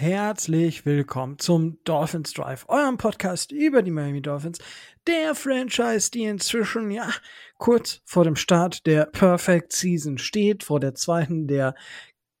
Herzlich 0.00 0.86
willkommen 0.86 1.40
zum 1.40 1.82
Dolphins 1.82 2.32
Drive, 2.32 2.66
eurem 2.68 2.98
Podcast 2.98 3.50
über 3.50 3.82
die 3.82 3.90
Miami 3.90 4.22
Dolphins, 4.22 4.60
der 5.08 5.34
Franchise, 5.34 6.12
die 6.12 6.22
inzwischen 6.22 6.92
ja 6.92 7.10
kurz 7.58 8.00
vor 8.04 8.22
dem 8.22 8.36
Start 8.36 8.86
der 8.86 9.06
Perfect 9.06 9.72
Season 9.72 10.16
steht, 10.16 10.62
vor 10.62 10.78
der 10.78 10.94
zweiten 10.94 11.48
der 11.48 11.74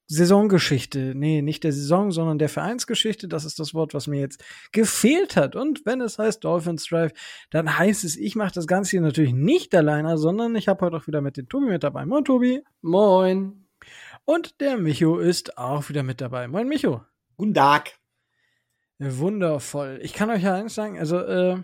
Saisongeschichte. 0.06 1.16
Nee, 1.16 1.42
nicht 1.42 1.64
der 1.64 1.72
Saison, 1.72 2.12
sondern 2.12 2.38
der 2.38 2.48
Vereinsgeschichte. 2.48 3.26
Das 3.26 3.44
ist 3.44 3.58
das 3.58 3.74
Wort, 3.74 3.92
was 3.92 4.06
mir 4.06 4.20
jetzt 4.20 4.44
gefehlt 4.70 5.34
hat. 5.34 5.56
Und 5.56 5.84
wenn 5.84 6.00
es 6.00 6.16
heißt 6.16 6.44
Dolphins 6.44 6.86
Drive, 6.86 7.10
dann 7.50 7.76
heißt 7.76 8.04
es, 8.04 8.16
ich 8.16 8.36
mache 8.36 8.54
das 8.54 8.68
Ganze 8.68 8.92
hier 8.92 9.00
natürlich 9.00 9.34
nicht 9.34 9.74
alleine, 9.74 10.16
sondern 10.16 10.54
ich 10.54 10.68
habe 10.68 10.86
heute 10.86 10.96
auch 10.98 11.08
wieder 11.08 11.22
mit 11.22 11.36
dem 11.36 11.48
Tobi 11.48 11.66
mit 11.66 11.82
dabei. 11.82 12.06
Moin, 12.06 12.24
Tobi. 12.24 12.62
Moin. 12.82 13.66
Und 14.24 14.60
der 14.60 14.78
Micho 14.78 15.18
ist 15.18 15.58
auch 15.58 15.88
wieder 15.88 16.04
mit 16.04 16.20
dabei. 16.20 16.46
Moin, 16.46 16.68
Micho. 16.68 17.07
Guten 17.38 17.54
Tag. 17.54 17.92
Wundervoll. 18.98 20.00
Ich 20.02 20.12
kann 20.12 20.28
euch 20.28 20.42
ja 20.42 20.56
eins 20.56 20.74
sagen, 20.74 20.98
also, 20.98 21.20
äh, 21.20 21.62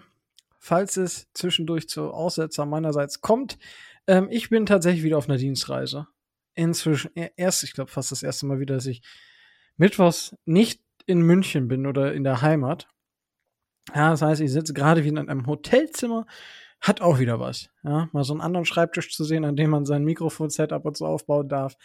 falls 0.60 0.97
es 0.97 1.27
zwischendurch 1.34 1.88
zu 1.88 2.12
Aussetzer 2.12 2.64
meinerseits 2.64 3.23
kommt, 3.23 3.59
ähm, 4.06 4.28
ich 4.30 4.50
bin 4.50 4.66
tatsächlich 4.66 5.02
wieder 5.02 5.19
auf 5.19 5.28
einer 5.28 5.37
Dienstreise. 5.37 6.06
Inzwischen, 6.55 7.11
erst, 7.34 7.64
ich 7.64 7.72
glaube, 7.72 7.91
fast 7.91 8.12
das 8.12 8.22
erste 8.22 8.47
Mal 8.47 8.61
wieder, 8.61 8.77
dass 8.77 8.86
ich 8.86 9.02
mittwochs 9.77 10.36
nicht 10.45 10.80
in 11.06 11.22
München 11.22 11.67
bin 11.67 11.89
oder 11.89 12.14
in 12.14 12.22
der 12.22 12.41
Heimat. 12.41 12.89
Ja, 13.92 14.11
das 14.11 14.22
heißt, 14.22 14.42
ich 14.42 14.52
sitze 14.52 14.75
gerade 14.75 15.02
wieder 15.02 15.20
in 15.20 15.28
einem 15.28 15.48
Hotelzimmer, 15.48 16.25
hat 16.80 17.00
auch 17.00 17.19
wieder 17.19 17.41
was. 17.41 17.69
Ja, 17.83 18.08
mal 18.12 18.22
so 18.22 18.33
einen 18.33 18.42
anderen 18.42 18.64
Schreibtisch 18.64 19.12
zu 19.12 19.25
sehen, 19.25 19.45
an 19.45 19.56
dem 19.56 19.70
man 19.70 19.86
sein 19.86 20.05
Mikrofon-Setup 20.05 20.84
und 20.84 20.97
so 20.97 21.05
aufbauen 21.05 21.48
darf. 21.48 21.77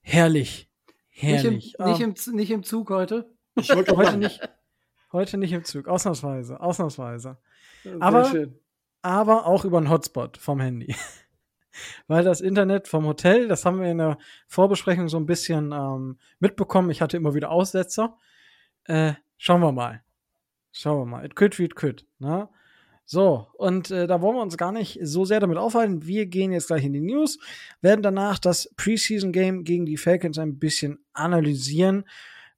Herrlich. 0.00 0.69
Herrlich. 1.20 1.76
Nicht 1.78 2.00
im, 2.00 2.08
nicht 2.08 2.26
im, 2.28 2.36
nicht 2.36 2.50
im 2.50 2.62
Zug 2.62 2.90
heute? 2.90 3.30
Ich 3.54 3.68
wollte 3.74 3.96
heute 3.96 4.16
nicht, 4.16 4.40
heute 5.12 5.36
nicht 5.36 5.52
im 5.52 5.64
Zug. 5.64 5.88
Ausnahmsweise. 5.88 6.60
Ausnahmsweise. 6.60 7.38
Aber, 7.98 8.32
aber 9.02 9.46
auch 9.46 9.64
über 9.64 9.78
einen 9.78 9.90
Hotspot 9.90 10.38
vom 10.38 10.60
Handy. 10.60 10.94
Weil 12.08 12.24
das 12.24 12.40
Internet 12.40 12.88
vom 12.88 13.06
Hotel, 13.06 13.48
das 13.48 13.64
haben 13.64 13.80
wir 13.80 13.90
in 13.90 13.98
der 13.98 14.18
Vorbesprechung 14.48 15.08
so 15.08 15.18
ein 15.18 15.26
bisschen 15.26 15.72
ähm, 15.72 16.18
mitbekommen. 16.38 16.90
Ich 16.90 17.00
hatte 17.00 17.16
immer 17.16 17.34
wieder 17.34 17.50
Aussetzer. 17.50 18.18
Äh, 18.84 19.14
schauen 19.36 19.60
wir 19.60 19.72
mal. 19.72 20.02
Schauen 20.72 20.98
wir 21.00 21.06
mal. 21.06 21.24
It 21.24 21.36
could, 21.36 21.58
it 21.60 21.76
could. 21.76 22.06
Ne? 22.18 22.48
So, 23.12 23.48
und 23.54 23.90
äh, 23.90 24.06
da 24.06 24.22
wollen 24.22 24.36
wir 24.36 24.42
uns 24.42 24.56
gar 24.56 24.70
nicht 24.70 25.00
so 25.02 25.24
sehr 25.24 25.40
damit 25.40 25.58
aufhalten. 25.58 26.06
Wir 26.06 26.26
gehen 26.26 26.52
jetzt 26.52 26.68
gleich 26.68 26.84
in 26.84 26.92
die 26.92 27.00
News, 27.00 27.40
werden 27.80 28.02
danach 28.02 28.38
das 28.38 28.72
Preseason 28.76 29.32
Game 29.32 29.64
gegen 29.64 29.84
die 29.84 29.96
Falcons 29.96 30.38
ein 30.38 30.60
bisschen 30.60 31.04
analysieren 31.12 32.04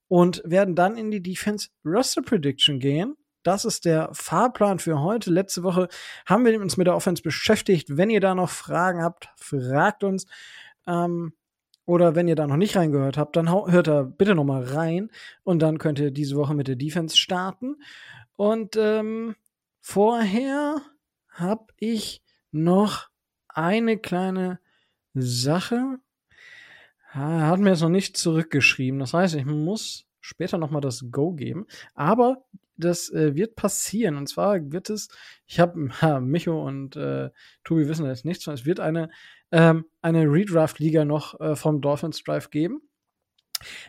und 0.09 0.43
werden 0.45 0.75
dann 0.75 0.99
in 0.99 1.11
die 1.11 1.23
Defense 1.23 1.71
Roster 1.87 2.21
Prediction 2.21 2.81
gehen. 2.81 3.17
Das 3.45 3.65
ist 3.65 3.87
der 3.87 4.11
Fahrplan 4.13 4.79
für 4.79 5.01
heute. 5.01 5.31
Letzte 5.31 5.63
Woche 5.63 5.89
haben 6.27 6.45
wir 6.45 6.61
uns 6.61 6.77
mit 6.77 6.87
der 6.87 6.97
Offense 6.97 7.23
beschäftigt. 7.23 7.97
Wenn 7.97 8.11
ihr 8.11 8.21
da 8.21 8.35
noch 8.35 8.51
Fragen 8.51 9.03
habt, 9.03 9.31
fragt 9.37 10.05
uns. 10.05 10.27
Ähm, 10.87 11.33
oder 11.87 12.15
wenn 12.15 12.29
ihr 12.29 12.37
da 12.37 12.47
noch 12.47 12.59
nicht 12.59 12.77
reingehört 12.77 13.17
habt, 13.17 13.37
dann 13.37 13.51
hört 13.51 13.87
da 13.87 14.03
bitte 14.03 14.35
noch 14.35 14.45
mal 14.45 14.63
rein. 14.63 15.11
Und 15.45 15.61
dann 15.63 15.79
könnt 15.79 15.99
ihr 15.99 16.11
diese 16.11 16.37
Woche 16.37 16.53
mit 16.53 16.69
der 16.69 16.77
Defense 16.77 17.17
starten. 17.17 17.77
Und 18.37 18.77
ähm, 18.77 19.35
Vorher 19.85 20.81
habe 21.29 21.67
ich 21.77 22.23
noch 22.53 23.09
eine 23.49 23.99
kleine 23.99 24.61
Sache. 25.13 25.99
Hat 27.09 27.59
mir 27.59 27.71
jetzt 27.71 27.83
noch 27.83 27.89
nicht 27.89 28.17
zurückgeschrieben. 28.17 29.01
Das 29.01 29.13
heißt, 29.13 29.35
ich 29.35 29.45
muss 29.45 30.07
später 30.21 30.57
noch 30.57 30.71
mal 30.71 30.81
das 30.81 31.11
Go 31.11 31.33
geben. 31.33 31.67
Aber 31.95 32.45
das 32.77 33.11
äh, 33.11 33.35
wird 33.35 33.57
passieren. 33.57 34.17
Und 34.17 34.29
zwar 34.29 34.71
wird 34.71 34.89
es, 34.89 35.09
ich 35.47 35.59
habe, 35.59 35.77
Micho 36.21 36.65
und 36.65 36.95
äh, 36.95 37.31
Tobi 37.65 37.89
wissen 37.89 38.07
jetzt 38.07 38.25
nichts 38.25 38.47
es 38.47 38.65
wird 38.65 38.79
eine, 38.79 39.11
ähm, 39.51 39.85
eine 40.01 40.25
Redraft-Liga 40.25 41.05
noch 41.05 41.39
äh, 41.41 41.57
vom 41.57 41.81
Dolphins 41.81 42.23
Drive 42.23 42.51
geben. 42.51 42.83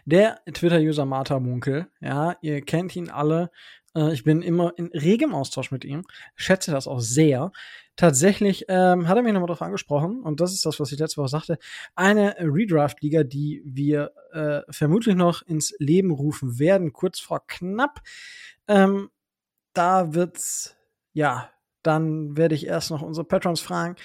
Der 0.05 0.41
Twitter-User 0.45 1.05
Martha 1.05 1.39
Munkel, 1.39 1.87
ja, 1.99 2.35
ihr 2.41 2.61
kennt 2.61 2.95
ihn 2.95 3.09
alle, 3.09 3.49
ich 3.95 4.23
bin 4.23 4.41
immer 4.41 4.73
in 4.77 4.87
regem 4.87 5.33
Austausch 5.33 5.71
mit 5.71 5.85
ihm, 5.85 6.03
schätze 6.35 6.71
das 6.71 6.87
auch 6.87 6.99
sehr. 6.99 7.51
Tatsächlich 7.95 8.65
ähm, 8.69 9.07
hat 9.07 9.17
er 9.17 9.23
mich 9.23 9.33
nochmal 9.33 9.47
darauf 9.47 9.61
angesprochen, 9.61 10.21
und 10.21 10.41
das 10.41 10.51
ist 10.51 10.65
das, 10.65 10.79
was 10.79 10.91
ich 10.91 10.97
letzte 10.97 11.17
Woche 11.17 11.29
sagte, 11.29 11.59
eine 11.95 12.35
Redraft-Liga, 12.39 13.23
die 13.23 13.61
wir 13.65 14.11
äh, 14.31 14.61
vermutlich 14.69 15.15
noch 15.15 15.43
ins 15.43 15.75
Leben 15.77 16.11
rufen 16.11 16.57
werden, 16.57 16.91
kurz 16.91 17.19
vor 17.19 17.45
knapp. 17.45 18.01
Ähm, 18.67 19.09
da 19.73 20.13
wird's, 20.13 20.75
ja, 21.13 21.51
dann 21.83 22.35
werde 22.37 22.55
ich 22.55 22.65
erst 22.65 22.89
noch 22.89 23.01
unsere 23.01 23.27
Patrons 23.27 23.61
fragen, 23.61 23.95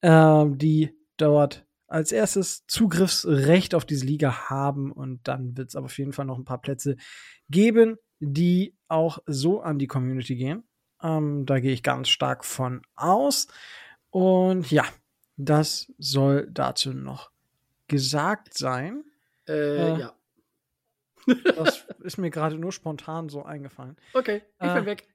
äh, 0.00 0.44
die 0.48 0.96
dort 1.16 1.66
als 1.88 2.12
erstes 2.12 2.66
Zugriffsrecht 2.66 3.74
auf 3.74 3.84
diese 3.84 4.06
Liga 4.06 4.48
haben 4.50 4.92
und 4.92 5.28
dann 5.28 5.56
wird 5.56 5.68
es 5.68 5.76
aber 5.76 5.86
auf 5.86 5.98
jeden 5.98 6.12
Fall 6.12 6.24
noch 6.24 6.38
ein 6.38 6.44
paar 6.44 6.60
Plätze 6.60 6.96
geben, 7.48 7.96
die 8.18 8.75
auch 8.88 9.18
so 9.26 9.60
an 9.60 9.78
die 9.78 9.86
Community 9.86 10.36
gehen. 10.36 10.64
Ähm, 11.02 11.46
da 11.46 11.60
gehe 11.60 11.72
ich 11.72 11.82
ganz 11.82 12.08
stark 12.08 12.44
von 12.44 12.82
aus. 12.94 13.48
Und 14.10 14.70
ja, 14.70 14.84
das 15.36 15.92
soll 15.98 16.48
dazu 16.50 16.92
noch 16.92 17.30
gesagt 17.88 18.56
sein. 18.56 19.04
Äh, 19.46 19.52
äh, 19.52 20.00
ja. 20.00 20.12
das 21.56 21.86
ist 22.00 22.18
mir 22.18 22.30
gerade 22.30 22.56
nur 22.56 22.72
spontan 22.72 23.28
so 23.28 23.44
eingefallen. 23.44 23.96
Okay, 24.14 24.42
ich 24.52 24.58
bin 24.58 24.68
äh, 24.68 24.86
weg. 24.86 25.08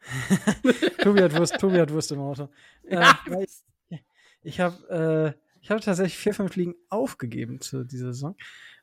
Tobi 1.02 1.22
hat 1.22 1.36
Wurst, 1.36 1.58
Tobi 1.58 1.78
hat 1.80 1.92
Wurst 1.92 2.12
im 2.12 2.20
Auto. 2.20 2.48
Ja. 2.88 3.18
Äh, 3.26 3.44
ich, 3.44 4.04
ich 4.42 4.60
habe 4.60 5.34
äh, 5.36 5.48
ich 5.60 5.70
habe 5.70 5.80
tatsächlich 5.80 6.16
vier, 6.16 6.32
fünf 6.34 6.56
Ligen 6.56 6.74
aufgegeben 6.88 7.60
zu 7.60 7.84
dieser 7.84 8.12
Saison. 8.12 8.36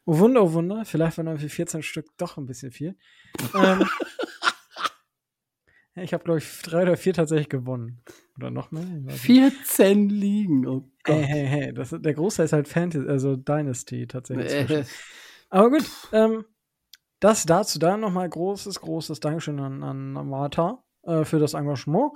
Oh 0.06 0.20
Wunder, 0.20 0.44
oh 0.44 0.54
Wunder. 0.54 0.86
Vielleicht 0.86 1.18
waren 1.18 1.28
irgendwie 1.28 1.50
14 1.50 1.82
Stück 1.82 2.16
doch 2.18 2.38
ein 2.38 2.46
bisschen 2.46 2.72
viel. 2.72 2.96
ähm, 3.56 3.88
ich 5.96 6.14
habe, 6.14 6.24
glaube 6.24 6.40
ich, 6.40 6.62
drei 6.62 6.84
oder 6.84 6.98
vier 6.98 7.14
tatsächlich 7.14 7.50
gewonnen. 7.50 8.02
Oder 8.38 8.52
noch 8.52 8.72
mehr? 8.72 8.86
14 9.10 10.10
Ligen, 10.10 10.68
oh 10.68 10.90
Gott. 11.04 11.16
Hey, 11.16 11.24
hey, 11.24 11.48
hey. 11.48 11.74
Das, 11.74 11.96
der 11.98 12.14
Großteil 12.14 12.46
ist 12.46 12.54
halt 12.54 12.68
Fantasy, 12.68 13.08
also 13.08 13.36
Dynasty 13.36 14.08
tatsächlich. 14.08 14.70
Äh. 14.70 14.84
Aber 15.50 15.70
gut, 15.70 15.86
ähm, 16.12 16.46
das 17.20 17.46
dazu. 17.46 17.80
Dann 17.80 18.02
nochmal 18.02 18.30
großes, 18.30 18.82
großes 18.82 19.20
Dankeschön 19.22 19.60
an, 19.60 19.84
an 19.84 20.12
Martha 20.28 20.84
äh, 21.04 21.24
für 21.24 21.40
das 21.40 21.54
Engagement. 21.54 22.12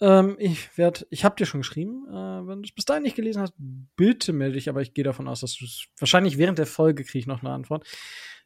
Ähm, 0.00 0.36
ich 0.38 0.76
werde, 0.76 1.06
ich 1.10 1.24
habe 1.24 1.36
dir 1.36 1.46
schon 1.46 1.60
geschrieben. 1.60 2.06
Äh, 2.08 2.46
wenn 2.46 2.62
du 2.62 2.68
es 2.68 2.74
bis 2.74 2.84
dahin 2.84 3.02
nicht 3.02 3.16
gelesen 3.16 3.42
hast, 3.42 3.54
bitte 3.96 4.32
melde 4.32 4.54
dich. 4.54 4.68
Aber 4.68 4.82
ich 4.82 4.94
gehe 4.94 5.04
davon 5.04 5.28
aus, 5.28 5.40
dass 5.40 5.56
du 5.56 5.64
es 5.64 5.86
wahrscheinlich 5.98 6.38
während 6.38 6.58
der 6.58 6.66
Folge 6.66 7.04
kriege 7.04 7.20
ich 7.20 7.26
noch 7.26 7.42
eine 7.42 7.52
Antwort. 7.52 7.86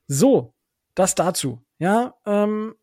So, 0.07 0.55
das 0.95 1.15
dazu. 1.15 1.63
Ja, 1.79 2.15
ähm, 2.27 2.75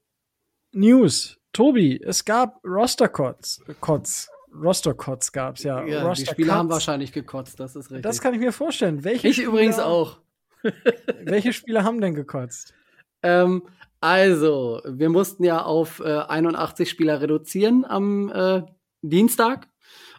News. 0.71 1.38
Tobi, 1.53 2.01
es 2.01 2.25
gab 2.25 2.63
Roster-Cots. 2.63 3.63
Cots. 3.79 4.29
Roster-Cots 4.53 5.31
gab 5.31 5.57
es, 5.57 5.63
ja. 5.63 5.83
ja 5.85 6.13
die 6.13 6.25
Spieler 6.25 6.55
haben 6.55 6.69
wahrscheinlich 6.69 7.11
gekotzt, 7.11 7.59
das 7.59 7.75
ist 7.75 7.91
richtig. 7.91 8.03
Das 8.03 8.21
kann 8.21 8.33
ich 8.33 8.39
mir 8.39 8.51
vorstellen. 8.51 9.03
Welche 9.03 9.27
ich 9.27 9.35
Spieler, 9.35 9.49
übrigens 9.49 9.79
auch. 9.79 10.19
welche 11.23 11.53
Spieler 11.53 11.83
haben 11.83 12.01
denn 12.01 12.15
gekotzt? 12.15 12.73
Ähm, 13.21 13.63
also, 14.01 14.81
wir 14.85 15.09
mussten 15.09 15.43
ja 15.43 15.63
auf 15.63 15.99
äh, 15.99 16.19
81 16.19 16.89
Spieler 16.89 17.21
reduzieren 17.21 17.85
am 17.85 18.29
äh, 18.29 18.63
Dienstag 19.01 19.67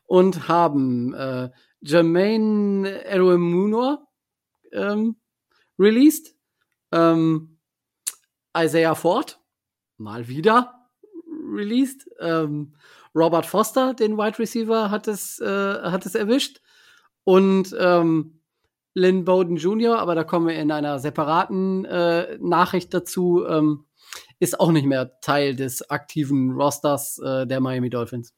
und 0.07 0.49
haben 0.49 1.15
äh, 1.15 1.51
Jermaine 1.81 3.05
Eruemunor 3.05 4.07
ähm, 4.73 5.17
released, 5.79 6.35
ähm, 6.93 7.59
Isaiah 8.57 8.95
Ford 8.95 9.41
mal 9.97 10.29
wieder 10.29 10.80
released, 11.51 12.09
ähm, 12.21 12.75
Robert 13.15 13.47
Foster, 13.47 13.95
den 13.95 14.17
Wide 14.17 14.39
Receiver, 14.39 14.91
hat 14.91 15.09
es, 15.09 15.41
äh, 15.41 15.47
hat 15.47 16.07
es 16.07 16.15
erwischt 16.15 16.61
und 17.25 17.75
ähm, 17.79 18.41
Lynn 18.95 19.25
Bowden 19.25 19.57
Jr., 19.57 19.99
aber 19.99 20.15
da 20.15 20.25
kommen 20.25 20.49
wir 20.49 20.57
in 20.57 20.73
einer 20.73 20.99
separaten 20.99 21.85
äh, 21.85 22.39
Nachricht 22.41 22.93
dazu, 22.93 23.45
ähm, 23.47 23.87
ist 24.41 24.59
auch 24.59 24.73
nicht 24.73 24.87
mehr 24.87 25.21
Teil 25.21 25.55
des 25.55 25.89
aktiven 25.91 26.53
Rosters 26.53 27.19
äh, 27.19 27.47
der 27.47 27.61
Miami 27.61 27.91
Dolphins. 27.91 28.35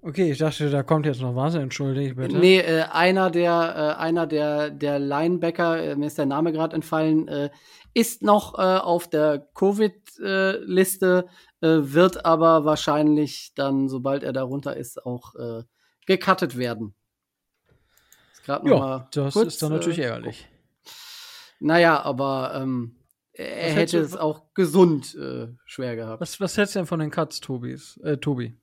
Okay, 0.00 0.30
ich 0.30 0.38
dachte, 0.38 0.70
da 0.70 0.82
kommt 0.82 1.06
jetzt 1.06 1.20
noch 1.20 1.34
was, 1.34 1.54
entschuldige 1.54 2.14
bitte. 2.14 2.38
Nee, 2.38 2.60
äh, 2.60 2.84
einer 2.90 3.30
der, 3.30 3.96
äh, 3.98 4.00
einer 4.00 4.26
der, 4.26 4.70
der 4.70 4.98
Linebacker, 4.98 5.82
äh, 5.82 5.96
mir 5.96 6.06
ist 6.06 6.18
der 6.18 6.26
Name 6.26 6.52
gerade 6.52 6.76
entfallen, 6.76 7.26
äh, 7.28 7.50
ist 7.94 8.22
noch 8.22 8.58
äh, 8.58 8.62
auf 8.62 9.08
der 9.08 9.48
Covid-Liste, 9.54 11.26
äh, 11.60 11.66
wird 11.68 12.24
aber 12.24 12.64
wahrscheinlich 12.64 13.52
dann, 13.56 13.88
sobald 13.88 14.22
er 14.22 14.32
darunter 14.32 14.76
ist, 14.76 15.04
auch 15.04 15.34
äh, 15.34 15.64
gecuttet 16.06 16.56
werden 16.56 16.94
ja, 18.64 19.08
das 19.12 19.34
kurz, 19.34 19.54
ist 19.54 19.62
dann 19.62 19.72
natürlich 19.72 19.98
ärgerlich. 19.98 20.48
Naja, 21.60 22.02
aber 22.02 22.52
ähm, 22.54 22.96
er 23.32 23.72
hätte 23.72 23.98
es 23.98 24.16
auch 24.16 24.54
gesund 24.54 25.16
schwer 25.64 25.96
gehabt. 25.96 26.20
Was, 26.20 26.40
was 26.40 26.56
hältst 26.56 26.74
du 26.74 26.80
denn 26.80 26.86
von 26.86 27.00
den 27.00 27.10
Cuts, 27.10 27.40
Tobis, 27.40 27.98
äh, 27.98 28.16
Tobi? 28.16 28.56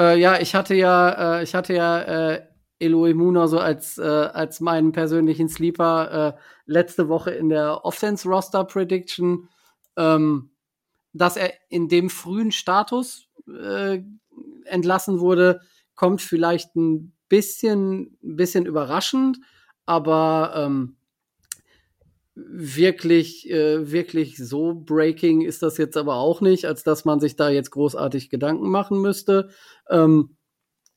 Äh, 0.00 0.18
ja, 0.18 0.40
ich 0.40 0.54
hatte 0.54 0.74
ja, 0.74 1.40
äh, 1.40 1.42
ich 1.42 1.54
hatte 1.54 1.74
ja 1.74 2.00
äh, 2.00 2.42
Eloy 2.78 3.12
Muna 3.12 3.46
so 3.48 3.58
als, 3.58 3.98
äh, 3.98 4.02
als 4.02 4.60
meinen 4.60 4.92
persönlichen 4.92 5.50
Sleeper 5.50 6.36
äh, 6.38 6.40
letzte 6.64 7.08
Woche 7.08 7.32
in 7.32 7.50
der 7.50 7.84
Offense 7.84 8.26
Roster 8.26 8.64
Prediction, 8.64 9.50
ähm, 9.98 10.52
dass 11.12 11.36
er 11.36 11.52
in 11.68 11.88
dem 11.88 12.08
frühen 12.08 12.50
Status 12.50 13.28
äh, 13.46 14.00
entlassen 14.64 15.20
wurde, 15.20 15.60
kommt 15.94 16.22
vielleicht 16.22 16.74
ein 16.76 17.12
bisschen, 17.28 18.16
bisschen 18.22 18.64
überraschend, 18.64 19.38
aber 19.84 20.54
ähm, 20.56 20.96
wirklich, 22.48 23.48
äh, 23.50 23.90
wirklich 23.90 24.36
so 24.36 24.74
breaking 24.74 25.42
ist 25.42 25.62
das 25.62 25.78
jetzt 25.78 25.96
aber 25.96 26.16
auch 26.16 26.40
nicht, 26.40 26.64
als 26.64 26.82
dass 26.82 27.04
man 27.04 27.20
sich 27.20 27.36
da 27.36 27.50
jetzt 27.50 27.70
großartig 27.70 28.30
Gedanken 28.30 28.70
machen 28.70 29.00
müsste. 29.00 29.50
Ähm, 29.88 30.36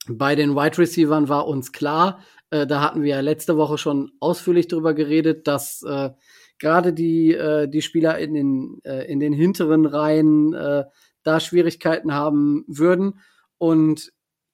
bei 0.07 0.35
den 0.35 0.55
Wide 0.55 0.77
Receivers 0.77 1.29
war 1.29 1.47
uns 1.47 1.71
klar, 1.71 2.19
äh, 2.49 2.67
da 2.67 2.81
hatten 2.81 3.03
wir 3.03 3.15
ja 3.15 3.19
letzte 3.21 3.57
Woche 3.57 3.77
schon 3.77 4.11
ausführlich 4.19 4.67
drüber 4.67 4.93
geredet, 4.93 5.47
dass 5.47 5.81
äh, 5.83 6.11
gerade 6.59 6.93
die, 6.93 7.33
äh, 7.33 7.67
die 7.67 7.81
Spieler 7.81 8.17
in 8.19 8.33
den, 8.33 8.79
äh, 8.83 9.11
in 9.11 9.19
den 9.19 9.33
hinteren 9.33 9.85
Reihen 9.85 10.53
äh, 10.53 10.85
da 11.23 11.39
Schwierigkeiten 11.39 12.13
haben 12.13 12.63
würden. 12.67 13.19
Und 13.57 14.11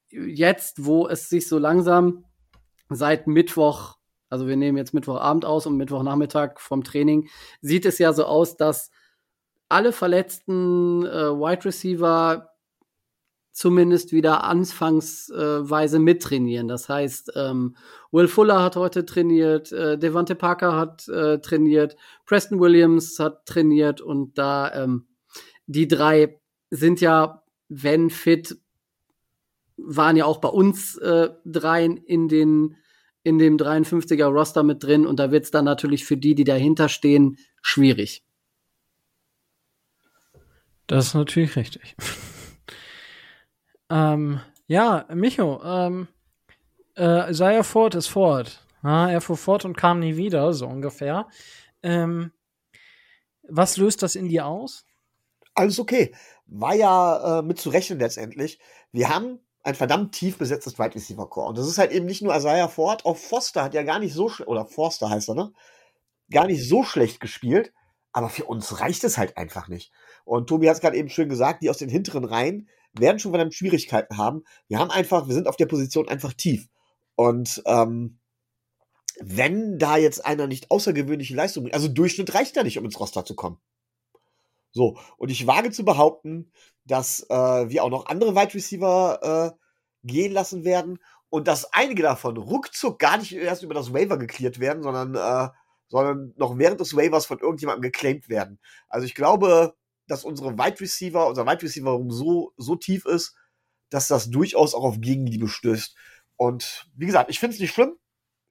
jetzt, 0.10 0.86
wo 0.86 1.08
es 1.08 1.30
sich 1.30 1.48
so 1.48 1.58
langsam 1.58 2.26
seit 2.90 3.28
Mittwoch, 3.28 3.99
also 4.30 4.48
wir 4.48 4.56
nehmen 4.56 4.78
jetzt 4.78 4.94
Mittwochabend 4.94 5.46
aus 5.46 5.66
und 5.66 5.78
Mittwochnachmittag 5.78 6.60
vom 6.60 6.84
Training, 6.84 7.30
sieht 7.62 7.86
es 7.86 7.98
ja 7.98 8.14
so 8.14 8.26
aus, 8.26 8.58
dass 8.58 8.92
alle 9.70 9.92
verletzten 9.92 11.06
äh, 11.06 11.32
Wide 11.32 11.66
Receiver 11.66 12.50
zumindest 13.52 14.14
wieder 14.14 14.46
anfangsweise 14.46 16.00
mittrainieren. 16.00 16.68
Das 16.68 16.88
heißt, 16.88 17.34
ähm, 17.36 17.76
Will 18.12 18.28
Fuller 18.28 18.64
hat 18.64 18.76
heute 18.78 19.06
trainiert, 19.06 19.72
äh, 19.72 19.98
Devante 19.98 20.36
Parker 20.36 20.78
hat 20.78 21.08
äh, 21.10 21.40
trainiert, 21.40 21.98
Preston 22.26 22.60
Williams 22.60 23.20
hat 23.20 23.46
trainiert 23.46 24.00
und 24.00 24.38
da 24.38 24.72
ähm, 24.74 25.08
die 25.68 25.88
drei 25.88 26.40
sind 26.70 27.02
ja, 27.02 27.44
wenn 27.68 28.10
fit, 28.10 28.58
waren 29.78 30.16
ja 30.16 30.26
auch 30.26 30.40
bei 30.40 30.50
uns 30.50 30.96
äh, 30.98 31.30
dreien 31.46 31.98
in 31.98 32.28
den 32.28 32.78
in 33.24 33.38
dem 33.38 33.58
53er 33.58 34.28
Roster 34.28 34.64
mit 34.64 34.84
drin 34.84 35.06
und 35.06 35.20
da 35.20 35.32
wird 35.32 35.46
es 35.46 35.52
dann 35.52 35.66
natürlich 35.66 36.06
für 36.06 36.18
die, 36.18 36.36
die 36.36 36.44
dahinter 36.44 36.90
stehen, 36.90 37.38
schwierig. 37.62 38.24
Das 40.88 41.08
ist 41.08 41.14
natürlich 41.14 41.56
richtig. 41.56 41.96
Ähm, 43.92 44.40
ja, 44.68 45.08
Micho, 45.14 45.62
ähm, 45.64 46.08
äh, 46.96 47.32
Isaiah 47.32 47.64
Ford 47.64 47.96
ist 47.96 48.08
fort. 48.08 48.64
Ja, 48.84 49.10
er 49.10 49.20
fuhr 49.20 49.38
fort 49.38 49.66
und 49.66 49.76
kam 49.76 50.00
nie 50.00 50.16
wieder, 50.16 50.54
so 50.54 50.68
ungefähr. 50.68 51.28
Ähm, 51.82 52.32
was 53.42 53.78
löst 53.78 54.04
das 54.04 54.16
in 54.16 54.30
dir 54.30 54.46
aus? 54.46 54.86
Alles 55.56 55.80
okay. 55.80 56.14
War 56.46 56.76
ja 56.76 57.40
äh, 57.40 57.42
mit 57.42 57.60
zu 57.60 57.70
rechnen 57.70 58.00
letztendlich. 58.00 58.60
Wir 58.92 59.10
haben 59.10 59.40
ein 59.64 59.76
verdammt 59.76 60.14
tief 60.14 60.38
besetztes 60.38 60.80
Wide 60.80 60.96
Receiver 60.96 61.30
Core. 61.30 61.50
Und 61.50 61.58
das 61.58 61.68
ist 61.68 61.78
halt 61.78 61.92
eben 61.92 62.06
nicht 62.06 62.22
nur 62.22 62.36
Isaiah 62.36 62.70
Ford, 62.70 63.06
auch 63.06 63.18
Foster 63.18 63.64
hat 63.64 63.74
ja 63.74 63.84
gar 63.84 64.00
nicht 64.00 64.14
so, 64.14 64.32
oder 64.46 64.66
Forster 64.66 65.10
heißt 65.10 65.30
er, 65.30 65.36
ne? 65.36 65.52
Gar 66.32 66.48
nicht 66.48 66.68
so 66.68 66.84
schlecht 66.84 67.20
gespielt. 67.20 67.74
Aber 68.12 68.30
für 68.30 68.46
uns 68.46 68.80
reicht 68.80 69.04
es 69.04 69.18
halt 69.18 69.38
einfach 69.38 69.68
nicht. 69.68 69.92
Und 70.26 70.48
Tobi 70.48 70.68
hat 70.68 70.76
es 70.76 70.82
gerade 70.82 70.98
eben 70.98 71.10
schön 71.10 71.30
gesagt, 71.30 71.62
die 71.62 71.70
aus 71.70 71.78
den 71.78 71.90
hinteren 71.90 72.24
Reihen, 72.24 72.68
werden 72.94 73.20
schon 73.20 73.32
verdammt 73.32 73.54
Schwierigkeiten 73.54 74.18
haben. 74.18 74.44
Wir 74.68 74.80
haben 74.80 74.90
einfach, 74.90 75.28
wir 75.28 75.36
sind 75.36 75.48
auf 75.48 75.58
der 75.58 75.68
Position 75.68 76.08
einfach 76.08 76.34
tief. 76.34 76.68
Und 77.16 77.62
ähm, 77.66 78.20
wenn 79.20 79.78
da 79.78 79.98
jetzt 79.98 80.26
einer 80.26 80.48
nicht 80.48 80.72
außergewöhnliche 80.72 81.36
Leistung 81.36 81.64
bringt, 81.64 81.76
also 81.76 81.88
Durchschnitt 81.88 82.34
reicht 82.34 82.56
ja 82.56 82.64
nicht, 82.64 82.78
um 82.78 82.86
ins 82.86 83.00
Roster 83.00 83.26
zu 83.26 83.36
kommen. 83.36 83.60
So, 84.72 84.98
und 85.18 85.30
ich 85.30 85.48
wage 85.48 85.72
zu 85.72 85.84
behaupten, 85.84 86.52
dass 86.86 87.26
äh, 87.30 87.70
wir 87.70 87.84
auch 87.84 87.90
noch 87.90 88.06
andere 88.08 88.36
Wide 88.36 88.54
Receiver 88.54 89.56
äh, 89.56 90.08
gehen 90.08 90.32
lassen 90.32 90.64
werden 90.64 91.00
und 91.30 91.48
dass 91.48 91.74
einige 91.74 92.04
davon 92.04 92.38
ruckzuck 92.38 93.00
gar 93.00 93.18
nicht 93.18 93.34
erst 93.34 93.64
über 93.64 93.74
das 93.74 93.94
Waiver 93.94 94.18
geklärt 94.18 94.60
werden, 94.60 94.84
sondern, 94.84 95.16
äh, 95.16 95.50
sondern 95.88 96.34
noch 96.38 96.58
während 96.58 96.80
des 96.80 96.96
Waivers 96.96 97.26
von 97.26 97.40
irgendjemandem 97.40 97.84
geclaimed 97.84 98.30
werden. 98.30 98.60
Also 98.88 99.06
ich 99.06 99.16
glaube, 99.16 99.76
dass 100.08 100.24
unsere 100.24 100.58
Wide 100.58 100.80
Receiver, 100.80 101.28
unser 101.28 101.46
Wide 101.46 101.62
Receiver 101.62 101.92
Room 101.92 102.12
so, 102.12 102.54
so 102.58 102.76
tief 102.76 103.06
ist, 103.06 103.36
dass 103.90 104.08
das 104.08 104.30
durchaus 104.30 104.74
auch 104.74 104.84
auf 104.84 105.00
Gegenliebe 105.00 105.48
stößt. 105.48 105.96
Und 106.36 106.90
wie 106.96 107.06
gesagt, 107.06 107.30
ich 107.30 107.40
finde 107.40 107.56
es 107.56 107.60
nicht 107.60 107.74
schlimm. 107.74 107.98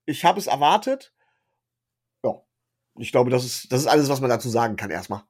Ich 0.06 0.24
habe 0.24 0.38
es 0.38 0.46
erwartet. 0.46 1.12
Ja, 2.24 2.42
ich 2.98 3.12
glaube, 3.12 3.30
das 3.30 3.44
ist, 3.44 3.72
das 3.72 3.80
ist 3.80 3.86
alles, 3.86 4.08
was 4.08 4.20
man 4.20 4.30
dazu 4.30 4.48
sagen 4.48 4.76
kann, 4.76 4.90
erstmal. 4.90 5.22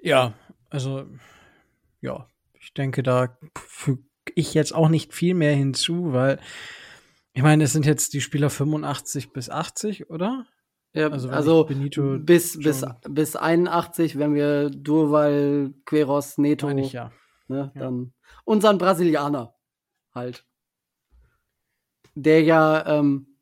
Ja, 0.00 0.34
also, 0.70 1.06
ja, 2.00 2.28
ich 2.60 2.74
denke, 2.74 3.02
da 3.02 3.38
füge 3.56 4.02
ich 4.34 4.54
jetzt 4.54 4.74
auch 4.74 4.88
nicht 4.88 5.14
viel 5.14 5.34
mehr 5.34 5.54
hinzu, 5.54 6.12
weil 6.12 6.40
ich 7.32 7.42
meine, 7.42 7.64
es 7.64 7.72
sind 7.72 7.86
jetzt 7.86 8.14
die 8.14 8.20
Spieler 8.20 8.50
85 8.50 9.32
bis 9.32 9.48
80, 9.50 10.10
oder? 10.10 10.46
Ja, 10.92 11.08
also, 11.08 11.28
also 11.28 11.64
bis, 11.64 12.58
bis, 12.58 12.84
bis 13.08 13.36
81, 13.36 14.18
wenn 14.18 14.34
wir 14.34 14.70
Durval, 14.70 15.74
Queros, 15.84 16.38
Neto, 16.38 16.68
ich, 16.70 16.92
ja. 16.92 17.12
Ne, 17.46 17.70
ja. 17.74 17.80
dann 17.80 18.12
unseren 18.44 18.78
Brasilianer 18.78 19.54
halt. 20.14 20.44
Der 22.14 22.42
ja 22.42 22.84
ähm, 22.86 23.38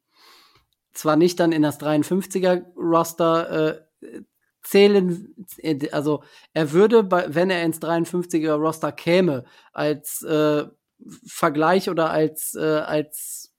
zwar 0.92 1.16
nicht 1.16 1.40
dann 1.40 1.52
in 1.52 1.62
das 1.62 1.80
53er-Roster 1.80 3.70
äh, 3.70 4.22
zählen, 4.66 5.34
äh, 5.58 5.90
also 5.90 6.22
er 6.52 6.72
würde, 6.72 7.02
bei, 7.02 7.26
wenn 7.34 7.50
er 7.50 7.64
ins 7.64 7.80
53er-Roster 7.80 8.92
käme, 8.92 9.44
als 9.72 10.22
äh, 10.22 10.64
Vergleich 11.26 11.90
oder 11.90 12.10
als, 12.10 12.54
äh, 12.54 12.60
als 12.64 13.52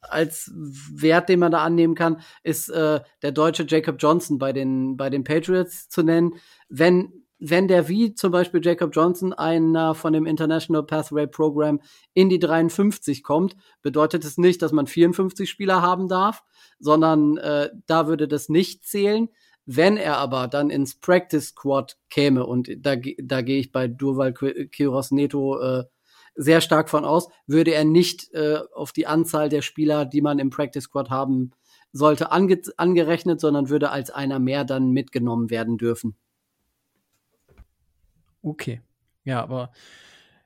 als 0.00 0.50
Wert, 0.54 1.28
den 1.28 1.38
man 1.38 1.52
da 1.52 1.62
annehmen 1.62 1.94
kann, 1.94 2.20
ist 2.42 2.70
äh, 2.70 3.00
der 3.22 3.32
deutsche 3.32 3.66
Jacob 3.68 3.96
Johnson 3.98 4.38
bei 4.38 4.54
den, 4.54 4.96
bei 4.96 5.10
den 5.10 5.22
Patriots 5.22 5.90
zu 5.90 6.02
nennen. 6.02 6.36
Wenn, 6.70 7.24
wenn 7.38 7.68
der 7.68 7.88
wie 7.88 8.14
zum 8.14 8.32
Beispiel 8.32 8.64
Jacob 8.64 8.90
Johnson, 8.94 9.32
einer 9.34 9.94
von 9.94 10.14
dem 10.14 10.24
International 10.24 10.82
Pathway 10.82 11.26
Program, 11.26 11.80
in 12.14 12.30
die 12.30 12.38
53 12.38 13.22
kommt, 13.22 13.56
bedeutet 13.82 14.24
es 14.24 14.38
nicht, 14.38 14.62
dass 14.62 14.72
man 14.72 14.86
54 14.86 15.48
Spieler 15.48 15.82
haben 15.82 16.08
darf, 16.08 16.42
sondern 16.78 17.36
äh, 17.36 17.70
da 17.86 18.06
würde 18.06 18.28
das 18.28 18.48
nicht 18.48 18.86
zählen. 18.86 19.28
Wenn 19.70 19.98
er 19.98 20.16
aber 20.16 20.48
dann 20.48 20.70
ins 20.70 20.94
Practice 20.94 21.48
Squad 21.48 21.98
käme, 22.08 22.46
und 22.46 22.70
da, 22.78 22.96
da 22.96 23.42
gehe 23.42 23.58
ich 23.58 23.70
bei 23.70 23.86
Durval 23.86 24.32
Kiros 24.32 25.10
Neto 25.10 25.60
äh, 25.60 25.84
sehr 26.34 26.62
stark 26.62 26.88
von 26.88 27.04
aus, 27.04 27.28
würde 27.46 27.72
er 27.72 27.84
nicht 27.84 28.32
äh, 28.32 28.60
auf 28.74 28.92
die 28.92 29.06
Anzahl 29.06 29.50
der 29.50 29.60
Spieler, 29.60 30.06
die 30.06 30.22
man 30.22 30.38
im 30.38 30.48
Practice 30.48 30.84
Squad 30.84 31.10
haben 31.10 31.50
sollte, 31.92 32.32
ange 32.32 32.62
angerechnet, 32.78 33.42
sondern 33.42 33.68
würde 33.68 33.90
als 33.90 34.10
einer 34.10 34.38
mehr 34.38 34.64
dann 34.64 34.92
mitgenommen 34.92 35.50
werden 35.50 35.76
dürfen. 35.76 36.16
Okay. 38.40 38.80
Ja, 39.24 39.42
aber 39.42 39.70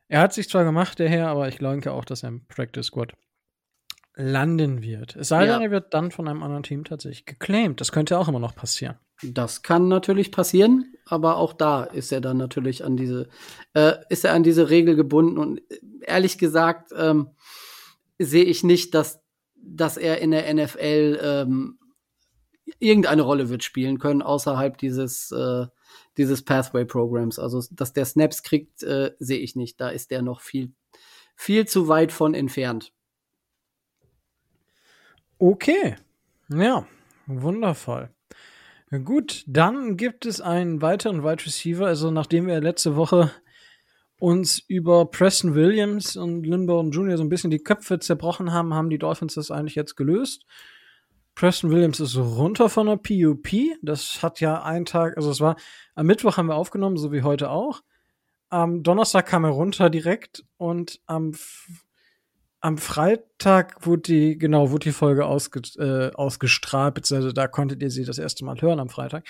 er 0.08 0.20
hat 0.20 0.32
sich 0.32 0.48
zwar 0.48 0.64
gemacht, 0.64 0.98
der 0.98 1.08
Herr, 1.08 1.28
aber 1.28 1.46
ich 1.46 1.58
denke 1.58 1.92
auch, 1.92 2.04
dass 2.04 2.24
er 2.24 2.30
im 2.30 2.44
Practice 2.48 2.86
Squad 2.86 3.12
landen 4.16 4.82
wird. 4.82 5.14
Es 5.14 5.28
sei 5.28 5.46
denn, 5.46 5.60
ja. 5.60 5.62
er 5.62 5.70
wird 5.70 5.94
dann 5.94 6.10
von 6.10 6.26
einem 6.26 6.42
anderen 6.42 6.64
Team 6.64 6.82
tatsächlich 6.82 7.24
geclaimed. 7.24 7.80
Das 7.80 7.92
könnte 7.92 8.18
auch 8.18 8.26
immer 8.26 8.40
noch 8.40 8.56
passieren. 8.56 8.98
Das 9.22 9.62
kann 9.62 9.88
natürlich 9.88 10.32
passieren, 10.32 10.94
aber 11.06 11.36
auch 11.36 11.52
da 11.52 11.84
ist 11.84 12.12
er 12.12 12.20
dann 12.20 12.36
natürlich 12.36 12.84
an 12.84 12.96
diese, 12.96 13.28
äh, 13.74 13.94
ist 14.08 14.24
er 14.24 14.34
an 14.34 14.42
diese 14.42 14.70
Regel 14.70 14.96
gebunden 14.96 15.38
und 15.38 15.58
äh, 15.70 15.78
ehrlich 16.02 16.38
gesagt 16.38 16.92
ähm, 16.96 17.30
sehe 18.18 18.44
ich 18.44 18.64
nicht, 18.64 18.94
dass, 18.94 19.20
dass 19.54 19.96
er 19.96 20.20
in 20.20 20.32
der 20.32 20.52
NFL 20.52 21.20
ähm, 21.22 21.78
irgendeine 22.78 23.22
Rolle 23.22 23.48
wird 23.48 23.64
spielen 23.64 23.98
können 23.98 24.22
außerhalb 24.22 24.76
dieses 24.78 25.30
äh, 25.30 25.66
dieses 26.16 26.44
Pathway-Programms. 26.44 27.38
Also 27.38 27.62
dass 27.70 27.92
der 27.92 28.04
Snaps 28.04 28.42
kriegt, 28.42 28.82
äh, 28.82 29.12
sehe 29.18 29.38
ich 29.38 29.56
nicht. 29.56 29.80
Da 29.80 29.88
ist 29.88 30.10
der 30.10 30.22
noch 30.22 30.40
viel 30.40 30.72
viel 31.34 31.66
zu 31.66 31.88
weit 31.88 32.12
von 32.12 32.34
entfernt. 32.34 32.92
Okay, 35.38 35.96
ja, 36.48 36.86
wundervoll. 37.26 38.10
Gut, 38.98 39.44
dann 39.46 39.96
gibt 39.96 40.26
es 40.26 40.42
einen 40.42 40.82
weiteren 40.82 41.24
Wide 41.24 41.46
Receiver. 41.46 41.86
Also 41.86 42.10
nachdem 42.10 42.46
wir 42.46 42.60
letzte 42.60 42.94
Woche 42.94 43.30
uns 44.18 44.58
über 44.68 45.06
Preston 45.06 45.54
Williams 45.54 46.14
und 46.14 46.44
Lindborn 46.44 46.90
Jr. 46.90 47.16
so 47.16 47.24
ein 47.24 47.30
bisschen 47.30 47.50
die 47.50 47.62
Köpfe 47.62 48.00
zerbrochen 48.00 48.52
haben, 48.52 48.74
haben 48.74 48.90
die 48.90 48.98
Dolphins 48.98 49.34
das 49.34 49.50
eigentlich 49.50 49.76
jetzt 49.76 49.96
gelöst. 49.96 50.44
Preston 51.34 51.70
Williams 51.70 52.00
ist 52.00 52.18
runter 52.18 52.68
von 52.68 52.86
der 52.86 52.96
PUP. 52.96 53.48
Das 53.80 54.22
hat 54.22 54.40
ja 54.40 54.62
einen 54.62 54.84
Tag, 54.84 55.16
also 55.16 55.30
es 55.30 55.40
war 55.40 55.56
am 55.94 56.04
Mittwoch 56.04 56.36
haben 56.36 56.48
wir 56.48 56.56
aufgenommen, 56.56 56.98
so 56.98 57.12
wie 57.12 57.22
heute 57.22 57.48
auch. 57.48 57.80
Am 58.50 58.82
Donnerstag 58.82 59.24
kam 59.24 59.44
er 59.44 59.50
runter 59.50 59.88
direkt 59.88 60.44
und 60.58 61.00
am, 61.06 61.32
am 62.62 62.78
Freitag 62.78 63.84
wurde 63.84 64.02
die, 64.02 64.38
genau, 64.38 64.70
wurde 64.70 64.84
die 64.84 64.92
Folge 64.92 65.26
ausge, 65.26 65.60
äh, 65.78 66.14
ausgestrahlt, 66.14 66.94
beziehungsweise 66.94 67.34
da 67.34 67.48
konntet 67.48 67.82
ihr 67.82 67.90
sie 67.90 68.04
das 68.04 68.18
erste 68.18 68.44
Mal 68.44 68.60
hören 68.62 68.78
am 68.78 68.88
Freitag. 68.88 69.24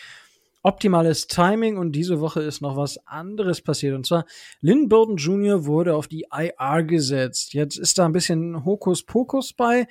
Optimales 0.62 1.26
Timing 1.26 1.78
und 1.78 1.92
diese 1.92 2.20
Woche 2.20 2.42
ist 2.42 2.60
noch 2.60 2.76
was 2.76 3.04
anderes 3.06 3.62
passiert. 3.62 3.96
Und 3.96 4.06
zwar, 4.06 4.26
Lynn 4.60 4.88
Burden 4.88 5.16
Jr. 5.16 5.64
wurde 5.64 5.96
auf 5.96 6.06
die 6.08 6.26
IR 6.30 6.84
gesetzt. 6.84 7.54
Jetzt 7.54 7.78
ist 7.78 7.98
da 7.98 8.04
ein 8.04 8.12
bisschen 8.12 8.64
Hokuspokus 8.64 9.54
bei. 9.54 9.88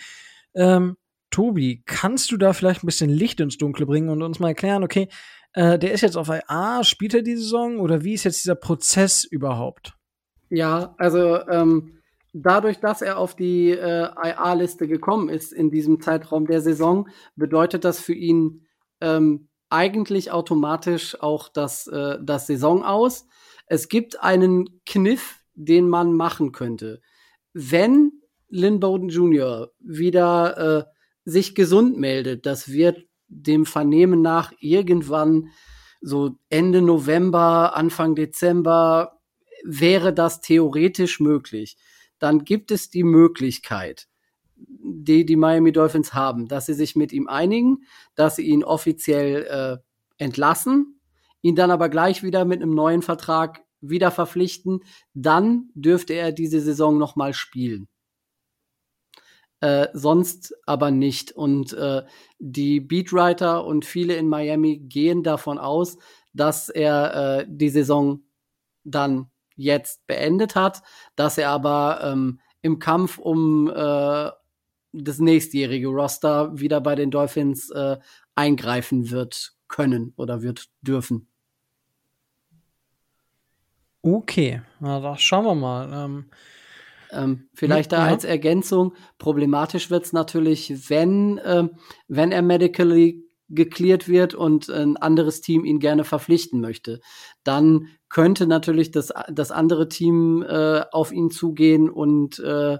Ähm, 0.53 0.95
Tobi, 1.31 1.81
kannst 1.86 2.31
du 2.31 2.38
da 2.38 2.53
vielleicht 2.53 2.83
ein 2.83 2.88
bisschen 2.88 3.10
Licht 3.10 3.39
ins 3.39 3.57
Dunkle 3.57 3.88
bringen 3.88 4.10
und 4.10 4.21
uns 4.21 4.39
mal 4.39 4.50
erklären, 4.50 4.83
okay, 4.83 5.07
äh, 5.53 5.79
der 5.79 5.93
ist 5.93 6.01
jetzt 6.01 6.15
auf 6.15 6.29
IA, 6.29 6.83
spielt 6.83 7.15
er 7.15 7.24
die 7.24 7.36
Saison 7.36 7.79
oder 7.79 8.03
wie 8.03 8.13
ist 8.13 8.24
jetzt 8.24 8.43
dieser 8.43 8.55
Prozess 8.55 9.24
überhaupt? 9.24 9.93
Ja, 10.50 10.93
also 10.98 11.45
ähm, 11.48 12.00
dadurch, 12.34 12.80
dass 12.80 13.02
er 13.02 13.18
auf 13.18 13.36
die 13.36 13.72
äh, 13.72 14.10
IA-Liste 14.24 14.88
gekommen 14.88 15.30
ist 15.30 15.52
in 15.52 15.70
diesem 15.70 16.02
Zeitraum 16.02 16.48
der 16.48 16.62
Saison, 16.62 17.10
bedeutet 17.36 17.84
das 17.84 18.00
für 18.00 18.14
ihn 18.14 18.66
ähm, 19.02 19.50
eigentlich 19.70 20.32
automatisch 20.32 21.20
auch 21.22 21.50
das, 21.50 21.88
äh, 21.88 22.18
das 22.22 22.48
Saison 22.48 22.84
aus. 22.84 23.26
Es 23.66 23.90
gibt 23.90 24.22
einen 24.22 24.82
Kniff, 24.86 25.40
den 25.56 25.90
man 25.90 26.14
machen 26.14 26.52
könnte. 26.52 27.02
Wenn 27.54 28.12
Lynn 28.50 28.80
Bowden 28.80 29.10
Jr. 29.10 29.72
wieder 29.80 30.58
äh, 30.58 30.84
sich 31.24 31.56
gesund 31.56 31.98
meldet, 31.98 32.46
das 32.46 32.70
wird 32.70 33.06
dem 33.28 33.66
Vernehmen 33.66 34.22
nach 34.22 34.52
irgendwann 34.60 35.50
so 36.02 36.36
Ende 36.50 36.82
November, 36.82 37.76
Anfang 37.76 38.16
Dezember 38.16 39.20
wäre 39.64 40.14
das 40.14 40.42
theoretisch 40.42 41.20
möglich. 41.20 41.78
Dann 42.22 42.46
gibt 42.46 42.72
es 42.72 42.90
die 42.90 43.04
Möglichkeit, 43.04 44.08
die 44.56 45.25
die 45.25 45.36
Miami 45.36 45.74
Dolphins 45.74 46.13
haben, 46.13 46.48
dass 46.48 46.68
sie 46.68 46.74
sich 46.74 46.96
mit 46.96 47.12
ihm 47.12 47.28
einigen, 47.28 47.84
dass 48.16 48.38
sie 48.38 48.44
ihn 48.44 48.63
offiziell 48.63 49.44
äh, 49.44 50.24
entlassen, 50.24 51.01
ihn 51.42 51.56
dann 51.56 51.72
aber 51.72 51.90
gleich 51.90 52.24
wieder 52.24 52.46
mit 52.46 52.62
einem 52.62 52.74
neuen 52.74 53.01
Vertrag 53.01 53.63
wieder 53.82 54.12
verpflichten, 54.12 54.84
dann 55.13 55.72
dürfte 55.74 56.13
er 56.13 56.32
diese 56.32 56.62
Saison 56.62 56.98
noch 56.98 57.16
mal 57.16 57.34
spielen 57.34 57.90
äh, 59.62 59.88
sonst 59.94 60.54
aber 60.66 60.92
nicht. 60.92 61.32
Und 61.32 61.74
äh, 61.74 62.04
die 62.40 62.82
Beatwriter 62.82 63.66
und 63.66 63.86
viele 63.86 64.16
in 64.16 64.28
Miami 64.28 64.78
gehen 64.78 65.24
davon 65.24 65.58
aus, 65.58 65.98
dass 66.34 66.70
er 66.70 67.40
äh, 67.40 67.46
die 67.48 67.70
Saison 67.70 68.24
dann 68.84 69.30
jetzt 69.55 70.05
beendet 70.08 70.55
hat, 70.55 70.81
dass 71.15 71.38
er 71.38 71.50
aber 71.50 72.01
ähm, 72.03 72.39
im 72.62 72.79
Kampf 72.79 73.17
um 73.17 73.70
äh, 73.70 74.29
das 74.93 75.20
nächstjährige 75.20 75.88
Roster 75.88 76.58
wieder 76.60 76.81
bei 76.81 76.96
den 76.96 77.12
Dolphins 77.12 77.70
äh, 77.70 77.98
eingreifen 78.36 79.10
wird 79.12 79.53
können 79.67 80.13
oder 80.17 80.41
wird 80.41 80.70
dürfen. 80.81 81.27
Okay, 84.01 84.62
na, 84.79 85.00
da 85.00 85.17
schauen 85.17 85.46
wir 85.46 85.55
mal. 85.55 85.89
Ähm, 85.93 86.25
ähm, 87.12 87.50
vielleicht 87.53 87.91
ja. 87.91 88.00
da 88.00 88.05
als 88.05 88.24
Ergänzung, 88.24 88.93
problematisch 89.17 89.89
wird 89.89 90.05
es 90.05 90.13
natürlich, 90.13 90.89
wenn, 90.89 91.38
äh, 91.39 91.67
wenn 92.08 92.31
er 92.31 92.41
medically 92.41 93.24
geklärt 93.53 94.08
wird 94.08 94.34
und 94.34 94.70
ein 94.70 94.98
anderes 94.98 95.41
Team 95.41 95.65
ihn 95.65 95.79
gerne 95.79 96.03
verpflichten 96.03 96.62
möchte. 96.62 97.00
Dann 97.43 97.88
könnte 98.10 98.48
natürlich 98.48 98.91
das, 98.91 99.13
das 99.29 99.51
andere 99.51 99.88
Team 99.88 100.43
äh, 100.43 100.84
auf 100.91 101.12
ihn 101.12 101.31
zugehen 101.31 101.89
und 101.89 102.39
äh, 102.39 102.77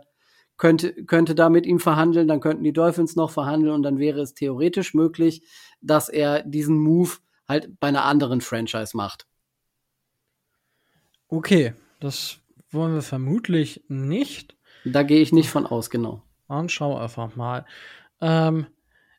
könnte, 0.57 0.93
könnte 1.05 1.33
da 1.33 1.49
mit 1.49 1.65
ihm 1.65 1.79
verhandeln, 1.79 2.27
dann 2.27 2.39
könnten 2.39 2.63
die 2.63 2.73
Dolphins 2.73 3.15
noch 3.15 3.31
verhandeln 3.31 3.73
und 3.73 3.83
dann 3.83 3.97
wäre 3.97 4.21
es 4.21 4.33
theoretisch 4.33 4.93
möglich, 4.93 5.43
dass 5.81 6.07
er 6.07 6.43
diesen 6.43 6.77
Move 6.77 7.11
halt 7.47 7.79
bei 7.79 7.87
einer 7.87 8.05
anderen 8.05 8.41
Franchise 8.41 8.95
macht. 8.95 9.25
Okay, 11.27 11.73
das 11.99 12.39
wollen 12.69 12.93
wir 12.93 13.01
vermutlich 13.01 13.83
nicht. 13.87 14.55
Da 14.85 15.03
gehe 15.03 15.21
ich 15.21 15.31
nicht 15.31 15.49
von 15.49 15.65
aus, 15.65 15.89
genau. 15.89 16.21
Anschau 16.47 16.97
einfach 16.97 17.35
mal. 17.35 17.65
Ähm, 18.19 18.67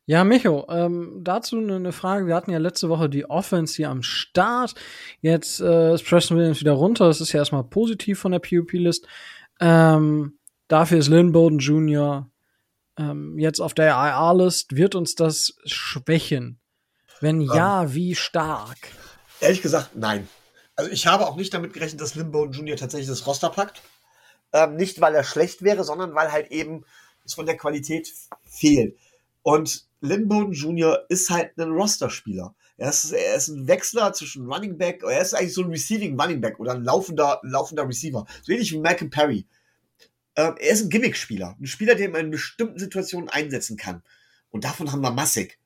ja, 0.04 0.24
Micho, 0.24 0.66
ähm, 0.68 1.20
dazu 1.22 1.58
eine 1.58 1.92
Frage. 1.92 2.26
Wir 2.26 2.34
hatten 2.34 2.50
ja 2.50 2.58
letzte 2.58 2.88
Woche 2.88 3.08
die 3.08 3.28
Offense 3.30 3.76
hier 3.76 3.88
am 3.88 4.02
Start. 4.02 4.74
Jetzt 5.20 5.60
äh, 5.60 5.94
ist 5.94 6.04
Preston 6.04 6.36
Williams 6.36 6.60
wieder 6.60 6.72
runter. 6.72 7.06
Das 7.06 7.20
ist 7.20 7.32
ja 7.32 7.38
erstmal 7.38 7.64
positiv 7.64 8.18
von 8.18 8.32
der 8.32 8.40
PUP-List. 8.40 9.06
Ähm, 9.60 10.38
dafür 10.66 10.98
ist 10.98 11.08
Lynn 11.08 11.30
Bowden 11.30 11.60
Jr. 11.60 12.28
Ähm, 12.98 13.38
jetzt 13.38 13.60
auf 13.60 13.74
der 13.74 13.90
IR-List. 13.90 14.74
Wird 14.74 14.96
uns 14.96 15.14
das 15.14 15.54
schwächen? 15.66 16.58
Wenn 17.20 17.40
ja, 17.40 17.82
um, 17.82 17.94
wie 17.94 18.16
stark? 18.16 18.78
Ehrlich 19.40 19.62
gesagt, 19.62 19.90
nein. 19.94 20.28
Also 20.74 20.90
ich 20.90 21.06
habe 21.06 21.28
auch 21.28 21.36
nicht 21.36 21.54
damit 21.54 21.74
gerechnet, 21.74 22.00
dass 22.00 22.16
Limbo 22.16 22.46
Junior 22.46 22.76
tatsächlich 22.76 23.08
das 23.08 23.24
Roster 23.26 23.50
packt. 23.50 23.80
Ähm, 24.52 24.74
nicht, 24.74 25.00
weil 25.00 25.14
er 25.14 25.22
schlecht 25.22 25.62
wäre, 25.62 25.84
sondern 25.84 26.14
weil 26.16 26.32
halt 26.32 26.50
eben 26.50 26.84
es 27.24 27.34
von 27.34 27.46
der 27.46 27.56
Qualität 27.56 28.12
fehlt. 28.44 28.96
Und 29.42 29.84
Limbo 30.02 30.50
Junior 30.50 30.98
ist 31.08 31.30
halt 31.30 31.58
ein 31.58 31.70
Rosterspieler. 31.70 32.54
Er 32.76 32.90
ist, 32.90 33.12
er 33.12 33.36
ist 33.36 33.48
ein 33.48 33.68
Wechsler 33.68 34.12
zwischen 34.12 34.50
Running 34.50 34.76
Back, 34.76 35.02
er 35.02 35.20
ist 35.20 35.34
eigentlich 35.34 35.54
so 35.54 35.62
ein 35.62 35.70
Receiving 35.70 36.20
Running 36.20 36.40
Back 36.40 36.58
oder 36.58 36.72
ein 36.72 36.82
laufender, 36.82 37.40
laufender 37.44 37.86
Receiver. 37.86 38.26
So 38.42 38.52
ähnlich 38.52 38.72
wie 38.72 38.78
Malcolm 38.78 39.10
Perry. 39.10 39.46
Ähm, 40.34 40.54
er 40.58 40.70
ist 40.72 40.82
ein 40.82 40.90
Gimmick-Spieler. 40.90 41.56
Ein 41.60 41.66
Spieler, 41.66 41.94
den 41.94 42.10
man 42.10 42.22
in 42.22 42.30
bestimmten 42.30 42.78
Situationen 42.78 43.28
einsetzen 43.28 43.76
kann. 43.76 44.02
Und 44.50 44.64
davon 44.64 44.90
haben 44.90 45.02
wir 45.02 45.12
massig. 45.12 45.58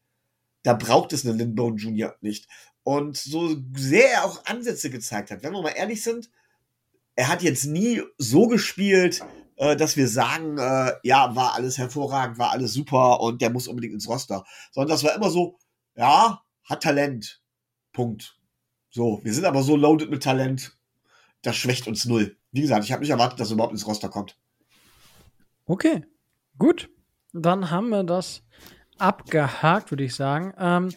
Da 0.62 0.74
braucht 0.74 1.12
es 1.12 1.24
einen 1.24 1.38
Lindbone 1.38 1.76
Junior 1.76 2.16
nicht. 2.20 2.48
Und 2.82 3.16
so 3.16 3.56
sehr 3.74 4.10
er 4.10 4.24
auch 4.24 4.44
Ansätze 4.44 4.90
gezeigt 4.90 5.30
hat, 5.30 5.42
wenn 5.42 5.52
wir 5.52 5.62
mal 5.62 5.70
ehrlich 5.70 6.02
sind, 6.02 6.30
er 7.14 7.28
hat 7.28 7.42
jetzt 7.42 7.64
nie 7.64 8.02
so 8.18 8.46
gespielt, 8.46 9.24
äh, 9.56 9.76
dass 9.76 9.96
wir 9.96 10.08
sagen, 10.08 10.58
äh, 10.58 10.92
ja, 11.02 11.34
war 11.34 11.54
alles 11.54 11.78
hervorragend, 11.78 12.38
war 12.38 12.50
alles 12.50 12.72
super 12.72 13.20
und 13.20 13.42
der 13.42 13.50
muss 13.50 13.68
unbedingt 13.68 13.94
ins 13.94 14.08
Roster. 14.08 14.44
Sondern 14.72 14.90
das 14.90 15.04
war 15.04 15.14
immer 15.14 15.30
so, 15.30 15.58
ja, 15.94 16.42
hat 16.64 16.82
Talent. 16.82 17.42
Punkt. 17.92 18.38
So, 18.90 19.20
wir 19.24 19.32
sind 19.32 19.44
aber 19.44 19.62
so 19.62 19.76
loaded 19.76 20.10
mit 20.10 20.22
Talent, 20.22 20.76
das 21.42 21.56
schwächt 21.56 21.86
uns 21.86 22.04
null. 22.04 22.36
Wie 22.52 22.62
gesagt, 22.62 22.84
ich 22.84 22.92
habe 22.92 23.00
nicht 23.00 23.10
erwartet, 23.10 23.40
dass 23.40 23.50
er 23.50 23.54
überhaupt 23.54 23.72
ins 23.72 23.86
Roster 23.86 24.08
kommt. 24.08 24.38
Okay, 25.66 26.04
gut. 26.58 26.88
Dann 27.32 27.70
haben 27.70 27.90
wir 27.90 28.04
das 28.04 28.42
abgehakt, 28.98 29.90
würde 29.90 30.04
ich 30.04 30.14
sagen. 30.14 30.54
Ähm, 30.58 30.94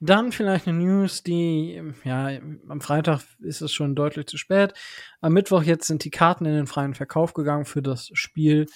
dann 0.00 0.32
vielleicht 0.32 0.66
eine 0.66 0.78
News, 0.78 1.22
die, 1.22 1.80
ja, 2.04 2.30
am 2.68 2.80
Freitag 2.80 3.20
ist 3.40 3.60
es 3.60 3.72
schon 3.72 3.94
deutlich 3.94 4.26
zu 4.26 4.38
spät. 4.38 4.72
Am 5.20 5.34
Mittwoch 5.34 5.62
jetzt 5.62 5.86
sind 5.86 6.04
die 6.04 6.10
Karten 6.10 6.46
in 6.46 6.54
den 6.54 6.66
freien 6.66 6.94
Verkauf 6.94 7.34
gegangen 7.34 7.66
für 7.66 7.82
das 7.82 8.10
Spiel 8.14 8.66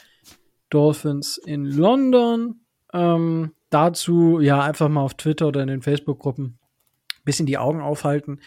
Dolphins 0.68 1.38
in 1.38 1.64
London. 1.64 2.60
Ähm, 2.92 3.52
dazu, 3.70 4.38
ja, 4.40 4.62
einfach 4.62 4.88
mal 4.88 5.00
auf 5.00 5.14
Twitter 5.14 5.48
oder 5.48 5.62
in 5.62 5.68
den 5.68 5.82
Facebook-Gruppen 5.82 6.44
ein 6.44 7.24
bisschen 7.24 7.46
die 7.46 7.58
Augen 7.58 7.80
aufhalten. 7.80 8.40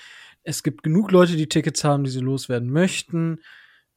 Es 0.44 0.62
gibt 0.62 0.84
genug 0.84 1.12
Leute, 1.12 1.36
die 1.36 1.50
Tickets 1.50 1.84
haben, 1.84 2.04
die 2.04 2.12
sie 2.12 2.20
loswerden 2.20 2.70
möchten. 2.70 3.40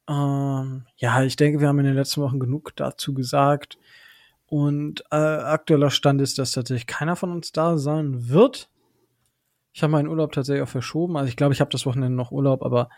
Ähm, 0.09 0.85
ja, 0.97 1.23
ich 1.23 1.35
denke, 1.35 1.61
wir 1.61 1.67
haben 1.67 1.79
in 1.79 1.85
den 1.85 1.95
letzten 1.95 2.21
Wochen 2.21 2.39
genug 2.39 2.75
dazu 2.75 3.13
gesagt. 3.13 3.77
Und 4.51 5.05
äh, 5.11 5.15
aktueller 5.15 5.91
Stand 5.91 6.19
ist, 6.19 6.37
dass 6.37 6.51
tatsächlich 6.51 6.85
keiner 6.85 7.15
von 7.15 7.31
uns 7.31 7.53
da 7.53 7.77
sein 7.77 8.27
wird. 8.27 8.69
Ich 9.71 9.81
habe 9.81 9.91
meinen 9.91 10.09
Urlaub 10.09 10.33
tatsächlich 10.33 10.61
auch 10.61 10.67
verschoben. 10.67 11.15
Also 11.15 11.29
ich 11.29 11.37
glaube, 11.37 11.53
ich 11.53 11.61
habe 11.61 11.71
das 11.71 11.85
Wochenende 11.85 12.17
noch 12.17 12.33
Urlaub, 12.33 12.61
aber 12.61 12.89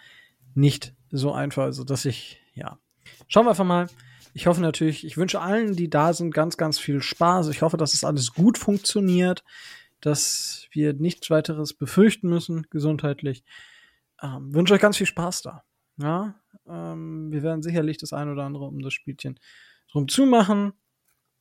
nicht 0.55 0.95
so 1.11 1.31
einfach. 1.31 1.65
Also, 1.65 1.83
dass 1.83 2.05
ich, 2.05 2.41
ja. 2.55 2.79
Schauen 3.27 3.45
wir 3.45 3.51
einfach 3.51 3.65
mal. 3.65 3.85
Ich 4.33 4.47
hoffe 4.47 4.61
natürlich, 4.61 5.05
ich 5.05 5.15
wünsche 5.15 5.41
allen, 5.41 5.75
die 5.75 5.91
da 5.91 6.13
sind, 6.13 6.33
ganz, 6.33 6.57
ganz 6.57 6.79
viel 6.79 7.03
Spaß. 7.03 7.49
Ich 7.49 7.61
hoffe, 7.61 7.77
dass 7.77 7.93
es 7.93 7.99
das 7.99 8.09
alles 8.09 8.33
gut 8.33 8.57
funktioniert, 8.57 9.43
dass 10.01 10.65
wir 10.71 10.93
nichts 10.93 11.29
weiteres 11.29 11.75
befürchten 11.75 12.29
müssen, 12.29 12.65
gesundheitlich. 12.71 13.43
Ähm, 14.23 14.55
wünsche 14.55 14.73
euch 14.73 14.81
ganz 14.81 14.97
viel 14.97 15.05
Spaß 15.05 15.43
da. 15.43 15.63
Ja, 15.97 16.33
ähm, 16.67 17.31
wir 17.31 17.43
werden 17.43 17.61
sicherlich 17.61 17.99
das 17.99 18.11
ein 18.11 18.31
oder 18.31 18.41
andere 18.41 18.65
um 18.65 18.81
das 18.81 18.93
Spielchen 18.93 19.39
drum 19.91 20.07
zumachen. 20.07 20.73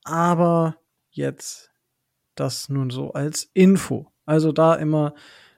Aber 0.05 0.77
jetzt 1.11 1.71
das 2.35 2.69
nun 2.69 2.91
so 2.91 3.13
als 3.13 3.51
Info. 3.55 4.11
Also 4.25 4.53
da 4.53 4.75
immer 4.75 5.15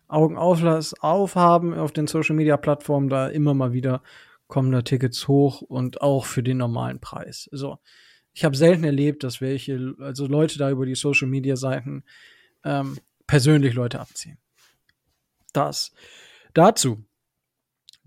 Augen 0.08 0.36
aufhaben 0.36 1.74
auf 1.74 1.92
den 1.92 2.06
Social 2.06 2.36
Media 2.36 2.56
Plattformen, 2.56 3.08
da 3.08 3.28
immer 3.28 3.54
mal 3.54 3.72
wieder 3.72 4.02
kommen 4.46 4.70
da 4.72 4.82
Tickets 4.82 5.26
hoch 5.26 5.62
und 5.62 6.02
auch 6.02 6.26
für 6.26 6.42
den 6.42 6.58
normalen 6.58 7.00
Preis. 7.00 7.48
So. 7.50 7.78
ich 8.34 8.44
habe 8.44 8.56
selten 8.56 8.84
erlebt, 8.84 9.24
dass 9.24 9.40
welche, 9.40 9.94
also 9.98 10.26
Leute 10.26 10.58
da 10.58 10.70
über 10.70 10.86
die 10.86 10.94
Social 10.94 11.28
Media 11.28 11.56
Seiten 11.56 12.04
ähm, 12.64 12.98
persönlich 13.26 13.74
Leute 13.74 14.00
abziehen. 14.00 14.38
Das 15.52 15.92
dazu. 16.52 17.04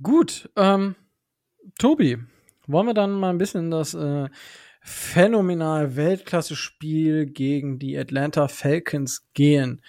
Gut, 0.01 0.49
ähm, 0.55 0.95
Tobi, 1.79 2.17
wollen 2.67 2.87
wir 2.87 2.93
dann 2.93 3.13
mal 3.13 3.29
ein 3.29 3.37
bisschen 3.37 3.71
das 3.71 3.93
äh, 3.93 4.29
phänomenal 4.87 5.95
Weltklasse-Spiel 5.97 7.25
gegen 7.25 7.77
die 7.77 7.97
Atlanta 7.97 8.47
Falcons 8.47 9.27
gehen? 9.33 9.81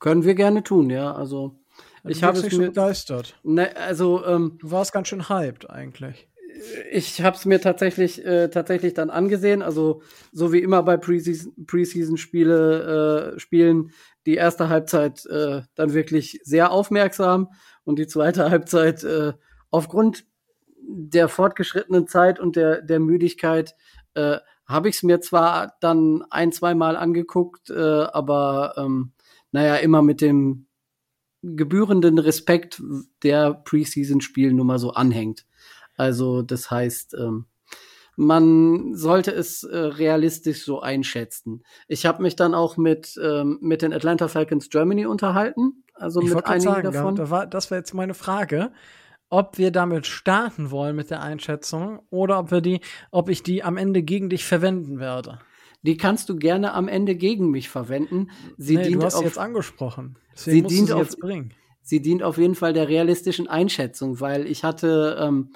Können 0.00 0.24
wir 0.24 0.34
gerne 0.34 0.62
tun, 0.62 0.88
ja. 0.88 1.14
Also 1.14 1.58
ich 2.04 2.22
habe 2.22 2.38
es 2.38 2.50
mir 2.56 2.68
begeistert. 2.68 3.38
Ne, 3.42 3.76
also 3.76 4.24
ähm, 4.24 4.56
du 4.60 4.70
warst 4.70 4.94
ganz 4.94 5.08
schön 5.08 5.28
hyped 5.28 5.68
eigentlich. 5.68 6.26
Ich 6.90 7.20
habe 7.20 7.36
es 7.36 7.44
mir 7.44 7.60
tatsächlich 7.60 8.24
äh, 8.24 8.48
tatsächlich 8.48 8.94
dann 8.94 9.10
angesehen. 9.10 9.60
Also 9.60 10.00
so 10.32 10.50
wie 10.52 10.60
immer 10.60 10.82
bei 10.82 10.96
Preseason-Spiele 10.96 13.34
äh, 13.34 13.40
Spielen 13.40 13.90
die 14.24 14.36
erste 14.36 14.70
Halbzeit 14.70 15.26
äh, 15.26 15.60
dann 15.74 15.92
wirklich 15.92 16.40
sehr 16.44 16.70
aufmerksam 16.70 17.52
und 17.84 17.98
die 17.98 18.06
zweite 18.06 18.48
Halbzeit 18.48 19.04
äh, 19.04 19.34
aufgrund 19.70 20.24
der 20.86 21.28
fortgeschrittenen 21.28 22.06
Zeit 22.06 22.40
und 22.40 22.56
der 22.56 22.82
der 22.82 23.00
Müdigkeit 23.00 23.74
äh, 24.14 24.38
habe 24.66 24.88
ich 24.88 24.96
es 24.96 25.02
mir 25.02 25.20
zwar 25.20 25.74
dann 25.80 26.24
ein 26.30 26.52
zwei 26.52 26.74
Mal 26.74 26.96
angeguckt, 26.96 27.70
äh, 27.70 27.74
aber 27.74 28.74
ähm, 28.76 29.12
naja 29.52 29.76
immer 29.76 30.02
mit 30.02 30.20
dem 30.20 30.66
gebührenden 31.42 32.18
Respekt 32.18 32.82
der 33.22 33.52
Preseason-Spiel 33.52 34.52
nur 34.54 34.64
mal 34.64 34.78
so 34.78 34.92
anhängt. 34.92 35.44
Also 35.96 36.42
das 36.42 36.70
heißt, 36.70 37.14
ähm, 37.14 37.46
man 38.16 38.94
sollte 38.94 39.32
es 39.32 39.64
äh, 39.64 39.76
realistisch 39.76 40.64
so 40.64 40.80
einschätzen. 40.80 41.64
Ich 41.88 42.06
habe 42.06 42.22
mich 42.22 42.36
dann 42.36 42.54
auch 42.54 42.76
mit, 42.76 43.18
ähm, 43.22 43.58
mit 43.60 43.82
den 43.82 43.92
Atlanta 43.92 44.28
Falcons 44.28 44.70
Germany 44.70 45.06
unterhalten. 45.06 45.84
Also 45.94 46.22
ich 46.22 46.32
mit 46.32 46.46
einigen 46.46 46.62
sagen, 46.62 46.92
davon. 46.92 47.16
Da 47.16 47.30
war, 47.30 47.46
das 47.46 47.70
wäre 47.70 47.80
jetzt 47.80 47.94
meine 47.94 48.14
Frage, 48.14 48.72
ob 49.30 49.58
wir 49.58 49.70
damit 49.70 50.06
starten 50.06 50.70
wollen 50.70 50.96
mit 50.96 51.10
der 51.10 51.22
Einschätzung 51.22 52.00
oder 52.10 52.38
ob 52.38 52.50
wir 52.50 52.60
die, 52.60 52.80
ob 53.10 53.28
ich 53.28 53.42
die 53.42 53.62
am 53.62 53.76
Ende 53.76 54.02
gegen 54.02 54.30
dich 54.30 54.44
verwenden 54.44 54.98
werde. 55.00 55.40
Die 55.82 55.96
kannst 55.96 56.28
du 56.28 56.36
gerne 56.36 56.72
am 56.72 56.88
Ende 56.88 57.14
gegen 57.14 57.50
mich 57.50 57.68
verwenden. 57.68 58.30
Sie 58.56 58.76
nee, 58.76 58.84
dient 58.84 59.02
du 59.02 59.06
hast 59.06 59.14
auf, 59.14 59.20
sie 59.20 59.26
jetzt 59.26 59.38
angesprochen. 59.38 60.16
Deswegen 60.32 60.68
sie 60.68 60.76
dient 60.76 60.88
sie 60.88 60.94
auf, 60.94 61.08
bringen. 61.18 61.52
Sie 61.82 62.00
dient 62.00 62.22
auf 62.22 62.38
jeden 62.38 62.54
Fall 62.54 62.72
der 62.72 62.88
realistischen 62.88 63.48
Einschätzung, 63.48 64.20
weil 64.20 64.46
ich 64.46 64.64
hatte, 64.64 65.18
ähm, 65.20 65.50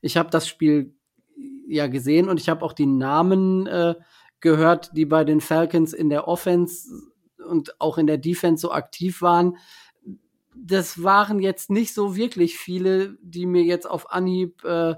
ich 0.00 0.16
habe 0.16 0.30
das 0.30 0.48
Spiel 0.48 0.94
ja 1.68 1.86
gesehen 1.86 2.28
und 2.28 2.40
ich 2.40 2.48
habe 2.48 2.64
auch 2.64 2.72
die 2.72 2.86
Namen 2.86 3.66
äh, 3.66 3.94
gehört, 4.40 4.90
die 4.96 5.04
bei 5.04 5.24
den 5.24 5.40
Falcons 5.40 5.92
in 5.92 6.08
der 6.08 6.28
Offense 6.28 6.88
und 7.46 7.80
auch 7.80 7.98
in 7.98 8.06
der 8.06 8.18
Defense 8.18 8.62
so 8.62 8.72
aktiv 8.72 9.20
waren. 9.20 9.58
Das 10.56 11.02
waren 11.02 11.40
jetzt 11.40 11.70
nicht 11.70 11.94
so 11.94 12.16
wirklich 12.16 12.58
viele, 12.58 13.16
die 13.22 13.46
mir 13.46 13.62
jetzt 13.62 13.88
auf 13.88 14.10
Anhieb 14.10 14.64
äh, 14.64 14.94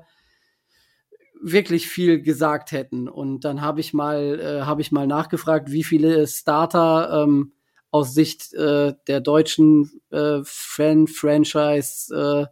wirklich 1.41 1.89
viel 1.89 2.23
gesagt 2.23 2.73
hätten. 2.73 3.09
Und 3.09 3.45
dann 3.45 3.61
habe 3.61 3.81
ich 3.81 3.95
mal, 3.95 4.41
äh, 4.41 4.63
habe 4.63 4.81
ich 4.81 4.93
mal 4.93 5.07
nachgefragt, 5.07 5.71
wie 5.71 5.85
viele 5.85 6.27
Starter 6.27 7.25
ähm, 7.25 7.53
aus 7.91 8.15
Sicht 8.15 8.53
äh, 8.55 8.95
der 9.07 9.21
deutschen 9.21 10.01
äh, 10.11 10.41
Fan-Franchise 10.45 12.51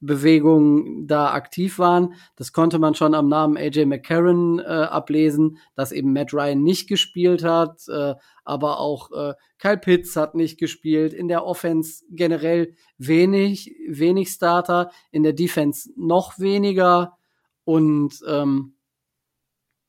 äh, 0.00 0.06
Bewegung 0.06 1.06
da 1.06 1.32
aktiv 1.32 1.78
waren. 1.78 2.14
Das 2.36 2.52
konnte 2.52 2.78
man 2.78 2.94
schon 2.94 3.14
am 3.14 3.28
Namen 3.28 3.56
AJ 3.56 3.86
McCarron 3.86 4.58
äh, 4.58 4.62
ablesen, 4.62 5.58
dass 5.74 5.92
eben 5.92 6.12
Matt 6.12 6.32
Ryan 6.32 6.62
nicht 6.62 6.88
gespielt 6.88 7.44
hat, 7.44 7.86
äh, 7.88 8.14
aber 8.44 8.80
auch 8.80 9.12
äh, 9.12 9.34
Kyle 9.58 9.78
Pitts 9.78 10.16
hat 10.16 10.34
nicht 10.34 10.58
gespielt. 10.58 11.12
In 11.12 11.28
der 11.28 11.44
Offense 11.44 12.04
generell 12.10 12.74
wenig, 12.98 13.74
wenig 13.88 14.30
Starter, 14.30 14.90
in 15.10 15.22
der 15.22 15.34
Defense 15.34 15.90
noch 15.96 16.38
weniger. 16.38 17.16
Und 17.64 18.20
ähm, 18.26 18.74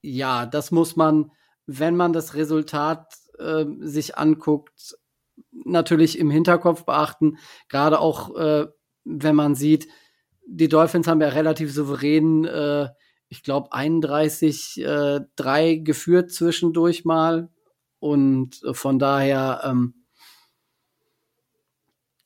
ja, 0.01 0.45
das 0.45 0.71
muss 0.71 0.95
man, 0.95 1.31
wenn 1.65 1.95
man 1.95 2.11
das 2.11 2.33
Resultat 2.33 3.13
äh, 3.39 3.65
sich 3.79 4.17
anguckt, 4.17 4.97
natürlich 5.51 6.19
im 6.19 6.29
Hinterkopf 6.29 6.85
beachten. 6.85 7.37
Gerade 7.69 7.99
auch, 7.99 8.35
äh, 8.35 8.67
wenn 9.03 9.35
man 9.35 9.55
sieht, 9.55 9.87
die 10.45 10.67
Dolphins 10.67 11.07
haben 11.07 11.21
ja 11.21 11.29
relativ 11.29 11.73
souverän, 11.73 12.45
äh, 12.45 12.89
ich 13.29 13.43
glaube, 13.43 13.71
31, 13.71 14.81
äh, 14.81 15.21
3 15.35 15.75
geführt 15.75 16.31
zwischendurch 16.31 17.05
mal. 17.05 17.49
Und 17.99 18.61
von 18.73 18.99
daher, 18.99 19.61
ähm, 19.63 19.93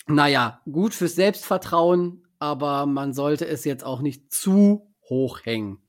naja, 0.07 0.61
gut 0.71 0.93
fürs 0.93 1.15
Selbstvertrauen, 1.15 2.25
aber 2.39 2.85
man 2.85 3.13
sollte 3.13 3.47
es 3.47 3.65
jetzt 3.65 3.83
auch 3.83 4.01
nicht 4.01 4.31
zu 4.31 4.93
hochhängen. 5.09 5.79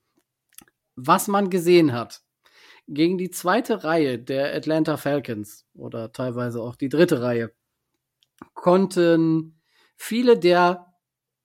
Was 0.96 1.29
man 1.29 1.51
gesehen 1.51 1.92
hat 1.92 2.22
gegen 2.88 3.18
die 3.18 3.31
zweite 3.31 3.85
Reihe 3.85 4.18
der 4.18 4.55
Atlanta 4.55 4.96
Falcons 4.96 5.66
oder 5.75 6.12
teilweise 6.12 6.62
auch 6.62 6.77
die 6.77 6.88
dritte 6.88 7.22
Reihe 7.22 7.53
konnten 8.55 9.56
viele 9.96 10.38
der 10.38 10.87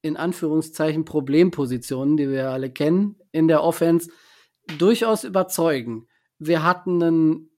in 0.01 0.17
Anführungszeichen 0.17 1.05
Problempositionen, 1.05 2.17
die 2.17 2.29
wir 2.29 2.49
alle 2.49 2.71
kennen, 2.71 3.19
in 3.31 3.47
der 3.47 3.63
Offense 3.63 4.09
durchaus 4.77 5.23
überzeugen. 5.23 6.07
Wir 6.39 6.63
hatten 6.63 7.01
ein 7.01 7.49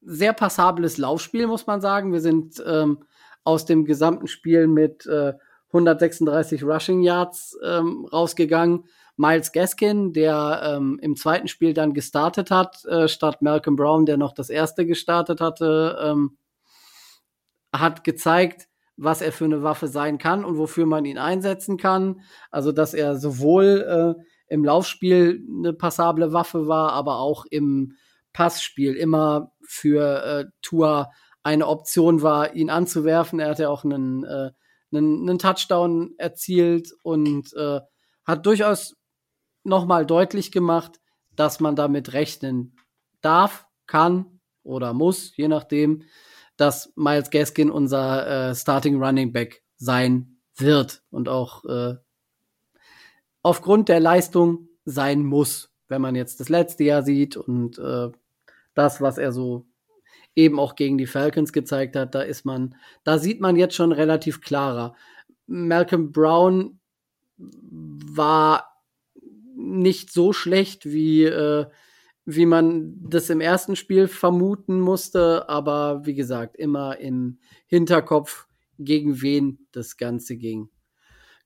sehr 0.00 0.32
passables 0.32 0.98
Laufspiel, 0.98 1.46
muss 1.46 1.66
man 1.66 1.80
sagen. 1.80 2.12
Wir 2.12 2.20
sind 2.20 2.62
ähm, 2.66 3.04
aus 3.44 3.64
dem 3.64 3.84
gesamten 3.84 4.26
Spiel 4.26 4.66
mit 4.66 5.06
äh, 5.06 5.34
136 5.68 6.64
Rushing 6.64 7.02
Yards 7.02 7.58
ähm, 7.64 8.06
rausgegangen. 8.12 8.84
Miles 9.16 9.50
Gaskin, 9.52 10.12
der 10.12 10.76
ähm, 10.76 10.98
im 11.02 11.16
zweiten 11.16 11.48
Spiel 11.48 11.74
dann 11.74 11.92
gestartet 11.92 12.50
hat, 12.50 12.84
äh, 12.84 13.08
statt 13.08 13.42
Malcolm 13.42 13.74
Brown, 13.74 14.06
der 14.06 14.16
noch 14.16 14.32
das 14.32 14.48
erste 14.48 14.86
gestartet 14.86 15.40
hatte, 15.40 15.98
ähm, 16.00 16.38
hat 17.72 18.04
gezeigt, 18.04 18.67
was 18.98 19.22
er 19.22 19.32
für 19.32 19.44
eine 19.44 19.62
Waffe 19.62 19.86
sein 19.86 20.18
kann 20.18 20.44
und 20.44 20.58
wofür 20.58 20.84
man 20.84 21.04
ihn 21.04 21.18
einsetzen 21.18 21.76
kann. 21.76 22.20
Also, 22.50 22.72
dass 22.72 22.94
er 22.94 23.16
sowohl 23.16 24.16
äh, 24.18 24.22
im 24.48 24.64
Laufspiel 24.64 25.46
eine 25.58 25.72
passable 25.72 26.32
Waffe 26.32 26.66
war, 26.66 26.92
aber 26.92 27.18
auch 27.18 27.46
im 27.48 27.94
Passspiel 28.32 28.94
immer 28.94 29.52
für 29.62 30.24
äh, 30.24 30.44
Tour 30.62 31.10
eine 31.42 31.66
Option 31.66 32.22
war, 32.22 32.54
ihn 32.54 32.70
anzuwerfen. 32.70 33.38
Er 33.38 33.50
hat 33.50 33.58
ja 33.58 33.68
auch 33.68 33.84
einen, 33.84 34.24
äh, 34.24 34.50
einen, 34.92 35.28
einen 35.28 35.38
Touchdown 35.38 36.14
erzielt 36.18 36.92
und 37.02 37.54
äh, 37.54 37.80
hat 38.24 38.46
durchaus 38.46 38.96
nochmal 39.64 40.06
deutlich 40.06 40.50
gemacht, 40.50 41.00
dass 41.36 41.60
man 41.60 41.76
damit 41.76 42.12
rechnen 42.12 42.76
darf, 43.20 43.66
kann 43.86 44.40
oder 44.62 44.92
muss, 44.92 45.36
je 45.36 45.48
nachdem, 45.48 46.02
dass 46.58 46.92
Miles 46.96 47.30
Gaskin 47.30 47.70
unser 47.70 48.50
äh, 48.50 48.54
Starting 48.54 49.02
Running 49.02 49.32
Back 49.32 49.62
sein 49.76 50.40
wird 50.56 51.02
und 51.10 51.28
auch 51.28 51.64
äh, 51.64 51.94
aufgrund 53.42 53.88
der 53.88 54.00
Leistung 54.00 54.68
sein 54.84 55.24
muss, 55.24 55.72
wenn 55.86 56.02
man 56.02 56.16
jetzt 56.16 56.40
das 56.40 56.48
letzte 56.48 56.84
Jahr 56.84 57.02
sieht 57.02 57.36
und 57.36 57.78
äh, 57.78 58.10
das, 58.74 59.00
was 59.00 59.18
er 59.18 59.32
so 59.32 59.66
eben 60.34 60.58
auch 60.58 60.74
gegen 60.74 60.98
die 60.98 61.06
Falcons 61.06 61.52
gezeigt 61.52 61.96
hat, 61.96 62.14
da 62.14 62.22
ist 62.22 62.44
man, 62.44 62.74
da 63.04 63.18
sieht 63.18 63.40
man 63.40 63.56
jetzt 63.56 63.74
schon 63.74 63.92
relativ 63.92 64.40
klarer. 64.40 64.94
Malcolm 65.46 66.12
Brown 66.12 66.80
war 67.36 68.82
nicht 69.56 70.12
so 70.12 70.32
schlecht, 70.32 70.86
wie, 70.86 71.24
äh, 71.24 71.66
wie 72.30 72.44
man 72.44 72.94
das 73.08 73.30
im 73.30 73.40
ersten 73.40 73.74
Spiel 73.74 74.06
vermuten 74.06 74.80
musste, 74.80 75.48
aber 75.48 76.04
wie 76.04 76.14
gesagt, 76.14 76.56
immer 76.56 76.98
im 76.98 77.38
Hinterkopf, 77.66 78.46
gegen 78.78 79.22
wen 79.22 79.66
das 79.72 79.96
Ganze 79.96 80.36
ging. 80.36 80.68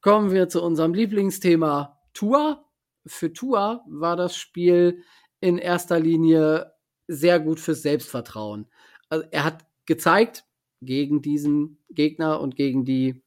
Kommen 0.01 0.33
wir 0.33 0.49
zu 0.49 0.61
unserem 0.61 0.92
Lieblingsthema 0.92 2.01
Tour. 2.14 2.64
Für 3.07 3.33
Tour 3.33 3.85
war 3.87 4.16
das 4.16 4.37
Spiel 4.37 5.05
in 5.40 5.57
erster 5.57 6.01
Linie 6.01 6.73
sehr 7.07 7.38
gut 7.38 7.61
fürs 7.61 7.83
Selbstvertrauen. 7.83 8.66
Also 9.09 9.25
er 9.31 9.45
hat 9.45 9.64
gezeigt 9.87 10.45
gegen 10.81 11.23
diesen 11.23 11.79
Gegner 11.90 12.40
und 12.40 12.57
gegen 12.57 12.85
die 12.85 13.23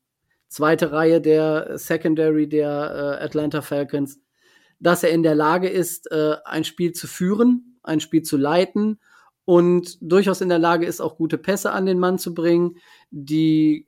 zweite 0.49 0.91
Reihe 0.91 1.21
der 1.21 1.77
Secondary 1.77 2.49
der 2.49 3.17
äh, 3.21 3.23
Atlanta 3.23 3.61
Falcons, 3.61 4.19
dass 4.79 5.03
er 5.03 5.11
in 5.11 5.23
der 5.23 5.35
Lage 5.35 5.69
ist, 5.69 6.11
äh, 6.11 6.35
ein 6.45 6.63
Spiel 6.63 6.93
zu 6.93 7.07
führen, 7.07 7.79
ein 7.83 7.99
Spiel 7.99 8.23
zu 8.23 8.37
leiten 8.37 8.99
und 9.45 9.97
durchaus 10.01 10.41
in 10.41 10.49
der 10.49 10.59
Lage 10.59 10.85
ist, 10.85 11.01
auch 11.01 11.17
gute 11.17 11.37
Pässe 11.37 11.71
an 11.71 11.85
den 11.85 11.99
Mann 11.99 12.17
zu 12.17 12.33
bringen, 12.33 12.77
die 13.11 13.87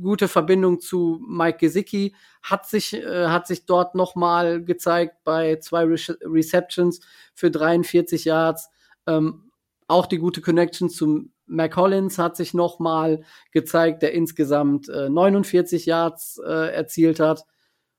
gute 0.00 0.28
Verbindung 0.28 0.80
zu 0.80 1.20
Mike 1.26 1.58
Gesicki, 1.58 2.14
hat 2.42 2.66
sich, 2.66 2.94
äh, 2.94 3.26
hat 3.26 3.46
sich 3.46 3.66
dort 3.66 3.94
nochmal 3.94 4.64
gezeigt 4.64 5.16
bei 5.24 5.56
zwei 5.56 5.84
Re 5.84 5.96
Receptions 6.22 7.00
für 7.34 7.50
43 7.50 8.24
Yards. 8.24 8.70
Ähm, 9.06 9.50
auch 9.86 10.06
die 10.06 10.18
gute 10.18 10.40
Connection 10.40 10.88
zu 10.88 11.28
Mac 11.46 11.76
Hollins 11.76 12.16
hat 12.16 12.36
sich 12.36 12.54
nochmal 12.54 13.24
gezeigt, 13.50 14.02
der 14.02 14.12
insgesamt 14.12 14.88
äh, 14.88 15.10
49 15.10 15.84
Yards 15.84 16.40
äh, 16.46 16.72
erzielt 16.72 17.20
hat. 17.20 17.44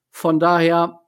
Von 0.09 0.39
daher 0.39 1.01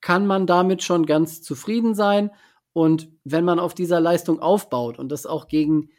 kann 0.00 0.26
man 0.26 0.46
damit 0.46 0.82
schon 0.82 1.06
ganz 1.06 1.42
zufrieden 1.42 1.94
sein. 1.94 2.30
Und 2.72 3.10
wenn 3.24 3.44
man 3.44 3.58
auf 3.58 3.74
dieser 3.74 4.00
Leistung 4.00 4.40
aufbaut 4.40 4.98
und 4.98 5.10
das 5.10 5.26
auch 5.26 5.48
gegen 5.48 5.90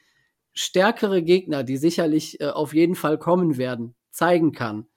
stärkere 0.53 1.21
Gegner, 1.21 1.63
die 1.63 1.77
sicherlich 1.77 2.39
äh, 2.39 2.47
auf 2.47 2.73
jeden 2.73 2.95
Fall 2.95 3.17
kommen 3.17 3.57
werden, 3.57 3.95
zeigen 4.11 4.51
kann, 4.51 4.87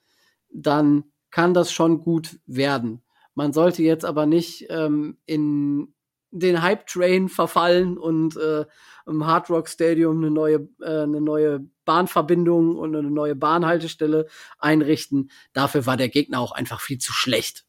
dann 0.51 1.05
kann 1.31 1.55
das 1.55 1.73
schon 1.73 2.01
gut 2.01 2.39
werden. 2.47 3.03
Man 3.35 3.53
sollte 3.53 3.83
jetzt 3.83 4.05
aber 4.05 4.27
nicht 4.27 4.67
ähm, 4.71 5.19
in 5.27 5.95
den 6.31 6.63
Hype-Train 6.63 7.29
verfallen 7.29 7.97
und 7.97 8.37
äh, 8.37 8.65
im 9.07 9.27
Hard 9.27 9.51
Rock 9.51 9.69
Stadium 9.69 10.19
eine 10.19 10.31
neue, 10.31 10.69
äh, 10.81 11.03
eine 11.03 11.21
neue 11.21 11.69
Bahnverbindung 11.85 12.77
und 12.77 12.95
eine 12.95 13.11
neue 13.11 13.37
Bahnhaltestelle 13.37 14.27
einrichten. 14.59 15.31
Dafür 15.53 15.87
war 15.87 15.97
der 15.97 16.09
Gegner 16.09 16.41
auch 16.41 16.53
einfach 16.53 16.81
viel 16.81 16.99
zu 16.99 17.13
schlecht. 17.13 17.65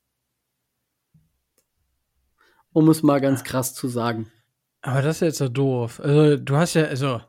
Um 2.76 2.90
es 2.90 3.04
mal 3.04 3.22
ganz 3.22 3.46
krass 3.46 3.74
zu 3.74 3.88
sagen. 3.88 4.30
Aber 4.82 5.02
das 5.02 5.16
ist 5.16 5.22
jetzt 5.22 5.38
so 5.38 5.48
doof. 5.48 6.02
Also, 6.04 6.36
du 6.36 6.58
hast 6.58 6.74
ja, 6.74 6.84
also, 6.84 7.22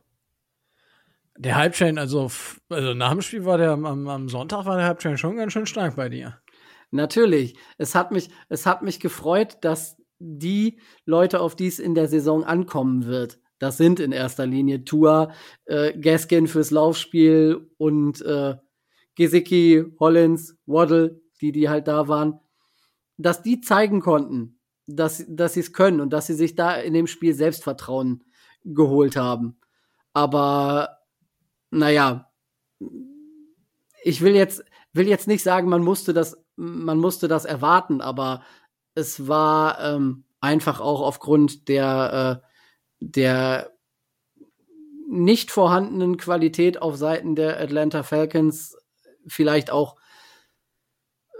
der 1.38 1.54
Hype-Train, 1.54 1.98
also, 1.98 2.28
also 2.68 2.94
nach 2.94 3.12
dem 3.12 3.22
Spiel 3.22 3.44
war 3.44 3.56
der 3.56 3.70
am, 3.70 4.08
am 4.08 4.28
Sonntag 4.28 4.66
war 4.66 4.76
der 4.76 4.86
Hype-Train 4.86 5.16
schon 5.16 5.36
ganz 5.36 5.52
schön 5.52 5.66
stark 5.66 5.94
bei 5.94 6.08
dir. 6.08 6.40
Natürlich. 6.90 7.56
Es 7.78 7.94
hat 7.94 8.10
mich, 8.10 8.28
es 8.48 8.66
hat 8.66 8.82
mich 8.82 8.98
gefreut, 8.98 9.58
dass 9.60 9.96
die 10.18 10.80
Leute, 11.04 11.38
auf 11.40 11.54
die 11.54 11.68
es 11.68 11.78
in 11.78 11.94
der 11.94 12.08
Saison 12.08 12.42
ankommen 12.42 13.06
wird, 13.06 13.38
das 13.60 13.76
sind 13.76 14.00
in 14.00 14.10
erster 14.10 14.46
Linie 14.46 14.84
Tua, 14.84 15.32
äh, 15.66 15.96
Gaskin 15.96 16.48
fürs 16.48 16.72
Laufspiel 16.72 17.70
und 17.78 18.20
äh, 18.22 18.56
Gesicki, 19.14 19.84
Hollins, 20.00 20.58
Waddle, 20.66 21.20
die, 21.40 21.52
die 21.52 21.68
halt 21.68 21.86
da 21.86 22.08
waren, 22.08 22.40
dass 23.16 23.44
die 23.44 23.60
zeigen 23.60 24.00
konnten, 24.00 24.55
dass, 24.86 25.24
dass 25.28 25.54
sie 25.54 25.60
es 25.60 25.72
können 25.72 26.00
und 26.00 26.10
dass 26.10 26.26
sie 26.26 26.34
sich 26.34 26.54
da 26.54 26.76
in 26.76 26.94
dem 26.94 27.06
Spiel 27.06 27.34
Selbstvertrauen 27.34 28.24
geholt 28.64 29.16
haben. 29.16 29.58
Aber 30.12 30.98
naja, 31.70 32.30
ich 34.02 34.20
will 34.20 34.34
jetzt, 34.34 34.64
will 34.92 35.08
jetzt 35.08 35.28
nicht 35.28 35.42
sagen, 35.42 35.68
man 35.68 35.82
musste 35.82 36.12
das, 36.12 36.42
man 36.56 36.98
musste 36.98 37.28
das 37.28 37.44
erwarten, 37.44 38.00
aber 38.00 38.42
es 38.94 39.28
war 39.28 39.80
ähm, 39.80 40.24
einfach 40.40 40.80
auch 40.80 41.02
aufgrund 41.02 41.68
der, 41.68 42.42
äh, 42.42 42.46
der 43.00 43.72
nicht 45.08 45.50
vorhandenen 45.50 46.16
Qualität 46.16 46.80
auf 46.80 46.96
Seiten 46.96 47.36
der 47.36 47.60
Atlanta 47.60 48.02
Falcons 48.02 48.76
vielleicht 49.26 49.70
auch 49.70 49.96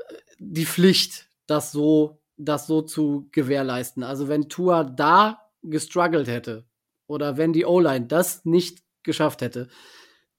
äh, 0.09 0.15
die 0.39 0.67
Pflicht, 0.67 1.29
das 1.47 1.73
so, 1.73 2.21
das 2.37 2.67
so 2.67 2.83
zu 2.83 3.29
gewährleisten. 3.33 4.03
Also 4.03 4.29
wenn 4.29 4.49
Tua 4.49 4.85
da 4.85 5.41
gestruggelt 5.63 6.29
hätte 6.29 6.67
oder 7.07 7.37
wenn 7.37 7.53
die 7.53 7.65
O-Line 7.65 8.07
das 8.07 8.45
nicht 8.45 8.83
geschafft 9.03 9.43
hätte, 9.43 9.69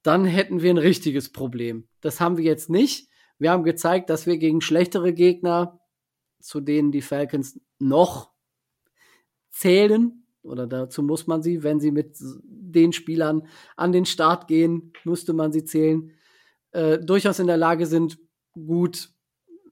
dann 0.04 0.26
hätten 0.26 0.62
wir 0.62 0.70
ein 0.70 0.78
richtiges 0.78 1.32
Problem. 1.32 1.88
Das 2.02 2.22
haben 2.22 2.38
wir 2.38 2.46
jetzt 2.46 2.70
nicht. 2.70 3.10
Wir 3.40 3.52
haben 3.52 3.64
gezeigt, 3.64 4.10
dass 4.10 4.26
wir 4.26 4.38
gegen 4.38 4.62
schlechtere 4.62 5.14
Gegner 5.14 5.80
zu 6.40 6.62
denen 6.62 6.92
die 6.92 7.02
Falcons 7.02 7.60
noch 7.80 8.32
zählen. 9.50 10.24
Oder 10.44 10.68
dazu 10.68 11.04
muss 11.04 11.28
man 11.28 11.42
sie, 11.42 11.64
wenn 11.64 11.80
sie 11.80 11.92
mit 11.92 12.16
den 12.20 12.94
Spielern 12.94 13.48
an 13.76 13.92
den 13.92 14.06
Start 14.06 14.48
gehen, 14.48 14.94
müsste 15.04 15.34
man 15.34 15.52
sie 15.52 15.66
zählen, 15.66 16.12
äh, 16.72 17.00
durchaus 17.00 17.40
in 17.40 17.48
der 17.48 17.58
Lage 17.58 17.86
sind, 17.86 18.18
gut 18.54 19.10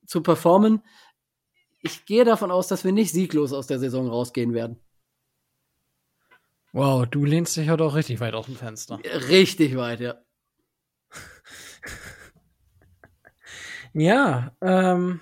zu 0.05 0.21
performen. 0.21 0.81
Ich 1.85 2.05
gehe 2.05 2.25
davon 2.25 2.49
aus, 2.49 2.67
dass 2.67 2.83
wir 2.83 2.91
nicht 2.91 3.11
sieglos 3.11 3.53
aus 3.53 3.67
der 3.67 3.77
Saison 3.77 4.09
rausgehen 4.09 4.55
werden. 4.55 4.79
Wow, 6.73 7.05
du 7.05 7.23
lehnst 7.23 7.55
dich 7.55 7.69
heute 7.69 7.83
auch 7.83 7.93
richtig 7.93 8.19
weit 8.19 8.33
aus 8.33 8.47
dem 8.47 8.55
Fenster. 8.55 8.99
Richtig 9.29 9.77
weit, 9.77 9.99
ja. 9.99 10.15
ja, 13.93 14.51
ähm, 14.61 15.19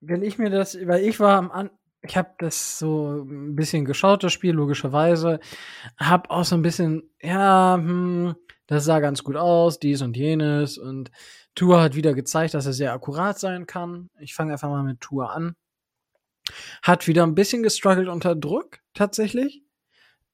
wenn 0.00 0.22
ich 0.22 0.36
mir 0.36 0.50
das, 0.50 0.76
weil 0.86 1.02
ich 1.02 1.18
war 1.18 1.38
am 1.38 1.50
An 1.50 1.70
ich 2.02 2.16
habe 2.16 2.30
das 2.38 2.78
so 2.78 3.22
ein 3.22 3.56
bisschen 3.56 3.84
geschaut, 3.84 4.22
das 4.22 4.32
Spiel, 4.32 4.52
logischerweise. 4.52 5.40
Hab 5.96 6.30
auch 6.30 6.44
so 6.44 6.54
ein 6.54 6.62
bisschen, 6.62 7.10
ja, 7.20 7.76
hm, 7.76 8.36
das 8.68 8.84
sah 8.84 9.00
ganz 9.00 9.24
gut 9.24 9.36
aus, 9.36 9.80
dies 9.80 10.02
und 10.02 10.16
jenes. 10.16 10.78
Und 10.78 11.10
Tour 11.54 11.80
hat 11.80 11.96
wieder 11.96 12.14
gezeigt, 12.14 12.54
dass 12.54 12.66
er 12.66 12.74
sehr 12.74 12.92
akkurat 12.92 13.38
sein 13.38 13.66
kann. 13.66 14.10
Ich 14.20 14.34
fange 14.34 14.52
einfach 14.52 14.68
mal 14.68 14.84
mit 14.84 15.00
Tour 15.00 15.32
an. 15.32 15.56
Hat 16.82 17.08
wieder 17.08 17.24
ein 17.24 17.34
bisschen 17.34 17.62
gestruggelt 17.62 18.08
unter 18.08 18.36
Druck, 18.36 18.78
tatsächlich. 18.94 19.62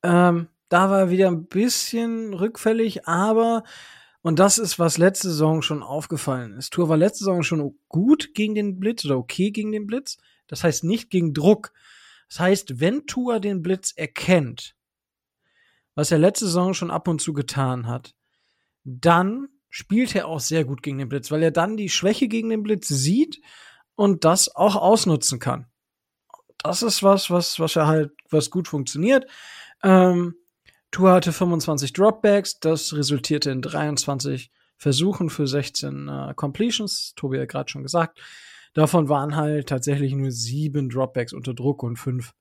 Ähm, 0.02 0.48
da 0.68 0.90
war 0.90 0.98
er 0.98 1.10
wieder 1.10 1.28
ein 1.28 1.46
bisschen 1.46 2.34
rückfällig, 2.34 3.06
aber 3.06 3.62
und 4.20 4.38
das 4.38 4.58
ist, 4.58 4.78
was 4.78 4.98
letzte 4.98 5.28
Saison 5.28 5.62
schon 5.62 5.82
aufgefallen 5.82 6.54
ist. 6.54 6.72
Tour 6.72 6.88
war 6.88 6.96
letzte 6.96 7.24
Saison 7.24 7.42
schon 7.42 7.78
gut 7.88 8.34
gegen 8.34 8.54
den 8.54 8.80
Blitz 8.80 9.04
oder 9.04 9.18
okay 9.18 9.50
gegen 9.50 9.70
den 9.70 9.86
Blitz. 9.86 10.16
Das 10.48 10.64
heißt 10.64 10.82
nicht 10.82 11.10
gegen 11.10 11.34
Druck. 11.34 11.72
Das 12.28 12.40
heißt, 12.40 12.80
wenn 12.80 13.06
Tour 13.06 13.38
den 13.38 13.62
Blitz 13.62 13.92
erkennt, 13.94 14.74
was 15.94 16.10
er 16.10 16.18
letzte 16.18 16.46
Saison 16.46 16.74
schon 16.74 16.90
ab 16.90 17.06
und 17.06 17.20
zu 17.20 17.32
getan 17.32 17.86
hat, 17.86 18.14
dann 18.84 19.48
spielt 19.70 20.14
er 20.14 20.28
auch 20.28 20.40
sehr 20.40 20.64
gut 20.64 20.82
gegen 20.82 20.98
den 20.98 21.08
Blitz, 21.08 21.30
weil 21.30 21.42
er 21.42 21.50
dann 21.50 21.76
die 21.76 21.88
Schwäche 21.88 22.28
gegen 22.28 22.50
den 22.50 22.62
Blitz 22.62 22.88
sieht 22.88 23.40
und 23.96 24.24
das 24.24 24.54
auch 24.54 24.76
ausnutzen 24.76 25.40
kann. 25.40 25.66
Das 26.58 26.82
ist 26.82 27.02
was, 27.02 27.30
was, 27.30 27.58
was 27.58 27.76
er 27.76 27.86
halt, 27.86 28.12
was 28.30 28.50
gut 28.50 28.68
funktioniert. 28.68 29.28
Ähm, 29.82 30.36
Tour 30.90 31.12
hatte 31.12 31.32
25 31.32 31.92
Dropbacks, 31.92 32.60
das 32.60 32.94
resultierte 32.94 33.50
in 33.50 33.62
23 33.62 34.50
Versuchen 34.76 35.28
für 35.28 35.46
16 35.46 36.08
äh, 36.08 36.34
Completions, 36.34 37.14
Tobi 37.16 37.40
hat 37.40 37.48
gerade 37.48 37.70
schon 37.70 37.82
gesagt. 37.82 38.20
Davon 38.74 39.08
waren 39.08 39.36
halt 39.36 39.68
tatsächlich 39.68 40.14
nur 40.14 40.30
sieben 40.30 40.88
Dropbacks 40.88 41.32
unter 41.32 41.54
Druck 41.54 41.82
und 41.82 41.96
fünf. 41.96 42.34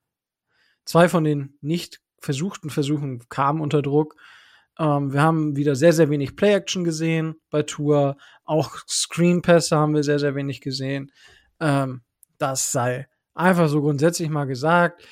Zwei 0.84 1.08
von 1.08 1.24
den 1.24 1.56
nicht 1.60 2.00
versuchten 2.18 2.70
Versuchen 2.70 3.28
kamen 3.28 3.60
unter 3.60 3.82
Druck. 3.82 4.16
Ähm, 4.78 5.12
wir 5.12 5.22
haben 5.22 5.56
wieder 5.56 5.76
sehr, 5.76 5.92
sehr 5.92 6.10
wenig 6.10 6.36
Play-Action 6.36 6.84
gesehen 6.84 7.36
bei 7.50 7.62
Tour. 7.62 8.16
Auch 8.44 8.76
Screen-Pässe 8.88 9.76
haben 9.76 9.94
wir 9.94 10.02
sehr, 10.02 10.18
sehr 10.18 10.34
wenig 10.34 10.60
gesehen. 10.60 11.12
Ähm, 11.60 12.02
das 12.38 12.72
sei 12.72 13.08
einfach 13.34 13.68
so 13.68 13.80
grundsätzlich 13.80 14.28
mal 14.28 14.44
gesagt. 14.44 15.06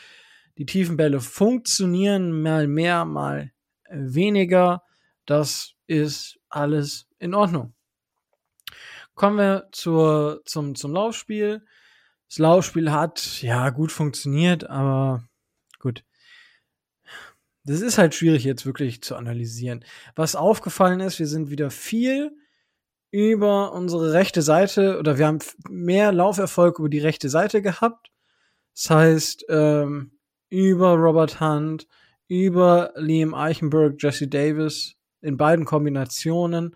Die 0.59 0.66
tiefen 0.66 0.96
Bälle 0.96 1.20
funktionieren 1.20 2.42
mal 2.42 2.66
mehr, 2.66 3.05
mal 3.05 3.53
weniger. 3.90 4.83
Das 5.27 5.75
ist 5.87 6.38
alles 6.48 7.07
in 7.18 7.35
Ordnung. 7.35 7.75
Kommen 9.14 9.38
wir 9.38 9.68
zur, 9.72 10.42
zum, 10.44 10.75
zum 10.75 10.92
Laufspiel. 10.92 11.64
Das 12.29 12.38
Laufspiel 12.38 12.90
hat 12.90 13.42
ja 13.42 13.70
gut 13.70 13.92
funktioniert, 13.92 14.68
aber 14.68 15.29
gut. 15.79 16.05
Das 17.64 17.81
ist 17.81 17.98
halt 17.98 18.14
schwierig 18.14 18.44
jetzt 18.44 18.66
wirklich 18.66 19.03
zu 19.03 19.14
analysieren. 19.14 19.85
Was 20.16 20.35
aufgefallen 20.35 21.01
ist, 21.01 21.18
wir 21.18 21.29
sind 21.29 21.51
wieder 21.51 21.70
viel 21.70 22.37
über 23.12 23.72
unsere 23.72 24.12
rechte 24.12 24.42
Seite 24.42 24.98
oder 24.98 25.18
wir 25.18 25.27
haben 25.27 25.38
mehr 25.68 26.12
Lauferfolg 26.12 26.79
über 26.79 26.88
die 26.88 26.98
rechte 26.98 27.29
Seite 27.29 27.62
gehabt. 27.62 28.11
Das 28.75 28.90
heißt, 28.90 29.44
ähm, 29.48 30.18
über 30.48 30.94
Robert 30.94 31.40
Hunt, 31.40 31.87
über 32.27 32.92
Liam 32.96 33.35
Eichenberg, 33.35 34.03
Jesse 34.03 34.29
Davis 34.29 34.96
in 35.20 35.37
beiden 35.37 35.64
Kombinationen, 35.64 36.75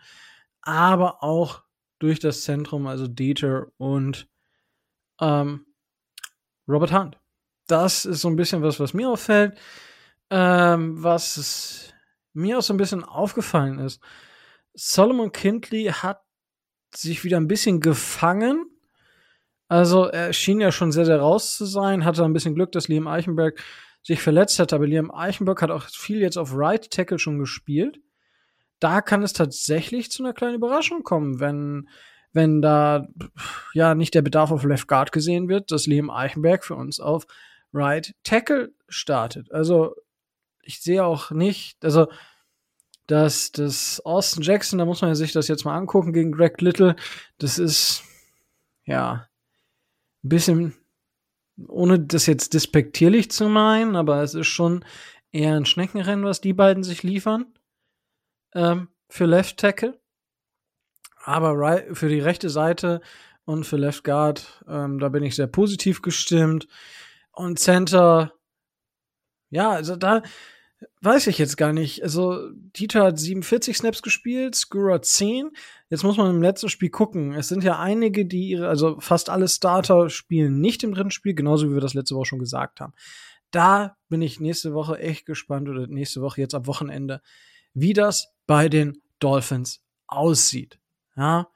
aber 0.61 1.23
auch 1.23 1.63
durch 1.99 2.21
das 2.21 2.43
Zentrum, 2.43 2.87
also 2.87 3.09
Dieter 3.09 3.69
und 3.79 4.29
ähm, 5.21 5.67
Robert 6.69 6.93
Hunt. 6.93 7.19
Das 7.67 8.05
ist 8.05 8.21
so 8.21 8.29
ein 8.29 8.37
bisschen 8.37 8.63
was, 8.63 8.79
was 8.79 8.95
mir 8.95 9.09
auffällt. 9.09 9.59
Ähm, 10.31 11.03
was 11.03 11.93
mir 12.33 12.59
auch 12.59 12.63
so 12.63 12.75
ein 12.75 12.79
bisschen 12.79 13.05
aufgefallen 13.05 13.79
ist. 13.79 14.03
Solomon 14.75 15.33
Kindley 15.33 15.85
hat 15.85 16.23
sich 16.95 17.25
wieder 17.25 17.39
ein 17.39 17.49
bisschen 17.49 17.81
gefangen 17.81 18.77
also 19.69 20.05
er 20.05 20.33
schien 20.33 20.61
ja 20.61 20.71
schon 20.71 20.93
sehr, 20.93 21.07
sehr 21.07 21.19
raus 21.19 21.57
zu 21.57 21.65
sein, 21.65 22.05
hatte 22.05 22.25
ein 22.25 22.33
bisschen 22.33 22.55
Glück, 22.55 22.73
dass 22.73 22.89
Liam 22.89 23.09
Eichenberg 23.09 23.63
sich 24.03 24.23
verletzt 24.23 24.59
hat, 24.61 24.73
aber 24.73 24.87
Liam 24.87 25.11
Eichenberg 25.11 25.61
hat 25.61 25.71
auch 25.71 25.85
viel 25.89 26.21
jetzt 26.21 26.37
auf 26.37 26.53
Right 26.55 26.91
Tackle 26.91 27.19
schon 27.19 27.39
gespielt. 27.39 28.01
da 28.79 29.01
kann 29.01 29.23
es 29.23 29.33
tatsächlich 29.33 30.11
zu 30.11 30.23
einer 30.23 30.35
kleinen 30.35 30.57
Überraschung 30.57 31.03
kommen, 31.03 31.41
wenn, 31.41 31.89
wenn 32.33 32.63
da 32.63 33.09
ja 33.75 33.95
nicht 33.95 34.15
der 34.15 34.23
Bedarf 34.23 34.53
auf 34.53 34.65
Left 34.65 34.87
Guard 34.87 35.13
gesehen 35.13 35.49
wird, 35.49 35.73
dass 35.73 35.87
Liam 35.87 36.11
Eichenberg 36.11 36.65
für 36.65 36.75
uns 36.77 37.01
auf 37.01 37.27
Right 37.73 38.15
Tackle 38.23 38.73
startet. 38.89 39.51
Also 39.51 39.95
ich 40.67 40.81
sehe 40.81 41.05
auch 41.05 41.31
nicht, 41.31 41.85
also 41.85 42.09
dass 43.07 43.53
das 43.53 44.01
Austin 44.05 44.43
Jackson, 44.43 44.79
da 44.79 44.85
muss 44.85 45.01
man 45.01 45.15
sich 45.15 45.33
das 45.33 45.49
jetzt 45.49 45.65
mal 45.65 45.77
angucken 45.77 46.13
gegen 46.13 46.33
Greg 46.33 46.61
Little, 46.61 46.97
das 47.39 47.59
ist 47.59 48.03
ja 48.85 49.29
ein 50.25 50.29
bisschen, 50.29 50.75
ohne 51.69 52.01
das 52.01 52.27
jetzt 52.27 52.53
despektierlich 52.55 53.31
zu 53.31 53.49
meinen, 53.49 53.95
aber 53.95 54.23
es 54.23 54.35
ist 54.35 54.49
schon 54.49 54.85
eher 55.31 55.55
ein 55.55 55.67
Schneckenrennen, 55.67 56.25
was 56.25 56.41
die 56.41 56.53
beiden 56.53 56.83
sich 56.83 57.03
liefern 57.03 57.47
ähm, 58.55 58.89
für 59.09 59.27
Left 59.27 59.59
Tackle. 59.59 60.01
Aber 61.25 61.83
für 61.95 62.09
die 62.09 62.21
rechte 62.21 62.51
Seite 62.51 63.01
und 63.45 63.65
für 63.65 63.77
Left 63.77 64.05
Guard, 64.05 64.65
ähm, 64.69 65.01
da 65.01 65.09
bin 65.09 65.25
ich 65.25 65.35
sehr 65.35 65.49
positiv 65.49 66.01
gestimmt. 66.01 66.69
Und 67.33 67.59
Center, 67.59 68.33
ja, 69.51 69.71
also 69.71 69.97
da 69.97 70.23
weiß 71.01 71.27
ich 71.29 71.39
jetzt 71.39 71.57
gar 71.57 71.73
nicht. 71.73 72.03
Also 72.03 72.51
Dieter 72.53 73.05
hat 73.05 73.19
47 73.19 73.77
Snaps 73.77 74.03
gespielt, 74.03 74.55
Skura 74.55 75.01
10. 75.01 75.51
Jetzt 75.89 76.03
muss 76.03 76.17
man 76.17 76.35
im 76.35 76.43
letzten 76.43 76.69
Spiel 76.69 76.91
gucken. 76.91 77.35
Es 77.35 77.49
sind 77.49 77.65
ja 77.65 77.79
einige, 77.79 78.27
die 78.27 78.49
ihre, 78.49 78.69
also 78.69 79.01
fast 79.01 79.31
alle 79.31 79.49
Starter 79.49 80.11
spielen 80.11 80.61
nicht 80.61 80.83
im 80.83 80.95
dritten 80.95 81.11
Spiel, 81.11 81.35
genauso 81.35 81.69
wie 81.71 81.75
wir 81.75 81.81
das 81.81 81.95
letzte 81.95 82.15
Woche 82.15 82.27
schon 82.27 82.39
gesagt 82.39 82.81
haben. 82.81 82.95
Da 83.51 83.97
bin 84.09 84.23
ich 84.23 84.41
nächste 84.41 84.75
Woche 84.75 84.99
echt 84.99 85.25
gespannt 85.25 85.69
oder 85.69 85.87
nächste 85.87 86.21
Woche 86.21 86.41
jetzt 86.41 86.55
am 86.55 86.67
Wochenende, 86.67 87.23
wie 87.73 87.93
das 87.93 88.35
bei 88.47 88.69
den 88.69 89.01
Dolphins 89.19 89.83
aussieht. 90.07 90.79
Ja, 91.17 91.49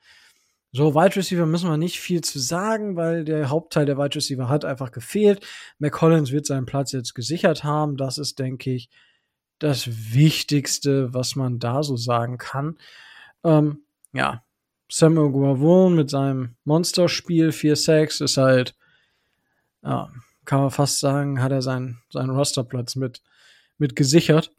so, 0.72 0.94
Wide 0.94 1.16
Receiver 1.16 1.46
müssen 1.46 1.68
wir 1.68 1.76
nicht 1.76 1.98
viel 1.98 2.20
zu 2.20 2.38
sagen, 2.38 2.94
weil 2.94 3.24
der 3.24 3.50
Hauptteil 3.50 3.86
der 3.86 3.98
Wide 3.98 4.14
Receiver 4.14 4.48
hat 4.48 4.64
einfach 4.64 4.92
gefehlt. 4.92 5.44
McCollins 5.80 6.30
wird 6.30 6.46
seinen 6.46 6.64
Platz 6.64 6.92
jetzt 6.92 7.14
gesichert 7.14 7.64
haben. 7.64 7.96
Das 7.96 8.18
ist, 8.18 8.38
denke 8.38 8.70
ich, 8.72 8.88
das 9.60 10.12
Wichtigste, 10.12 11.14
was 11.14 11.36
man 11.36 11.58
da 11.60 11.82
so 11.82 11.96
sagen 11.96 12.38
kann. 12.38 12.78
Ähm, 13.44 13.84
ja, 14.12 14.42
Samuel 14.90 15.30
Guavon 15.30 15.94
mit 15.94 16.10
seinem 16.10 16.56
Monsterspiel 16.64 17.52
4 17.52 17.76
Sacks 17.76 18.20
ist 18.20 18.36
halt, 18.36 18.74
ja, 19.82 20.10
kann 20.44 20.60
man 20.60 20.70
fast 20.70 20.98
sagen, 20.98 21.42
hat 21.42 21.52
er 21.52 21.62
seinen, 21.62 22.02
seinen 22.10 22.30
Rosterplatz 22.30 22.96
mit, 22.96 23.22
mit 23.78 23.94
gesichert. 23.94 24.52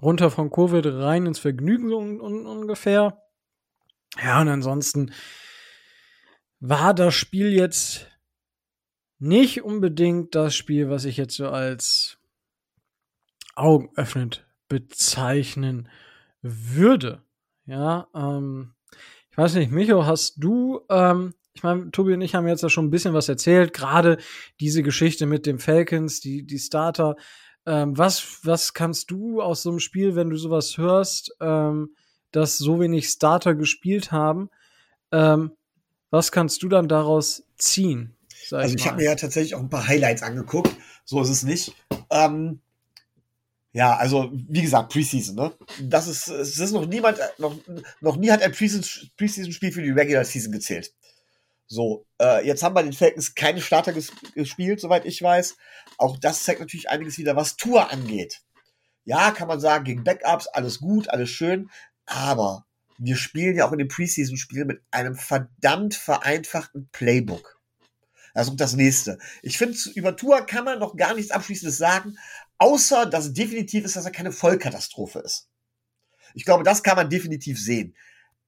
Runter 0.00 0.30
von 0.30 0.50
Covid 0.50 0.86
rein 0.86 1.26
ins 1.26 1.38
Vergnügen 1.38 1.92
un, 1.92 2.20
un, 2.20 2.46
ungefähr. 2.46 3.22
Ja, 4.22 4.40
und 4.40 4.48
ansonsten 4.48 5.12
war 6.58 6.92
das 6.92 7.14
Spiel 7.14 7.52
jetzt 7.52 8.06
nicht 9.18 9.62
unbedingt 9.62 10.34
das 10.34 10.54
Spiel, 10.54 10.90
was 10.90 11.04
ich 11.04 11.16
jetzt 11.16 11.36
so 11.36 11.48
als 11.48 12.19
augenöffnend 13.54 14.46
bezeichnen 14.68 15.88
würde. 16.42 17.22
Ja, 17.66 18.08
ähm, 18.14 18.74
ich 19.30 19.38
weiß 19.38 19.54
nicht, 19.54 19.70
Micho, 19.70 20.06
hast 20.06 20.34
du, 20.38 20.80
ähm, 20.88 21.34
ich 21.52 21.62
meine, 21.62 21.90
Tobi 21.90 22.14
und 22.14 22.22
ich 22.22 22.34
haben 22.34 22.48
jetzt 22.48 22.62
ja 22.62 22.68
schon 22.68 22.86
ein 22.86 22.90
bisschen 22.90 23.14
was 23.14 23.28
erzählt, 23.28 23.72
gerade 23.72 24.18
diese 24.60 24.82
Geschichte 24.82 25.26
mit 25.26 25.46
dem 25.46 25.58
Falcons, 25.58 26.20
die, 26.20 26.46
die 26.46 26.58
Starter. 26.58 27.16
Ähm, 27.66 27.96
was, 27.96 28.40
was 28.44 28.72
kannst 28.72 29.10
du 29.10 29.42
aus 29.42 29.62
so 29.62 29.70
einem 29.70 29.80
Spiel, 29.80 30.16
wenn 30.16 30.30
du 30.30 30.36
sowas 30.36 30.78
hörst, 30.78 31.34
ähm, 31.40 31.94
dass 32.32 32.58
so 32.58 32.80
wenig 32.80 33.08
Starter 33.08 33.54
gespielt 33.54 34.12
haben. 34.12 34.50
Ähm, 35.12 35.52
was 36.10 36.32
kannst 36.32 36.62
du 36.62 36.68
dann 36.68 36.88
daraus 36.88 37.44
ziehen? 37.56 38.16
Also 38.50 38.74
ich 38.74 38.86
habe 38.86 38.96
mir 38.96 39.04
ja 39.04 39.14
tatsächlich 39.14 39.54
auch 39.54 39.60
ein 39.60 39.68
paar 39.68 39.86
Highlights 39.86 40.22
angeguckt. 40.22 40.74
So 41.04 41.20
ist 41.20 41.28
es 41.28 41.42
nicht. 41.42 41.74
Ähm, 42.10 42.60
ja, 43.72 43.96
also 43.96 44.30
wie 44.32 44.62
gesagt, 44.62 44.92
Preseason, 44.92 45.36
ne? 45.36 45.52
Das 45.80 46.08
ist, 46.08 46.26
es 46.28 46.58
ist 46.58 46.72
noch 46.72 46.86
niemand, 46.86 47.18
noch, 47.38 47.56
noch 48.00 48.16
nie 48.16 48.30
hat 48.30 48.42
ein 48.42 48.52
Preseason-Spiel 48.52 49.72
für 49.72 49.82
die 49.82 49.90
Regular 49.90 50.24
Season 50.24 50.50
gezählt. 50.50 50.92
So, 51.68 52.04
äh, 52.20 52.44
jetzt 52.44 52.64
haben 52.64 52.74
bei 52.74 52.82
den 52.82 52.92
Falcons 52.92 53.36
keine 53.36 53.60
Starter 53.60 53.92
ges 53.92 54.12
gespielt, 54.34 54.80
soweit 54.80 55.04
ich 55.04 55.22
weiß. 55.22 55.56
Auch 55.98 56.18
das 56.18 56.42
zeigt 56.42 56.58
natürlich 56.58 56.90
einiges 56.90 57.16
wieder, 57.16 57.36
was 57.36 57.56
Tour 57.56 57.92
angeht. 57.92 58.40
Ja, 59.04 59.30
kann 59.30 59.46
man 59.46 59.60
sagen, 59.60 59.84
gegen 59.84 60.02
Backups, 60.02 60.48
alles 60.48 60.80
gut, 60.80 61.08
alles 61.08 61.30
schön. 61.30 61.70
Aber 62.06 62.66
wir 62.98 63.14
spielen 63.14 63.56
ja 63.56 63.68
auch 63.68 63.72
in 63.72 63.78
dem 63.78 63.88
Preseason-Spiel 63.88 64.64
mit 64.64 64.82
einem 64.90 65.14
verdammt 65.14 65.94
vereinfachten 65.94 66.88
Playbook. 66.90 67.60
Also 68.34 68.54
das 68.54 68.74
nächste. 68.74 69.18
Ich 69.42 69.56
finde, 69.56 69.76
über 69.94 70.16
Tour 70.16 70.40
kann 70.46 70.64
man 70.64 70.80
noch 70.80 70.96
gar 70.96 71.14
nichts 71.14 71.30
Abschließendes 71.30 71.78
sagen, 71.78 72.16
außer 72.60 73.06
dass 73.06 73.32
definitiv 73.32 73.84
ist, 73.84 73.96
dass 73.96 74.04
er 74.04 74.12
keine 74.12 74.30
Vollkatastrophe 74.30 75.18
ist. 75.20 75.48
Ich 76.34 76.44
glaube, 76.44 76.62
das 76.62 76.84
kann 76.84 76.96
man 76.96 77.10
definitiv 77.10 77.60
sehen. 77.60 77.96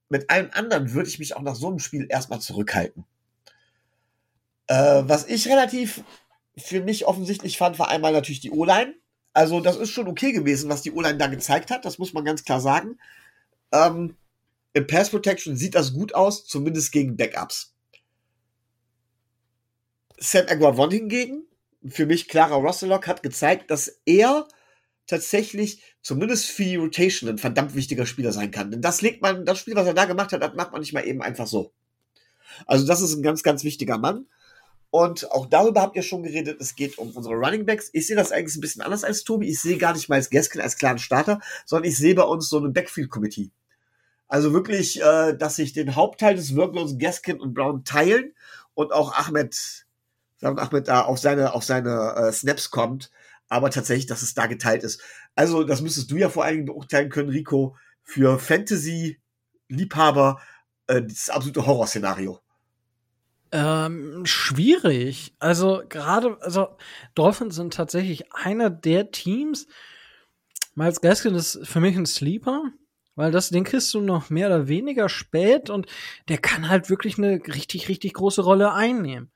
Mit 0.07 0.29
allem 0.29 0.49
anderen 0.53 0.93
würde 0.93 1.09
ich 1.09 1.19
mich 1.19 1.35
auch 1.35 1.41
nach 1.41 1.55
so 1.55 1.67
einem 1.67 1.79
Spiel 1.79 2.05
erstmal 2.07 2.39
zurückhalten. 2.39 3.03
Äh, 4.67 5.03
was 5.05 5.25
ich 5.25 5.47
relativ 5.47 6.03
für 6.55 6.81
mich 6.81 7.07
offensichtlich 7.07 7.57
fand, 7.57 7.79
war 7.79 7.89
einmal 7.89 8.13
natürlich 8.13 8.39
die 8.39 8.51
O-Line. 8.51 8.95
Also, 9.33 9.59
das 9.59 9.75
ist 9.75 9.89
schon 9.89 10.07
okay 10.07 10.31
gewesen, 10.31 10.69
was 10.69 10.83
die 10.83 10.91
O-Line 10.91 11.17
da 11.17 11.27
gezeigt 11.27 11.71
hat. 11.71 11.83
Das 11.83 11.97
muss 11.97 12.13
man 12.13 12.23
ganz 12.23 12.43
klar 12.43 12.61
sagen. 12.61 12.99
Ähm, 13.71 14.15
Im 14.73 14.85
Pass 14.85 15.09
Protection 15.09 15.57
sieht 15.57 15.73
das 15.73 15.93
gut 15.93 16.13
aus, 16.13 16.45
zumindest 16.45 16.91
gegen 16.91 17.17
Backups. 17.17 17.73
Sam 20.19 20.45
Aguavon 20.47 20.91
hingegen, 20.91 21.47
für 21.87 22.05
mich 22.05 22.27
klarer 22.27 22.55
Rosselock, 22.55 23.07
hat 23.07 23.23
gezeigt, 23.23 23.71
dass 23.71 23.99
er 24.05 24.47
tatsächlich 25.07 25.81
zumindest 26.01 26.47
für 26.47 26.63
die 26.63 26.77
Rotation 26.77 27.29
ein 27.29 27.37
verdammt 27.37 27.75
wichtiger 27.75 28.05
Spieler 28.05 28.31
sein 28.31 28.51
kann. 28.51 28.71
Denn 28.71 28.81
das 28.81 29.01
legt 29.01 29.21
man, 29.21 29.45
das 29.45 29.59
Spiel, 29.59 29.75
was 29.75 29.87
er 29.87 29.93
da 29.93 30.05
gemacht 30.05 30.31
hat, 30.31 30.41
das 30.41 30.53
macht 30.55 30.71
man 30.71 30.81
nicht 30.81 30.93
mal 30.93 31.05
eben 31.05 31.21
einfach 31.21 31.47
so. 31.47 31.73
Also 32.65 32.85
das 32.85 33.01
ist 33.01 33.15
ein 33.15 33.23
ganz, 33.23 33.43
ganz 33.43 33.63
wichtiger 33.63 33.97
Mann. 33.97 34.27
Und 34.89 35.31
auch 35.31 35.47
darüber 35.47 35.81
habt 35.81 35.95
ihr 35.95 36.03
schon 36.03 36.21
geredet. 36.21 36.61
Es 36.61 36.75
geht 36.75 36.99
um 36.99 37.09
unsere 37.11 37.33
Running 37.33 37.65
Backs. 37.65 37.89
Ich 37.93 38.05
sehe 38.05 38.15
das 38.15 38.31
eigentlich 38.31 38.55
ein 38.55 38.61
bisschen 38.61 38.83
anders 38.83 39.03
als 39.03 39.23
Tobi. 39.23 39.49
Ich 39.49 39.59
sehe 39.59 39.77
gar 39.77 39.93
nicht 39.93 40.07
mal 40.07 40.15
als 40.15 40.29
Gaskin 40.29 40.61
als 40.61 40.77
klaren 40.77 40.99
Starter, 40.99 41.39
sondern 41.65 41.89
ich 41.89 41.97
sehe 41.97 42.13
bei 42.13 42.23
uns 42.23 42.47
so 42.47 42.59
eine 42.59 42.69
Backfield 42.69 43.09
Committee. 43.09 43.49
Also 44.27 44.53
wirklich, 44.53 45.01
äh, 45.01 45.35
dass 45.35 45.55
sich 45.55 45.73
den 45.73 45.95
Hauptteil 45.95 46.35
des 46.35 46.55
Workloads 46.55 46.97
Gaskin 46.99 47.39
und 47.39 47.55
Brown 47.55 47.83
teilen 47.83 48.33
und 48.75 48.93
auch 48.93 49.13
Ahmed, 49.13 49.85
sagen 50.43 50.59
Ahmed 50.59 50.87
da 50.87 51.01
auf 51.01 51.19
seine, 51.19 51.53
auf 51.53 51.63
seine 51.63 52.13
äh, 52.15 52.31
Snaps 52.31 52.69
kommt, 52.69 53.11
aber 53.49 53.71
tatsächlich, 53.71 54.05
dass 54.05 54.21
es 54.21 54.33
da 54.33 54.47
geteilt 54.47 54.83
ist. 54.83 55.01
Also, 55.35 55.63
das 55.63 55.81
müsstest 55.81 56.11
du 56.11 56.17
ja 56.17 56.29
vor 56.29 56.43
allen 56.43 56.55
Dingen 56.55 56.65
beurteilen 56.67 57.09
können, 57.09 57.29
Rico, 57.29 57.75
für 58.03 58.37
Fantasy-Liebhaber 58.37 60.41
äh, 60.87 61.01
das 61.01 61.29
absolute 61.29 61.65
Horrorszenario. 61.65 62.39
Ähm, 63.51 64.25
schwierig. 64.25 65.35
Also 65.39 65.83
gerade, 65.87 66.37
also 66.41 66.75
Dolphins 67.13 67.55
sind 67.55 67.73
tatsächlich 67.73 68.33
einer 68.33 68.69
der 68.69 69.11
Teams. 69.11 69.67
Miles 70.75 71.01
Gaskin 71.01 71.35
ist 71.35 71.59
für 71.63 71.79
mich 71.79 71.95
ein 71.95 72.07
Sleeper. 72.07 72.63
Weil 73.15 73.31
das, 73.31 73.49
den 73.49 73.63
kriegst 73.63 73.93
du 73.93 74.01
noch 74.01 74.31
mehr 74.31 74.47
oder 74.47 74.67
weniger 74.67 75.07
spät 75.07 75.69
und 75.69 75.85
der 76.29 76.39
kann 76.39 76.67
halt 76.67 76.89
wirklich 76.89 77.17
eine 77.17 77.39
richtig, 77.45 77.87
richtig 77.87 78.13
große 78.13 78.41
Rolle 78.41 78.73
einnehmen. 78.73 79.31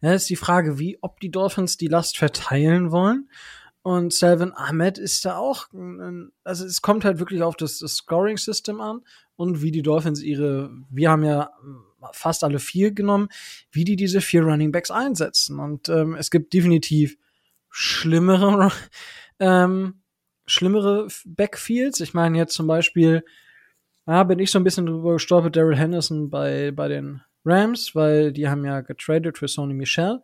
Ja, 0.00 0.12
ist 0.12 0.30
die 0.30 0.36
Frage, 0.36 0.78
wie, 0.78 0.98
ob 1.00 1.20
die 1.20 1.30
Dolphins 1.30 1.76
die 1.76 1.88
Last 1.88 2.18
verteilen 2.18 2.92
wollen. 2.92 3.28
Und 3.82 4.12
Selvin 4.12 4.52
Ahmed 4.52 4.98
ist 4.98 5.24
da 5.24 5.38
auch, 5.38 5.68
also 6.44 6.66
es 6.66 6.82
kommt 6.82 7.04
halt 7.04 7.18
wirklich 7.18 7.42
auf 7.42 7.56
das, 7.56 7.78
das 7.78 7.96
Scoring-System 7.96 8.80
an 8.80 9.00
und 9.36 9.62
wie 9.62 9.70
die 9.70 9.82
Dolphins 9.82 10.22
ihre, 10.22 10.70
wir 10.90 11.10
haben 11.10 11.24
ja 11.24 11.50
fast 12.12 12.44
alle 12.44 12.58
vier 12.58 12.92
genommen, 12.92 13.28
wie 13.70 13.84
die 13.84 13.96
diese 13.96 14.20
vier 14.20 14.42
Running 14.42 14.72
Backs 14.72 14.90
einsetzen. 14.90 15.58
Und 15.58 15.88
ähm, 15.88 16.16
es 16.16 16.30
gibt 16.30 16.52
definitiv 16.52 17.16
schlimmere 17.70 18.72
ähm, 19.40 20.02
schlimmere 20.46 21.08
Backfields. 21.24 22.00
Ich 22.00 22.14
meine 22.14 22.38
jetzt 22.38 22.54
zum 22.54 22.66
Beispiel, 22.66 23.24
ja, 24.06 24.24
bin 24.24 24.38
ich 24.38 24.50
so 24.50 24.58
ein 24.58 24.64
bisschen 24.64 24.86
drüber 24.86 25.14
gestolpert, 25.14 25.56
Daryl 25.56 25.76
Henderson 25.76 26.30
bei, 26.30 26.72
bei 26.72 26.88
den 26.88 27.22
Rams, 27.48 27.94
weil 27.94 28.32
die 28.32 28.48
haben 28.48 28.64
ja 28.64 28.80
getradet 28.80 29.38
für 29.38 29.48
Sony 29.48 29.74
Michel. 29.74 30.20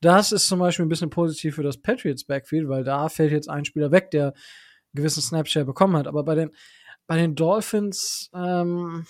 Das 0.00 0.32
ist 0.32 0.48
zum 0.48 0.58
Beispiel 0.58 0.84
ein 0.84 0.90
bisschen 0.90 1.10
positiv 1.10 1.54
für 1.54 1.62
das 1.62 1.78
Patriots 1.78 2.24
Backfield, 2.24 2.68
weil 2.68 2.84
da 2.84 3.08
fällt 3.08 3.32
jetzt 3.32 3.48
ein 3.48 3.64
Spieler 3.64 3.90
weg, 3.90 4.10
der 4.10 4.26
einen 4.26 4.34
gewissen 4.94 5.22
Snapshare 5.22 5.64
bekommen 5.64 5.96
hat. 5.96 6.06
Aber 6.06 6.24
bei 6.24 6.34
den, 6.34 6.50
bei 7.06 7.16
den 7.16 7.34
Dolphins, 7.34 8.30
ähm, 8.34 9.06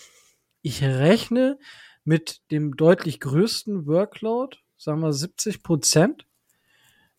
ich 0.62 0.82
rechne 0.82 1.58
mit 2.04 2.42
dem 2.50 2.76
deutlich 2.76 3.18
größten 3.20 3.86
Workload, 3.86 4.58
sagen 4.76 5.00
wir 5.00 5.12
70 5.12 5.62
Prozent, 5.62 6.26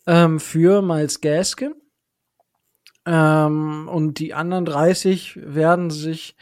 ähm, 0.08 0.40
für 0.40 0.82
Miles 0.82 1.22
Gaskin. 1.22 1.74
Ähm, 3.06 3.88
und 3.88 4.20
die 4.20 4.34
anderen 4.34 4.66
30 4.66 5.40
werden 5.42 5.90
sich, 5.90 6.36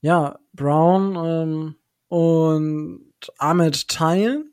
ja, 0.00 0.38
Brown 0.52 1.16
ähm, 1.16 1.76
und 2.08 3.12
Ahmed 3.38 3.88
teilen. 3.88 4.52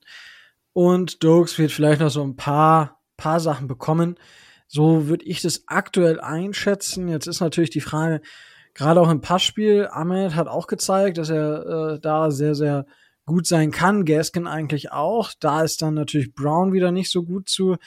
Und 0.74 1.24
Dokes 1.24 1.58
wird 1.60 1.72
vielleicht 1.72 2.02
noch 2.02 2.10
so 2.10 2.24
ein 2.24 2.36
paar, 2.36 3.02
paar 3.18 3.40
Sachen 3.40 3.68
bekommen. 3.68 4.16
So 4.68 5.08
würde 5.08 5.26
ich 5.26 5.42
das 5.42 5.64
aktuell 5.68 6.20
einschätzen. 6.20 7.08
Jetzt 7.08 7.28
ist 7.28 7.42
natürlich 7.42 7.70
die 7.70 7.82
Frage, 7.82 8.22
gerade 8.74 9.00
auch 9.02 9.10
im 9.10 9.22
Passspiel, 9.22 9.88
Ahmed 9.92 10.36
hat 10.36 10.48
auch 10.48 10.68
gezeigt, 10.68 11.18
dass 11.18 11.30
er 11.30 11.94
äh, 11.94 12.00
da 12.00 12.32
sehr, 12.32 12.56
sehr 12.56 12.86
gut 13.26 13.46
sein 13.46 13.72
kann. 13.72 14.06
Gaskin 14.06 14.48
eigentlich 14.48 14.92
auch. 14.92 15.32
Da 15.40 15.64
ist 15.64 15.82
dann 15.82 15.94
natürlich 15.94 16.34
Brown 16.34 16.74
wieder 16.74 16.92
nicht 16.92 17.12
so 17.12 17.24
gut 17.24 17.50
zu 17.50 17.78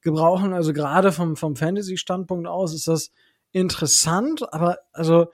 gebrauchen. 0.00 0.52
Also 0.52 0.72
gerade 0.72 1.12
vom, 1.12 1.36
vom 1.36 1.56
Fantasy-Standpunkt 1.56 2.46
aus 2.46 2.74
ist 2.74 2.88
das 2.88 3.10
interessant, 3.52 4.52
aber 4.52 4.78
also 4.92 5.26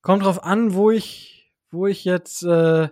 kommt 0.00 0.24
drauf 0.24 0.42
an, 0.42 0.74
wo 0.74 0.90
ich, 0.90 1.52
wo 1.70 1.86
ich 1.86 2.04
jetzt 2.04 2.42
äh, 2.42 2.88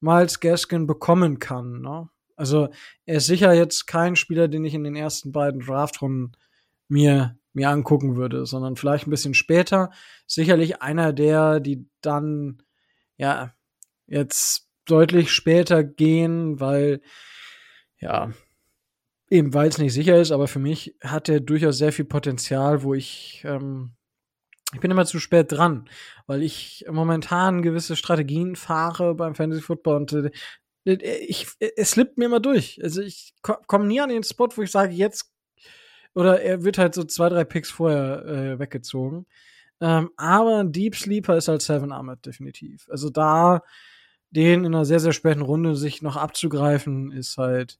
Miles 0.00 0.40
Gaskin 0.40 0.86
bekommen 0.86 1.38
kann. 1.38 1.80
Ne? 1.80 2.08
Also 2.36 2.68
er 3.06 3.16
ist 3.16 3.26
sicher 3.26 3.52
jetzt 3.52 3.86
kein 3.86 4.16
Spieler, 4.16 4.48
den 4.48 4.64
ich 4.64 4.74
in 4.74 4.84
den 4.84 4.96
ersten 4.96 5.32
beiden 5.32 5.60
Draftrunden 5.60 6.36
mir 6.88 7.38
mir 7.54 7.70
angucken 7.70 8.16
würde, 8.16 8.46
sondern 8.46 8.76
vielleicht 8.76 9.06
ein 9.06 9.10
bisschen 9.10 9.34
später. 9.34 9.92
Sicherlich 10.26 10.82
einer 10.82 11.12
der, 11.12 11.60
die 11.60 11.86
dann 12.00 12.62
ja 13.16 13.54
jetzt 14.06 14.68
deutlich 14.86 15.30
später 15.30 15.84
gehen, 15.84 16.58
weil 16.60 17.00
ja 18.00 18.32
eben 19.30 19.54
weil 19.54 19.68
es 19.68 19.78
nicht 19.78 19.94
sicher 19.94 20.20
ist, 20.20 20.32
aber 20.32 20.48
für 20.48 20.58
mich 20.58 20.96
hat 21.02 21.28
er 21.28 21.40
durchaus 21.40 21.78
sehr 21.78 21.92
viel 21.92 22.04
Potenzial, 22.04 22.82
wo 22.82 22.94
ich 22.94 23.42
ähm, 23.46 23.92
ich 24.74 24.80
bin 24.80 24.90
immer 24.90 25.06
zu 25.06 25.18
spät 25.18 25.50
dran, 25.50 25.88
weil 26.26 26.42
ich 26.42 26.84
momentan 26.90 27.62
gewisse 27.62 27.96
Strategien 27.96 28.56
fahre 28.56 29.14
beim 29.14 29.34
Fantasy 29.34 29.62
Football 29.62 29.96
und 29.96 30.12
äh, 30.12 30.30
ich, 30.86 31.46
es 31.76 31.92
slippt 31.92 32.18
mir 32.18 32.26
immer 32.26 32.40
durch. 32.40 32.80
Also 32.82 33.00
ich 33.00 33.34
komme 33.42 33.86
nie 33.86 34.00
an 34.00 34.10
den 34.10 34.22
Spot, 34.22 34.48
wo 34.54 34.62
ich 34.62 34.70
sage, 34.70 34.92
jetzt 34.92 35.30
oder 36.14 36.42
er 36.42 36.62
wird 36.62 36.78
halt 36.78 36.94
so 36.94 37.04
zwei, 37.04 37.28
drei 37.28 37.44
Picks 37.44 37.70
vorher 37.70 38.24
äh, 38.26 38.58
weggezogen. 38.58 39.26
Ähm, 39.80 40.10
aber 40.16 40.58
ein 40.58 40.72
Deep 40.72 40.94
Sleeper 40.94 41.36
ist 41.36 41.48
halt 41.48 41.62
Seven 41.62 41.92
Ahmed 41.92 42.24
definitiv. 42.24 42.86
Also 42.90 43.10
da 43.10 43.62
den 44.30 44.64
in 44.64 44.74
einer 44.74 44.84
sehr, 44.84 45.00
sehr 45.00 45.12
späten 45.12 45.42
Runde 45.42 45.76
sich 45.76 46.02
noch 46.02 46.16
abzugreifen, 46.16 47.12
ist 47.12 47.38
halt 47.38 47.78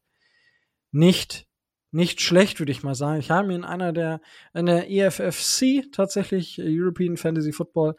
nicht, 0.93 1.49
nicht 1.95 2.21
schlecht, 2.21 2.59
würde 2.59 2.73
ich 2.73 2.83
mal 2.83 2.95
sagen. 2.95 3.21
Ich 3.21 3.31
habe 3.31 3.49
mir 3.49 3.55
in 3.55 3.65
einer 3.65 3.93
der, 3.93 4.21
in 4.53 4.67
der 4.67 4.91
EFFC 4.91 5.91
tatsächlich 5.93 6.61
European 6.61 7.17
Fantasy 7.17 7.53
Football 7.53 7.97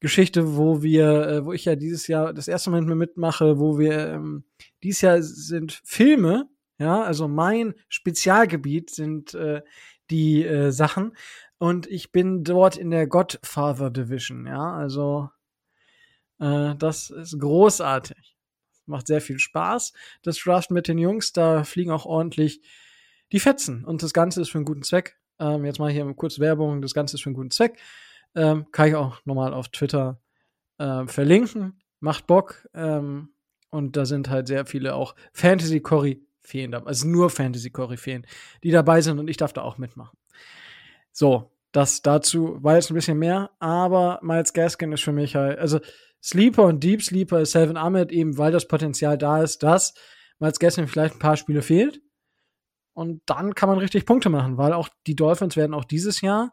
Geschichte, 0.00 0.56
wo 0.56 0.82
wir, 0.82 1.28
äh, 1.28 1.44
wo 1.44 1.52
ich 1.52 1.66
ja 1.66 1.76
dieses 1.76 2.06
Jahr 2.06 2.32
das 2.32 2.48
erste 2.48 2.70
Mal 2.70 2.82
mitmache, 2.82 3.58
wo 3.58 3.78
wir 3.78 4.08
ähm, 4.08 4.44
dieses 4.82 5.02
Jahr 5.02 5.22
sind 5.22 5.80
Filme 5.84 6.48
ja, 6.80 7.02
also 7.02 7.28
mein 7.28 7.74
Spezialgebiet 7.90 8.88
sind 8.88 9.34
äh, 9.34 9.60
die 10.08 10.46
äh, 10.46 10.70
Sachen. 10.72 11.14
Und 11.58 11.86
ich 11.86 12.10
bin 12.10 12.42
dort 12.42 12.78
in 12.78 12.90
der 12.90 13.06
Godfather 13.06 13.90
Division, 13.90 14.46
ja. 14.46 14.72
Also 14.72 15.28
äh, 16.38 16.74
das 16.76 17.10
ist 17.10 17.38
großartig. 17.38 18.34
Macht 18.86 19.08
sehr 19.08 19.20
viel 19.20 19.38
Spaß. 19.38 19.92
Das 20.22 20.38
Draft 20.38 20.70
mit 20.70 20.88
den 20.88 20.96
Jungs, 20.96 21.34
da 21.34 21.64
fliegen 21.64 21.90
auch 21.90 22.06
ordentlich 22.06 22.62
die 23.32 23.40
Fetzen. 23.40 23.84
Und 23.84 24.02
das 24.02 24.12
Ganze 24.12 24.40
ist 24.40 24.50
für 24.50 24.58
einen 24.58 24.64
guten 24.64 24.82
Zweck. 24.82 25.18
Ähm, 25.38 25.64
jetzt 25.64 25.78
mal 25.78 25.90
hier 25.90 26.12
kurz 26.14 26.38
Werbung, 26.38 26.82
das 26.82 26.94
Ganze 26.94 27.16
ist 27.16 27.22
für 27.22 27.28
einen 27.28 27.36
guten 27.36 27.50
Zweck. 27.50 27.78
Ähm, 28.34 28.66
kann 28.72 28.88
ich 28.88 28.94
auch 28.94 29.24
nochmal 29.24 29.54
auf 29.54 29.68
Twitter 29.68 30.20
äh, 30.78 31.06
verlinken. 31.06 31.80
Macht 32.00 32.26
Bock. 32.26 32.68
Ähm, 32.74 33.30
und 33.70 33.96
da 33.96 34.04
sind 34.04 34.28
halt 34.28 34.48
sehr 34.48 34.66
viele 34.66 34.94
auch 34.94 35.14
da, 36.72 36.82
also 36.84 37.06
nur 37.06 37.30
Fantasy-Koryphäen, 37.30 38.26
die 38.64 38.70
dabei 38.70 39.00
sind 39.00 39.18
und 39.18 39.28
ich 39.28 39.36
darf 39.36 39.52
da 39.52 39.62
auch 39.62 39.78
mitmachen. 39.78 40.18
So, 41.12 41.52
das 41.72 42.02
dazu 42.02 42.58
war 42.60 42.74
jetzt 42.74 42.90
ein 42.90 42.94
bisschen 42.94 43.18
mehr, 43.18 43.50
aber 43.60 44.18
Miles 44.22 44.52
Gaskin 44.52 44.92
ist 44.92 45.04
für 45.04 45.12
mich 45.12 45.36
halt, 45.36 45.58
also 45.58 45.80
Sleeper 46.22 46.64
und 46.64 46.82
Deep 46.82 47.02
Sleeper 47.02 47.40
ist 47.40 47.52
Selvin 47.52 47.76
Ahmed 47.76 48.10
eben, 48.10 48.36
weil 48.36 48.52
das 48.52 48.66
Potenzial 48.66 49.16
da 49.16 49.42
ist, 49.42 49.62
dass 49.62 49.94
Miles 50.38 50.58
Gaskin 50.58 50.88
vielleicht 50.88 51.14
ein 51.14 51.20
paar 51.20 51.36
Spiele 51.36 51.62
fehlt. 51.62 52.00
Und 53.00 53.22
dann 53.24 53.54
kann 53.54 53.70
man 53.70 53.78
richtig 53.78 54.04
Punkte 54.04 54.28
machen, 54.28 54.58
weil 54.58 54.74
auch 54.74 54.90
die 55.06 55.16
Dolphins 55.16 55.56
werden 55.56 55.72
auch 55.72 55.86
dieses 55.86 56.20
Jahr 56.20 56.52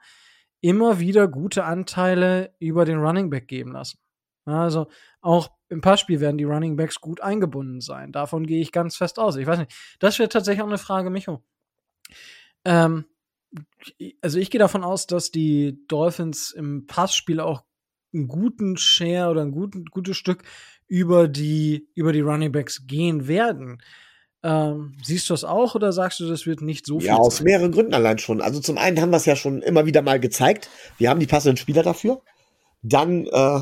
immer 0.61 0.97
wieder 0.97 1.27
gute 1.27 1.65
Anteile 1.65 2.55
über 2.59 2.85
den 2.85 2.99
Running 2.99 3.29
Back 3.29 3.49
geben 3.49 3.73
lassen. 3.73 3.99
Also 4.45 4.87
auch 5.19 5.51
im 5.67 5.81
Passspiel 5.81 6.21
werden 6.21 6.37
die 6.37 6.45
Running 6.45 6.77
Backs 6.77 7.01
gut 7.01 7.19
eingebunden 7.19 7.81
sein. 7.81 8.13
Davon 8.13 8.47
gehe 8.47 8.61
ich 8.61 8.71
ganz 8.71 8.95
fest 8.95 9.19
aus. 9.19 9.35
Ich 9.35 9.45
weiß 9.45 9.59
nicht. 9.59 9.73
Das 9.99 10.19
wäre 10.19 10.29
tatsächlich 10.29 10.61
auch 10.61 10.67
eine 10.67 10.77
Frage, 10.77 11.09
Micho. 11.09 11.43
Ähm, 12.63 13.03
also 14.21 14.39
ich 14.39 14.49
gehe 14.49 14.59
davon 14.59 14.85
aus, 14.85 15.05
dass 15.05 15.31
die 15.31 15.85
Dolphins 15.89 16.51
im 16.51 16.87
Passspiel 16.87 17.41
auch 17.41 17.65
einen 18.13 18.29
guten 18.29 18.77
Share 18.77 19.31
oder 19.31 19.41
ein 19.41 19.51
gutes 19.51 20.15
Stück 20.15 20.43
über 20.87 21.27
die, 21.27 21.89
über 21.93 22.13
die 22.13 22.21
Running 22.21 22.53
Backs 22.53 22.87
gehen 22.87 23.27
werden. 23.27 23.81
Ähm, 24.43 24.95
siehst 25.03 25.29
du 25.29 25.33
das 25.33 25.43
auch 25.43 25.75
oder 25.75 25.91
sagst 25.91 26.19
du, 26.19 26.27
das 26.27 26.45
wird 26.45 26.61
nicht 26.61 26.85
so 26.85 26.99
viel? 26.99 27.07
Ja, 27.07 27.15
aus 27.17 27.37
sein? 27.37 27.45
mehreren 27.45 27.71
Gründen 27.71 27.93
allein 27.93 28.19
schon. 28.19 28.41
Also 28.41 28.59
zum 28.59 28.77
einen 28.77 29.01
haben 29.01 29.09
wir 29.09 29.17
es 29.17 29.25
ja 29.25 29.35
schon 29.35 29.61
immer 29.61 29.85
wieder 29.85 30.01
mal 30.01 30.19
gezeigt. 30.19 30.69
Wir 30.97 31.09
haben 31.09 31.19
die 31.19 31.27
passenden 31.27 31.57
Spieler 31.57 31.83
dafür. 31.83 32.21
Dann 32.81 33.25
äh, 33.27 33.59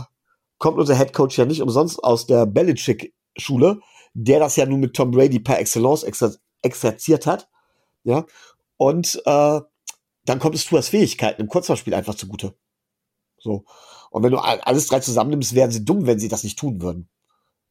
kommt 0.58 0.78
unser 0.78 0.98
Head 0.98 1.14
Coach 1.14 1.38
ja 1.38 1.46
nicht 1.46 1.62
umsonst 1.62 2.04
aus 2.04 2.28
der 2.28 2.46
Belichick-Schule, 2.46 3.80
der 4.14 4.40
das 4.40 4.56
ja 4.58 4.66
nun 4.66 4.82
mit 4.82 4.96
Tom 4.96 5.12
Brady 5.12 5.40
per 5.40 5.60
Excellence 5.60 6.04
exer 6.04 6.36
exerziert 6.62 7.26
hat. 7.26 7.48
Ja. 8.04 8.26
Und 8.78 9.22
äh, 9.26 9.62
dann 10.26 10.40
kommt 10.40 10.56
es 10.56 10.66
Tuas 10.66 10.90
Fähigkeiten 10.90 11.42
im 11.42 11.48
Kurzverspiel 11.48 11.94
einfach 11.94 12.16
zugute. 12.16 12.56
So. 13.38 13.66
Und 14.10 14.24
wenn 14.24 14.32
du 14.32 14.40
alles 14.40 14.88
drei 14.88 15.00
zusammennimmst, 15.00 15.54
wären 15.54 15.72
sie 15.72 15.86
dumm, 15.86 16.08
wenn 16.08 16.20
sie 16.20 16.28
das 16.28 16.44
nicht 16.44 16.58
tun 16.58 16.82
würden. 16.82 17.10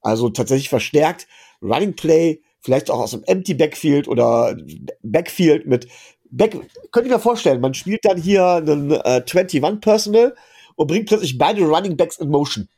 Also 0.00 0.28
tatsächlich 0.30 0.68
verstärkt 0.68 1.26
Running 1.62 1.96
Play, 1.96 2.42
vielleicht 2.64 2.90
auch 2.90 2.98
aus 2.98 3.10
dem 3.10 3.22
Empty 3.24 3.54
Backfield 3.54 4.08
oder 4.08 4.56
Backfield 5.02 5.66
mit 5.66 5.86
Back, 6.30 6.52
könnte 6.90 7.08
ich 7.08 7.14
mir 7.14 7.20
vorstellen, 7.20 7.60
man 7.60 7.74
spielt 7.74 8.04
dann 8.04 8.20
hier 8.20 8.44
einen 8.44 8.90
äh, 8.90 9.22
21 9.24 9.62
Personal 9.80 10.34
und 10.74 10.86
bringt 10.88 11.06
plötzlich 11.06 11.38
beide 11.38 11.62
Running 11.62 11.96
Backs 11.96 12.16
in 12.16 12.28
Motion. 12.28 12.68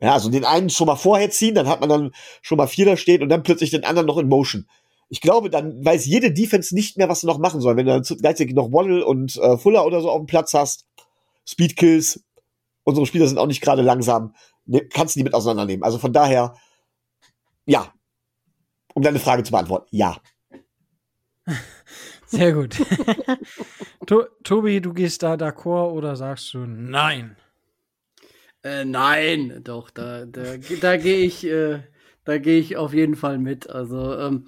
Ja, 0.00 0.14
also 0.14 0.30
den 0.30 0.44
einen 0.44 0.68
schon 0.68 0.88
mal 0.88 0.96
vorher 0.96 1.30
ziehen, 1.30 1.54
dann 1.54 1.68
hat 1.68 1.80
man 1.80 1.88
dann 1.88 2.10
schon 2.40 2.58
mal 2.58 2.66
vier 2.66 2.86
da 2.86 2.96
stehen 2.96 3.22
und 3.22 3.28
dann 3.28 3.44
plötzlich 3.44 3.70
den 3.70 3.84
anderen 3.84 4.08
noch 4.08 4.18
in 4.18 4.28
Motion. 4.28 4.66
Ich 5.08 5.20
glaube, 5.20 5.50
dann 5.50 5.84
weiß 5.84 6.06
jede 6.06 6.32
Defense 6.32 6.74
nicht 6.74 6.96
mehr, 6.96 7.08
was 7.08 7.20
sie 7.20 7.26
noch 7.26 7.38
machen 7.38 7.60
soll. 7.60 7.76
Wenn 7.76 7.86
du 7.86 7.92
dann 7.92 8.18
gleichzeitig 8.18 8.54
noch 8.54 8.72
Waddle 8.72 9.04
und 9.04 9.36
äh, 9.36 9.58
Fuller 9.58 9.86
oder 9.86 10.00
so 10.00 10.10
auf 10.10 10.18
dem 10.18 10.26
Platz 10.26 10.54
hast, 10.54 10.86
Speedkills, 11.46 12.24
unsere 12.82 13.06
Spieler 13.06 13.28
sind 13.28 13.38
auch 13.38 13.46
nicht 13.46 13.60
gerade 13.60 13.82
langsam, 13.82 14.34
ne, 14.64 14.80
kannst 14.86 15.14
du 15.14 15.20
die 15.20 15.24
mit 15.24 15.34
auseinandernehmen. 15.34 15.84
Also 15.84 15.98
von 15.98 16.12
daher, 16.12 16.54
ja. 17.66 17.92
Um 18.94 19.02
deine 19.02 19.18
Frage 19.18 19.42
zu 19.42 19.52
beantworten, 19.52 19.88
ja. 19.90 20.16
Sehr 22.26 22.52
gut. 22.52 22.76
to 24.06 24.24
Tobi, 24.42 24.80
du 24.80 24.92
gehst 24.92 25.22
da 25.22 25.36
d'accord 25.36 25.92
oder 25.92 26.16
sagst 26.16 26.54
du 26.54 26.60
nein? 26.60 27.36
Äh, 28.62 28.84
nein, 28.84 29.60
doch, 29.64 29.90
da, 29.90 30.24
da, 30.24 30.56
da 30.80 30.96
gehe 30.96 31.18
ich, 31.18 31.44
äh, 31.44 31.80
da 32.24 32.38
gehe 32.38 32.58
ich 32.60 32.76
auf 32.76 32.94
jeden 32.94 33.16
Fall 33.16 33.38
mit. 33.38 33.68
Also 33.68 34.16
ähm, 34.16 34.46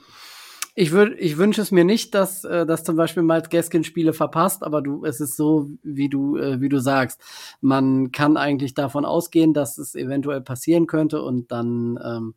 ich 0.76 0.92
würde, 0.92 1.14
ich 1.16 1.36
wünsche 1.36 1.61
es 1.61 1.70
mir 1.70 1.84
nicht, 1.84 2.14
dass, 2.14 2.45
äh, 2.45 2.64
dass 2.64 2.84
zum 2.84 2.97
Beispiel 2.97 3.22
Miles 3.22 3.49
Gaskin 3.49 3.84
Spiele 3.84 4.12
verpasst, 4.12 4.62
aber 4.62 4.82
du, 4.82 5.05
es 5.05 5.20
ist 5.20 5.36
so, 5.36 5.70
wie 5.82 6.09
du, 6.09 6.36
äh, 6.36 6.61
wie 6.61 6.68
du 6.68 6.80
sagst. 6.80 7.20
Man 7.61 8.12
kann 8.12 8.36
eigentlich 8.36 8.74
davon 8.74 9.05
ausgehen, 9.05 9.53
dass 9.53 9.78
es 9.78 9.95
eventuell 9.95 10.40
passieren 10.40 10.86
könnte 10.86 11.22
und 11.22 11.53
dann 11.53 11.99
ähm, 12.05 12.34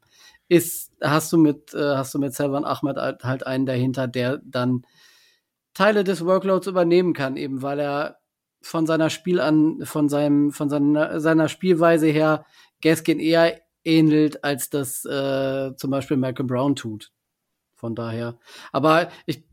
ist, 0.50 0.91
hast 1.02 1.32
du 1.34 1.38
mit, 1.38 1.74
äh, 1.74 1.95
hast 1.95 2.14
du 2.14 2.20
mit 2.20 2.34
Selvan 2.34 2.66
Ahmed 2.66 2.98
halt 2.98 3.45
einen 3.45 3.66
dahinter, 3.66 4.08
der 4.08 4.41
dann 4.43 4.86
Teile 5.74 6.04
des 6.04 6.26
Workloads 6.26 6.68
übernehmen 6.68 7.14
kann, 7.14 7.38
eben 7.38 7.62
weil 7.62 7.80
er 7.80 8.18
von 8.62 8.86
seiner 8.86 9.10
Spiel 9.10 9.39
an, 9.39 9.86
von 9.86 10.10
seinem, 10.10 10.52
von 10.52 10.70
seiner, 10.70 11.20
seiner 11.20 11.50
Spielweise 11.50 12.08
her 12.08 12.45
Gaskin 12.82 13.20
eher 13.20 13.62
ähnelt, 13.84 14.43
als 14.43 14.70
das 14.70 15.06
äh, 15.06 15.76
zum 15.76 15.91
Beispiel 15.91 16.18
Malcolm 16.18 16.48
Brown 16.48 16.76
tut. 16.76 17.12
Von 17.78 17.95
daher. 17.95 18.38
Aber 18.73 19.09
ich 19.25 19.43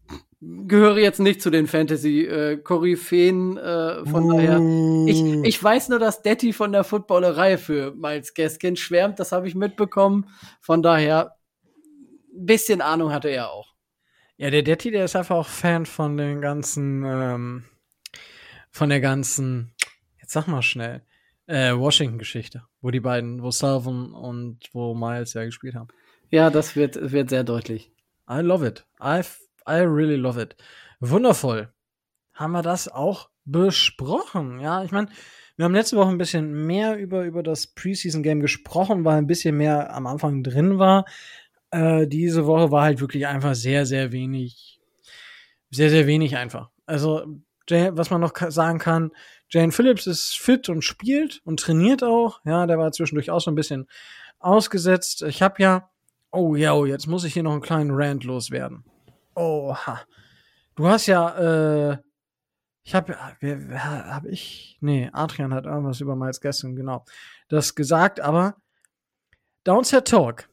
gehöre 0.41 0.99
jetzt 0.99 1.21
nicht 1.21 1.41
zu 1.41 1.51
den 1.51 1.69
Fantasy-Koryphäen, 1.69 3.57
äh, 3.57 4.01
äh, 4.01 4.07
von 4.07 4.25
uh. 4.25 4.33
daher. 4.33 4.59
Ich, 5.07 5.23
ich 5.47 5.63
weiß 5.63 5.91
nur, 5.91 6.01
dass 6.01 6.23
Detti 6.23 6.53
von 6.53 6.73
der 6.73 6.83
Footballerei 6.83 7.57
für 7.57 7.95
Miles 7.95 8.35
Gaskin 8.35 8.75
schwärmt, 8.77 9.21
das 9.21 9.31
habe 9.31 9.47
ich 9.47 9.55
mitbekommen. 9.55 10.29
Von 10.61 10.83
daher, 10.83 11.37
ein 12.35 12.47
bisschen 12.47 12.81
Ahnung 12.81 13.13
hatte 13.13 13.29
er 13.29 13.53
auch. 13.53 13.75
Ja, 14.37 14.51
der 14.51 14.63
Detti, 14.63 14.91
der 14.91 15.05
ist 15.05 15.15
einfach 15.15 15.37
auch 15.37 15.47
Fan 15.47 15.87
von 15.87 16.17
den 16.17 16.41
ganzen 16.41 17.05
ähm, 17.07 17.65
von 18.75 18.89
der 18.89 19.01
ganzen, 19.01 19.73
jetzt 20.21 20.33
sag 20.33 20.49
mal 20.49 20.61
schnell, 20.61 21.03
äh, 21.47 21.73
Washington-Geschichte, 21.73 22.65
wo 22.81 22.91
die 22.91 22.99
beiden, 22.99 23.41
wo 23.41 23.53
Salvin 23.53 24.13
und 24.13 24.59
wo 24.73 24.97
Miles 24.97 25.35
ja 25.35 25.45
gespielt 25.45 25.77
haben. 25.77 25.87
Ja, 26.29 26.51
das 26.51 26.75
wird, 26.75 27.13
wird 27.13 27.31
sehr 27.31 27.45
deutlich. 27.45 27.93
I 28.29 28.41
love 28.41 28.67
it. 28.67 28.87
I, 29.01 29.23
I 29.67 29.81
really 29.81 30.17
love 30.17 30.41
it. 30.41 30.57
Wundervoll. 31.01 31.73
Haben 32.33 32.53
wir 32.53 32.63
das 32.63 32.89
auch 32.89 33.29
besprochen? 33.45 34.61
Ja, 34.61 34.83
ich 34.83 34.91
meine, 34.91 35.09
wir 35.57 35.65
haben 35.65 35.75
letzte 35.75 35.97
Woche 35.97 36.09
ein 36.09 36.19
bisschen 36.19 36.67
mehr 36.67 36.97
über, 36.97 37.25
über 37.25 37.43
das 37.43 37.69
Preseason-Game 37.69 38.41
gesprochen, 38.41 39.05
weil 39.05 39.19
ein 39.19 39.27
bisschen 39.27 39.57
mehr 39.57 39.95
am 39.95 40.07
Anfang 40.07 40.43
drin 40.43 40.79
war. 40.79 41.05
Äh, 41.71 42.07
diese 42.09 42.47
Woche 42.47 42.71
war 42.71 42.83
halt 42.85 43.01
wirklich 43.01 43.27
einfach 43.27 43.55
sehr, 43.55 43.87
sehr 43.87 44.11
wenig, 44.11 44.81
sehr, 45.71 45.91
sehr 45.91 46.07
wenig 46.07 46.37
einfach. 46.37 46.71
Also, 46.87 47.25
was 47.69 48.11
man 48.11 48.21
noch 48.21 48.33
sagen 48.51 48.79
kann, 48.79 49.13
Jane 49.49 49.73
Phillips 49.73 50.07
ist 50.07 50.39
fit 50.39 50.69
und 50.69 50.83
spielt 50.83 51.41
und 51.45 51.61
trainiert 51.61 52.03
auch. 52.03 52.41
Ja, 52.45 52.67
der 52.67 52.79
war 52.79 52.91
zwischendurch 52.93 53.31
auch 53.31 53.41
so 53.41 53.51
ein 53.51 53.55
bisschen 53.55 53.87
ausgesetzt. 54.41 55.23
Ich 55.23 55.41
habe 55.41 55.63
ja, 55.63 55.91
oh 56.35 56.57
ja, 56.57 56.75
oh, 56.75 56.85
jetzt 56.85 57.07
muss 57.07 57.25
ich 57.25 57.33
hier 57.33 57.43
noch 57.43 57.53
einen 57.53 57.63
kleinen 57.63 57.91
Rant 57.93 58.25
loswerden. 58.25 58.85
Oha. 59.35 60.01
Du 60.75 60.87
hast 60.89 61.07
ja, 61.07 61.93
äh, 61.93 61.99
ich 62.83 62.95
habe, 62.95 63.17
habe 63.17 64.29
ich, 64.29 64.77
nee, 64.81 65.09
Adrian 65.13 65.55
hat 65.55 65.67
irgendwas 65.67 66.01
über 66.01 66.17
Miles 66.17 66.41
Gaston, 66.41 66.77
genau, 66.77 67.05
das 67.49 67.75
gesagt, 67.75 68.21
aber 68.21 68.57
Downset 69.63 70.09
Talk, 70.09 70.49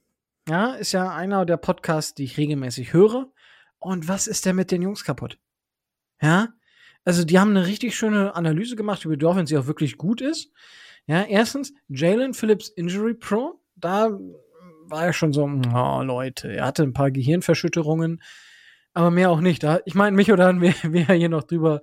ja, 0.47 0.73
ist 0.75 0.91
ja 0.91 1.13
einer 1.13 1.45
der 1.45 1.57
Podcasts, 1.57 2.13
die 2.13 2.23
ich 2.23 2.38
regelmäßig 2.38 2.93
höre. 2.93 3.32
Und 3.79 4.07
was 4.07 4.27
ist 4.27 4.45
denn 4.45 4.55
mit 4.55 4.71
den 4.71 4.82
Jungs 4.82 5.03
kaputt? 5.03 5.39
Ja, 6.21 6.49
also 7.03 7.23
die 7.23 7.39
haben 7.39 7.49
eine 7.49 7.65
richtig 7.65 7.95
schöne 7.95 8.36
Analyse 8.36 8.75
gemacht 8.75 9.03
über 9.05 9.17
Dolphins, 9.17 9.49
die 9.49 9.57
auch 9.57 9.65
wirklich 9.65 9.97
gut 9.97 10.21
ist. 10.21 10.51
Ja, 11.07 11.23
erstens, 11.23 11.73
Jalen 11.89 12.34
Phillips 12.34 12.69
Injury 12.69 13.15
Pro, 13.15 13.59
da 13.75 14.17
war 14.92 15.06
er 15.06 15.14
schon 15.14 15.34
so, 15.34 15.44
oh 15.44 16.02
Leute, 16.04 16.54
er 16.54 16.66
hatte 16.66 16.84
ein 16.84 16.94
paar 16.94 17.12
Gehirnverschütterungen, 17.12 18.22
aber 18.94 19.12
mehr 19.12 19.32
auch 19.32 19.42
nicht. 19.42 19.64
Da, 19.64 19.80
ich 19.86 19.96
meine, 19.96 20.16
mich 20.16 20.32
oder 20.32 20.48
haben 20.48 20.62
wir, 20.62 20.74
wir 20.84 21.06
hier 21.06 21.30
noch 21.30 21.44
drüber. 21.44 21.82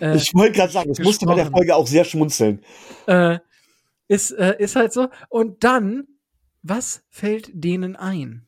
Äh, 0.00 0.16
ich 0.16 0.34
wollte 0.34 0.52
gerade 0.52 0.72
sagen, 0.72 0.90
es 0.90 0.98
musste 0.98 1.26
bei 1.26 1.34
der 1.34 1.50
Folge 1.50 1.74
auch 1.74 1.86
sehr 1.86 2.04
schmunzeln. 2.04 2.62
Äh, 3.06 3.38
ist, 4.08 4.30
äh, 4.32 4.56
ist 4.58 4.76
halt 4.76 4.92
so. 4.92 5.08
Und 5.28 5.64
dann, 5.64 6.04
was 6.62 7.04
fällt 7.08 7.50
denen 7.52 7.96
ein? 7.96 8.46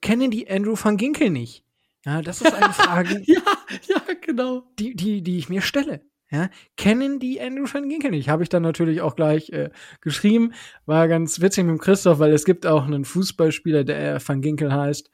Kennen 0.00 0.30
die 0.30 0.50
Andrew 0.50 0.76
van 0.80 0.96
Ginkel 0.96 1.30
nicht? 1.30 1.64
Ja, 2.04 2.22
das 2.22 2.40
ist 2.40 2.52
eine 2.52 2.72
Frage. 2.72 3.22
ja, 3.26 3.42
ja, 3.88 4.02
genau. 4.20 4.64
Die, 4.78 4.94
die, 4.94 5.22
die 5.22 5.38
ich 5.38 5.48
mir 5.48 5.62
stelle. 5.62 6.02
Ja, 6.34 6.50
kennen 6.76 7.20
die 7.20 7.40
Andrew 7.40 7.72
van 7.72 7.88
Ginkel 7.88 8.10
nicht? 8.10 8.28
Habe 8.28 8.42
ich 8.42 8.48
dann 8.48 8.64
natürlich 8.64 9.00
auch 9.02 9.14
gleich 9.14 9.50
äh, 9.50 9.70
geschrieben. 10.00 10.52
War 10.84 11.06
ganz 11.06 11.40
witzig 11.40 11.64
mit 11.64 11.80
Christoph, 11.80 12.18
weil 12.18 12.32
es 12.32 12.44
gibt 12.44 12.66
auch 12.66 12.86
einen 12.86 13.04
Fußballspieler, 13.04 13.84
der 13.84 14.20
Van 14.26 14.40
Ginkel 14.40 14.72
heißt, 14.72 15.12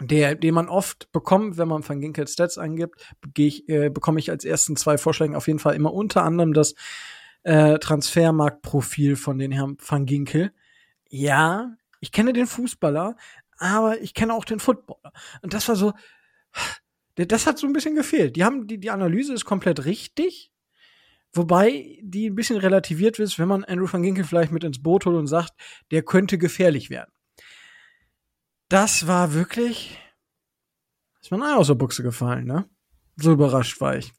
der, 0.00 0.34
den 0.34 0.54
man 0.54 0.70
oft 0.70 1.12
bekommt, 1.12 1.58
wenn 1.58 1.68
man 1.68 1.86
Van 1.86 2.00
Ginkel 2.00 2.26
Stats 2.26 2.56
angibt, 2.56 3.06
äh, 3.36 3.90
bekomme 3.90 4.18
ich 4.18 4.30
als 4.30 4.46
ersten 4.46 4.76
zwei 4.76 4.96
Vorschläge 4.96 5.36
auf 5.36 5.46
jeden 5.46 5.58
Fall 5.58 5.74
immer 5.74 5.92
unter 5.92 6.22
anderem 6.22 6.54
das 6.54 6.74
äh, 7.42 7.78
Transfermarktprofil 7.78 9.16
von 9.16 9.36
den 9.36 9.52
Herrn 9.52 9.76
Van 9.86 10.06
Ginkel. 10.06 10.52
Ja, 11.10 11.76
ich 12.00 12.12
kenne 12.12 12.32
den 12.32 12.46
Fußballer, 12.46 13.16
aber 13.58 14.00
ich 14.00 14.14
kenne 14.14 14.32
auch 14.32 14.46
den 14.46 14.58
Footballer. 14.58 15.12
Und 15.42 15.52
das 15.52 15.68
war 15.68 15.76
so, 15.76 15.92
das 17.16 17.46
hat 17.46 17.58
so 17.58 17.66
ein 17.66 17.72
bisschen 17.72 17.94
gefehlt. 17.94 18.36
Die 18.36 18.44
haben, 18.44 18.66
die, 18.66 18.78
die 18.78 18.90
Analyse 18.90 19.34
ist 19.34 19.44
komplett 19.44 19.84
richtig, 19.84 20.52
wobei 21.32 21.98
die 22.02 22.30
ein 22.30 22.34
bisschen 22.34 22.58
relativiert 22.58 23.18
ist, 23.18 23.38
wenn 23.38 23.48
man 23.48 23.64
Andrew 23.64 23.90
van 23.90 24.02
Ginkel 24.02 24.24
vielleicht 24.24 24.52
mit 24.52 24.64
ins 24.64 24.82
Boot 24.82 25.06
holt 25.06 25.16
und 25.16 25.26
sagt, 25.26 25.52
der 25.90 26.02
könnte 26.02 26.38
gefährlich 26.38 26.90
werden. 26.90 27.12
Das 28.68 29.06
war 29.06 29.34
wirklich, 29.34 29.98
ist 31.20 31.30
mir 31.30 31.36
ein 31.36 31.56
aus 31.56 31.68
der 31.68 31.74
Buchse 31.74 32.02
gefallen, 32.02 32.46
ne? 32.46 32.68
So 33.16 33.32
überrascht 33.32 33.80
war 33.80 33.96
ich. 33.96 34.12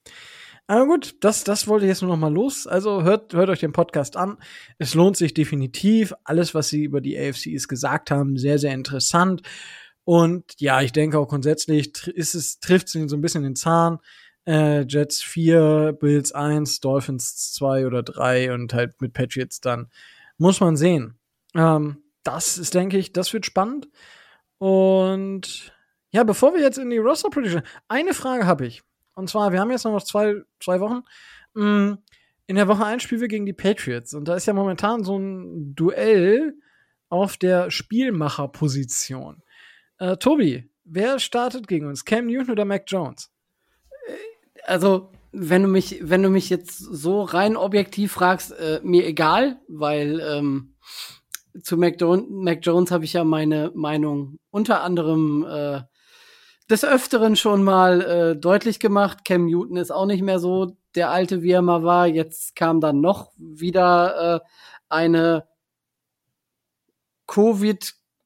Aber 0.67 0.87
gut, 0.87 1.15
das, 1.19 1.43
das 1.43 1.67
wollte 1.67 1.85
ich 1.85 1.89
jetzt 1.89 2.01
nur 2.01 2.09
noch 2.09 2.17
mal 2.17 2.33
los. 2.33 2.65
Also 2.65 3.03
hört, 3.03 3.33
hört 3.33 3.49
euch 3.49 3.59
den 3.59 3.71
Podcast 3.71 4.17
an. 4.17 4.37
Es 4.79 4.95
lohnt 4.95 5.15
sich 5.15 5.33
definitiv. 5.33 6.13
Alles, 6.23 6.55
was 6.55 6.69
sie 6.69 6.83
über 6.83 7.01
die 7.01 7.17
AFCs 7.17 7.67
gesagt 7.67 8.09
haben, 8.09 8.37
sehr, 8.37 8.57
sehr 8.57 8.73
interessant. 8.73 9.43
Und 10.05 10.53
ja, 10.59 10.81
ich 10.81 10.91
denke 10.91 11.17
auch 11.17 11.27
grundsätzlich 11.27 12.07
ist 12.07 12.35
es, 12.35 12.59
trifft 12.59 12.87
es 12.87 13.09
so 13.09 13.17
ein 13.17 13.21
bisschen 13.21 13.43
den 13.43 13.55
Zahn. 13.55 13.99
Äh, 14.45 14.81
Jets 14.81 15.23
4, 15.23 15.97
Bills 15.99 16.31
1, 16.31 16.79
Dolphins 16.79 17.51
2 17.53 17.87
oder 17.87 18.03
3 18.03 18.53
und 18.53 18.73
halt 18.73 19.01
mit 19.01 19.13
Patriots 19.13 19.59
dann. 19.59 19.89
Muss 20.37 20.59
man 20.59 20.77
sehen. 20.77 21.17
Ähm, 21.55 22.03
das 22.23 22.57
ist, 22.59 22.75
denke 22.75 22.97
ich, 22.97 23.13
das 23.13 23.33
wird 23.33 23.47
spannend. 23.47 23.89
Und 24.59 25.73
ja, 26.11 26.23
bevor 26.23 26.53
wir 26.53 26.61
jetzt 26.61 26.77
in 26.77 26.91
die 26.91 26.97
Roster 26.97 27.29
Prediction, 27.29 27.63
eine 27.87 28.13
Frage 28.13 28.45
habe 28.45 28.67
ich. 28.67 28.83
Und 29.15 29.29
zwar, 29.29 29.51
wir 29.51 29.59
haben 29.59 29.71
jetzt 29.71 29.85
noch 29.85 30.03
zwei, 30.03 30.35
zwei 30.59 30.79
Wochen. 30.79 31.01
Mm, 31.55 31.93
in 32.47 32.55
der 32.55 32.67
Woche 32.67 32.85
1 32.85 33.01
spielen 33.01 33.21
wir 33.21 33.27
gegen 33.27 33.45
die 33.45 33.53
Patriots. 33.53 34.13
Und 34.13 34.27
da 34.27 34.35
ist 34.35 34.45
ja 34.45 34.53
momentan 34.53 35.03
so 35.03 35.17
ein 35.17 35.73
Duell 35.73 36.53
auf 37.09 37.37
der 37.37 37.71
Spielmacherposition. 37.71 39.41
Äh, 39.97 40.17
Tobi, 40.17 40.69
wer 40.83 41.19
startet 41.19 41.67
gegen 41.67 41.87
uns? 41.87 42.05
Cam 42.05 42.27
Newton 42.27 42.51
oder 42.51 42.65
Mac 42.65 42.83
Jones? 42.87 43.31
Äh, 44.07 44.11
also, 44.65 45.11
wenn 45.31 45.63
du 45.63 45.67
mich, 45.67 45.99
wenn 46.01 46.23
du 46.23 46.29
mich 46.29 46.49
jetzt 46.49 46.77
so 46.77 47.21
rein 47.21 47.57
objektiv 47.57 48.11
fragst, 48.11 48.51
äh, 48.51 48.79
mir 48.83 49.05
egal, 49.05 49.59
weil 49.67 50.19
ähm, 50.21 50.75
zu 51.61 51.77
Mac, 51.77 51.95
Mac 52.29 52.59
Jones 52.61 52.91
habe 52.91 53.05
ich 53.05 53.13
ja 53.13 53.23
meine 53.23 53.71
Meinung 53.73 54.39
unter 54.51 54.81
anderem 54.81 55.45
äh, 55.49 55.81
des 56.69 56.83
Öfteren 56.83 57.35
schon 57.35 57.63
mal 57.63 58.01
äh, 58.01 58.35
deutlich 58.35 58.79
gemacht. 58.79 59.23
Cam 59.25 59.45
Newton 59.45 59.77
ist 59.77 59.91
auch 59.91 60.05
nicht 60.05 60.23
mehr 60.23 60.39
so 60.39 60.75
der 60.95 61.11
alte, 61.11 61.41
wie 61.43 61.51
er 61.51 61.61
mal 61.61 61.83
war. 61.83 62.07
Jetzt 62.07 62.55
kam 62.55 62.81
dann 62.81 63.01
noch 63.01 63.31
wieder 63.37 64.35
äh, 64.35 64.47
eine 64.89 65.47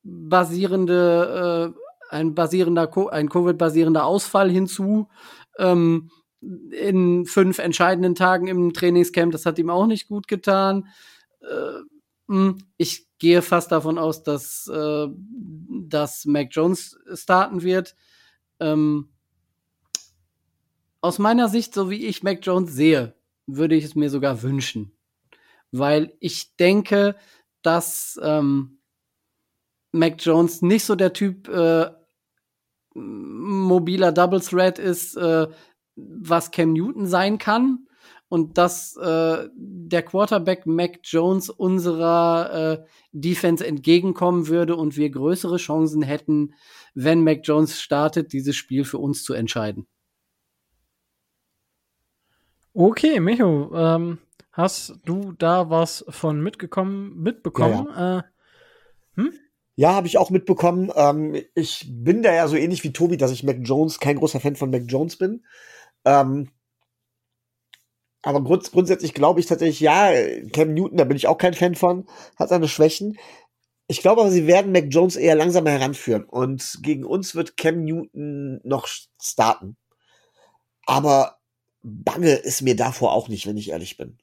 Covid-basierende, 0.03 1.73
äh, 1.75 2.15
ein 2.15 2.33
basierender, 2.33 2.89
ein 3.11 3.29
Covid-basierender 3.29 4.05
Ausfall 4.05 4.49
hinzu. 4.49 5.07
Ähm, 5.57 6.09
in 6.41 7.25
fünf 7.25 7.59
entscheidenden 7.59 8.15
Tagen 8.15 8.47
im 8.47 8.73
Trainingscamp. 8.73 9.31
Das 9.31 9.45
hat 9.45 9.59
ihm 9.59 9.69
auch 9.69 9.87
nicht 9.87 10.07
gut 10.07 10.27
getan. 10.27 10.87
Äh, 11.41 11.81
hm, 12.27 12.63
ich 12.77 13.07
gehe 13.17 13.41
fast 13.41 13.71
davon 13.71 13.97
aus, 13.97 14.23
dass, 14.23 14.67
äh, 14.67 15.07
dass 15.09 16.25
Mac 16.25 16.47
Jones 16.51 16.97
starten 17.13 17.61
wird. 17.61 17.95
Ähm, 18.61 19.09
aus 21.01 21.19
meiner 21.19 21.49
Sicht, 21.49 21.73
so 21.73 21.89
wie 21.89 22.05
ich 22.05 22.23
Mac 22.23 22.39
Jones 22.41 22.71
sehe, 22.71 23.15
würde 23.45 23.75
ich 23.75 23.83
es 23.83 23.95
mir 23.95 24.09
sogar 24.09 24.41
wünschen. 24.41 24.93
Weil 25.71 26.13
ich 26.19 26.55
denke, 26.55 27.15
dass 27.61 28.19
ähm, 28.23 28.78
Mac 29.91 30.15
Jones 30.19 30.61
nicht 30.61 30.85
so 30.85 30.95
der 30.95 31.13
Typ 31.13 31.47
äh, 31.47 31.89
mobiler 32.93 34.11
Double 34.11 34.41
Threat 34.41 34.79
ist, 34.79 35.15
äh, 35.15 35.47
was 35.95 36.51
Cam 36.51 36.73
Newton 36.73 37.07
sein 37.07 37.37
kann. 37.37 37.85
Und 38.31 38.59
dass 38.59 38.95
äh, 38.97 39.49
der 39.55 40.03
Quarterback 40.03 40.67
Mac 40.67 40.99
Jones 41.03 41.49
unserer 41.49 42.83
äh, 42.83 42.85
Defense 43.11 43.65
entgegenkommen 43.65 44.47
würde 44.47 44.75
und 44.75 44.95
wir 44.97 45.09
größere 45.09 45.57
Chancen 45.57 46.03
hätten, 46.03 46.53
wenn 46.93 47.23
Mac 47.23 47.39
Jones 47.43 47.81
startet, 47.81 48.31
dieses 48.31 48.55
Spiel 48.55 48.83
für 48.83 48.99
uns 48.99 49.23
zu 49.23 49.33
entscheiden. 49.33 49.87
Okay, 52.73 53.19
Micho, 53.19 53.71
ähm, 53.73 54.19
hast 54.51 54.95
du 55.05 55.33
da 55.33 55.71
was 55.71 56.05
von 56.09 56.39
mitgekommen, 56.39 57.19
mitbekommen? 57.19 57.87
Ja, 57.89 57.99
ja. 57.99 58.19
Äh, 58.19 58.23
hm? 59.15 59.33
Ja 59.79 59.93
habe 59.93 60.07
ich 60.07 60.17
auch 60.17 60.29
mitbekommen. 60.29 60.91
Ähm, 60.93 61.41
ich 61.55 61.85
bin 61.87 62.21
da 62.21 62.33
ja 62.33 62.49
so 62.49 62.57
ähnlich 62.57 62.83
wie 62.83 62.91
Tobi, 62.91 63.15
dass 63.15 63.31
ich 63.31 63.45
Mac 63.45 63.59
Jones 63.61 64.01
kein 64.01 64.17
großer 64.17 64.41
Fan 64.41 64.57
von 64.57 64.69
Mac 64.71 64.83
Jones 64.87 65.15
bin. 65.15 65.45
Ähm, 66.03 66.49
aber 68.21 68.43
grunds 68.43 68.71
grundsätzlich 68.71 69.13
glaube 69.13 69.39
ich 69.39 69.45
tatsächlich, 69.45 69.79
ja, 69.79 70.11
Cam 70.51 70.73
Newton, 70.73 70.97
da 70.97 71.05
bin 71.05 71.15
ich 71.15 71.27
auch 71.27 71.37
kein 71.37 71.53
Fan 71.53 71.75
von, 71.75 72.07
hat 72.35 72.49
seine 72.49 72.67
Schwächen. 72.67 73.17
Ich 73.87 74.01
glaube 74.01 74.19
aber, 74.19 74.31
sie 74.31 74.47
werden 74.47 74.73
Mac 74.73 74.87
Jones 74.89 75.15
eher 75.15 75.35
langsamer 75.35 75.71
heranführen. 75.71 76.25
Und 76.25 76.79
gegen 76.81 77.05
uns 77.05 77.33
wird 77.33 77.55
Cam 77.55 77.85
Newton 77.85 78.59
noch 78.65 78.85
starten. 79.21 79.77
Aber 80.85 81.37
bange 81.83 82.33
ist 82.33 82.63
mir 82.63 82.75
davor 82.75 83.13
auch 83.13 83.29
nicht, 83.29 83.47
wenn 83.47 83.55
ich 83.55 83.69
ehrlich 83.69 83.95
bin. 83.95 84.17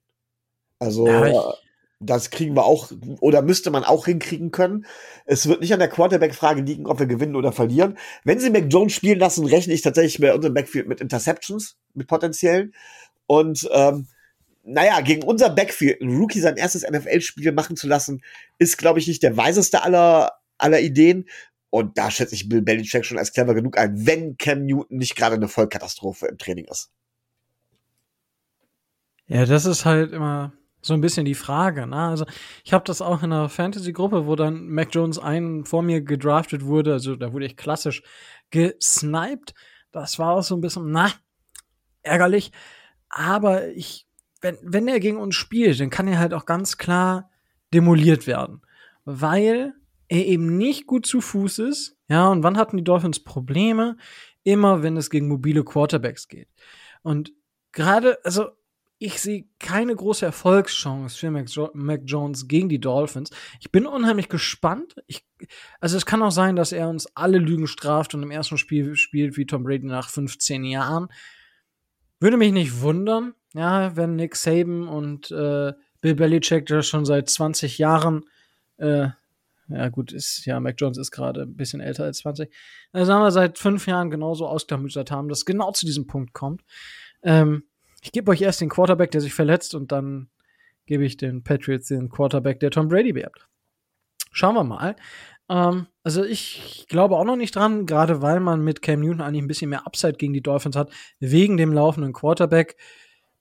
Also, 0.78 1.06
ja, 1.06 1.54
das 2.00 2.30
kriegen 2.30 2.54
wir 2.54 2.64
auch, 2.64 2.90
oder 3.20 3.42
müsste 3.42 3.70
man 3.70 3.84
auch 3.84 4.04
hinkriegen 4.04 4.50
können. 4.50 4.86
Es 5.24 5.48
wird 5.48 5.60
nicht 5.60 5.72
an 5.72 5.78
der 5.78 5.88
Quarterback-Frage 5.88 6.60
liegen, 6.60 6.86
ob 6.86 6.98
wir 6.98 7.06
gewinnen 7.06 7.36
oder 7.36 7.52
verlieren. 7.52 7.96
Wenn 8.24 8.38
sie 8.38 8.50
Mac 8.50 8.66
Jones 8.68 8.92
spielen 8.92 9.18
lassen, 9.18 9.46
rechne 9.46 9.72
ich 9.72 9.82
tatsächlich 9.82 10.20
bei 10.20 10.34
unserem 10.34 10.54
Backfield 10.54 10.88
mit 10.88 11.00
Interceptions, 11.00 11.76
mit 11.94 12.06
potenziellen. 12.06 12.74
Und 13.26 13.68
ähm, 13.72 14.08
naja, 14.62 15.00
gegen 15.00 15.22
unser 15.22 15.48
Backfield 15.48 16.02
einen 16.02 16.18
Rookie 16.18 16.40
sein 16.40 16.56
erstes 16.56 16.82
NFL-Spiel 16.88 17.52
machen 17.52 17.76
zu 17.76 17.86
lassen, 17.86 18.22
ist, 18.58 18.76
glaube 18.76 18.98
ich, 18.98 19.06
nicht 19.06 19.22
der 19.22 19.36
weiseste 19.36 19.82
aller, 19.82 20.32
aller 20.58 20.80
Ideen. 20.80 21.26
Und 21.70 21.96
da 21.96 22.10
schätze 22.10 22.34
ich 22.34 22.48
Bill 22.48 22.62
Belichick 22.62 23.06
schon 23.06 23.18
als 23.18 23.32
clever 23.32 23.54
genug 23.54 23.78
ein, 23.78 24.06
wenn 24.06 24.36
Cam 24.36 24.66
Newton 24.66 24.98
nicht 24.98 25.16
gerade 25.16 25.36
eine 25.36 25.48
Vollkatastrophe 25.48 26.26
im 26.26 26.36
Training 26.36 26.66
ist. 26.66 26.90
Ja, 29.28 29.46
das 29.46 29.64
ist 29.64 29.84
halt 29.84 30.12
immer 30.12 30.52
so 30.86 30.94
ein 30.94 31.00
bisschen 31.00 31.24
die 31.24 31.34
Frage. 31.34 31.86
Ne? 31.86 31.96
Also 31.96 32.26
ich 32.64 32.72
habe 32.72 32.84
das 32.84 33.02
auch 33.02 33.22
in 33.22 33.32
einer 33.32 33.48
Fantasy-Gruppe, 33.48 34.26
wo 34.26 34.36
dann 34.36 34.68
Mac 34.68 34.88
Jones 34.92 35.18
einen 35.18 35.64
vor 35.64 35.82
mir 35.82 36.00
gedraftet 36.00 36.64
wurde. 36.64 36.92
Also 36.92 37.16
da 37.16 37.32
wurde 37.32 37.46
ich 37.46 37.56
klassisch 37.56 38.02
gesniped. 38.50 39.54
Das 39.90 40.18
war 40.18 40.34
auch 40.34 40.42
so 40.42 40.54
ein 40.54 40.60
bisschen, 40.60 40.92
na, 40.92 41.10
ärgerlich. 42.02 42.52
Aber 43.08 43.68
ich, 43.68 44.06
wenn, 44.40 44.58
wenn 44.62 44.88
er 44.88 45.00
gegen 45.00 45.18
uns 45.18 45.34
spielt, 45.34 45.80
dann 45.80 45.90
kann 45.90 46.08
er 46.08 46.18
halt 46.18 46.34
auch 46.34 46.46
ganz 46.46 46.78
klar 46.78 47.30
demoliert 47.74 48.26
werden. 48.26 48.62
Weil 49.04 49.74
er 50.08 50.26
eben 50.26 50.56
nicht 50.56 50.86
gut 50.86 51.06
zu 51.06 51.20
Fuß 51.20 51.58
ist. 51.60 51.96
Ja, 52.08 52.28
und 52.28 52.44
wann 52.44 52.56
hatten 52.56 52.76
die 52.76 52.84
Dolphins 52.84 53.24
Probleme? 53.24 53.96
Immer, 54.44 54.84
wenn 54.84 54.96
es 54.96 55.10
gegen 55.10 55.26
mobile 55.26 55.64
Quarterbacks 55.64 56.28
geht. 56.28 56.48
Und 57.02 57.32
gerade, 57.72 58.24
also 58.24 58.50
ich 58.98 59.20
sehe 59.20 59.44
keine 59.58 59.94
große 59.94 60.24
Erfolgschance 60.24 61.18
für 61.18 61.30
Mac, 61.30 61.48
jo 61.50 61.70
Mac, 61.74 62.02
Jones 62.06 62.48
gegen 62.48 62.68
die 62.68 62.80
Dolphins. 62.80 63.30
Ich 63.60 63.70
bin 63.70 63.86
unheimlich 63.86 64.28
gespannt. 64.28 64.96
Ich, 65.06 65.26
also 65.80 65.96
es 65.98 66.06
kann 66.06 66.22
auch 66.22 66.30
sein, 66.30 66.56
dass 66.56 66.72
er 66.72 66.88
uns 66.88 67.06
alle 67.14 67.38
Lügen 67.38 67.66
straft 67.66 68.14
und 68.14 68.22
im 68.22 68.30
ersten 68.30 68.56
Spiel 68.56 68.96
spielt 68.96 69.36
wie 69.36 69.44
Tom 69.44 69.64
Brady 69.64 69.86
nach 69.86 70.08
15 70.08 70.64
Jahren. 70.64 71.08
Würde 72.20 72.38
mich 72.38 72.52
nicht 72.52 72.80
wundern, 72.80 73.34
ja, 73.52 73.94
wenn 73.96 74.16
Nick 74.16 74.34
Saban 74.34 74.88
und 74.88 75.30
äh, 75.30 75.74
Bill 76.00 76.14
Belichick 76.14 76.64
der 76.64 76.80
schon 76.80 77.04
seit 77.04 77.28
20 77.28 77.76
Jahren, 77.76 78.24
äh, 78.78 79.08
ja 79.68 79.88
gut, 79.90 80.12
ist 80.12 80.46
ja 80.46 80.58
Mac 80.58 80.76
Jones 80.78 80.96
ist 80.96 81.10
gerade 81.10 81.42
ein 81.42 81.56
bisschen 81.56 81.80
älter 81.80 82.04
als 82.04 82.18
20, 82.18 82.50
also 82.92 83.04
sagen 83.04 83.22
wir 83.22 83.30
seit 83.30 83.58
fünf 83.58 83.86
Jahren 83.86 84.10
genauso 84.10 84.46
ausgemütert 84.46 85.10
haben, 85.10 85.28
dass 85.28 85.44
genau 85.44 85.72
zu 85.72 85.84
diesem 85.84 86.06
Punkt 86.06 86.32
kommt. 86.32 86.62
Ähm, 87.22 87.64
ich 88.06 88.12
gebe 88.12 88.30
euch 88.30 88.40
erst 88.40 88.60
den 88.60 88.68
Quarterback, 88.68 89.10
der 89.10 89.20
sich 89.20 89.34
verletzt, 89.34 89.74
und 89.74 89.90
dann 89.90 90.30
gebe 90.86 91.04
ich 91.04 91.16
den 91.16 91.42
Patriots 91.42 91.88
den 91.88 92.08
Quarterback, 92.08 92.60
der 92.60 92.70
Tom 92.70 92.86
Brady 92.86 93.16
wird. 93.16 93.48
Schauen 94.30 94.54
wir 94.54 94.62
mal. 94.62 94.94
Ähm, 95.48 95.88
also 96.04 96.22
ich 96.22 96.86
glaube 96.88 97.16
auch 97.16 97.24
noch 97.24 97.34
nicht 97.34 97.56
dran, 97.56 97.84
gerade 97.84 98.22
weil 98.22 98.38
man 98.38 98.62
mit 98.62 98.80
Cam 98.80 99.00
Newton 99.00 99.20
eigentlich 99.20 99.42
ein 99.42 99.48
bisschen 99.48 99.70
mehr 99.70 99.88
Upside 99.88 100.12
gegen 100.12 100.32
die 100.32 100.40
Dolphins 100.40 100.76
hat, 100.76 100.92
wegen 101.18 101.56
dem 101.56 101.72
laufenden 101.72 102.12
Quarterback. 102.12 102.76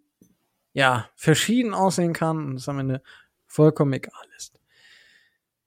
ja, 0.76 1.10
verschieden 1.16 1.74
aussehen 1.74 2.12
kann 2.12 2.38
und 2.38 2.56
es 2.58 2.68
am 2.68 2.80
Ende 2.80 3.02
vollkommen 3.48 3.94
egal 3.94 4.12
ist. 4.38 4.60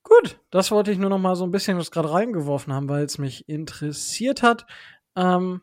Gut, 0.03 0.39
das 0.51 0.71
wollte 0.71 0.93
ich 0.93 0.99
nur 0.99 1.09
noch 1.09 1.19
mal 1.19 1.35
so 1.35 1.45
ein 1.45 1.51
bisschen 1.51 1.79
was 1.79 1.91
gerade 1.91 2.13
reingeworfen 2.13 2.73
haben, 2.75 2.91
weil 2.91 3.05
es 3.05 3.17
mich 3.17 3.49
interessiert 3.49 4.43
hat. 4.43 4.67
Ähm, 5.17 5.63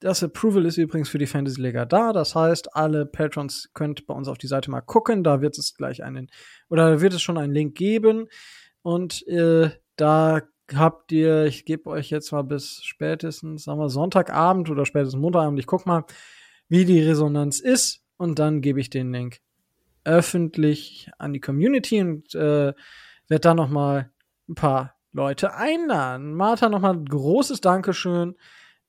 das 0.00 0.24
Approval 0.24 0.66
ist 0.66 0.78
übrigens 0.78 1.08
für 1.08 1.18
die 1.18 1.28
Fantasy 1.28 1.62
Liga 1.62 1.84
da. 1.84 2.12
Das 2.12 2.34
heißt, 2.34 2.74
alle 2.74 3.06
Patrons 3.06 3.70
könnt 3.72 4.04
bei 4.06 4.14
uns 4.14 4.26
auf 4.26 4.36
die 4.36 4.48
Seite 4.48 4.68
mal 4.68 4.80
gucken. 4.80 5.22
Da 5.22 5.40
wird 5.40 5.56
es 5.58 5.74
gleich 5.74 6.02
einen 6.02 6.28
oder 6.68 7.00
wird 7.00 7.14
es 7.14 7.22
schon 7.22 7.38
einen 7.38 7.54
Link 7.54 7.76
geben. 7.76 8.26
Und 8.82 9.24
äh, 9.28 9.70
da 9.94 10.42
habt 10.74 11.12
ihr, 11.12 11.44
ich 11.44 11.64
gebe 11.64 11.88
euch 11.88 12.10
jetzt 12.10 12.32
mal 12.32 12.42
bis 12.42 12.82
spätestens, 12.82 13.62
sagen 13.62 13.78
wir 13.78 13.90
Sonntagabend 13.90 14.70
oder 14.70 14.86
spätestens 14.86 15.20
Montagabend, 15.20 15.60
ich 15.60 15.66
guck 15.66 15.86
mal, 15.86 16.04
wie 16.68 16.84
die 16.84 17.00
Resonanz 17.00 17.60
ist 17.60 18.01
und 18.22 18.38
dann 18.38 18.60
gebe 18.60 18.78
ich 18.78 18.88
den 18.88 19.12
Link 19.12 19.40
öffentlich 20.04 21.10
an 21.18 21.32
die 21.32 21.40
Community 21.40 22.00
und 22.00 22.32
äh, 22.36 22.72
werde 23.26 23.40
da 23.40 23.52
noch 23.52 23.68
mal 23.68 24.12
ein 24.48 24.54
paar 24.54 24.94
Leute 25.10 25.54
einladen. 25.54 26.32
Martha, 26.32 26.68
noch 26.68 26.80
mal 26.80 26.94
ein 26.94 27.04
großes 27.04 27.60
Dankeschön 27.60 28.36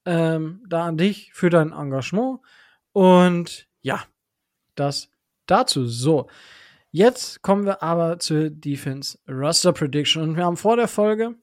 ähm, 0.05 0.63
da 0.69 0.85
an 0.85 0.97
dich 0.97 1.33
für 1.33 1.49
dein 1.49 1.71
Engagement 1.71 2.41
und 2.91 3.67
ja, 3.81 4.03
das 4.75 5.09
dazu. 5.47 5.87
So, 5.87 6.29
jetzt 6.91 7.41
kommen 7.41 7.65
wir 7.65 7.81
aber 7.81 8.19
zur 8.19 8.51
Defense 8.51 9.17
Roster 9.27 9.73
Prediction 9.73 10.21
und 10.21 10.37
wir 10.37 10.45
haben 10.45 10.57
vor 10.57 10.75
der 10.75 10.87
Folge 10.87 11.33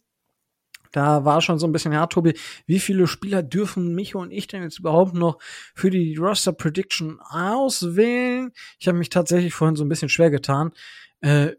da 0.93 1.25
war 1.25 1.41
schon 1.41 1.59
so 1.59 1.67
ein 1.67 1.73
bisschen, 1.73 1.93
ja, 1.93 2.07
Tobi, 2.07 2.35
wie 2.67 2.81
viele 2.81 3.07
Spieler 3.07 3.43
dürfen 3.43 3.95
Micho 3.95 4.21
und 4.21 4.31
ich 4.31 4.47
denn 4.47 4.63
jetzt 4.63 4.79
überhaupt 4.79 5.15
noch 5.15 5.39
für 5.75 5.91
die 5.91 6.17
Roster 6.17 6.53
Prediction 6.53 7.21
auswählen? 7.21 8.53
Ich 8.79 8.89
habe 8.89 8.99
mich 8.99 9.09
tatsächlich 9.09 9.55
vorhin 9.55 9.77
so 9.77 9.85
ein 9.85 9.89
bisschen 9.89 10.09
schwer 10.09 10.31
getan, 10.31 10.73
äh, 11.21 11.53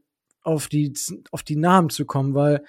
auf 0.43 0.67
die, 0.67 0.93
auf 1.31 1.43
die 1.43 1.55
Namen 1.55 1.89
zu 1.89 2.05
kommen, 2.05 2.33
weil, 2.33 2.63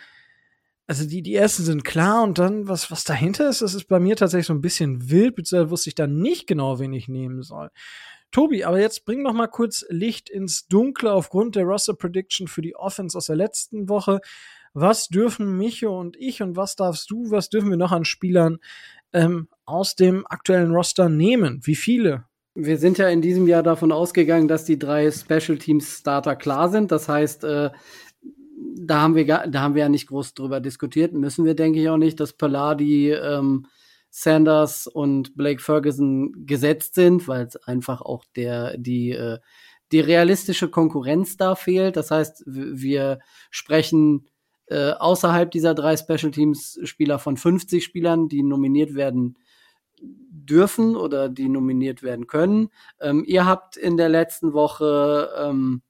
also 0.87 1.07
die, 1.07 1.23
die 1.23 1.35
ersten 1.35 1.65
sind 1.65 1.85
klar 1.85 2.23
und 2.23 2.39
dann, 2.39 2.69
was, 2.69 2.91
was 2.91 3.05
dahinter 3.05 3.49
ist, 3.49 3.63
das 3.63 3.75
ist 3.75 3.89
bei 3.89 3.99
mir 3.99 4.17
tatsächlich 4.17 4.47
so 4.47 4.55
ein 4.55 4.61
bisschen 4.61 5.11
wild, 5.11 5.35
beziehungsweise 5.37 5.71
wusste 5.71 5.91
ich 5.91 5.95
dann 5.95 6.19
nicht 6.19 6.47
genau, 6.47 6.79
wen 6.79 6.93
ich 6.93 7.09
nehmen 7.09 7.43
soll. 7.43 7.71
Tobi, 8.31 8.65
aber 8.65 8.81
jetzt 8.81 9.05
bring 9.05 9.23
noch 9.23 9.35
mal 9.35 9.47
kurz 9.47 9.85
Licht 9.91 10.31
ins 10.31 10.67
Dunkle 10.67 11.13
aufgrund 11.13 11.55
der 11.55 11.65
Roster 11.65 11.95
Prediction 11.95 12.49
für 12.49 12.63
die 12.63 12.75
Offense 12.75 13.17
aus 13.17 13.27
der 13.27 13.37
letzten 13.37 13.91
Woche 13.91 14.21
was 14.75 15.09
dürfen 15.09 15.57
Micho 15.57 15.99
und 15.99 16.17
ich 16.17 16.43
und 16.43 16.57
was 16.57 16.77
darfst 16.77 17.11
du, 17.11 17.31
was 17.31 17.49
dürfen 17.49 17.71
wir 17.71 17.77
noch 17.77 17.93
an 17.93 18.05
Spielern 18.05 18.59
ähm, 19.13 19.49
aus 19.65 19.95
dem 19.95 20.27
aktuellen 20.27 20.73
Roster 20.73 21.09
nehmen? 21.09 21.61
Wie 21.65 21.77
viele? 21.77 22.25
Wir 22.55 22.79
sind 22.79 22.99
ja 22.99 23.09
in 23.09 23.23
diesem 23.23 23.47
Jahr 23.47 23.63
davon 23.63 23.93
ausgegangen, 23.93 24.49
dass 24.49 24.65
die 24.65 24.79
drei 24.79 25.11
Special 25.11 25.59
Teams 25.59 25.99
Starter 26.01 26.37
klar 26.37 26.69
sind. 26.69 26.93
Das 26.93 27.09
heißt, 27.09 27.45
äh, 27.45 27.71
da 28.77 29.01
haben 29.01 29.15
wir 29.15 29.25
da 29.27 29.61
haben 29.61 29.75
wir 29.75 29.83
ja 29.83 29.89
nicht 29.89 30.09
groß 30.09 30.35
drüber 30.35 30.61
diskutiert. 30.61 31.13
Müssen 31.13 31.45
wir, 31.45 31.55
denke 31.55 31.81
ich, 31.81 31.89
auch 31.89 31.97
nicht, 31.97 32.21
dass 32.21 32.35
Palladi, 32.35 33.13
ähm, 33.13 33.67
Sanders 34.11 34.87
und 34.87 35.35
Blake 35.37 35.63
Ferguson 35.63 36.45
gesetzt 36.47 36.95
sind, 36.95 37.27
weil 37.29 37.47
es 37.47 37.57
einfach 37.57 38.03
auch 38.03 38.25
der 38.37 38.77
die 38.77 39.13
äh, 39.13 39.39
die 39.91 40.01
realistische 40.01 40.69
Konkurrenz 40.69 41.37
da 41.37 41.55
fehlt. 41.55 41.97
Das 41.97 42.11
heißt, 42.11 42.45
wir 42.47 43.19
sprechen 43.51 44.27
äh, 44.67 44.93
außerhalb 44.93 45.51
dieser 45.51 45.75
drei 45.75 45.97
Special 45.97 46.31
Teams 46.31 46.79
Spieler 46.85 47.19
von 47.19 47.37
50 47.37 47.85
Spielern, 47.85 48.29
die 48.29 48.43
nominiert 48.43 48.95
werden 48.95 49.37
dürfen 50.01 50.97
oder 50.97 51.29
die 51.29 51.49
nominiert 51.49 52.03
werden 52.03 52.27
können. 52.27 52.71
Ähm, 53.01 53.25
ihr 53.27 53.47
habt 53.47 53.77
in 53.77 53.97
der 53.97 54.09
letzten 54.09 54.53
Woche 54.53 55.31
ähm, 55.39 55.83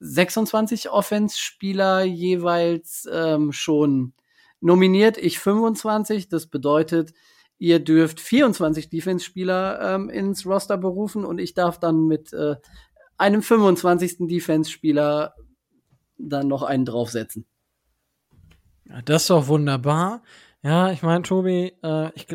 26 0.00 0.90
Offense-Spieler 0.90 2.04
jeweils 2.04 3.08
ähm, 3.10 3.52
schon 3.52 4.12
nominiert, 4.60 5.18
ich 5.18 5.38
25. 5.38 6.28
Das 6.28 6.46
bedeutet, 6.46 7.12
ihr 7.58 7.78
dürft 7.80 8.20
24 8.20 8.90
Defense-Spieler 8.90 9.94
ähm, 9.94 10.10
ins 10.10 10.46
Roster 10.46 10.78
berufen 10.78 11.24
und 11.24 11.38
ich 11.38 11.54
darf 11.54 11.78
dann 11.78 12.06
mit 12.06 12.32
äh, 12.32 12.56
einem 13.16 13.42
25. 13.42 14.28
Defense-Spieler 14.28 15.34
dann 16.18 16.48
noch 16.48 16.62
einen 16.62 16.84
draufsetzen. 16.84 17.46
Das 19.06 19.22
ist 19.22 19.30
doch 19.30 19.48
wunderbar. 19.48 20.22
Ja, 20.62 20.90
ich 20.90 21.02
meine, 21.02 21.22
Tobi, 21.22 21.72
äh, 21.82 22.10
ich, 22.14 22.26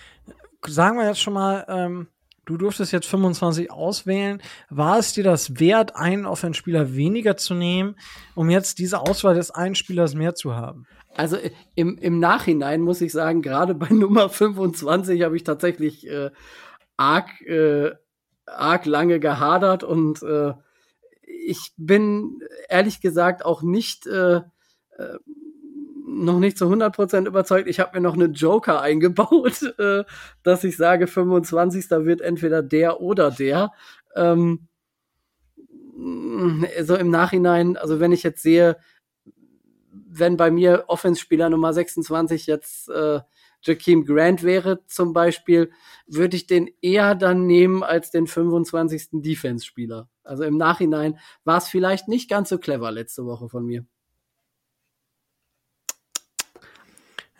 sagen 0.66 0.98
wir 0.98 1.06
jetzt 1.06 1.20
schon 1.20 1.34
mal, 1.34 1.64
ähm, 1.68 2.08
du 2.44 2.56
durftest 2.56 2.92
jetzt 2.92 3.06
25 3.06 3.70
auswählen. 3.70 4.42
War 4.70 4.98
es 4.98 5.12
dir 5.12 5.24
das 5.24 5.58
wert, 5.58 5.96
einen 5.96 6.26
Offenspieler 6.26 6.94
weniger 6.94 7.36
zu 7.36 7.54
nehmen, 7.54 7.96
um 8.34 8.50
jetzt 8.50 8.78
diese 8.78 9.00
Auswahl 9.00 9.34
des 9.34 9.50
einen 9.50 9.74
Spielers 9.74 10.14
mehr 10.14 10.34
zu 10.34 10.54
haben? 10.54 10.86
Also 11.14 11.36
im, 11.74 11.98
im 11.98 12.18
Nachhinein 12.18 12.80
muss 12.80 13.00
ich 13.00 13.12
sagen, 13.12 13.42
gerade 13.42 13.74
bei 13.74 13.88
Nummer 13.90 14.28
25 14.28 15.22
habe 15.22 15.36
ich 15.36 15.44
tatsächlich 15.44 16.06
äh, 16.08 16.30
arg, 16.96 17.40
äh, 17.42 17.92
arg 18.46 18.86
lange 18.86 19.20
gehadert 19.20 19.84
und 19.84 20.22
äh, 20.22 20.54
ich 21.22 21.72
bin 21.76 22.40
ehrlich 22.68 23.00
gesagt 23.00 23.44
auch 23.44 23.62
nicht 23.62 24.06
äh, 24.06 24.36
äh 24.36 25.18
noch 26.12 26.38
nicht 26.38 26.58
zu 26.58 26.66
100% 26.66 27.26
überzeugt. 27.26 27.68
Ich 27.68 27.80
habe 27.80 27.92
mir 27.94 28.00
noch 28.00 28.14
eine 28.14 28.26
Joker 28.26 28.80
eingebaut, 28.82 29.62
äh, 29.78 30.04
dass 30.42 30.64
ich 30.64 30.76
sage, 30.76 31.06
25. 31.06 31.90
wird 31.90 32.20
entweder 32.20 32.62
der 32.62 33.00
oder 33.00 33.30
der. 33.30 33.72
Ähm, 34.14 34.68
so 35.94 36.96
im 36.96 37.10
Nachhinein, 37.10 37.76
also 37.76 38.00
wenn 38.00 38.12
ich 38.12 38.22
jetzt 38.22 38.42
sehe, 38.42 38.76
wenn 39.92 40.36
bei 40.36 40.50
mir 40.50 40.84
Offenspieler 40.88 41.48
Nummer 41.50 41.72
26 41.72 42.46
jetzt 42.46 42.88
äh, 42.88 43.20
Jakeem 43.62 44.04
Grant 44.04 44.42
wäre 44.42 44.84
zum 44.86 45.12
Beispiel, 45.12 45.70
würde 46.06 46.36
ich 46.36 46.46
den 46.46 46.68
eher 46.80 47.14
dann 47.14 47.46
nehmen 47.46 47.82
als 47.82 48.10
den 48.10 48.26
25. 48.26 49.08
Defense-Spieler. 49.12 50.08
Also 50.24 50.44
im 50.44 50.56
Nachhinein 50.56 51.18
war 51.44 51.58
es 51.58 51.68
vielleicht 51.68 52.08
nicht 52.08 52.28
ganz 52.28 52.48
so 52.48 52.58
clever 52.58 52.90
letzte 52.90 53.24
Woche 53.24 53.48
von 53.48 53.64
mir. 53.64 53.86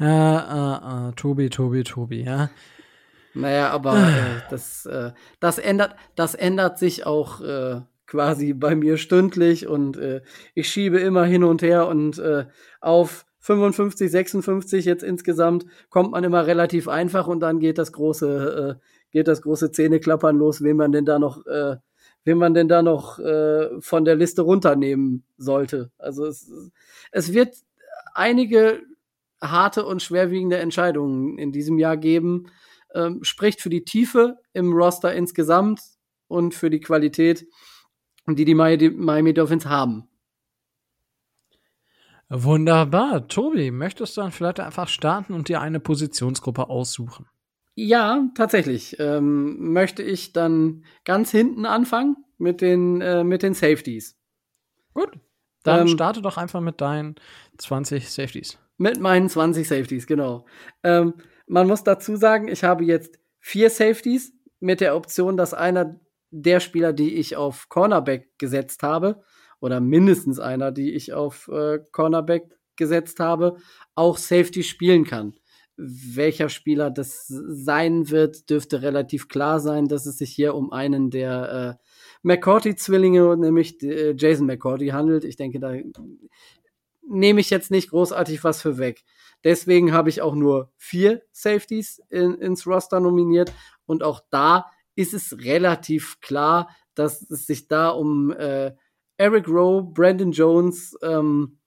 Ja, 0.02 1.06
äh, 1.06 1.10
äh, 1.10 1.12
Tobi, 1.12 1.48
Tobi, 1.48 1.84
Tobi, 1.84 2.24
ja. 2.24 2.50
Naja, 3.34 3.70
aber 3.70 3.96
äh, 3.96 4.40
das, 4.50 4.84
äh, 4.86 5.12
das, 5.38 5.58
ändert, 5.58 5.94
das 6.16 6.34
ändert 6.34 6.78
sich 6.78 7.06
auch 7.06 7.40
äh, 7.40 7.80
quasi 8.06 8.52
bei 8.52 8.74
mir 8.74 8.96
stündlich 8.96 9.68
und 9.68 9.96
äh, 9.96 10.22
ich 10.54 10.68
schiebe 10.68 10.98
immer 10.98 11.24
hin 11.24 11.44
und 11.44 11.62
her 11.62 11.86
und 11.86 12.18
äh, 12.18 12.46
auf 12.80 13.24
55, 13.38 14.10
56 14.10 14.84
jetzt 14.84 15.02
insgesamt 15.04 15.66
kommt 15.88 16.10
man 16.10 16.24
immer 16.24 16.46
relativ 16.46 16.88
einfach 16.88 17.28
und 17.28 17.40
dann 17.40 17.60
geht 17.60 17.78
das 17.78 17.92
große, 17.92 18.78
äh, 18.80 19.12
geht 19.12 19.28
das 19.28 19.42
große 19.42 19.70
Zähneklappern 19.70 20.36
los, 20.36 20.62
wen 20.62 20.76
man 20.76 20.90
denn 20.90 21.04
da 21.04 21.18
noch, 21.18 21.46
äh, 21.46 21.76
wen 22.24 22.38
man 22.38 22.54
denn 22.54 22.68
da 22.68 22.82
noch 22.82 23.18
äh, 23.20 23.68
von 23.80 24.04
der 24.04 24.16
Liste 24.16 24.42
runternehmen 24.42 25.24
sollte. 25.38 25.90
Also 25.98 26.26
es, 26.26 26.50
es 27.12 27.32
wird 27.32 27.54
einige 28.14 28.80
harte 29.42 29.84
und 29.84 30.02
schwerwiegende 30.02 30.58
Entscheidungen 30.58 31.38
in 31.38 31.52
diesem 31.52 31.78
Jahr 31.78 31.96
geben. 31.96 32.46
Ähm, 32.94 33.22
spricht 33.22 33.60
für 33.60 33.70
die 33.70 33.84
Tiefe 33.84 34.38
im 34.52 34.72
Roster 34.72 35.12
insgesamt 35.14 35.80
und 36.28 36.54
für 36.54 36.70
die 36.70 36.80
Qualität, 36.80 37.46
die 38.26 38.44
die 38.44 38.54
Miami 38.54 39.34
Dolphins 39.34 39.66
haben. 39.66 40.08
Wunderbar. 42.28 43.28
Tobi, 43.28 43.70
möchtest 43.70 44.16
du 44.16 44.22
dann 44.22 44.32
vielleicht 44.32 44.58
einfach 44.58 44.88
starten 44.88 45.34
und 45.34 45.48
dir 45.48 45.60
eine 45.60 45.80
Positionsgruppe 45.80 46.70
aussuchen? 46.70 47.26
Ja, 47.74 48.28
tatsächlich. 48.34 48.96
Ähm, 48.98 49.72
möchte 49.72 50.02
ich 50.02 50.32
dann 50.32 50.84
ganz 51.04 51.30
hinten 51.30 51.66
anfangen 51.66 52.16
mit 52.38 52.62
den, 52.62 53.02
äh, 53.02 53.22
mit 53.22 53.42
den 53.42 53.52
Safeties. 53.52 54.18
Gut. 54.94 55.10
Dann 55.62 55.82
ähm, 55.82 55.88
starte 55.88 56.22
doch 56.22 56.38
einfach 56.38 56.60
mit 56.60 56.80
deinen 56.80 57.16
20 57.58 58.10
Safeties. 58.10 58.58
Mit 58.82 58.98
meinen 58.98 59.28
20 59.28 59.68
Safeties, 59.68 60.08
genau. 60.08 60.44
Ähm, 60.82 61.14
man 61.46 61.68
muss 61.68 61.84
dazu 61.84 62.16
sagen, 62.16 62.48
ich 62.48 62.64
habe 62.64 62.82
jetzt 62.82 63.16
vier 63.38 63.70
Safeties 63.70 64.32
mit 64.58 64.80
der 64.80 64.96
Option, 64.96 65.36
dass 65.36 65.54
einer 65.54 66.00
der 66.32 66.58
Spieler, 66.58 66.92
die 66.92 67.14
ich 67.14 67.36
auf 67.36 67.68
Cornerback 67.68 68.36
gesetzt 68.38 68.82
habe, 68.82 69.22
oder 69.60 69.78
mindestens 69.78 70.40
einer, 70.40 70.72
die 70.72 70.94
ich 70.94 71.12
auf 71.12 71.46
äh, 71.46 71.78
Cornerback 71.92 72.58
gesetzt 72.74 73.20
habe, 73.20 73.58
auch 73.94 74.16
Safety 74.16 74.64
spielen 74.64 75.04
kann. 75.04 75.34
Welcher 75.76 76.48
Spieler 76.48 76.90
das 76.90 77.28
sein 77.28 78.10
wird, 78.10 78.50
dürfte 78.50 78.82
relativ 78.82 79.28
klar 79.28 79.60
sein, 79.60 79.86
dass 79.86 80.06
es 80.06 80.18
sich 80.18 80.32
hier 80.32 80.56
um 80.56 80.72
einen 80.72 81.10
der 81.10 81.78
äh, 81.78 81.86
McCourty-Zwillinge, 82.24 83.36
nämlich 83.36 83.80
äh, 83.84 84.16
Jason 84.16 84.48
McCourty, 84.48 84.88
handelt. 84.88 85.22
Ich 85.22 85.36
denke, 85.36 85.60
da 85.60 85.72
nehme 87.08 87.40
ich 87.40 87.50
jetzt 87.50 87.70
nicht 87.70 87.90
großartig 87.90 88.44
was 88.44 88.62
für 88.62 88.78
weg. 88.78 89.04
Deswegen 89.44 89.92
habe 89.92 90.08
ich 90.08 90.22
auch 90.22 90.34
nur 90.34 90.72
vier 90.76 91.22
Safeties 91.32 92.00
in, 92.10 92.34
ins 92.34 92.66
Roster 92.66 93.00
nominiert 93.00 93.52
und 93.86 94.02
auch 94.02 94.20
da 94.30 94.70
ist 94.94 95.14
es 95.14 95.38
relativ 95.38 96.20
klar, 96.20 96.68
dass 96.94 97.22
es 97.30 97.46
sich 97.46 97.68
da 97.68 97.88
um 97.90 98.30
äh, 98.32 98.74
Eric 99.16 99.48
Rowe, 99.48 99.82
Brandon 99.82 100.32
Jones, 100.32 100.96
ähm, 101.02 101.58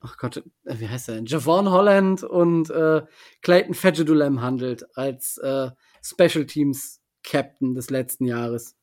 ach 0.00 0.16
Gott, 0.16 0.38
äh, 0.64 0.78
wie 0.78 0.88
heißt 0.88 1.08
er 1.08 1.16
denn? 1.16 1.26
Javon 1.26 1.70
Holland 1.70 2.22
und 2.22 2.70
äh, 2.70 3.02
Clayton 3.42 3.74
Fedgedulam 3.74 4.42
handelt 4.42 4.84
als 4.96 5.38
äh, 5.38 5.70
Special 6.02 6.46
Teams 6.46 7.00
Captain 7.22 7.74
des 7.74 7.90
letzten 7.90 8.24
Jahres. 8.24 8.76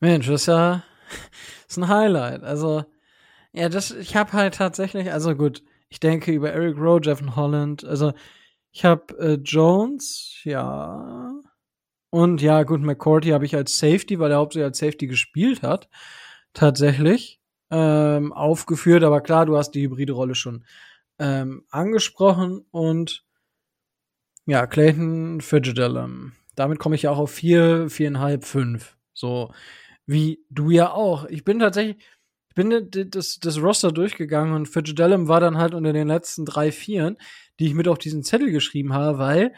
Mensch, 0.00 0.26
das 0.26 0.42
ist 0.42 0.46
ja 0.46 0.84
das 1.08 1.76
ist 1.76 1.78
ein 1.78 1.88
Highlight. 1.88 2.42
Also, 2.42 2.84
ja, 3.52 3.68
das, 3.68 3.90
ich 3.90 4.16
habe 4.16 4.32
halt 4.32 4.54
tatsächlich, 4.54 5.12
also 5.12 5.34
gut, 5.34 5.62
ich 5.88 6.00
denke 6.00 6.32
über 6.32 6.52
Eric 6.52 6.76
Rowe, 6.78 7.00
Javon 7.02 7.36
Holland, 7.36 7.84
also 7.84 8.12
ich 8.72 8.84
habe 8.84 9.18
äh, 9.18 9.34
Jones, 9.42 10.40
ja, 10.44 11.40
und 12.10 12.42
ja, 12.42 12.64
gut, 12.64 12.80
McCourty 12.80 13.28
habe 13.30 13.46
ich 13.46 13.54
als 13.54 13.78
Safety, 13.78 14.18
weil 14.18 14.32
er 14.32 14.38
hauptsächlich 14.38 14.66
als 14.66 14.78
Safety 14.78 15.06
gespielt 15.06 15.62
hat, 15.62 15.88
tatsächlich 16.52 17.40
ähm, 17.70 18.32
aufgeführt. 18.32 19.04
Aber 19.04 19.20
klar, 19.20 19.46
du 19.46 19.56
hast 19.56 19.72
die 19.72 19.82
hybride 19.82 20.12
Rolle 20.12 20.34
schon 20.34 20.64
ähm, 21.20 21.64
angesprochen. 21.70 22.66
Und 22.72 23.24
ja, 24.46 24.66
Clayton 24.66 25.40
Fitzgerald. 25.40 26.32
Damit 26.56 26.80
komme 26.80 26.96
ich 26.96 27.02
ja 27.02 27.12
auch 27.12 27.18
auf 27.18 27.30
vier, 27.30 27.88
viereinhalb, 27.88 28.44
fünf. 28.44 28.96
So 29.14 29.52
wie 30.04 30.44
du 30.50 30.70
ja 30.70 30.90
auch. 30.90 31.26
Ich 31.26 31.44
bin 31.44 31.60
tatsächlich, 31.60 32.04
ich 32.50 32.54
bin 32.56 32.90
das, 33.10 33.38
das 33.38 33.62
Roster 33.62 33.92
durchgegangen 33.92 34.54
und 34.54 34.66
Fitzgerald 34.66 35.28
war 35.28 35.38
dann 35.38 35.56
halt 35.56 35.72
unter 35.72 35.92
den 35.92 36.08
letzten 36.08 36.44
drei, 36.44 36.72
vieren, 36.72 37.16
die 37.60 37.66
ich 37.66 37.74
mit 37.74 37.86
auf 37.86 37.98
diesen 37.98 38.24
Zettel 38.24 38.50
geschrieben 38.50 38.92
habe, 38.92 39.18
weil 39.18 39.54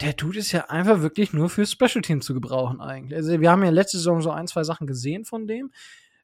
der 0.00 0.12
Dude 0.12 0.38
ist 0.38 0.52
ja 0.52 0.66
einfach 0.70 1.02
wirklich 1.02 1.32
nur 1.32 1.50
für 1.50 1.66
Special 1.66 2.02
Team 2.02 2.20
zu 2.20 2.32
gebrauchen 2.32 2.80
eigentlich. 2.80 3.16
Also 3.16 3.40
wir 3.40 3.50
haben 3.50 3.64
ja 3.64 3.70
letzte 3.70 3.98
Saison 3.98 4.22
so 4.22 4.30
ein, 4.30 4.46
zwei 4.46 4.62
Sachen 4.62 4.86
gesehen 4.86 5.24
von 5.24 5.48
dem, 5.48 5.72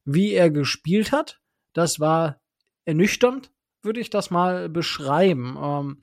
wie 0.05 0.33
er 0.33 0.51
gespielt 0.51 1.11
hat. 1.11 1.41
Das 1.73 1.99
war 1.99 2.41
ernüchternd, 2.85 3.51
würde 3.83 3.99
ich 3.99 4.11
das 4.11 4.31
mal 4.31 4.69
beschreiben. 4.69 5.57
Ähm, 5.61 6.03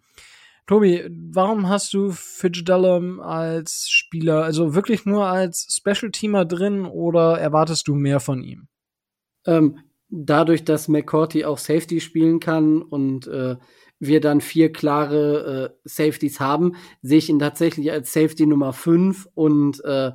Tobi, 0.65 1.09
warum 1.31 1.69
hast 1.69 1.93
du 1.93 2.11
Fitzgerald 2.11 3.21
als 3.21 3.89
Spieler, 3.89 4.43
also 4.43 4.75
wirklich 4.75 5.05
nur 5.05 5.27
als 5.27 5.73
Special 5.73 6.11
Teamer 6.11 6.43
drin 6.43 6.85
oder 6.85 7.39
erwartest 7.39 7.87
du 7.87 7.95
mehr 7.95 8.19
von 8.19 8.43
ihm? 8.43 8.67
Ähm, 9.47 9.79
dadurch, 10.09 10.63
dass 10.63 10.87
McCourty 10.87 11.45
auch 11.45 11.57
Safety 11.57 11.99
spielen 11.99 12.39
kann 12.39 12.81
und 12.81 13.27
äh, 13.27 13.55
wir 13.99 14.21
dann 14.21 14.41
vier 14.41 14.71
klare 14.71 15.73
äh, 15.73 15.79
Safeties 15.83 16.39
haben, 16.39 16.75
sehe 17.01 17.17
ich 17.17 17.29
ihn 17.29 17.39
tatsächlich 17.39 17.91
als 17.91 18.13
Safety 18.13 18.45
Nummer 18.45 18.73
5 18.73 19.27
und 19.33 19.83
äh, 19.83 20.11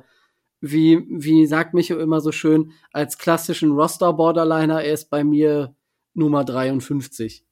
wie, 0.61 1.05
wie 1.09 1.45
sagt 1.45 1.73
Micho 1.73 1.97
immer 1.99 2.21
so 2.21 2.31
schön, 2.31 2.71
als 2.93 3.17
klassischen 3.17 3.73
Roster-Borderliner, 3.73 4.81
er 4.81 4.93
ist 4.93 5.09
bei 5.09 5.25
mir 5.25 5.75
Nummer 6.13 6.45
53. 6.45 7.45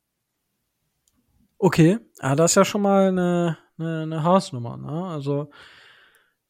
Okay, 1.58 2.00
ah, 2.20 2.36
das 2.36 2.52
ist 2.52 2.56
ja 2.56 2.66
schon 2.66 2.82
mal 2.82 3.10
eine, 3.10 3.58
eine, 3.78 4.04
eine 4.04 4.24
Hausnummer, 4.24 4.78
ne? 4.78 5.08
Also, 5.08 5.50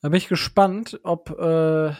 da 0.02 0.10
bin 0.10 0.18
ich 0.18 0.28
gespannt, 0.28 1.00
ob, 1.04 1.32
äh, 1.32 1.94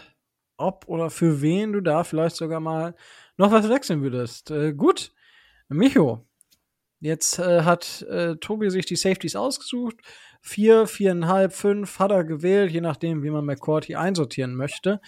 ob 0.56 0.84
oder 0.86 1.10
für 1.10 1.42
wen 1.42 1.72
du 1.72 1.80
da 1.80 2.04
vielleicht 2.04 2.36
sogar 2.36 2.60
mal 2.60 2.94
noch 3.36 3.50
was 3.50 3.68
wechseln 3.68 4.02
würdest. 4.02 4.50
Äh, 4.50 4.72
gut, 4.72 5.12
Micho, 5.68 6.26
Jetzt 7.02 7.40
äh, 7.40 7.62
hat 7.62 8.02
äh, 8.02 8.36
Tobi 8.36 8.70
sich 8.70 8.86
die 8.86 8.94
Safeties 8.94 9.34
ausgesucht. 9.34 9.96
Vier, 10.40 10.86
viereinhalb, 10.86 11.52
fünf 11.52 11.98
hat 11.98 12.12
er 12.12 12.22
gewählt, 12.22 12.70
je 12.70 12.80
nachdem, 12.80 13.24
wie 13.24 13.30
man 13.30 13.44
McCourty 13.44 13.96
einsortieren 13.96 14.54
möchte. 14.54 15.00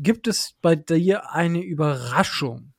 Gibt 0.00 0.26
es 0.26 0.56
bei 0.60 0.74
dir 0.74 1.30
eine 1.30 1.62
Überraschung? 1.62 2.72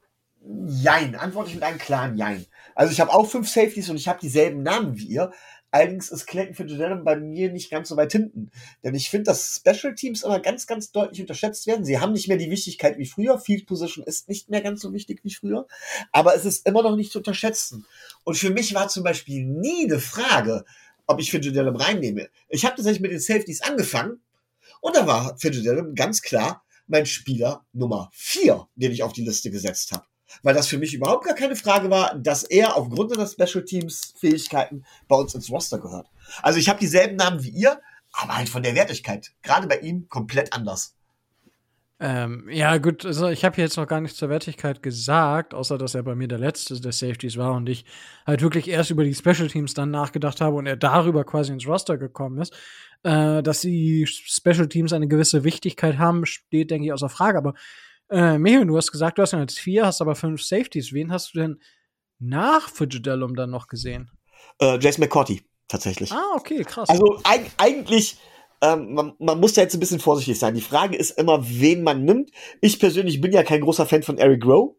Jein, 0.67 1.15
antworte 1.15 1.49
ich 1.49 1.55
mit 1.55 1.63
einem 1.63 1.77
klaren 1.77 2.17
Jein. 2.17 2.45
Also 2.75 2.91
ich 2.91 2.99
habe 2.99 3.13
auch 3.13 3.29
fünf 3.29 3.47
Safeties 3.47 3.89
und 3.89 3.95
ich 3.95 4.09
habe 4.09 4.19
dieselben 4.19 4.63
Namen 4.63 4.97
wie 4.97 5.07
ihr. 5.07 5.31
Allerdings 5.71 6.09
ist 6.09 6.27
Clayton 6.27 6.55
Fitzgerald 6.55 7.03
bei 7.03 7.17
mir 7.17 7.51
nicht 7.51 7.69
ganz 7.69 7.89
so 7.89 7.97
weit 7.97 8.11
hinten. 8.13 8.51
Denn 8.83 8.95
ich 8.95 9.09
finde, 9.09 9.25
dass 9.25 9.55
Special 9.55 9.95
Teams 9.95 10.23
immer 10.23 10.39
ganz, 10.39 10.65
ganz 10.65 10.91
deutlich 10.91 11.19
unterschätzt 11.21 11.67
werden. 11.67 11.83
Sie 11.83 11.99
haben 11.99 12.13
nicht 12.13 12.27
mehr 12.27 12.37
die 12.37 12.49
Wichtigkeit 12.49 12.97
wie 12.97 13.05
früher. 13.05 13.37
Field 13.39 13.65
Position 13.65 14.05
ist 14.05 14.29
nicht 14.29 14.49
mehr 14.49 14.61
ganz 14.61 14.81
so 14.81 14.93
wichtig 14.93 15.19
wie 15.23 15.33
früher. 15.33 15.67
Aber 16.11 16.35
es 16.35 16.45
ist 16.45 16.65
immer 16.65 16.83
noch 16.83 16.95
nicht 16.95 17.11
zu 17.11 17.19
unterschätzen. 17.19 17.85
Und 18.23 18.37
für 18.37 18.49
mich 18.49 18.73
war 18.73 18.87
zum 18.87 19.03
Beispiel 19.03 19.43
nie 19.43 19.85
eine 19.85 19.99
Frage, 19.99 20.63
ob 21.05 21.19
ich 21.19 21.31
Fitzgerald 21.31 21.79
reinnehme. 21.79 22.29
Ich 22.47 22.63
habe 22.63 22.75
tatsächlich 22.75 23.01
mit 23.01 23.11
den 23.11 23.19
Safeties 23.19 23.61
angefangen. 23.61 24.21
Und 24.79 24.95
da 24.95 25.05
war 25.05 25.37
Fitzgerald 25.37 25.95
ganz 25.95 26.21
klar 26.21 26.63
mein 26.87 27.05
Spieler 27.05 27.65
Nummer 27.73 28.09
vier, 28.13 28.67
den 28.75 28.93
ich 28.93 29.03
auf 29.03 29.11
die 29.11 29.25
Liste 29.25 29.51
gesetzt 29.51 29.91
habe 29.91 30.05
weil 30.43 30.53
das 30.53 30.67
für 30.67 30.77
mich 30.77 30.93
überhaupt 30.93 31.25
gar 31.25 31.35
keine 31.35 31.55
Frage 31.55 31.89
war, 31.89 32.15
dass 32.15 32.43
er 32.43 32.75
aufgrund 32.75 33.11
seiner 33.11 33.27
Special 33.27 33.63
Teams 33.63 34.13
Fähigkeiten 34.17 34.83
bei 35.07 35.15
uns 35.15 35.35
ins 35.35 35.49
Roster 35.49 35.79
gehört. 35.79 36.07
Also 36.41 36.59
ich 36.59 36.69
habe 36.69 36.79
dieselben 36.79 37.15
Namen 37.15 37.43
wie 37.43 37.49
ihr, 37.49 37.79
aber 38.13 38.37
halt 38.37 38.49
von 38.49 38.63
der 38.63 38.75
Wertigkeit, 38.75 39.31
gerade 39.43 39.67
bei 39.67 39.79
ihm 39.79 40.07
komplett 40.09 40.53
anders. 40.53 40.93
Ähm, 41.99 42.47
ja, 42.51 42.77
gut, 42.77 43.07
also 43.07 43.27
ich 43.27 43.43
habe 43.43 43.59
jetzt 43.59 43.75
noch 43.75 43.87
gar 43.87 44.01
nichts 44.01 44.19
zur 44.19 44.29
Wertigkeit 44.29 44.83
gesagt, 44.83 45.55
außer 45.55 45.79
dass 45.79 45.95
er 45.95 46.03
bei 46.03 46.13
mir 46.13 46.27
der 46.27 46.37
letzte 46.37 46.79
der 46.79 46.91
Safeties 46.91 47.37
war 47.37 47.53
und 47.53 47.67
ich 47.67 47.85
halt 48.27 48.43
wirklich 48.43 48.67
erst 48.67 48.91
über 48.91 49.03
die 49.03 49.15
Special 49.15 49.47
Teams 49.47 49.73
dann 49.73 49.89
nachgedacht 49.89 50.39
habe 50.39 50.57
und 50.57 50.67
er 50.67 50.77
darüber 50.77 51.23
quasi 51.23 51.53
ins 51.53 51.65
Roster 51.65 51.97
gekommen 51.97 52.39
ist. 52.39 52.53
Äh, 53.03 53.41
dass 53.41 53.61
die 53.61 54.05
Special 54.07 54.67
Teams 54.67 54.93
eine 54.93 55.07
gewisse 55.07 55.43
Wichtigkeit 55.43 55.97
haben, 55.97 56.25
steht, 56.25 56.69
denke 56.71 56.87
ich, 56.87 56.93
außer 56.93 57.09
Frage. 57.09 57.37
Aber 57.37 57.53
äh, 58.09 58.37
Meho, 58.37 58.63
du 58.65 58.77
hast 58.77 58.91
gesagt, 58.91 59.17
du 59.17 59.21
hast 59.21 59.33
ja 59.33 59.39
jetzt 59.39 59.59
vier, 59.59 59.85
hast 59.85 60.01
aber 60.01 60.15
fünf 60.15 60.41
Safeties. 60.43 60.93
Wen 60.93 61.11
hast 61.11 61.33
du 61.33 61.39
denn 61.39 61.61
nach 62.19 62.69
Fujidellum 62.69 63.35
dann 63.35 63.49
noch 63.49 63.67
gesehen? 63.67 64.09
Äh, 64.59 64.79
Jason 64.79 65.03
McCourty. 65.03 65.41
tatsächlich. 65.67 66.11
Ah, 66.11 66.35
okay, 66.35 66.63
krass. 66.63 66.89
Also 66.89 67.19
eig 67.23 67.51
eigentlich, 67.57 68.17
ähm, 68.61 68.93
man, 68.93 69.13
man 69.19 69.39
muss 69.39 69.53
da 69.53 69.61
jetzt 69.61 69.75
ein 69.75 69.79
bisschen 69.79 69.99
vorsichtig 69.99 70.39
sein. 70.39 70.55
Die 70.55 70.61
Frage 70.61 70.97
ist 70.97 71.11
immer, 71.11 71.47
wen 71.47 71.83
man 71.83 72.03
nimmt. 72.03 72.31
Ich 72.61 72.79
persönlich 72.79 73.21
bin 73.21 73.31
ja 73.31 73.43
kein 73.43 73.61
großer 73.61 73.85
Fan 73.85 74.03
von 74.03 74.17
Eric 74.17 74.45
Rowe. 74.45 74.75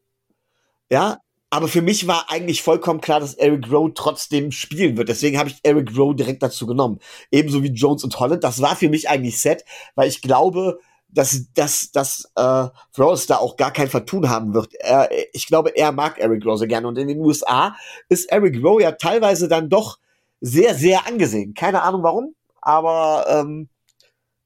Ja, 0.91 1.19
aber 1.51 1.69
für 1.69 1.83
mich 1.83 2.07
war 2.07 2.31
eigentlich 2.31 2.63
vollkommen 2.63 3.01
klar, 3.01 3.21
dass 3.21 3.35
Eric 3.35 3.71
Rowe 3.71 3.93
trotzdem 3.95 4.51
spielen 4.53 4.97
wird. 4.97 5.09
Deswegen 5.09 5.39
habe 5.39 5.49
ich 5.49 5.59
Eric 5.63 5.97
Rowe 5.97 6.15
direkt 6.15 6.43
dazu 6.43 6.67
genommen. 6.67 6.99
Ebenso 7.31 7.63
wie 7.63 7.69
Jones 7.69 8.05
und 8.05 8.19
Holland. 8.21 8.45
Das 8.45 8.61
war 8.61 8.77
für 8.77 8.89
mich 8.89 9.09
eigentlich 9.09 9.41
set, 9.41 9.65
weil 9.95 10.09
ich 10.09 10.21
glaube, 10.21 10.79
dass, 11.09 11.53
dass, 11.55 11.91
dass 11.91 12.31
äh, 12.37 12.67
Flores 12.93 13.27
da 13.27 13.37
auch 13.37 13.57
gar 13.57 13.73
kein 13.73 13.89
Vertun 13.89 14.29
haben 14.29 14.55
wird. 14.55 14.75
Er, 14.75 15.09
ich 15.33 15.47
glaube, 15.47 15.71
er 15.77 15.93
mag 15.93 16.19
Eric 16.19 16.45
Rowe 16.45 16.59
sehr 16.59 16.69
gerne. 16.69 16.87
Und 16.87 16.99
in 16.99 17.09
den 17.09 17.21
USA 17.21 17.75
ist 18.09 18.31
Eric 18.31 18.63
Rowe 18.63 18.83
ja 18.83 18.93
teilweise 18.93 19.49
dann 19.49 19.69
doch 19.69 19.99
sehr, 20.41 20.75
sehr 20.75 21.07
angesehen. 21.07 21.55
Keine 21.55 21.83
Ahnung 21.83 22.03
warum, 22.03 22.35
aber 22.61 23.27
ähm, 23.29 23.69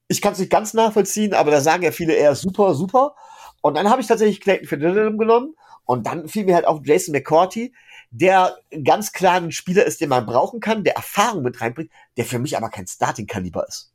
ich 0.08 0.20
kann 0.20 0.34
es 0.34 0.38
nicht 0.38 0.50
ganz 0.50 0.74
nachvollziehen, 0.74 1.34
aber 1.34 1.50
da 1.50 1.60
sagen 1.60 1.82
ja 1.82 1.90
viele 1.90 2.14
eher 2.14 2.34
super, 2.34 2.74
super. 2.74 3.14
Und 3.60 3.76
dann 3.76 3.88
habe 3.88 4.00
ich 4.00 4.06
tatsächlich 4.06 4.40
Clayton 4.40 4.68
Fidelum 4.68 5.18
genommen 5.18 5.54
und 5.84 6.06
dann 6.06 6.28
fiel 6.28 6.44
mir 6.44 6.54
halt 6.54 6.66
auf 6.66 6.80
Jason 6.84 7.12
McCourty, 7.12 7.74
der 8.10 8.58
ganz 8.84 9.12
klar 9.12 9.34
ein 9.36 9.52
Spieler 9.52 9.84
ist, 9.84 10.00
den 10.00 10.10
man 10.10 10.26
brauchen 10.26 10.60
kann, 10.60 10.84
der 10.84 10.96
Erfahrung 10.96 11.42
mit 11.42 11.60
reinbringt, 11.60 11.90
der 12.16 12.24
für 12.24 12.38
mich 12.38 12.56
aber 12.56 12.68
kein 12.68 12.86
Starting-Kaliber 12.86 13.66
ist. 13.66 13.91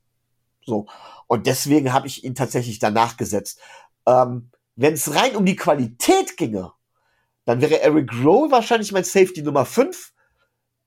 So. 0.68 0.86
Und 1.28 1.48
deswegen 1.48 1.94
habe 1.94 2.08
ich 2.08 2.24
ihn 2.24 2.36
tatsächlich 2.36 2.78
danach 2.78 3.18
gesetzt. 3.18 3.60
Ähm, 4.06 4.52
Wenn 4.76 4.94
es 4.94 5.16
rein 5.16 5.36
um 5.36 5.46
die 5.46 5.56
Qualität 5.56 6.38
ginge, 6.38 6.74
dann 7.46 7.62
wäre 7.62 7.80
Eric 7.82 8.12
Rowe 8.24 8.52
wahrscheinlich 8.52 8.92
mein 8.92 9.06
Safety 9.06 9.42
Nummer 9.42 9.66
5 9.66 10.14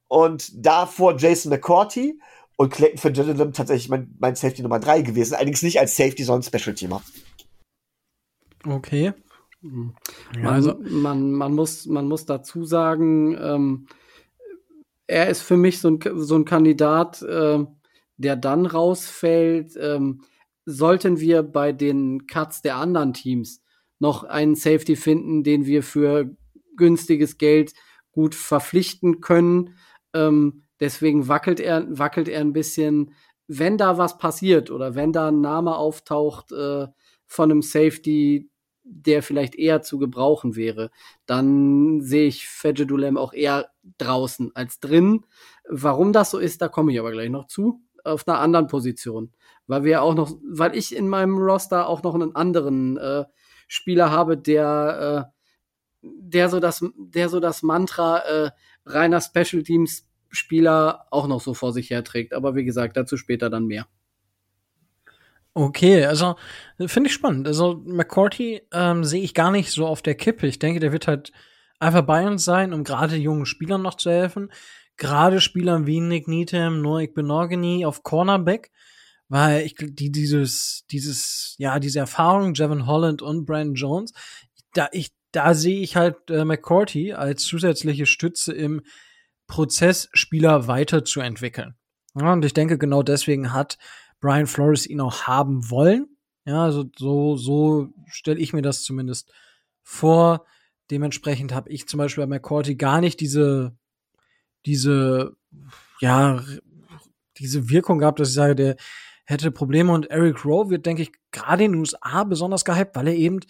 und 0.09 0.53
davor 0.55 1.17
Jason 1.17 1.51
McCourty 1.51 2.21
und 2.57 2.71
Clayton 2.71 2.99
Fitzgerald 2.99 3.57
tatsächlich 3.57 3.89
mein, 3.89 4.15
mein 4.19 4.37
Safety 4.37 4.63
Nummer 4.63 4.79
3 4.79 5.01
gewesen. 5.01 5.35
Allerdings 5.35 5.63
nicht 5.63 5.81
als 5.81 5.97
Safety, 5.97 6.23
sondern 6.23 6.43
Special 6.43 6.75
Teamer. 6.75 7.03
Okay. 8.67 9.15
Ja, 9.63 10.51
also 10.51 10.79
man, 10.79 11.33
man, 11.33 11.55
muss, 11.55 11.87
man 11.87 12.07
muss 12.07 12.27
dazu 12.27 12.65
sagen, 12.65 13.37
ähm, 13.41 13.87
er 15.07 15.29
ist 15.29 15.41
für 15.41 15.57
mich 15.57 15.81
so 15.81 15.89
ein, 15.89 16.01
so 16.17 16.35
ein 16.35 16.45
Kandidat, 16.45 17.23
äh, 17.23 17.65
der 18.21 18.37
dann 18.37 18.67
rausfällt, 18.67 19.77
ähm, 19.81 20.23
sollten 20.67 21.21
wir 21.21 21.43
bei 21.43 21.73
den 21.73 22.27
Cuts 22.27 22.61
der 22.61 22.77
anderen 22.77 23.15
Teams 23.15 23.63
noch 23.99 24.25
einen 24.25 24.57
Safety 24.57 24.95
finden, 24.95 25.43
den 25.43 25.65
wir 25.65 25.83
für 25.83 26.37
günstiges 26.77 27.39
Geld 27.39 27.73
gut 28.13 28.35
verpflichten 28.35 29.21
können. 29.21 29.77
Ähm, 30.13 30.65
deswegen 30.81 31.29
wackelt 31.29 31.61
er, 31.61 31.87
wackelt 31.99 32.29
er 32.29 32.41
ein 32.41 32.53
bisschen, 32.53 33.15
wenn 33.47 33.79
da 33.79 33.97
was 33.97 34.19
passiert 34.19 34.71
oder 34.71 34.95
wenn 34.95 35.13
da 35.13 35.29
ein 35.29 35.41
Name 35.41 35.77
auftaucht 35.77 36.53
äh, 36.53 36.89
von 37.27 37.51
einem 37.51 37.63
Safety, 37.63 38.51
der 38.83 39.23
vielleicht 39.23 39.55
eher 39.55 39.83
zu 39.83 39.99
gebrauchen 39.99 40.57
wäre, 40.57 40.91
dann 41.25 42.01
sehe 42.01 42.27
ich 42.27 42.47
Fedjedulem 42.47 43.17
auch 43.17 43.33
eher 43.33 43.71
draußen 43.99 44.55
als 44.55 44.81
drin. 44.81 45.25
Warum 45.69 46.13
das 46.13 46.31
so 46.31 46.39
ist, 46.39 46.61
da 46.61 46.69
komme 46.69 46.93
ich 46.93 46.99
aber 46.99 47.13
gleich 47.13 47.31
noch 47.31 47.47
zu. 47.47 47.81
Auf 48.05 48.27
einer 48.27 48.39
anderen 48.39 48.67
Position. 48.67 49.33
Weil 49.67 49.85
wir 49.85 50.03
auch 50.03 50.15
noch, 50.15 50.37
weil 50.49 50.77
ich 50.77 50.95
in 50.95 51.09
meinem 51.09 51.37
Roster 51.37 51.89
auch 51.89 52.03
noch 52.03 52.15
einen 52.15 52.35
anderen 52.35 52.97
äh, 52.97 53.25
Spieler 53.69 54.11
habe, 54.11 54.37
der, 54.37 55.31
äh, 55.33 55.41
der 56.03 56.49
so 56.49 56.61
das, 56.61 56.85
der 56.97 57.29
so 57.29 57.41
das 57.41 57.63
Mantra 57.63 58.19
äh, 58.19 58.51
reiner 58.87 59.21
Special 59.21 59.63
Teams 59.63 60.07
Spieler 60.31 61.07
auch 61.11 61.27
noch 61.27 61.41
so 61.41 61.55
vor 61.55 61.73
sich 61.73 61.91
herträgt. 61.91 62.35
Aber 62.35 62.55
wie 62.55 62.65
gesagt, 62.65 62.97
dazu 62.97 63.17
später 63.17 63.51
dann 63.51 63.67
mehr. 63.67 63.87
Okay, 65.53 66.05
also 66.05 66.37
finde 66.87 67.09
ich 67.09 67.15
spannend. 67.15 67.49
Also 67.49 67.83
McCourty 67.85 68.63
ähm, 68.73 69.05
sehe 69.05 69.23
ich 69.23 69.35
gar 69.35 69.51
nicht 69.51 69.73
so 69.73 69.87
auf 69.87 70.01
der 70.01 70.15
Kippe. 70.15 70.47
Ich 70.47 70.61
denke, 70.61 70.79
der 70.79 70.93
wird 70.93 71.09
halt 71.09 71.33
einfach 71.81 72.03
bei 72.03 72.27
uns 72.27 72.45
sein, 72.45 72.73
um 72.73 72.85
gerade 72.85 73.17
jungen 73.17 73.47
Spielern 73.47 73.83
noch 73.83 73.97
zu 73.97 74.11
helfen. 74.11 74.53
Gerade 75.01 75.41
Spielern 75.41 75.87
wie 75.87 75.99
Nick 76.01 76.29
Needham, 76.29 76.83
Noik 76.83 77.15
Benogany 77.15 77.87
auf 77.87 78.03
Cornerback, 78.03 78.71
weil 79.29 79.65
ich 79.65 79.75
die 79.75 80.13
dieses 80.13 80.85
dieses 80.91 81.55
ja 81.57 81.81
diese 81.81 82.01
Erfahrung 82.01 82.53
Jevon 82.53 82.87
Holland 82.87 83.23
und 83.23 83.47
Brandon 83.47 83.75
Jones, 83.75 84.13
da 84.75 84.89
ich 84.93 85.11
da 85.33 85.55
sehe 85.55 85.81
ich 85.81 85.97
halt 85.97 86.31
äh, 86.31 86.45
McCourty 86.45 87.15
als 87.15 87.45
zusätzliche 87.45 88.05
Stütze 88.05 88.53
im 88.53 88.83
Prozess, 89.47 90.11
Spieler 90.13 90.67
weiterzuentwickeln. 90.67 91.77
Ja, 92.15 92.35
und 92.35 92.45
ich 92.45 92.53
denke, 92.53 92.77
genau 92.77 93.03
deswegen 93.03 93.55
hat 93.55 93.79
Brian 94.21 94.47
Flores 94.47 94.87
ihn 94.87 95.01
auch 95.01 95.23
haben 95.23 95.71
wollen. 95.71 96.09
Ja, 96.45 96.65
also 96.65 96.85
so, 96.99 97.37
so 97.37 97.89
stelle 98.07 98.39
ich 98.39 98.53
mir 98.53 98.63
das 98.63 98.83
zumindest 98.83 99.33
vor. 99.83 100.45
Dementsprechend 100.91 101.55
habe 101.55 101.71
ich 101.71 101.89
zum 101.89 101.99
Beispiel 101.99 102.25
bei 102.25 102.29
McCourty 102.37 102.75
gar 102.75 103.01
nicht 103.01 103.21
diese, 103.21 103.79
diese, 104.67 105.37
ja, 106.01 106.43
diese 107.39 107.71
Wirkung 107.71 107.99
gehabt, 107.99 108.21
dass 108.21 108.29
ich 108.29 108.35
sage, 108.35 108.55
der 108.55 108.77
hätte 109.27 109.51
Probleme 109.51 109.93
und 109.93 110.11
Eric 110.11 110.45
Rowe 110.45 110.71
wird, 110.71 110.87
denke 110.87 111.03
ich, 111.03 111.13
gerade 111.31 111.65
in 111.65 111.73
den 111.73 111.81
USA 111.81 112.25
besonders 112.25 112.65
gehypt, 112.65 112.97
weil 112.97 113.09
er 113.09 113.15
eben 113.15 113.41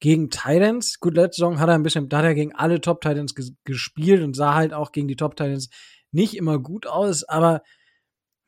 gegen 0.00 0.28
Titans, 0.28 1.00
gut, 1.00 1.14
letzte 1.14 1.40
Saison 1.40 1.58
hat 1.58 1.68
er 1.68 1.74
ein 1.74 1.82
bisschen, 1.82 2.08
da 2.08 2.18
hat 2.18 2.24
er 2.24 2.34
gegen 2.34 2.54
alle 2.54 2.80
Top 2.80 3.00
Titans 3.00 3.34
ges 3.34 3.54
gespielt 3.64 4.22
und 4.22 4.36
sah 4.36 4.54
halt 4.54 4.74
auch 4.74 4.92
gegen 4.92 5.08
die 5.08 5.16
Top 5.16 5.36
Titans 5.36 5.70
nicht 6.10 6.36
immer 6.36 6.58
gut 6.58 6.86
aus, 6.86 7.24
aber 7.24 7.62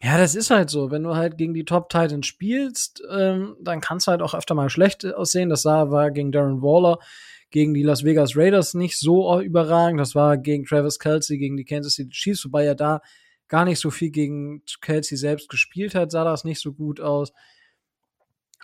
ja, 0.02 0.18
das 0.18 0.34
ist 0.34 0.50
halt 0.50 0.68
so. 0.68 0.90
Wenn 0.90 1.02
du 1.02 1.16
halt 1.16 1.38
gegen 1.38 1.54
die 1.54 1.64
Top 1.64 1.88
Titans 1.88 2.26
spielst, 2.26 3.02
ähm, 3.10 3.56
dann 3.60 3.80
kannst 3.80 4.06
du 4.06 4.10
halt 4.10 4.20
auch 4.20 4.34
öfter 4.34 4.54
mal 4.54 4.68
schlecht 4.68 5.06
aussehen. 5.06 5.48
Das 5.48 5.62
sah, 5.62 5.90
war 5.90 6.10
gegen 6.10 6.32
Darren 6.32 6.60
Waller, 6.60 6.98
gegen 7.56 7.72
die 7.72 7.82
Las 7.82 8.04
Vegas 8.04 8.36
Raiders 8.36 8.74
nicht 8.74 8.98
so 8.98 9.40
überragend. 9.40 9.98
Das 9.98 10.14
war 10.14 10.36
gegen 10.36 10.66
Travis 10.66 10.98
Kelsey, 10.98 11.38
gegen 11.38 11.56
die 11.56 11.64
Kansas 11.64 11.94
City 11.94 12.10
Chiefs, 12.10 12.44
wobei 12.44 12.66
er 12.66 12.74
da 12.74 13.00
gar 13.48 13.64
nicht 13.64 13.80
so 13.80 13.90
viel 13.90 14.10
gegen 14.10 14.62
Kelsey 14.82 15.16
selbst 15.16 15.48
gespielt 15.48 15.94
hat, 15.94 16.10
sah 16.10 16.22
das 16.22 16.44
nicht 16.44 16.60
so 16.60 16.74
gut 16.74 17.00
aus. 17.00 17.32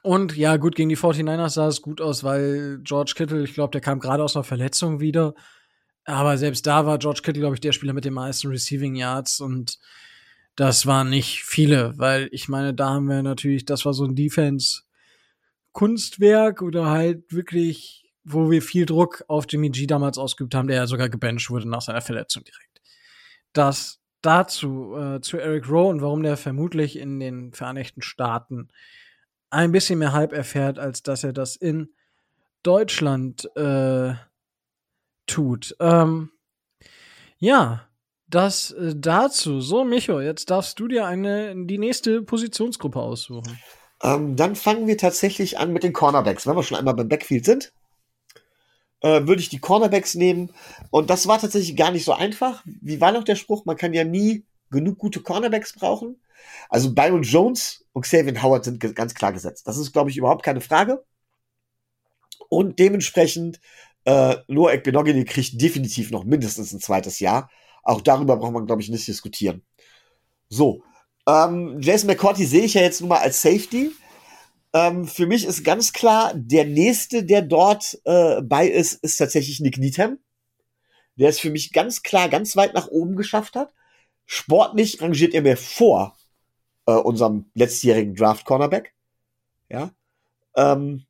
Und 0.03 0.36
ja, 0.36 0.59
gut, 0.59 0.74
gegen 0.74 0.90
die 0.90 0.99
49ers 0.99 1.55
sah 1.55 1.68
es 1.68 1.80
gut 1.80 2.03
aus, 2.03 2.22
weil 2.22 2.80
George 2.82 3.14
Kittle, 3.16 3.45
ich 3.45 3.55
glaube, 3.55 3.70
der 3.70 3.80
kam 3.80 3.99
gerade 3.99 4.22
aus 4.22 4.36
einer 4.36 4.45
Verletzung 4.45 5.01
wieder. 5.01 5.32
Aber 6.05 6.36
selbst 6.36 6.66
da 6.66 6.84
war 6.84 6.99
George 6.99 7.22
Kittle, 7.22 7.40
glaube 7.40 7.57
ich, 7.57 7.62
der 7.62 7.72
Spieler 7.72 7.95
mit 7.95 8.05
den 8.05 8.12
meisten 8.12 8.49
Receiving 8.49 8.95
Yards 8.95 9.40
und 9.40 9.78
das 10.55 10.84
waren 10.84 11.09
nicht 11.09 11.45
viele, 11.45 11.95
weil 11.97 12.28
ich 12.30 12.51
meine, 12.51 12.74
da 12.74 12.90
haben 12.90 13.09
wir 13.09 13.22
natürlich, 13.22 13.64
das 13.64 13.86
war 13.86 13.95
so 13.95 14.05
ein 14.05 14.16
Defense-Kunstwerk 14.16 16.61
oder 16.61 16.90
halt 16.90 17.32
wirklich, 17.32 18.01
wo 18.25 18.51
wir 18.51 18.62
viel 18.62 18.87
Druck 18.87 19.25
auf 19.29 19.47
Jimmy 19.49 19.70
G 19.70 19.87
damals 19.87 20.18
ausgeübt 20.18 20.55
haben, 20.55 20.68
der 20.68 20.77
ja 20.77 20.87
sogar 20.87 21.09
gebencht 21.09 21.51
wurde 21.51 21.68
nach 21.68 21.83
seiner 21.83 22.03
Verletzung 22.03 22.45
direkt. 22.45 22.81
Das 23.53 24.01
dazu, 24.23 24.97
äh, 24.97 25.20
zu 25.20 25.39
Eric 25.39 25.68
Rowe 25.68 25.89
und 25.89 26.01
warum 26.01 26.23
der 26.23 26.37
vermutlich 26.37 26.97
in 26.97 27.20
den 27.20 27.53
Vereinigten 27.53 28.03
Staaten 28.03 28.68
ein 29.51 29.73
bisschen 29.73 29.99
mehr 29.99 30.12
Hype 30.12 30.33
erfährt, 30.33 30.79
als 30.79 31.03
dass 31.03 31.25
er 31.25 31.33
das 31.33 31.57
in 31.57 31.91
Deutschland 32.62 33.51
äh, 33.57 34.14
tut. 35.27 35.77
Ähm, 35.81 36.31
ja, 37.39 37.89
das 38.29 38.70
äh, 38.70 38.95
dazu. 38.97 39.61
So, 39.61 39.85
Micho, 39.85 40.20
jetzt 40.20 40.51
darfst 40.51 40.79
du 40.79 40.89
dir 40.89 41.07
eine, 41.07 41.55
die 41.66 41.79
nächste 41.79 42.23
Positionsgruppe 42.23 43.01
aussuchen. 43.01 43.59
Ähm, 44.03 44.37
dann 44.37 44.57
fangen 44.57 44.87
wir 44.87 44.97
tatsächlich 44.97 45.59
an 45.59 45.73
mit 45.73 45.83
den 45.83 45.93
Cornerbacks. 45.93 46.47
Wenn 46.47 46.57
wir 46.57 46.62
schon 46.62 46.79
einmal 46.79 46.95
beim 46.95 47.09
Backfield 47.09 47.45
sind, 47.45 47.73
äh, 49.03 49.26
würde 49.26 49.40
ich 49.40 49.48
die 49.48 49.59
Cornerbacks 49.59 50.14
nehmen. 50.14 50.50
Und 50.90 51.11
das 51.11 51.26
war 51.26 51.38
tatsächlich 51.40 51.76
gar 51.76 51.90
nicht 51.90 52.05
so 52.05 52.12
einfach. 52.12 52.62
Wie 52.64 53.00
war 53.00 53.12
noch 53.12 53.24
der 53.24 53.36
Spruch? 53.36 53.64
Man 53.64 53.76
kann 53.76 53.92
ja 53.92 54.05
nie 54.05 54.44
genug 54.70 54.98
gute 54.98 55.20
Cornerbacks 55.20 55.74
brauchen. 55.74 56.20
Also 56.68 56.94
Byron 56.94 57.22
Jones 57.22 57.84
und 57.92 58.03
Xavier 58.03 58.42
Howard 58.42 58.64
sind 58.64 58.80
ganz 58.80 59.14
klar 59.14 59.32
gesetzt. 59.32 59.66
Das 59.66 59.76
ist, 59.76 59.92
glaube 59.92 60.11
ich, 60.11 60.16
überhaupt 60.16 60.44
keine 60.44 60.61
Frage. 60.61 61.05
Und 62.48 62.78
dementsprechend, 62.78 63.61
äh, 64.05 64.36
Noah 64.48 64.72
Ekbenogany 64.72 65.24
kriegt 65.24 65.61
definitiv 65.61 66.11
noch 66.11 66.24
mindestens 66.24 66.72
ein 66.72 66.80
zweites 66.80 67.20
Jahr. 67.20 67.50
Auch 67.82 68.00
darüber 68.00 68.36
braucht 68.36 68.53
man, 68.53 68.66
glaube 68.66 68.82
ich, 68.82 68.88
nicht 68.88 69.07
diskutieren. 69.07 69.62
So. 70.48 70.82
Ähm, 71.26 71.80
Jason 71.80 72.09
McCourty 72.09 72.44
sehe 72.44 72.64
ich 72.64 72.74
ja 72.74 72.82
jetzt 72.82 73.00
nur 73.00 73.09
mal 73.09 73.20
als 73.20 73.42
Safety. 73.42 73.92
Ähm, 74.75 75.07
für 75.07 75.27
mich 75.27 75.45
ist 75.45 75.64
ganz 75.64 75.93
klar, 75.93 76.33
der 76.35 76.64
nächste, 76.64 77.25
der 77.25 77.43
dort 77.43 78.01
äh, 78.05 78.41
bei 78.43 78.66
ist, 78.66 78.95
ist 79.05 79.16
tatsächlich 79.18 79.61
Nick 79.61 79.79
Needham. 79.79 80.18
Der 81.16 81.29
es 81.29 81.41
für 81.41 81.51
mich 81.51 81.73
ganz 81.73 82.03
klar 82.03 82.29
ganz 82.29 82.57
weit 82.57 82.73
nach 82.75 82.89
oben 82.89 83.16
geschafft 83.16 83.55
hat. 83.55 83.75
Sportlich 84.25 85.03
rangiert 85.03 85.35
er 85.35 85.43
mir 85.43 85.57
vor 85.59 86.16
äh, 86.87 86.93
unserem 86.93 87.51
letztjährigen 87.55 88.14
Draft 88.14 88.47
Cornerback. 88.47 88.95
Ja. 89.68 89.91
Ähm, 90.57 91.05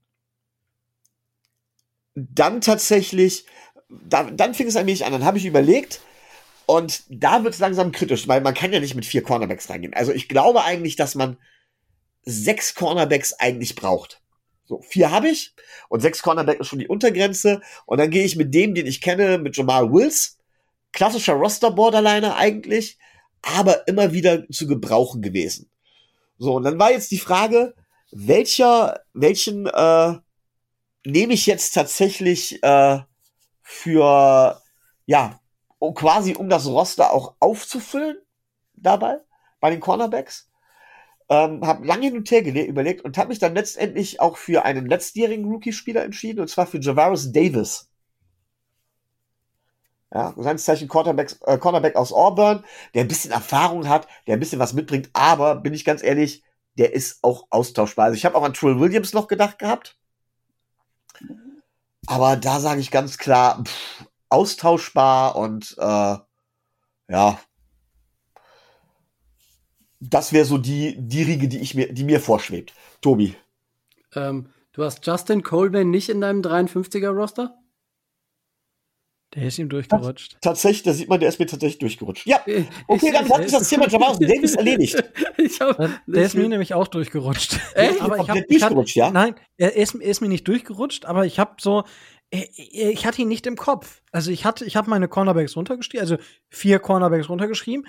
dann 2.15 2.61
tatsächlich, 2.61 3.47
da, 3.89 4.25
dann 4.31 4.55
fing 4.55 4.67
es 4.67 4.77
an 4.77 4.87
mich 4.87 5.05
an. 5.05 5.13
Dann 5.13 5.25
habe 5.25 5.39
ich 5.39 5.47
überlegt, 5.47 6.01
Und 6.67 7.05
da 7.09 7.45
wird 7.45 7.55
es 7.55 7.61
langsam 7.61 7.93
kritisch, 7.93 8.29
weil 8.29 8.41
man 8.41 8.55
kann 8.55 8.73
ja 8.73 8.81
nicht 8.81 8.95
mit 8.95 9.05
vier 9.07 9.23
Cornerbacks 9.23 9.69
reingehen. 9.69 9.95
Also 9.95 10.13
ich 10.13 10.29
glaube 10.29 10.63
eigentlich, 10.65 10.97
dass 10.97 11.15
man 11.15 11.37
sechs 12.25 12.75
Cornerbacks 12.75 13.33
eigentlich 13.35 13.75
braucht. 13.75 14.21
So, 14.65 14.81
vier 14.81 15.11
habe 15.11 15.29
ich 15.29 15.55
und 15.89 16.01
sechs 16.01 16.23
Cornerback 16.23 16.61
ist 16.61 16.69
schon 16.69 16.79
die 16.79 16.89
Untergrenze. 16.89 17.61
Und 17.85 17.99
dann 17.99 18.11
gehe 18.11 18.25
ich 18.25 18.37
mit 18.37 18.55
dem, 18.55 18.75
den 18.75 18.87
ich 18.87 19.01
kenne, 19.01 19.39
mit 19.39 19.57
Jamal 19.57 19.93
Wills. 19.93 20.39
Klassischer 20.93 21.35
Roster-Borderliner 21.35 22.37
eigentlich, 22.37 22.99
aber 23.41 23.89
immer 23.89 24.13
wieder 24.13 24.49
zu 24.51 24.67
gebrauchen 24.67 25.23
gewesen. 25.23 25.71
So, 26.39 26.55
und 26.55 26.65
dann 26.65 26.79
war 26.79 26.93
jetzt 26.93 27.11
die 27.11 27.19
Frage, 27.19 27.75
welcher, 28.11 29.01
welchen 29.15 29.67
äh, 29.67 30.15
nehme 31.05 31.33
ich 31.33 31.47
jetzt 31.47 31.73
tatsächlich 31.73 32.63
äh, 32.63 33.01
für, 33.63 34.61
ja, 35.07 35.41
quasi 35.95 36.35
um 36.35 36.49
das 36.49 36.67
Roster 36.67 37.13
auch 37.13 37.35
aufzufüllen 37.41 38.19
dabei, 38.75 39.19
bei 39.61 39.71
den 39.71 39.81
Cornerbacks. 39.81 40.49
Ähm, 41.33 41.67
habe 41.67 41.87
lange 41.87 42.05
hin 42.05 42.17
und 42.19 42.31
her 42.31 42.45
überlegt 42.69 43.07
und 43.07 43.17
habe 43.17 43.31
mich 43.31 43.39
dann 43.39 43.55
letztendlich 43.55 44.21
auch 44.21 44.37
für 44.37 44.67
einen 44.67 44.85
letztjährigen 44.85 45.47
Rookie-Spieler 45.47 46.05
entschieden, 46.05 46.41
und 46.41 46.49
zwar 46.49 46.67
für 46.67 46.79
Javaris 46.79 47.33
Davis. 47.33 47.89
Ja, 50.13 50.35
seines 50.37 50.65
Zeichen 50.65 50.89
Quarterback, 50.89 51.35
äh, 51.47 51.57
Cornerback 51.57 51.97
aus 51.97 52.13
Auburn, 52.13 52.67
der 52.93 53.05
ein 53.05 53.09
bisschen 53.09 53.31
Erfahrung 53.31 53.89
hat, 53.89 54.09
der 54.27 54.37
ein 54.37 54.41
bisschen 54.41 54.59
was 54.59 54.75
mitbringt, 54.75 55.09
aber 55.15 55.57
bin 55.57 55.73
ich 55.73 55.87
ganz 55.87 56.03
ehrlich, 56.03 56.45
der 56.77 56.93
ist 56.93 57.25
auch 57.25 57.47
austauschbar. 57.49 58.05
Also 58.05 58.17
ich 58.17 58.27
habe 58.27 58.37
auch 58.37 58.43
an 58.43 58.53
Trill 58.53 58.79
Williams 58.79 59.15
noch 59.15 59.27
gedacht 59.27 59.59
gehabt. 59.59 59.97
Aber 62.09 62.37
da 62.37 62.61
sage 62.61 62.81
ich 62.83 62.91
ganz 62.91 63.17
klar, 63.17 63.65
pff, 63.65 64.05
austauschbar 64.29 65.37
und 65.37 65.77
äh, 65.79 66.17
ja, 67.09 67.39
das 70.03 70.33
wäre 70.33 70.45
so 70.45 70.59
die, 70.59 70.97
die 70.99 71.23
Riege, 71.23 71.49
die 71.49 71.61
ich 71.61 71.75
mir, 71.75 71.93
die 71.93 72.05
mir 72.05 72.21
vorschwebt. 72.21 72.75
Tobi. 73.01 73.37
Ähm, 74.15 74.49
du 74.73 74.83
hast 74.83 75.07
Justin 75.07 75.43
Coleman 75.43 75.91
nicht 75.91 76.09
in 76.09 76.21
deinem 76.21 76.43
53er 76.43 77.11
Roster? 77.11 77.57
Der 79.35 79.45
ist 79.45 79.59
ihm 79.59 79.71
durchgerutscht. 79.71 80.37
Tatsächlich, 80.43 80.83
da 80.83 80.93
sieht 80.93 81.09
man, 81.09 81.19
der 81.19 81.31
ist 81.31 81.39
mir 81.39 81.47
tatsächlich 81.47 81.79
durchgerutscht. 81.79 82.27
Ja, 82.27 82.41
okay, 82.87 83.07
ich, 83.07 83.13
dann 83.13 83.31
hat 83.31 83.43
sich 83.45 83.53
das 83.53 83.69
Thema 83.69 83.89
Javaris 83.89 84.19
Davis 84.19 84.57
erledigt. 84.57 84.97
Hab, 85.61 85.77
der 86.07 86.23
ist 86.25 86.35
mir 86.35 86.49
nämlich 86.49 86.75
auch 86.75 86.87
durchgerutscht. 86.87 87.59
Echt? 87.75 88.03
Aber 88.03 88.19
ich 88.19 88.29
hab, 88.29 88.37
ich 88.47 88.63
hat, 88.63 88.95
ja? 88.95 89.11
Nein, 89.11 89.35
er 89.57 89.75
ist, 89.75 89.95
er 89.95 90.03
ist 90.03 90.21
mir 90.21 90.29
nicht 90.29 90.47
durchgerutscht, 90.47 91.07
aber 91.07 91.25
ich 91.25 91.39
habe 91.39 91.55
so, 91.61 91.85
ich 92.31 93.07
hatte 93.07 93.23
ihn 93.23 93.29
nicht 93.29 93.47
im 93.47 93.57
Kopf. 93.57 94.03
Also 94.11 94.31
ich 94.31 94.45
hatte, 94.45 94.67
ich 94.67 94.77
habe 94.77 94.91
meine 94.91 95.09
Cornerbacks 95.09 95.57
runtergeschrieben, 95.57 96.01
also 96.01 96.19
vier 96.51 96.79
Cornerbacks 96.79 97.31
runtergeschrieben. 97.31 97.87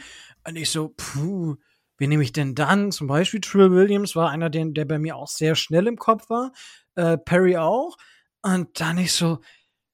Und 0.47 0.55
ich 0.55 0.69
so, 0.69 0.93
puh, 0.95 1.55
wie 1.97 2.07
nehme 2.07 2.23
ich 2.23 2.33
denn 2.33 2.55
dann? 2.55 2.91
Zum 2.91 3.07
Beispiel 3.07 3.41
Trill 3.41 3.71
Williams 3.71 4.15
war 4.15 4.29
einer, 4.29 4.49
der, 4.49 4.65
der 4.65 4.85
bei 4.85 4.99
mir 4.99 5.15
auch 5.15 5.27
sehr 5.27 5.55
schnell 5.55 5.87
im 5.87 5.97
Kopf 5.97 6.29
war. 6.29 6.51
Äh, 6.95 7.17
Perry 7.17 7.57
auch. 7.57 7.97
Und 8.41 8.79
dann 8.79 8.97
ich 8.97 9.13
so, 9.13 9.39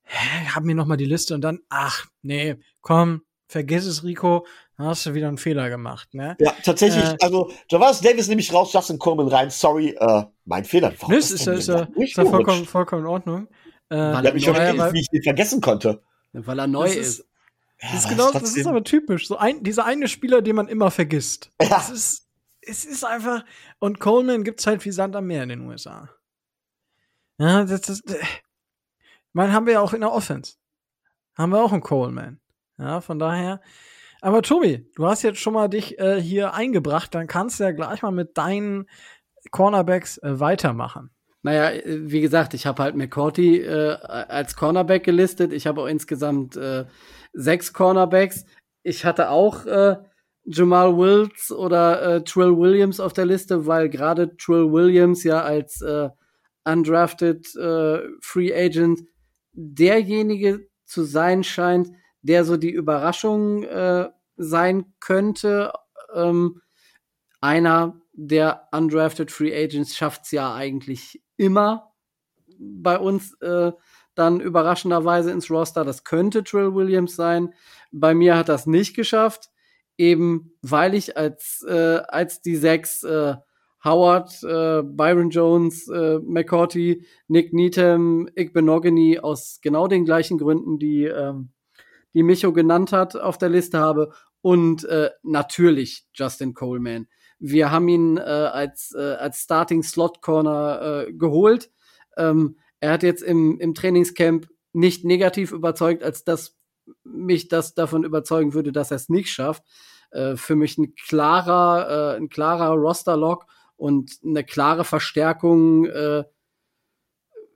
hä, 0.03 0.47
hab 0.53 0.63
mir 0.63 0.75
noch 0.75 0.87
mal 0.87 0.97
die 0.97 1.05
Liste 1.05 1.35
und 1.35 1.41
dann, 1.41 1.59
ach, 1.69 2.07
nee, 2.21 2.55
komm, 2.81 3.21
vergiss 3.47 3.85
es, 3.85 4.03
Rico, 4.03 4.45
dann 4.77 4.87
hast 4.87 5.05
du 5.05 5.13
wieder 5.13 5.27
einen 5.27 5.37
Fehler 5.37 5.69
gemacht, 5.69 6.13
ne? 6.13 6.35
Ja, 6.39 6.53
tatsächlich, 6.63 7.03
äh, 7.03 7.17
also 7.21 7.51
Javas 7.69 8.01
Davis 8.01 8.27
nehme 8.27 8.41
ich 8.41 8.53
raus, 8.53 8.73
Justin 8.73 8.97
Coleman 8.97 9.27
rein, 9.27 9.49
sorry, 9.49 9.95
äh, 9.99 10.23
mein 10.45 10.65
Fehler. 10.65 10.93
Warum 10.99 11.13
ist, 11.13 11.31
ist, 11.31 11.47
ist, 11.47 11.69
ist, 11.69 11.87
ist 11.95 12.17
ja 12.17 12.25
vollkommen, 12.25 12.65
vollkommen 12.65 13.03
in 13.03 13.07
Ordnung. 13.07 13.47
Äh, 13.89 13.97
weil 13.97 14.25
er 14.25 14.33
mich 14.33 14.45
schon 14.45 14.55
weil, 14.55 14.93
wie 14.93 14.99
ich 14.99 15.09
den 15.09 15.23
vergessen 15.23 15.61
konnte. 15.61 16.01
Weil 16.33 16.59
er 16.59 16.67
neu 16.67 16.87
ist. 16.87 17.19
ist. 17.19 17.28
Ja, 17.81 17.89
das, 17.93 18.03
ist 18.03 18.09
genau, 18.09 18.31
das 18.31 18.55
ist 18.55 18.67
aber 18.67 18.83
typisch. 18.83 19.27
So 19.27 19.37
ein, 19.37 19.63
dieser 19.63 19.85
eine 19.85 20.07
Spieler, 20.07 20.41
den 20.41 20.55
man 20.55 20.67
immer 20.67 20.91
vergisst. 20.91 21.51
Ja. 21.61 21.69
Das 21.69 21.89
ist, 21.89 22.27
es 22.61 22.85
ist 22.85 23.03
einfach, 23.05 23.45
und 23.79 23.99
Coleman 23.99 24.43
gibt's 24.43 24.67
halt 24.67 24.83
wie 24.85 24.91
Sand 24.91 25.15
am 25.15 25.27
Meer 25.27 25.43
in 25.43 25.49
den 25.49 25.61
USA. 25.61 26.09
Ja, 27.37 27.63
das 27.63 27.87
ist, 27.87 28.03
meine, 29.33 29.53
haben 29.53 29.65
wir 29.65 29.73
ja 29.73 29.81
auch 29.81 29.93
in 29.93 30.01
der 30.01 30.11
Offense. 30.11 30.55
Haben 31.37 31.51
wir 31.51 31.63
auch 31.63 31.71
einen 31.71 31.81
Coleman. 31.81 32.39
Ja, 32.77 32.99
von 32.99 33.19
daher. 33.19 33.61
Aber 34.21 34.41
Tobi, 34.41 34.89
du 34.95 35.05
hast 35.05 35.21
jetzt 35.21 35.39
schon 35.39 35.53
mal 35.53 35.69
dich 35.69 35.97
äh, 35.97 36.21
hier 36.21 36.53
eingebracht, 36.53 37.15
dann 37.15 37.27
kannst 37.27 37.59
du 37.59 37.63
ja 37.63 37.71
gleich 37.71 38.01
mal 38.01 38.11
mit 38.11 38.37
deinen 38.37 38.89
Cornerbacks 39.51 40.17
äh, 40.17 40.39
weitermachen. 40.39 41.11
Naja, 41.41 41.71
äh, 41.71 42.11
wie 42.11 42.19
gesagt, 42.19 42.53
ich 42.53 42.65
habe 42.65 42.83
halt 42.83 42.95
McCourty 42.95 43.61
äh, 43.61 43.93
als 43.93 44.55
Cornerback 44.57 45.05
gelistet. 45.05 45.53
Ich 45.53 45.67
habe 45.67 45.81
auch 45.81 45.87
insgesamt 45.87 46.57
äh, 46.57 46.85
sechs 47.33 47.73
Cornerbacks. 47.73 48.45
Ich 48.83 49.05
hatte 49.05 49.29
auch 49.29 49.65
äh, 49.65 49.97
Jamal 50.45 50.97
Wills 50.97 51.51
oder 51.51 52.01
äh, 52.01 52.23
Trill 52.23 52.57
Williams 52.57 52.99
auf 52.99 53.13
der 53.13 53.25
Liste, 53.25 53.67
weil 53.67 53.89
gerade 53.89 54.35
Trill 54.37 54.71
Williams 54.71 55.23
ja 55.23 55.41
als 55.41 55.81
äh, 55.81 56.09
undrafted 56.65 57.55
äh, 57.55 57.99
Free 58.21 58.53
Agent 58.53 59.01
derjenige 59.53 60.67
zu 60.85 61.03
sein 61.03 61.43
scheint, 61.43 61.91
der 62.21 62.45
so 62.45 62.57
die 62.57 62.71
Überraschung 62.71 63.63
äh, 63.63 64.09
sein 64.37 64.93
könnte. 64.99 65.71
Ähm, 66.13 66.61
einer 67.41 68.01
der 68.13 68.67
undrafted 68.71 69.31
Free 69.31 69.55
Agents 69.55 69.95
schafft 69.95 70.23
es 70.25 70.31
ja 70.31 70.53
eigentlich 70.53 71.21
immer 71.37 71.93
bei 72.57 72.97
uns 72.97 73.33
äh, 73.41 73.71
dann 74.19 74.39
überraschenderweise 74.39 75.31
ins 75.31 75.49
Roster. 75.49 75.85
Das 75.85 76.03
könnte 76.03 76.43
Trill 76.43 76.75
Williams 76.75 77.15
sein. 77.15 77.53
Bei 77.91 78.13
mir 78.13 78.37
hat 78.37 78.49
das 78.49 78.67
nicht 78.67 78.95
geschafft, 78.95 79.49
eben 79.97 80.51
weil 80.61 80.93
ich 80.93 81.17
als 81.17 81.65
äh, 81.67 82.01
als 82.07 82.41
die 82.41 82.55
sechs 82.55 83.03
äh, 83.03 83.35
Howard, 83.83 84.43
äh, 84.43 84.83
Byron 84.83 85.29
Jones, 85.29 85.87
äh, 85.87 86.19
McCourty, 86.19 87.05
Nick 87.27 87.53
Needham, 87.53 88.29
Igbenogany 88.35 89.19
aus 89.19 89.59
genau 89.61 89.87
den 89.87 90.05
gleichen 90.05 90.37
Gründen, 90.37 90.79
die, 90.79 91.05
ähm, 91.05 91.49
die 92.13 92.23
Micho 92.23 92.51
genannt 92.51 92.91
hat, 92.91 93.15
auf 93.15 93.37
der 93.37 93.49
Liste 93.49 93.79
habe. 93.79 94.11
Und 94.41 94.83
äh, 94.85 95.11
natürlich 95.23 96.07
Justin 96.13 96.53
Coleman. 96.53 97.07
Wir 97.39 97.71
haben 97.71 97.87
ihn 97.87 98.17
äh, 98.17 98.21
als, 98.21 98.93
äh, 98.97 99.13
als 99.13 99.39
Starting 99.39 99.83
Slot 99.83 100.21
Corner 100.21 101.05
äh, 101.07 101.13
geholt. 101.13 101.71
Ähm, 102.17 102.57
er 102.79 102.91
hat 102.91 103.03
jetzt 103.03 103.23
im, 103.23 103.59
im 103.59 103.73
Trainingscamp 103.73 104.47
nicht 104.73 105.03
negativ 105.03 105.51
überzeugt, 105.51 106.03
als 106.03 106.23
dass 106.23 106.57
mich 107.03 107.47
das 107.47 107.73
davon 107.73 108.03
überzeugen 108.03 108.53
würde, 108.53 108.71
dass 108.71 108.91
er 108.91 108.95
es 108.95 109.09
nicht 109.09 109.31
schafft. 109.31 109.63
Äh, 110.11 110.35
für 110.35 110.55
mich 110.55 110.77
ein 110.77 110.95
klarer, 110.95 112.15
äh, 112.15 112.17
ein 112.17 112.29
klarer 112.29 112.71
Roster-Lock 112.73 113.45
und 113.75 114.19
eine 114.25 114.43
klare 114.43 114.83
Verstärkung 114.83 115.85
äh, 115.85 116.23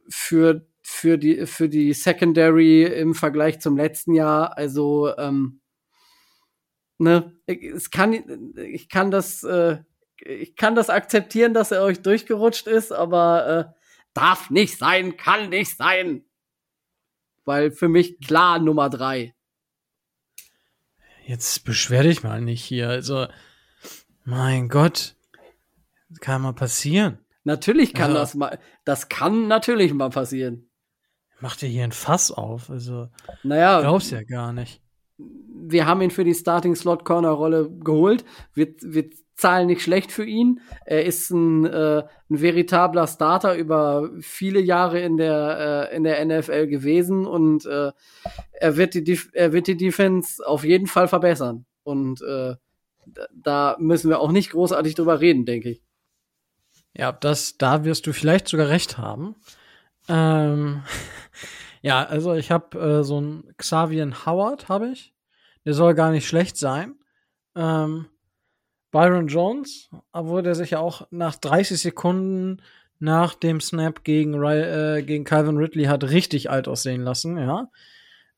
für 0.09 0.67
für 0.85 1.17
die 1.17 1.45
für 1.45 1.69
die 1.69 1.93
Secondary 1.93 2.83
im 2.83 3.15
Vergleich 3.15 3.59
zum 3.61 3.77
letzten 3.77 4.13
Jahr. 4.13 4.57
Also 4.57 5.15
ähm, 5.17 5.61
ne, 6.97 7.33
es 7.47 7.89
kann 7.89 8.13
ich 8.57 8.89
kann 8.89 9.09
das 9.09 9.43
äh, 9.43 9.77
ich 10.17 10.55
kann 10.55 10.75
das 10.75 10.89
akzeptieren, 10.89 11.53
dass 11.53 11.71
er 11.71 11.83
euch 11.83 12.01
durchgerutscht 12.01 12.67
ist, 12.67 12.91
aber 12.91 13.75
äh, 13.75 13.82
darf 14.13 14.49
nicht 14.49 14.77
sein, 14.77 15.17
kann 15.17 15.49
nicht 15.49 15.75
sein, 15.75 16.23
weil 17.45 17.71
für 17.71 17.89
mich 17.89 18.19
klar 18.19 18.59
Nummer 18.59 18.89
drei. 18.89 19.33
Jetzt 21.25 21.63
beschwer 21.63 22.03
dich 22.03 22.23
mal 22.23 22.41
nicht 22.41 22.63
hier. 22.63 22.89
Also 22.89 23.27
mein 24.25 24.69
Gott, 24.69 25.15
kann 26.21 26.41
mal 26.41 26.53
passieren. 26.53 27.19
Natürlich 27.43 27.93
kann 27.93 28.11
also, 28.11 28.19
das 28.19 28.35
mal, 28.35 28.59
das 28.85 29.09
kann 29.09 29.47
natürlich 29.47 29.93
mal 29.93 30.09
passieren. 30.09 30.69
Macht 31.41 31.61
ihr 31.63 31.69
hier 31.69 31.83
ein 31.83 31.91
Fass 31.91 32.31
auf? 32.31 32.69
Also, 32.69 33.09
naja, 33.43 33.81
glaubst 33.81 34.11
ja 34.11 34.23
gar 34.23 34.53
nicht. 34.53 34.81
Wir 35.17 35.85
haben 35.85 36.01
ihn 36.01 36.11
für 36.11 36.23
die 36.23 36.33
Starting 36.33 36.75
Slot 36.75 37.03
Corner 37.03 37.31
Rolle 37.31 37.69
geholt. 37.69 38.23
Wir, 38.53 38.73
wir 38.79 39.09
zahlen 39.35 39.67
nicht 39.67 39.81
schlecht 39.81 40.11
für 40.11 40.25
ihn. 40.25 40.61
Er 40.85 41.05
ist 41.05 41.29
ein, 41.31 41.65
äh, 41.65 42.03
ein 42.29 42.41
veritabler 42.41 43.07
Starter 43.07 43.55
über 43.55 44.09
viele 44.19 44.59
Jahre 44.59 44.99
in 44.99 45.17
der 45.17 45.89
äh, 45.91 45.95
in 45.95 46.03
der 46.03 46.23
NFL 46.23 46.67
gewesen 46.67 47.25
und 47.25 47.65
äh, 47.65 47.91
er 48.51 48.77
wird 48.77 48.93
die 48.93 49.19
er 49.33 49.53
wird 49.53 49.67
die 49.67 49.77
Defense 49.77 50.45
auf 50.45 50.63
jeden 50.63 50.87
Fall 50.87 51.07
verbessern 51.07 51.65
und 51.83 52.21
äh, 52.21 52.55
da 53.33 53.75
müssen 53.79 54.09
wir 54.09 54.19
auch 54.19 54.31
nicht 54.31 54.51
großartig 54.51 54.95
drüber 54.95 55.19
reden, 55.19 55.45
denke 55.45 55.71
ich. 55.71 55.83
Ja, 56.95 57.11
das, 57.11 57.57
da 57.57 57.85
wirst 57.85 58.05
du 58.07 58.13
vielleicht 58.13 58.47
sogar 58.47 58.69
recht 58.69 58.97
haben. 58.97 59.35
Ähm, 60.07 60.83
ja, 61.81 62.03
also 62.05 62.33
ich 62.33 62.51
habe 62.51 62.79
äh, 62.79 63.03
so 63.03 63.17
einen 63.17 63.53
Xavier 63.57 64.25
Howard, 64.25 64.69
habe 64.69 64.89
ich. 64.89 65.13
Der 65.65 65.73
soll 65.73 65.95
gar 65.95 66.11
nicht 66.11 66.27
schlecht 66.27 66.57
sein. 66.57 66.95
Ähm, 67.55 68.07
Byron 68.93 69.27
Jones, 69.27 69.89
obwohl 70.13 70.43
der 70.43 70.55
sich 70.55 70.69
ja 70.69 70.79
auch 70.79 71.07
nach 71.09 71.35
30 71.35 71.81
Sekunden 71.81 72.61
nach 72.99 73.33
dem 73.33 73.59
Snap 73.59 74.03
gegen, 74.03 74.41
äh, 74.43 75.03
gegen 75.03 75.25
Calvin 75.25 75.57
Ridley 75.57 75.85
hat 75.85 76.05
richtig 76.05 76.49
alt 76.49 76.67
aussehen 76.67 77.01
lassen, 77.01 77.37
ja. 77.37 77.69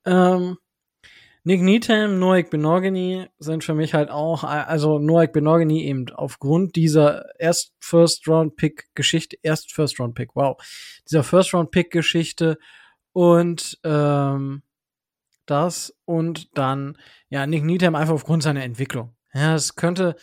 Ähm, 0.05 0.57
Nick 1.43 1.61
Needham, 1.61 2.17
Noek 2.17 2.49
Benogany 2.49 3.27
sind 3.37 3.63
für 3.63 3.75
mich 3.75 3.93
halt 3.93 4.09
auch, 4.09 4.43
also 4.43 4.97
Noek 4.97 5.33
Benogany 5.33 5.83
eben 5.83 6.09
aufgrund 6.09 6.75
dieser 6.75 7.39
erst 7.39 7.73
First 7.79 8.27
Round 8.27 8.55
Pick 8.55 8.87
Geschichte, 8.95 9.37
erst 9.43 9.71
First 9.73 9.99
Round 9.99 10.15
Pick, 10.15 10.35
wow, 10.35 10.57
dieser 11.07 11.23
First 11.23 11.53
Round 11.53 11.69
Pick 11.69 11.91
Geschichte 11.91 12.57
und 13.11 13.77
ähm, 13.83 14.63
das 15.45 15.95
und 16.05 16.57
dann 16.57 16.97
ja 17.29 17.45
Nick 17.45 17.63
Needham 17.63 17.93
einfach 17.93 18.15
aufgrund 18.15 18.41
seiner 18.41 18.63
Entwicklung. 18.63 19.15
Ja, 19.35 19.53
es 19.53 19.75
könnte 19.75 20.15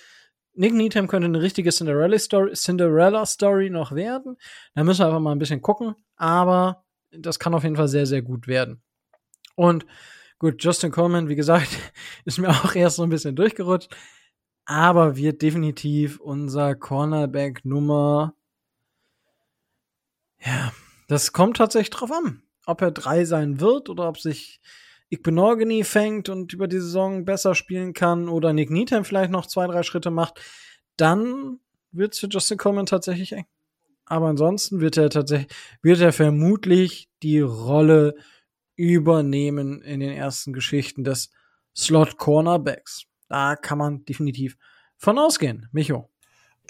Nick 0.55 0.75
Needham 0.75 1.09
könnte 1.09 1.27
eine 1.27 1.41
richtige 1.41 1.71
Cinderella 1.71 2.19
Story, 2.19 2.53
Cinderella 2.53 3.25
Story 3.27 3.71
noch 3.71 3.93
werden. 3.93 4.37
Da 4.75 4.85
müssen 4.85 5.01
wir 5.01 5.07
einfach 5.07 5.21
mal 5.21 5.33
ein 5.33 5.39
bisschen 5.39 5.63
gucken, 5.63 5.95
aber 6.17 6.85
das 7.11 7.39
kann 7.39 7.55
auf 7.55 7.63
jeden 7.63 7.77
Fall 7.77 7.89
sehr 7.89 8.07
sehr 8.07 8.23
gut 8.23 8.47
werden. 8.47 8.83
Und 9.55 9.87
Gut, 10.43 10.61
Justin 10.65 10.91
Coleman, 10.91 11.29
wie 11.29 11.37
gesagt, 11.37 11.69
ist 12.25 12.41
mir 12.41 12.49
auch 12.49 12.75
erst 12.75 12.97
so 12.97 13.05
ein 13.05 13.11
bisschen 13.11 13.37
durchgerutscht, 13.37 13.95
aber 14.65 15.15
wird 15.15 15.41
definitiv 15.41 16.19
unser 16.19 16.75
Cornerback 16.75 17.65
Nummer. 17.65 18.35
Ja, 20.41 20.73
das 21.07 21.33
kommt 21.33 21.59
tatsächlich 21.59 21.91
drauf 21.91 22.11
an, 22.11 22.43
ob 22.67 22.83
er 22.83 22.91
drei 22.91 23.25
sein 23.25 23.61
wird 23.61 23.89
oder 23.89 24.09
ob 24.09 24.19
sich 24.19 24.61
Igbenogany 25.13 25.85
fängt 25.85 26.31
und 26.31 26.53
über 26.55 26.69
die 26.69 26.81
Saison 26.81 27.25
besser 27.25 27.55
spielen 27.55 27.93
kann 27.93 28.29
oder 28.29 28.53
Nick 28.53 28.71
Needham 28.71 29.05
vielleicht 29.05 29.31
noch 29.31 29.47
zwei, 29.47 29.67
drei 29.67 29.83
Schritte 29.83 30.11
macht, 30.11 30.41
dann 30.97 31.61
wird 31.91 32.15
es 32.15 32.21
für 32.21 32.29
Justin 32.29 32.57
Coleman 32.57 32.87
tatsächlich 32.87 33.33
eng. 33.33 33.45
Aber 34.07 34.29
ansonsten 34.29 34.81
wird 34.81 34.97
er 34.97 35.11
tatsächlich, 35.11 35.55
wird 35.83 36.01
er 36.01 36.13
vermutlich 36.13 37.11
die 37.23 37.41
Rolle 37.41 38.15
übernehmen 38.75 39.83
in 39.83 40.01
den 40.01 40.13
ersten 40.13 40.55
Geschichten 40.55 41.05
des 41.05 41.31
Slot 41.77 42.17
Cornerbacks. 42.17 43.05
Da 43.29 43.57
kann 43.57 43.79
man 43.79 44.05
definitiv 44.07 44.57
von 44.97 45.19
ausgehen. 45.19 45.69
Micho. 45.73 46.09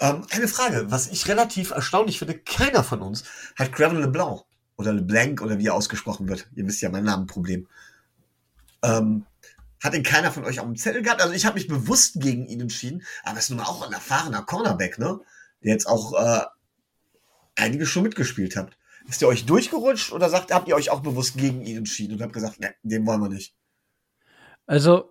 Ähm, 0.01 0.27
eine 0.31 0.49
Frage, 0.49 0.91
was 0.91 1.11
ich 1.13 1.29
relativ 1.29 1.71
erstaunlich 1.71 2.19
finde, 2.19 2.39
keiner 2.39 2.83
von 2.83 3.03
uns 3.03 3.25
hat 3.57 3.73
Gravel 3.73 4.01
LeBlanc 4.01 4.43
oder 4.77 4.93
LeBlanc 4.93 5.43
oder 5.43 5.59
wie 5.59 5.67
er 5.67 5.75
ausgesprochen 5.75 6.29
wird. 6.29 6.49
Ihr 6.57 6.67
wisst 6.67 6.83
ja 6.83 6.91
mein 6.91 7.05
Namenproblem. 7.05 7.69
Ähm, 8.83 9.27
hat 9.83 9.95
ihn 9.95 10.03
keiner 10.03 10.31
von 10.31 10.45
euch 10.45 10.61
auf 10.61 10.67
dem 10.67 10.77
Zettel 10.77 11.03
gehabt? 11.03 11.23
Also 11.23 11.35
ich 11.35 11.45
habe 11.45 11.55
mich 11.55 11.67
bewusst 11.67 12.21
gegen 12.21 12.47
ihn 12.47 12.61
entschieden, 12.61 13.03
aber 13.25 13.39
es 13.39 13.45
ist 13.45 13.51
nun 13.51 13.59
mal 13.59 13.65
auch 13.65 13.87
ein 13.87 13.93
erfahrener 13.93 14.43
Cornerback, 14.43 14.99
ne? 14.99 15.21
Der 15.65 15.73
jetzt 15.73 15.87
auch 15.87 16.13
äh, 16.15 16.45
einige 17.57 17.87
schon 17.87 18.05
mitgespielt 18.05 18.57
hat. 18.57 18.77
Ist 19.09 19.21
ihr 19.23 19.29
euch 19.29 19.47
durchgerutscht 19.47 20.13
oder 20.13 20.29
sagt, 20.29 20.53
habt 20.53 20.69
ihr 20.69 20.77
euch 20.77 20.91
auch 20.91 21.01
bewusst 21.01 21.37
gegen 21.37 21.63
ihn 21.63 21.79
entschieden 21.79 22.15
und 22.15 22.23
habt 22.23 22.33
gesagt, 22.33 22.61
ne, 22.61 22.75
den 22.83 23.07
wollen 23.07 23.21
wir 23.21 23.29
nicht? 23.29 23.55
Also, 24.67 25.11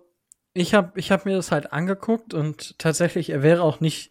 ich 0.54 0.74
habe 0.74 0.98
ich 0.98 1.10
hab 1.10 1.26
mir 1.26 1.36
das 1.36 1.50
halt 1.50 1.72
angeguckt 1.72 2.32
und 2.32 2.78
tatsächlich, 2.78 3.30
er 3.30 3.42
wäre 3.42 3.62
auch 3.62 3.80
nicht, 3.80 4.10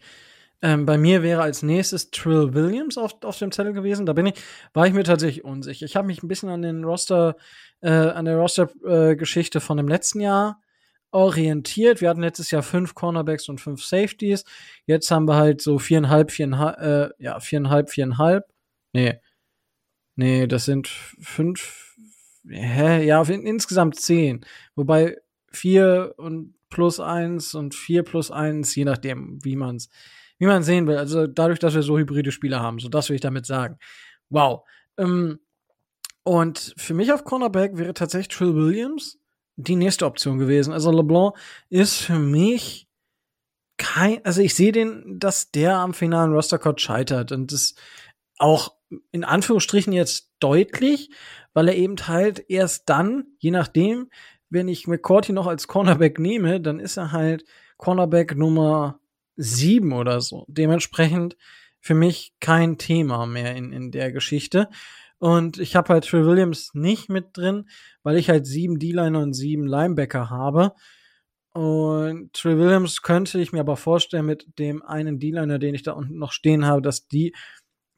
ähm, 0.62 0.86
bei 0.86 0.97
mir 0.97 1.24
wäre 1.24 1.41
als 1.41 1.64
nächstes 1.64 2.12
Trill 2.12 2.53
Williams 2.53 2.97
auf, 2.97 3.24
auf 3.24 3.38
dem 3.39 3.51
Zettel 3.51 3.74
gewesen. 3.74 4.05
Da 4.05 4.14
bin 4.14 4.28
ich, 4.28 4.36
war 4.74 4.88
ich 4.88 4.93
mir 4.93 5.03
tatsächlich 5.03 5.43
unsicher. 5.43 5.86
Ich 5.86 5.95
habe 5.95 6.07
mich 6.07 6.24
ein 6.24 6.28
bisschen 6.28 6.49
an 6.49 6.62
den 6.62 6.84
Roster, 6.84 7.36
äh, 7.82 7.89
an 7.89 8.26
der 8.26 8.38
Roster-Geschichte 8.38 9.57
äh, 9.57 9.62
von 9.62 9.78
dem 9.78 9.88
letzten 9.88 10.22
Jahr 10.22 10.62
orientiert. 11.12 12.01
Wir 12.01 12.09
hatten 12.09 12.22
letztes 12.22 12.51
Jahr 12.51 12.64
fünf 12.64 12.95
Cornerbacks 12.95 13.49
und 13.49 13.59
fünf 13.59 13.84
Safeties. 13.84 14.45
Jetzt 14.86 15.12
haben 15.12 15.28
wir 15.28 15.36
halt 15.36 15.62
so 15.62 15.80
viereinhalb, 15.80 16.32
viereinhalb, 16.32 16.80
äh, 16.80 17.09
ja, 17.24 17.39
viereinhalb, 17.39 17.89
viereinhalb. 17.89 18.45
Nee, 18.93 19.20
Nee, 20.16 20.47
das 20.47 20.66
sind 20.66 20.88
fünf. 20.88 21.95
Hä? 22.47 23.05
Ja, 23.05 23.22
insgesamt 23.24 23.99
zehn. 23.99 24.45
Wobei 24.76 25.18
vier 25.51 26.14
und 26.18 26.53
plus 26.70 26.99
eins 26.99 27.55
und 27.55 27.76
vier 27.76 28.03
plus 28.03 28.32
eins, 28.32 28.76
je 28.76 28.86
nachdem, 28.86 29.43
wie 29.43 29.55
man 29.55 29.78
es 29.78 29.89
wie 30.41 30.47
man 30.47 30.63
sehen 30.63 30.87
will. 30.87 30.97
Also 30.97 31.27
dadurch, 31.27 31.59
dass 31.59 31.75
wir 31.75 31.83
so 31.83 31.99
hybride 31.99 32.31
Spieler 32.31 32.61
haben, 32.61 32.79
so 32.79 32.89
das 32.89 33.09
will 33.09 33.15
ich 33.15 33.21
damit 33.21 33.45
sagen. 33.45 33.77
Wow. 34.31 34.63
Ähm, 34.97 35.39
und 36.23 36.73
für 36.77 36.95
mich 36.95 37.13
auf 37.13 37.25
Cornerback 37.25 37.77
wäre 37.77 37.93
tatsächlich 37.93 38.35
Trill 38.35 38.55
Williams 38.55 39.19
die 39.55 39.75
nächste 39.75 40.07
Option 40.07 40.39
gewesen. 40.39 40.73
Also 40.73 40.91
LeBlanc 40.91 41.35
ist 41.69 41.97
für 41.97 42.17
mich 42.17 42.87
kein, 43.77 44.25
also 44.25 44.41
ich 44.41 44.55
sehe 44.55 44.71
den, 44.71 45.19
dass 45.19 45.51
der 45.51 45.77
am 45.77 45.93
finalen 45.93 46.33
Roster-Code 46.33 46.81
scheitert 46.81 47.31
und 47.31 47.51
das 47.51 47.75
auch 48.39 48.73
in 49.11 49.23
Anführungsstrichen 49.23 49.93
jetzt 49.93 50.31
deutlich, 50.39 51.11
weil 51.53 51.67
er 51.67 51.75
eben 51.75 51.97
halt 52.07 52.49
erst 52.49 52.89
dann, 52.89 53.25
je 53.37 53.51
nachdem, 53.51 54.09
wenn 54.49 54.67
ich 54.67 54.87
McCourty 54.87 55.33
noch 55.33 55.45
als 55.45 55.67
Cornerback 55.67 56.17
nehme, 56.17 56.59
dann 56.59 56.79
ist 56.79 56.97
er 56.97 57.11
halt 57.11 57.45
Cornerback 57.77 58.35
Nummer 58.35 59.00
sieben 59.41 59.93
oder 59.93 60.21
so. 60.21 60.45
Dementsprechend 60.47 61.35
für 61.79 61.95
mich 61.95 62.33
kein 62.39 62.77
Thema 62.77 63.25
mehr 63.25 63.55
in, 63.55 63.71
in 63.73 63.91
der 63.91 64.11
Geschichte. 64.11 64.69
Und 65.17 65.59
ich 65.59 65.75
habe 65.75 65.93
halt 65.93 66.05
Trey 66.05 66.25
Williams 66.25 66.71
nicht 66.73 67.09
mit 67.09 67.37
drin, 67.37 67.69
weil 68.03 68.17
ich 68.17 68.29
halt 68.29 68.45
sieben 68.45 68.79
D-Liner 68.79 69.19
und 69.19 69.33
sieben 69.33 69.67
Linebacker 69.67 70.29
habe. 70.29 70.73
Und 71.53 72.33
Trey 72.33 72.57
Williams 72.57 73.01
könnte 73.01 73.39
ich 73.39 73.51
mir 73.51 73.59
aber 73.59 73.77
vorstellen, 73.77 74.25
mit 74.25 74.47
dem 74.57 74.83
einen 74.83 75.19
D-Liner, 75.19 75.59
den 75.59 75.75
ich 75.75 75.83
da 75.83 75.91
unten 75.91 76.17
noch 76.17 76.31
stehen 76.31 76.65
habe, 76.65 76.81
dass 76.81 77.07
die 77.07 77.35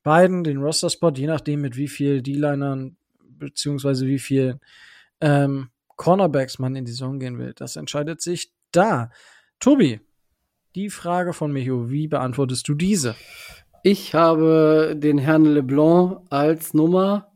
beiden 0.01 0.43
den 0.43 0.57
Roster-Spot, 0.57 1.11
je 1.11 1.27
nachdem 1.27 1.61
mit 1.61 1.77
wie 1.77 1.87
viel 1.87 2.21
D-Linern 2.21 2.97
beziehungsweise 3.21 4.07
wie 4.07 4.19
viel 4.19 4.59
ähm, 5.21 5.69
Cornerbacks 5.95 6.59
man 6.59 6.75
in 6.75 6.85
die 6.85 6.91
Saison 6.91 7.19
gehen 7.19 7.37
will. 7.37 7.53
Das 7.53 7.75
entscheidet 7.75 8.21
sich 8.21 8.51
da. 8.71 9.11
Tobi, 9.59 10.01
die 10.75 10.89
Frage 10.89 11.33
von 11.33 11.51
Micho, 11.51 11.89
wie 11.89 12.07
beantwortest 12.07 12.67
du 12.67 12.73
diese? 12.73 13.15
Ich 13.83 14.13
habe 14.13 14.95
den 14.97 15.17
Herrn 15.17 15.45
LeBlanc 15.45 16.21
als 16.29 16.73
Nummer 16.73 17.31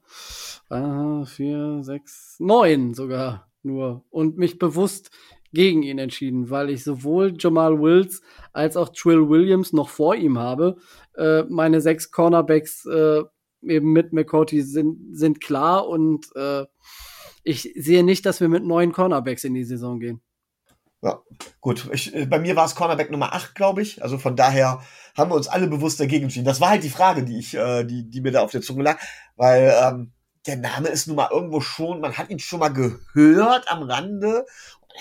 4, 0.70 1.80
6, 1.82 2.38
9 2.40 2.94
sogar 2.94 3.48
nur 3.64 4.04
und 4.10 4.38
mich 4.38 4.60
bewusst 4.60 5.12
gegen 5.54 5.84
ihn 5.84 5.98
entschieden, 5.98 6.50
weil 6.50 6.70
ich 6.70 6.84
sowohl 6.84 7.36
Jamal 7.38 7.80
Wills 7.80 8.22
als 8.54 8.76
auch 8.76 8.90
Trill 8.90 9.30
Williams 9.30 9.72
noch 9.72 9.90
vor 9.90 10.16
ihm 10.16 10.38
habe. 10.38 10.78
Äh, 11.16 11.44
meine 11.44 11.80
sechs 11.80 12.12
Cornerbacks 12.12 12.86
äh, 12.86 13.24
eben 13.62 13.94
mit 13.94 14.14
McCourty 14.14 14.62
sind, 14.62 15.16
sind 15.16 15.42
klar 15.42 15.88
und 15.88 16.28
äh, 16.36 16.66
ich 17.44 17.72
sehe 17.76 18.04
nicht, 18.04 18.26
dass 18.26 18.42
wir 18.42 18.50
mit 18.50 18.66
neun 18.66 18.92
Cornerbacks 18.92 19.46
in 19.46 19.54
die 19.54 19.64
Saison 19.64 20.00
gehen. 20.00 20.22
Ja, 21.08 21.22
gut. 21.62 21.90
Ich, 21.94 22.14
äh, 22.14 22.26
bei 22.26 22.38
mir 22.38 22.58
war 22.58 22.66
es 22.66 22.76
Cornerback 22.76 23.12
Nummer 23.12 23.32
8, 23.34 23.56
glaube 23.56 23.82
ich. 23.82 24.04
Also 24.04 24.18
von 24.18 24.36
daher 24.36 24.82
haben 25.16 25.32
wir 25.32 25.36
uns 25.36 25.48
alle 25.48 25.68
bewusst 25.68 26.02
dagegen 26.02 26.24
entschieden. 26.24 26.46
Das 26.46 26.60
war 26.60 26.70
halt 26.70 26.84
die 26.84 26.90
Frage, 26.90 27.24
die 27.24 27.40
ich, 27.40 27.54
äh, 27.54 27.86
die, 27.86 28.10
die 28.10 28.20
mir 28.20 28.32
da 28.32 28.42
auf 28.42 28.52
der 28.52 28.62
Zunge 28.62 28.84
lag, 28.84 29.00
weil 29.38 29.74
ähm, 29.82 30.12
der 30.48 30.58
Name 30.58 30.90
ist 30.90 31.08
nun 31.08 31.16
mal 31.16 31.30
irgendwo 31.32 31.62
schon, 31.62 32.02
man 32.02 32.18
hat 32.18 32.30
ihn 32.30 32.40
schon 32.40 32.60
mal 32.60 32.70
gehört 32.70 33.72
am 33.72 33.84
Rande 33.84 34.46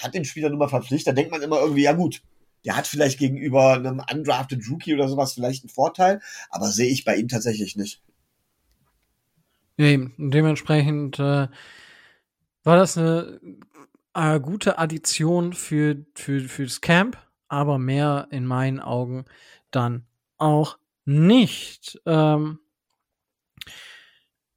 hat 0.02 0.14
den 0.14 0.24
Spieler 0.24 0.50
nun 0.50 0.58
mal 0.58 0.68
verpflichtet, 0.68 1.08
da 1.08 1.12
denkt 1.12 1.30
man 1.30 1.40
immer 1.40 1.58
irgendwie, 1.58 1.84
ja 1.84 1.92
gut, 1.92 2.22
der 2.66 2.76
hat 2.76 2.86
vielleicht 2.86 3.18
gegenüber 3.18 3.72
einem 3.72 4.02
undrafted 4.12 4.62
Rookie 4.68 4.94
oder 4.94 5.08
sowas 5.08 5.32
vielleicht 5.32 5.64
einen 5.64 5.70
Vorteil, 5.70 6.20
aber 6.50 6.66
sehe 6.66 6.90
ich 6.90 7.04
bei 7.04 7.16
ihm 7.16 7.28
tatsächlich 7.28 7.76
nicht. 7.76 8.02
Ja, 9.78 9.86
eben. 9.86 10.14
Dementsprechend 10.18 11.18
äh, 11.18 11.48
war 12.64 12.76
das 12.76 12.98
eine 12.98 13.40
äh, 14.16 14.40
gute 14.40 14.78
Addition 14.78 15.52
für, 15.52 16.04
für, 16.14 16.40
für 16.40 16.64
das 16.64 16.80
Camp, 16.80 17.18
aber 17.48 17.78
mehr 17.78 18.28
in 18.30 18.46
meinen 18.46 18.80
Augen 18.80 19.26
dann 19.70 20.06
auch 20.38 20.78
nicht. 21.04 22.00
Ähm, 22.06 22.58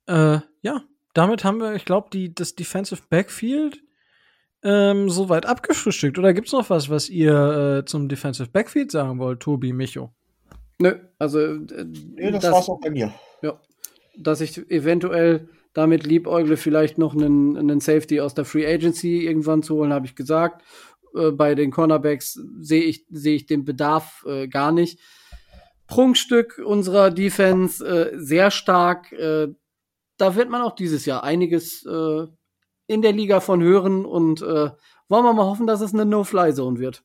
äh, 0.08 0.40
ja, 0.62 0.84
damit 1.14 1.44
haben 1.44 1.60
wir, 1.60 1.76
ich 1.76 1.86
glaube, 1.86 2.10
die 2.12 2.34
das 2.34 2.56
Defensive 2.56 3.02
Backfield 3.10 3.84
ähm, 4.64 5.10
soweit 5.10 5.46
abgefrühstückt? 5.46 6.18
Oder 6.18 6.34
gibt's 6.34 6.52
noch 6.52 6.70
was, 6.70 6.90
was 6.90 7.10
ihr 7.10 7.80
äh, 7.80 7.86
zum 7.86 8.10
Defensive 8.10 8.50
Backfield 8.50 8.92
sagen 8.92 9.20
wollt, 9.20 9.42
Tobi, 9.42 9.74
Micho? 9.74 10.12
Nö, 10.80 10.96
also 11.18 11.40
äh, 11.40 11.86
nee, 11.86 12.32
das, 12.32 12.42
das 12.44 12.54
war's 12.54 12.70
auch 12.70 12.80
bei 12.80 12.90
mir. 12.90 13.14
Ja, 13.42 13.60
dass 14.18 14.42
ich 14.42 14.58
eventuell 14.70 15.50
damit 15.80 16.06
liebäugle, 16.06 16.58
vielleicht 16.58 16.98
noch 16.98 17.16
einen, 17.16 17.58
einen 17.58 17.80
Safety 17.80 18.20
aus 18.20 18.34
der 18.34 18.46
Free 18.46 18.68
Agency 18.68 19.26
irgendwann 19.26 19.64
zu 19.64 19.76
holen, 19.76 19.94
habe 19.94 20.06
ich 20.06 20.16
gesagt. 20.16 20.64
Äh, 21.16 21.32
bei 21.32 21.56
den 21.56 21.72
Cornerbacks 21.72 22.40
sehe 22.60 22.84
ich, 22.84 23.06
sehe 23.10 23.36
ich 23.36 23.46
den 23.46 23.66
Bedarf 23.66 24.26
äh, 24.28 24.48
gar 24.48 24.72
nicht. 24.72 25.00
Prunkstück 25.88 26.62
unserer 26.64 27.10
Defense, 27.10 27.84
äh, 27.86 28.12
sehr 28.20 28.52
stark. 28.52 29.12
Äh, 29.14 29.48
da 30.18 30.36
wird 30.36 30.50
man 30.50 30.62
auch 30.62 30.76
dieses 30.76 31.06
Jahr 31.06 31.24
einiges 31.24 31.86
äh, 31.86 32.28
in 32.88 33.02
der 33.02 33.14
Liga 33.14 33.40
von 33.40 33.64
hören 33.64 34.06
und 34.06 34.42
äh, 34.42 34.70
wollen 35.08 35.26
wir 35.26 35.34
mal 35.34 35.46
hoffen, 35.46 35.66
dass 35.66 35.82
es 35.82 35.94
eine 35.94 36.06
No-Fly-Zone 36.06 36.78
wird. 36.78 37.04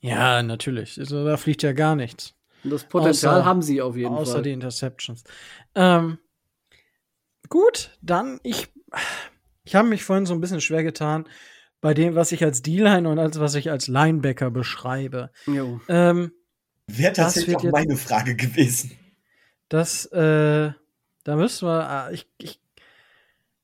Ja, 0.00 0.42
natürlich. 0.42 0.98
Also, 0.98 1.24
da 1.24 1.36
fliegt 1.36 1.62
ja 1.62 1.72
gar 1.72 1.94
nichts. 1.94 2.34
Und 2.62 2.70
das 2.72 2.84
Potenzial 2.84 3.36
außer, 3.36 3.44
haben 3.44 3.62
sie 3.62 3.80
auf 3.80 3.96
jeden 3.96 4.14
außer 4.14 4.24
Fall. 4.24 4.32
Außer 4.32 4.42
die 4.42 4.52
Interceptions. 4.52 5.24
Ähm, 5.74 6.18
gut, 7.48 7.96
dann 8.02 8.40
ich. 8.42 8.68
Ich 9.66 9.74
habe 9.74 9.88
mich 9.88 10.04
vorhin 10.04 10.26
so 10.26 10.34
ein 10.34 10.40
bisschen 10.40 10.60
schwer 10.60 10.82
getan 10.82 11.26
bei 11.80 11.94
dem, 11.94 12.14
was 12.14 12.32
ich 12.32 12.44
als 12.44 12.60
D-Line 12.60 13.08
und 13.08 13.18
als 13.18 13.40
was 13.40 13.54
ich 13.54 13.70
als 13.70 13.88
Linebacker 13.88 14.50
beschreibe. 14.50 15.30
Jo. 15.46 15.80
Ähm, 15.88 16.32
Wäre 16.86 17.14
tatsächlich 17.14 17.56
auch 17.56 17.64
meine 17.64 17.96
Frage 17.96 18.36
gewesen. 18.36 18.98
Das, 19.70 20.04
äh, 20.06 20.72
da 21.24 21.36
müssen 21.36 21.66
wir, 21.66 21.88
ah, 21.88 22.10
ich, 22.10 22.28
ich 22.36 22.60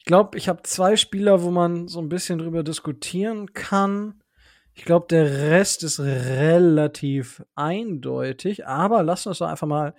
ich 0.01 0.07
glaube, 0.07 0.39
ich 0.39 0.49
habe 0.49 0.62
zwei 0.62 0.97
Spieler, 0.97 1.43
wo 1.43 1.51
man 1.51 1.87
so 1.87 2.01
ein 2.01 2.09
bisschen 2.09 2.39
drüber 2.39 2.62
diskutieren 2.62 3.53
kann. 3.53 4.22
Ich 4.72 4.87
glaube, 4.87 5.07
der 5.11 5.51
Rest 5.51 5.83
ist 5.83 6.01
relativ 6.01 7.45
eindeutig, 7.55 8.66
aber 8.66 9.03
lass 9.03 9.26
uns 9.26 9.39
doch 9.39 9.49
einfach 9.49 9.66
mal 9.66 9.95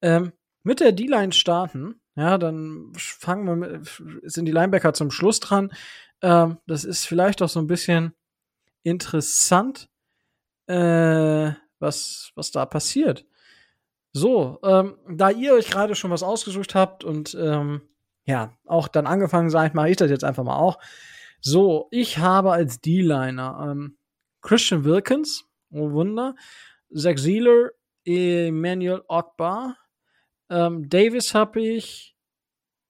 ähm, 0.00 0.32
mit 0.62 0.78
der 0.78 0.92
D-Line 0.92 1.32
starten. 1.32 2.00
Ja, 2.16 2.38
dann 2.38 2.92
fangen 2.96 3.46
wir 3.46 3.56
mit, 3.56 4.02
sind 4.22 4.46
die 4.46 4.52
Linebacker 4.52 4.94
zum 4.94 5.10
Schluss 5.10 5.38
dran. 5.38 5.70
Ähm, 6.22 6.58
das 6.66 6.84
ist 6.84 7.06
vielleicht 7.06 7.42
auch 7.42 7.48
so 7.48 7.60
ein 7.60 7.66
bisschen 7.66 8.14
interessant, 8.82 9.90
äh, 10.66 11.52
was, 11.78 12.30
was 12.34 12.50
da 12.50 12.64
passiert. 12.64 13.26
So, 14.12 14.58
ähm, 14.62 14.96
da 15.10 15.28
ihr 15.30 15.52
euch 15.52 15.68
gerade 15.68 15.94
schon 15.94 16.10
was 16.10 16.22
ausgesucht 16.22 16.74
habt 16.74 17.04
und 17.04 17.36
ähm, 17.38 17.82
ja, 18.24 18.56
auch 18.64 18.88
dann 18.88 19.06
angefangen 19.06 19.50
seid, 19.50 19.74
mache 19.74 19.90
ich 19.90 19.96
das 19.96 20.10
jetzt 20.10 20.24
einfach 20.24 20.42
mal 20.42 20.56
auch. 20.56 20.78
So, 21.42 21.88
ich 21.90 22.16
habe 22.16 22.50
als 22.52 22.80
D-Liner 22.80 23.68
ähm, 23.70 23.98
Christian 24.40 24.84
Wilkins, 24.84 25.44
oh 25.70 25.90
Wunder, 25.92 26.34
Zach 26.94 27.18
Sealer, 27.18 27.72
Emmanuel 28.04 29.02
Ogbar, 29.06 29.76
ähm, 30.50 30.88
Davis 30.88 31.34
habe 31.34 31.60
ich, 31.60 32.16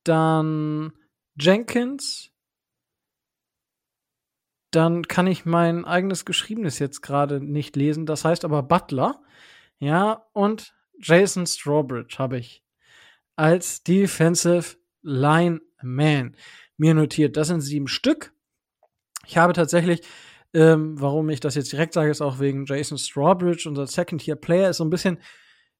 dann 0.04 0.92
Jenkins, 1.38 2.32
dann 4.70 5.08
kann 5.08 5.26
ich 5.26 5.44
mein 5.44 5.84
eigenes 5.84 6.24
Geschriebenes 6.24 6.78
jetzt 6.78 7.00
gerade 7.00 7.40
nicht 7.40 7.76
lesen, 7.76 8.06
das 8.06 8.24
heißt 8.24 8.44
aber 8.44 8.62
Butler, 8.62 9.22
ja, 9.78 10.26
und 10.32 10.74
Jason 11.00 11.46
Strawbridge 11.46 12.16
habe 12.18 12.38
ich 12.38 12.62
als 13.36 13.82
Defensive 13.82 14.76
Lineman 15.02 16.36
mir 16.76 16.94
notiert. 16.94 17.36
Das 17.36 17.48
sind 17.48 17.60
sieben 17.60 17.88
Stück. 17.88 18.32
Ich 19.26 19.36
habe 19.36 19.52
tatsächlich, 19.52 20.02
ähm, 20.54 21.00
warum 21.00 21.28
ich 21.28 21.40
das 21.40 21.54
jetzt 21.54 21.72
direkt 21.72 21.92
sage, 21.92 22.10
ist 22.10 22.22
auch 22.22 22.38
wegen 22.38 22.64
Jason 22.64 22.98
Strawbridge, 22.98 23.68
unser 23.68 23.86
Second-Tier-Player, 23.86 24.70
ist 24.70 24.78
so 24.78 24.84
ein 24.84 24.90
bisschen, 24.90 25.18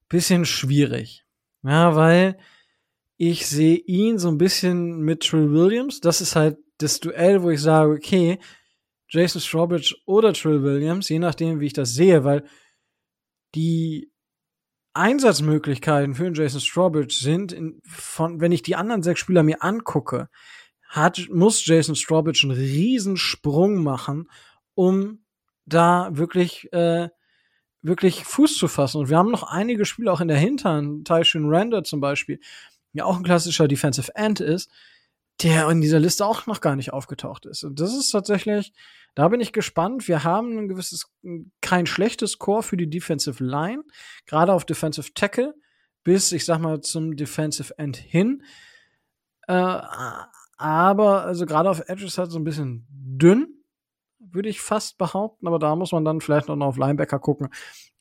bisschen 0.08 0.44
schwierig. 0.44 1.25
Ja, 1.66 1.96
weil 1.96 2.38
ich 3.16 3.46
sehe 3.48 3.76
ihn 3.76 4.18
so 4.18 4.28
ein 4.28 4.38
bisschen 4.38 5.00
mit 5.00 5.24
Trill 5.24 5.52
Williams. 5.52 6.00
Das 6.00 6.20
ist 6.20 6.36
halt 6.36 6.58
das 6.78 7.00
Duell, 7.00 7.42
wo 7.42 7.50
ich 7.50 7.60
sage, 7.60 7.92
okay, 7.92 8.38
Jason 9.08 9.40
Strawbridge 9.40 9.96
oder 10.04 10.32
Trill 10.32 10.62
Williams, 10.62 11.08
je 11.08 11.18
nachdem, 11.18 11.58
wie 11.58 11.66
ich 11.66 11.72
das 11.72 11.94
sehe, 11.94 12.22
weil 12.22 12.44
die 13.54 14.12
Einsatzmöglichkeiten 14.94 16.14
für 16.14 16.32
Jason 16.32 16.60
Strawbridge 16.60 17.14
sind, 17.14 17.52
in, 17.52 17.80
von, 17.84 18.40
wenn 18.40 18.52
ich 18.52 18.62
die 18.62 18.76
anderen 18.76 19.02
sechs 19.02 19.20
Spieler 19.20 19.42
mir 19.42 19.62
angucke, 19.62 20.28
hat, 20.88 21.28
muss 21.30 21.66
Jason 21.66 21.96
Strawbridge 21.96 22.42
einen 22.44 22.56
Riesensprung 22.56 23.82
machen, 23.82 24.30
um 24.74 25.24
da 25.64 26.10
wirklich, 26.12 26.72
äh, 26.72 27.08
wirklich 27.86 28.24
Fuß 28.24 28.56
zu 28.56 28.68
fassen. 28.68 28.98
Und 28.98 29.08
wir 29.08 29.16
haben 29.16 29.30
noch 29.30 29.44
einige 29.44 29.84
Spieler 29.84 30.12
auch 30.12 30.20
in 30.20 30.28
der 30.28 30.38
Hintern, 30.38 31.04
Tyshun 31.04 31.48
Render 31.48 31.84
zum 31.84 32.00
Beispiel, 32.00 32.40
ja 32.92 33.04
auch 33.04 33.16
ein 33.16 33.24
klassischer 33.24 33.68
Defensive 33.68 34.14
End 34.14 34.40
ist, 34.40 34.70
der 35.42 35.68
in 35.68 35.80
dieser 35.80 36.00
Liste 36.00 36.24
auch 36.24 36.46
noch 36.46 36.60
gar 36.60 36.76
nicht 36.76 36.92
aufgetaucht 36.92 37.46
ist. 37.46 37.62
Und 37.62 37.78
das 37.78 37.94
ist 37.94 38.10
tatsächlich, 38.10 38.72
da 39.14 39.28
bin 39.28 39.40
ich 39.40 39.52
gespannt. 39.52 40.08
Wir 40.08 40.24
haben 40.24 40.58
ein 40.58 40.68
gewisses, 40.68 41.12
kein 41.60 41.86
schlechtes 41.86 42.38
Core 42.38 42.62
für 42.62 42.76
die 42.76 42.88
Defensive 42.88 43.44
Line, 43.44 43.82
gerade 44.26 44.52
auf 44.52 44.64
Defensive 44.64 45.12
Tackle, 45.14 45.54
bis, 46.04 46.32
ich 46.32 46.44
sag 46.44 46.58
mal, 46.58 46.80
zum 46.80 47.16
Defensive 47.16 47.78
End 47.78 47.96
hin. 47.96 48.42
Äh, 49.46 49.80
aber, 50.56 51.24
also 51.24 51.44
gerade 51.44 51.68
auf 51.68 51.82
Edges 51.86 52.16
halt 52.16 52.30
so 52.30 52.38
ein 52.38 52.44
bisschen 52.44 52.86
dünn, 52.88 53.55
würde 54.18 54.48
ich 54.48 54.60
fast 54.60 54.98
behaupten, 54.98 55.46
aber 55.46 55.58
da 55.58 55.74
muss 55.76 55.92
man 55.92 56.04
dann 56.04 56.20
vielleicht 56.20 56.48
noch 56.48 56.58
auf 56.60 56.76
Linebacker 56.76 57.18
gucken. 57.18 57.48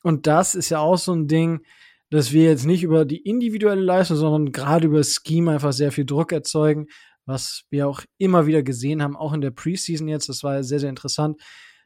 Und 0.02 0.26
das 0.26 0.54
ist 0.54 0.70
ja 0.70 0.78
auch 0.78 0.98
so 0.98 1.12
ein 1.12 1.28
Ding, 1.28 1.64
dass 2.10 2.32
wir 2.32 2.44
jetzt 2.44 2.64
nicht 2.64 2.82
über 2.82 3.04
die 3.04 3.22
individuelle 3.22 3.82
Leistung, 3.82 4.16
sondern 4.16 4.52
gerade 4.52 4.86
über 4.86 5.02
Scheme 5.02 5.52
einfach 5.52 5.72
sehr 5.72 5.92
viel 5.92 6.04
Druck 6.04 6.32
erzeugen 6.32 6.86
was 7.26 7.64
wir 7.70 7.88
auch 7.88 8.02
immer 8.18 8.46
wieder 8.46 8.62
gesehen 8.62 9.02
haben, 9.02 9.16
auch 9.16 9.32
in 9.32 9.40
der 9.40 9.50
Preseason 9.50 10.08
jetzt, 10.08 10.28
das 10.28 10.44
war 10.44 10.62
sehr, 10.62 10.78
sehr 10.78 10.90
interessant, 10.90 11.40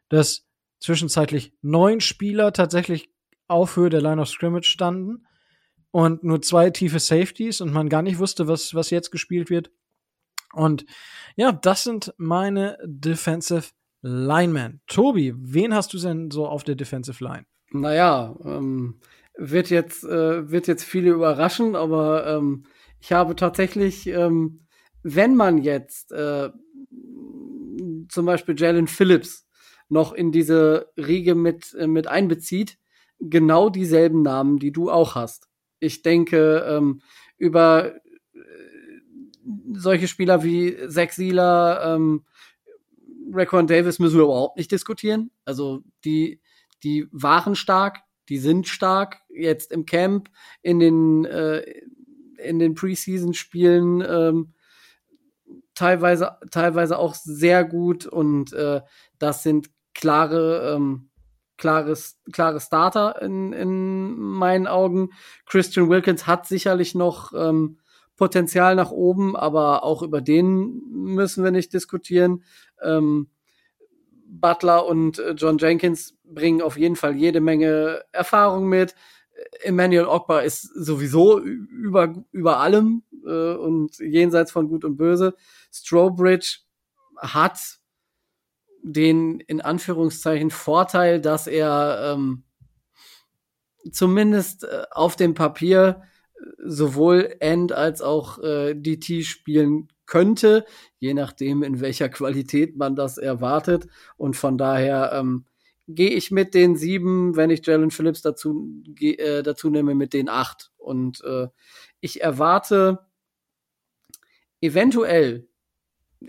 dass 0.08 0.46
zwischenzeitlich 0.78 1.52
neun 1.62 2.00
Spieler 2.00 2.52
tatsächlich 2.52 3.10
auf 3.48 3.76
Höhe 3.76 3.90
der 3.90 4.02
Line 4.02 4.20
of 4.20 4.28
Scrimmage 4.28 4.66
standen 4.66 5.26
und 5.90 6.22
nur 6.22 6.42
zwei 6.42 6.70
tiefe 6.70 7.00
Safeties 7.00 7.60
und 7.60 7.72
man 7.72 7.88
gar 7.88 8.02
nicht 8.02 8.18
wusste, 8.18 8.46
was, 8.46 8.74
was 8.74 8.90
jetzt 8.90 9.10
gespielt 9.10 9.50
wird. 9.50 9.70
Und 10.52 10.84
ja, 11.36 11.52
das 11.52 11.84
sind 11.84 12.14
meine 12.16 12.76
Defensive 12.84 13.70
Linemen. 14.03 14.80
Tobi, 14.86 15.34
wen 15.36 15.74
hast 15.74 15.92
du 15.92 15.98
denn 15.98 16.30
so 16.30 16.46
auf 16.46 16.64
der 16.64 16.74
Defensive 16.74 17.22
Line? 17.22 17.44
Naja, 17.72 18.34
ähm, 18.44 19.01
wird 19.36 19.70
jetzt, 19.70 20.05
äh, 20.05 20.51
wird 20.51 20.66
jetzt 20.66 20.84
viele 20.84 21.11
überraschen, 21.11 21.76
aber 21.76 22.26
ähm, 22.26 22.64
ich 23.01 23.12
habe 23.12 23.36
tatsächlich 23.36 24.07
ähm, 24.07 24.61
wenn 25.03 25.36
man 25.36 25.59
jetzt 25.59 26.12
äh, 26.12 26.51
zum 28.09 28.26
Beispiel 28.26 28.55
Jalen 28.59 28.86
Phillips 28.86 29.46
noch 29.88 30.12
in 30.12 30.32
diese 30.32 30.90
Riege 30.96 31.34
mit, 31.34 31.74
äh, 31.74 31.86
mit 31.86 32.07
einbezieht, 32.07 32.78
genau 33.18 33.70
dieselben 33.70 34.22
Namen, 34.22 34.59
die 34.59 34.72
du 34.72 34.90
auch 34.90 35.14
hast. 35.14 35.48
Ich 35.78 36.03
denke, 36.03 36.64
ähm, 36.68 37.01
über 37.38 37.94
äh, 37.94 38.38
solche 39.72 40.09
Spieler 40.09 40.42
wie 40.44 40.76
Zach 40.88 41.12
Sieler, 41.12 41.94
ähm, 41.96 42.24
Raquan 43.32 43.66
Davis 43.66 43.98
müssen 43.98 44.18
wir 44.18 44.24
überhaupt 44.24 44.56
nicht 44.56 44.70
diskutieren. 44.70 45.30
Also 45.44 45.82
die, 46.04 46.40
die 46.82 47.06
waren 47.10 47.54
stark, 47.54 48.00
die 48.28 48.38
sind 48.38 48.68
stark. 48.68 49.18
Jetzt 49.28 49.72
im 49.72 49.86
Camp, 49.86 50.30
in 50.62 50.78
den, 50.78 51.24
äh, 51.24 51.64
in 52.38 52.58
den 52.58 52.74
Preseason-Spielen 52.74 54.04
ähm, 54.08 54.54
teilweise, 55.74 56.36
teilweise 56.50 56.98
auch 56.98 57.14
sehr 57.14 57.64
gut 57.64 58.07
und 58.07 58.52
äh, 58.52 58.80
das 59.18 59.42
sind 59.42 59.70
klare, 59.94 60.74
ähm, 60.74 61.11
klares, 61.57 62.20
klare 62.32 62.61
Starter 62.61 63.20
in, 63.22 63.52
in 63.52 64.18
meinen 64.18 64.66
Augen. 64.66 65.11
Christian 65.46 65.88
Wilkins 65.88 66.26
hat 66.26 66.46
sicherlich 66.46 66.94
noch 66.94 67.32
ähm, 67.34 67.78
Potenzial 68.16 68.74
nach 68.74 68.90
oben, 68.90 69.34
aber 69.34 69.82
auch 69.82 70.02
über 70.02 70.20
den 70.20 70.82
müssen 70.90 71.42
wir 71.42 71.50
nicht 71.50 71.72
diskutieren. 71.72 72.44
Ähm, 72.82 73.28
Butler 74.26 74.86
und 74.86 75.18
äh, 75.18 75.32
John 75.32 75.58
Jenkins 75.58 76.16
bringen 76.24 76.62
auf 76.62 76.76
jeden 76.76 76.96
Fall 76.96 77.16
jede 77.16 77.40
Menge 77.40 78.04
Erfahrung 78.12 78.68
mit. 78.68 78.94
Emmanuel 79.62 80.07
Ogba 80.07 80.40
ist 80.40 80.62
sowieso 80.62 81.40
über, 81.40 82.14
über 82.30 82.58
allem 82.58 83.02
äh, 83.26 83.54
und 83.54 83.98
jenseits 83.98 84.52
von 84.52 84.68
Gut 84.68 84.84
und 84.84 84.96
Böse. 84.96 85.34
Strobridge 85.72 86.58
hat 87.16 87.58
den 88.82 89.40
in 89.40 89.61
Anführungszeichen 89.61 90.50
Vorteil, 90.50 91.20
dass 91.20 91.46
er 91.46 92.14
ähm, 92.14 92.44
zumindest 93.92 94.64
äh, 94.64 94.84
auf 94.90 95.16
dem 95.16 95.34
Papier 95.34 96.02
äh, 96.02 96.09
sowohl 96.64 97.37
End 97.41 97.72
als 97.72 98.03
auch 98.03 98.38
äh, 98.42 98.75
DT 98.75 99.25
spielen 99.25 99.88
könnte, 100.07 100.64
je 100.99 101.14
nachdem, 101.14 101.62
in 101.62 101.80
welcher 101.80 102.08
Qualität 102.08 102.76
man 102.76 102.96
das 102.96 103.18
erwartet. 103.18 103.87
Und 104.17 104.37
von 104.37 104.58
daher 104.58 105.12
ähm, 105.14 105.45
gehe 105.87 106.11
ich 106.11 106.30
mit 106.30 106.54
den 106.54 106.76
sieben, 106.76 107.37
wenn 107.37 107.50
ich 107.50 107.64
Jalen 107.67 107.91
Phillips 107.91 108.22
dazu, 108.22 108.83
äh, 109.00 109.42
dazu 109.42 109.71
nehme, 109.71 109.95
mit 109.95 110.12
den 110.12 110.29
acht. 110.29 110.72
Und 110.76 111.22
äh, 111.25 111.49
ich 112.00 112.22
erwarte 112.22 113.00
eventuell 114.61 115.49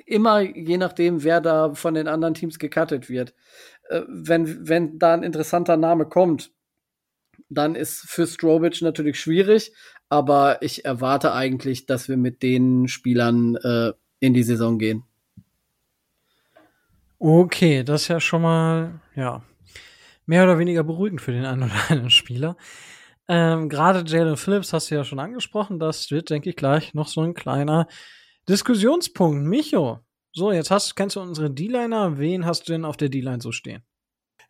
immer, 0.05 0.41
je 0.41 0.77
nachdem, 0.77 1.23
wer 1.23 1.41
da 1.41 1.73
von 1.73 1.93
den 1.93 2.07
anderen 2.07 2.33
Teams 2.33 2.59
gecuttet 2.59 3.09
wird, 3.09 3.33
äh, 3.89 4.01
wenn, 4.07 4.67
wenn 4.67 4.99
da 4.99 5.13
ein 5.13 5.23
interessanter 5.23 5.77
Name 5.77 6.07
kommt, 6.07 6.51
dann 7.51 7.75
ist 7.75 8.01
für 8.09 8.25
Strobridge 8.27 8.79
natürlich 8.83 9.19
schwierig, 9.19 9.73
aber 10.09 10.61
ich 10.61 10.85
erwarte 10.85 11.33
eigentlich, 11.33 11.85
dass 11.85 12.09
wir 12.09 12.17
mit 12.17 12.41
den 12.43 12.87
Spielern 12.87 13.55
äh, 13.57 13.93
in 14.19 14.33
die 14.33 14.43
Saison 14.43 14.77
gehen. 14.79 15.03
Okay, 17.19 17.83
das 17.83 18.03
ist 18.03 18.07
ja 18.07 18.19
schon 18.19 18.41
mal, 18.41 18.99
ja, 19.15 19.43
mehr 20.25 20.43
oder 20.43 20.57
weniger 20.57 20.83
beruhigend 20.83 21.21
für 21.21 21.31
den 21.31 21.45
einen 21.45 21.63
oder 21.63 21.73
anderen 21.89 22.09
Spieler. 22.09 22.57
Ähm, 23.27 23.69
Gerade 23.69 24.03
Jalen 24.05 24.37
Phillips 24.37 24.73
hast 24.73 24.91
du 24.91 24.95
ja 24.95 25.03
schon 25.03 25.19
angesprochen. 25.19 25.79
Das 25.79 26.11
wird, 26.11 26.29
denke 26.29 26.49
ich, 26.49 26.55
gleich 26.55 26.93
noch 26.93 27.07
so 27.07 27.21
ein 27.21 27.33
kleiner 27.33 27.87
Diskussionspunkt. 28.49 29.45
Micho, 29.45 29.99
So, 30.33 30.51
jetzt 30.51 30.71
hast, 30.71 30.95
kennst 30.95 31.17
du 31.17 31.21
unsere 31.21 31.51
D-Liner. 31.51 32.17
Wen 32.17 32.45
hast 32.45 32.67
du 32.67 32.73
denn 32.73 32.85
auf 32.85 32.97
der 32.97 33.09
D-Line 33.09 33.41
so 33.41 33.51
stehen? 33.51 33.83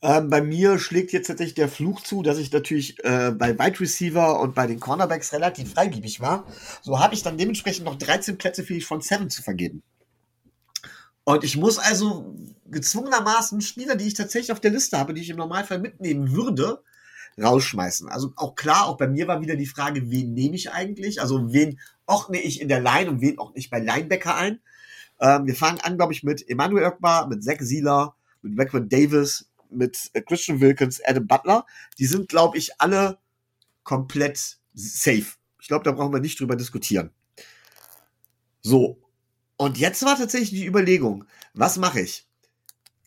Ähm, 0.04 0.30
bei 0.30 0.42
mir 0.42 0.80
schlägt 0.80 1.14
jetzt 1.14 1.28
tatsächlich 1.28 1.54
der 1.54 1.70
Fluch 1.70 2.02
zu, 2.02 2.24
dass 2.24 2.40
ich 2.40 2.52
natürlich 2.52 3.04
äh, 3.04 3.32
bei 3.32 3.58
Wide 3.58 3.80
Receiver 3.80 4.40
und 4.40 4.56
bei 4.56 4.66
den 4.66 4.80
Cornerbacks 4.80 5.32
relativ 5.32 5.74
freigebig 5.74 6.22
war. 6.22 6.46
So 6.82 7.00
habe 7.00 7.14
ich 7.14 7.22
dann 7.22 7.38
dementsprechend 7.38 7.86
noch 7.86 7.98
13 7.98 8.38
Plätze 8.38 8.64
für 8.64 8.74
die 8.74 8.82
Front 8.82 9.04
7 9.04 9.30
zu 9.30 9.44
vergeben. 9.44 9.84
Und 11.24 11.44
ich 11.44 11.56
muss 11.56 11.78
also 11.78 12.36
gezwungenermaßen 12.66 13.62
Spieler, 13.62 13.96
die 13.96 14.08
ich 14.08 14.16
tatsächlich 14.16 14.52
auf 14.52 14.60
der 14.60 14.72
Liste 14.72 14.98
habe, 14.98 15.14
die 15.14 15.22
ich 15.22 15.30
im 15.30 15.38
Normalfall 15.38 15.78
mitnehmen 15.78 16.32
würde, 16.32 16.82
rausschmeißen. 17.42 18.10
Also 18.10 18.34
auch 18.36 18.56
klar, 18.56 18.88
auch 18.88 18.98
bei 18.98 19.08
mir 19.08 19.28
war 19.28 19.42
wieder 19.42 19.56
die 19.56 19.68
Frage, 19.68 20.10
wen 20.10 20.34
nehme 20.34 20.56
ich 20.56 20.72
eigentlich? 20.72 21.22
Also 21.22 21.54
wen 21.54 21.80
ordne 22.08 22.42
ich 22.42 22.60
in 22.60 22.68
der 22.68 22.82
Line 22.82 23.10
und 23.10 23.22
wen 23.22 23.38
ordne 23.38 23.60
ich 23.60 23.70
bei 23.70 23.80
Linebacker 23.80 24.36
ein? 24.36 24.62
Ähm, 25.20 25.46
wir 25.46 25.56
fangen 25.56 25.80
an, 25.82 25.98
glaube 25.98 26.14
ich, 26.14 26.24
mit 26.24 26.50
Emmanuel 26.50 26.86
Ockbar, 26.86 27.28
mit 27.28 27.44
Zach 27.44 27.60
Sieler, 27.60 28.16
mit 28.42 28.60
Raquan 28.60 28.90
Davis, 28.90 29.51
mit 29.72 30.10
äh, 30.14 30.22
Christian 30.22 30.62
Wilkins, 30.62 31.02
Adam 31.06 31.28
Butler. 31.28 31.66
Die 31.98 32.06
sind, 32.06 32.30
glaube 32.30 32.58
ich, 32.58 32.80
alle 32.80 33.20
komplett 33.84 34.60
safe. 34.74 35.26
Ich 35.60 35.68
glaube, 35.68 35.84
da 35.84 35.92
brauchen 35.92 36.14
wir 36.14 36.20
nicht 36.20 36.40
drüber 36.40 36.56
diskutieren. 36.56 37.12
So. 38.62 39.02
Und 39.58 39.78
jetzt 39.78 40.04
war 40.04 40.18
tatsächlich 40.18 40.50
die 40.52 40.66
Überlegung, 40.66 41.26
was 41.54 41.78
mache 41.78 42.02
ich? 42.02 42.28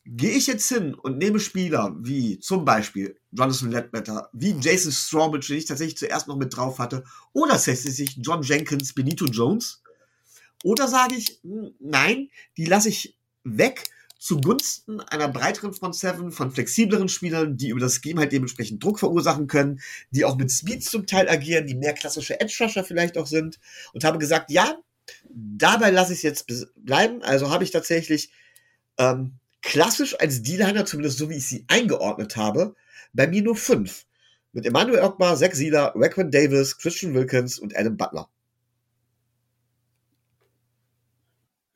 Gehe 0.07 0.33
ich 0.33 0.47
jetzt 0.47 0.69
hin 0.69 0.95
und 0.95 1.19
nehme 1.19 1.41
Spieler 1.41 1.97
wie 1.99 2.39
zum 2.39 2.65
Beispiel 2.65 3.19
Jonathan 3.33 3.71
Ledbetter, 3.71 4.29
wie 4.33 4.55
Jason 4.61 4.93
Strawbridge, 4.93 5.49
den 5.49 5.59
ich 5.59 5.65
tatsächlich 5.65 5.97
zuerst 5.97 6.29
noch 6.29 6.37
mit 6.37 6.55
drauf 6.55 6.79
hatte, 6.79 7.05
oder 7.33 7.53
tatsächlich 7.53 8.19
John 8.21 8.43
Jenkins, 8.43 8.93
Benito 8.93 9.25
Jones? 9.25 9.83
Oder 10.63 10.89
sage 10.89 11.15
ich, 11.17 11.41
hm, 11.43 11.75
nein, 11.81 12.29
die 12.57 12.67
lasse 12.67 12.91
ich 12.91 13.19
weg 13.45 13.85
zugunsten 14.25 15.01
einer 15.01 15.29
breiteren 15.29 15.75
Front 15.75 15.97
Seven 15.97 16.33
von 16.33 16.51
flexibleren 16.51 17.11
Spielern, 17.11 17.59
die 17.59 17.69
über 17.69 17.81
das 17.81 17.97
Scheme 17.97 18.21
halt 18.21 18.33
dementsprechend 18.33 18.83
Druck 18.83 18.99
verursachen 18.99 19.49
können, 19.49 19.81
die 20.13 20.25
auch 20.25 20.39
mit 20.39 20.51
Speed 20.51 20.83
zum 20.83 21.07
Teil 21.07 21.29
agieren, 21.29 21.67
die 21.67 21.75
mehr 21.75 21.93
klassische 21.93 22.41
Edge 22.41 22.57
Rusher 22.59 22.85
vielleicht 22.85 23.19
auch 23.19 23.27
sind 23.27 23.59
und 23.93 24.03
habe 24.03 24.17
gesagt, 24.17 24.51
ja, 24.51 24.79
dabei 25.29 25.91
lasse 25.91 26.15
ich 26.15 26.21
es 26.21 26.23
jetzt 26.23 26.47
bleiben. 26.75 27.23
Also 27.23 27.51
habe 27.51 27.65
ich 27.65 27.71
tatsächlich 27.71 28.31
ähm, 28.97 29.35
klassisch 29.61 30.19
als 30.19 30.43
D-Liner, 30.43 30.87
zumindest 30.87 31.19
so 31.19 31.29
wie 31.29 31.37
ich 31.37 31.47
sie 31.47 31.67
eingeordnet 31.69 32.39
habe, 32.39 32.75
bei 33.13 33.27
mir 33.27 33.43
nur 33.43 33.57
fünf. 33.57 34.07
Mit 34.53 34.65
Emmanuel 34.65 35.03
Ogbar, 35.03 35.37
Zach 35.37 35.53
Sieler, 35.53 35.93
Raquan 35.97 36.31
Davis, 36.31 36.79
Christian 36.79 37.13
Wilkins 37.13 37.59
und 37.59 37.77
Adam 37.77 37.99
Butler. 37.99 38.31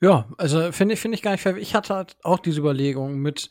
Ja, 0.01 0.29
also 0.37 0.71
finde 0.71 0.93
ich, 0.93 0.99
finde 0.99 1.15
ich 1.15 1.21
gar 1.21 1.31
nicht 1.31 1.41
fair. 1.41 1.57
Ich 1.57 1.75
hatte 1.75 1.93
halt 1.93 2.15
auch 2.23 2.39
diese 2.39 2.59
Überlegung 2.59 3.19
mit, 3.19 3.49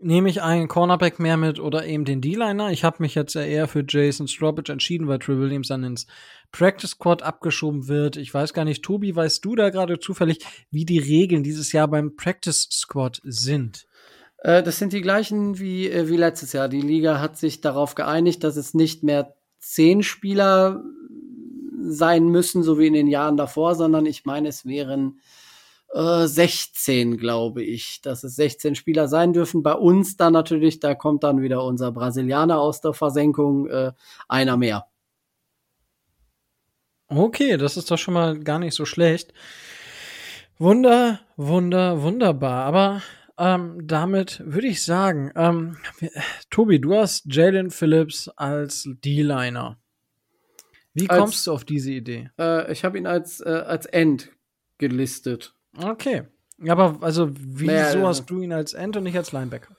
nehme 0.00 0.28
ich 0.28 0.42
einen 0.42 0.68
Cornerback 0.68 1.18
mehr 1.18 1.36
mit 1.36 1.60
oder 1.60 1.86
eben 1.86 2.04
den 2.04 2.20
D-Liner. 2.20 2.70
Ich 2.70 2.84
habe 2.84 2.96
mich 3.00 3.14
jetzt 3.14 3.36
eher 3.36 3.68
für 3.68 3.84
Jason 3.86 4.28
Strawbridge 4.28 4.72
entschieden, 4.72 5.08
weil 5.08 5.18
Trey 5.18 5.38
Williams 5.38 5.68
dann 5.68 5.84
ins 5.84 6.06
Practice 6.52 6.92
Squad 6.92 7.22
abgeschoben 7.22 7.86
wird. 7.86 8.16
Ich 8.16 8.32
weiß 8.32 8.54
gar 8.54 8.64
nicht, 8.64 8.82
Tobi, 8.82 9.14
weißt 9.14 9.44
du 9.44 9.54
da 9.54 9.70
gerade 9.70 9.98
zufällig, 9.98 10.38
wie 10.70 10.86
die 10.86 10.98
Regeln 10.98 11.42
dieses 11.42 11.72
Jahr 11.72 11.88
beim 11.88 12.16
Practice 12.16 12.68
Squad 12.70 13.20
sind? 13.24 13.86
Äh, 14.38 14.62
das 14.62 14.78
sind 14.78 14.92
die 14.92 15.02
gleichen 15.02 15.58
wie, 15.58 15.88
äh, 15.88 16.08
wie 16.08 16.16
letztes 16.16 16.52
Jahr. 16.52 16.68
Die 16.68 16.80
Liga 16.80 17.20
hat 17.20 17.36
sich 17.36 17.60
darauf 17.60 17.94
geeinigt, 17.94 18.42
dass 18.42 18.56
es 18.56 18.74
nicht 18.74 19.02
mehr 19.02 19.34
zehn 19.58 20.02
Spieler 20.02 20.82
sein 21.80 22.26
müssen, 22.28 22.62
so 22.62 22.78
wie 22.78 22.86
in 22.86 22.94
den 22.94 23.06
Jahren 23.06 23.36
davor, 23.36 23.74
sondern 23.74 24.06
ich 24.06 24.24
meine, 24.24 24.48
es 24.48 24.66
wären 24.66 25.20
äh, 25.92 26.26
16, 26.26 27.16
glaube 27.16 27.62
ich, 27.62 28.00
dass 28.02 28.24
es 28.24 28.36
16 28.36 28.74
Spieler 28.74 29.08
sein 29.08 29.32
dürfen. 29.32 29.62
Bei 29.62 29.74
uns 29.74 30.16
dann 30.16 30.32
natürlich, 30.32 30.80
da 30.80 30.94
kommt 30.94 31.22
dann 31.22 31.42
wieder 31.42 31.64
unser 31.64 31.92
Brasilianer 31.92 32.58
aus 32.58 32.80
der 32.80 32.94
Versenkung, 32.94 33.68
äh, 33.68 33.92
einer 34.28 34.56
mehr. 34.56 34.86
Okay, 37.08 37.58
das 37.58 37.76
ist 37.76 37.90
doch 37.90 37.98
schon 37.98 38.14
mal 38.14 38.38
gar 38.40 38.58
nicht 38.58 38.74
so 38.74 38.86
schlecht. 38.86 39.34
Wunder, 40.58 41.20
wunder, 41.36 42.02
wunderbar. 42.02 42.64
Aber 42.64 43.02
ähm, 43.38 43.86
damit 43.86 44.40
würde 44.44 44.68
ich 44.68 44.82
sagen, 44.82 45.30
ähm, 45.36 45.76
Tobi, 46.50 46.80
du 46.80 46.94
hast 46.94 47.24
Jalen 47.26 47.70
Phillips 47.70 48.28
als 48.28 48.88
D-Liner. 49.04 49.78
Wie 50.94 51.08
als, 51.08 51.20
kommst 51.20 51.46
du 51.46 51.52
auf 51.52 51.64
diese 51.64 51.90
Idee? 51.90 52.30
Äh, 52.38 52.70
ich 52.72 52.84
habe 52.84 52.96
ihn 52.96 53.06
als, 53.06 53.40
äh, 53.40 53.48
als 53.48 53.86
End 53.86 54.30
gelistet. 54.78 55.54
Okay. 55.76 56.22
Aber 56.68 56.98
also, 57.00 57.30
wieso 57.32 57.72
naja, 57.72 58.06
hast 58.06 58.26
du 58.26 58.40
ihn 58.40 58.52
als 58.52 58.74
End 58.74 58.96
und 58.96 59.04
nicht 59.04 59.16
als 59.16 59.32
Linebacker? 59.32 59.74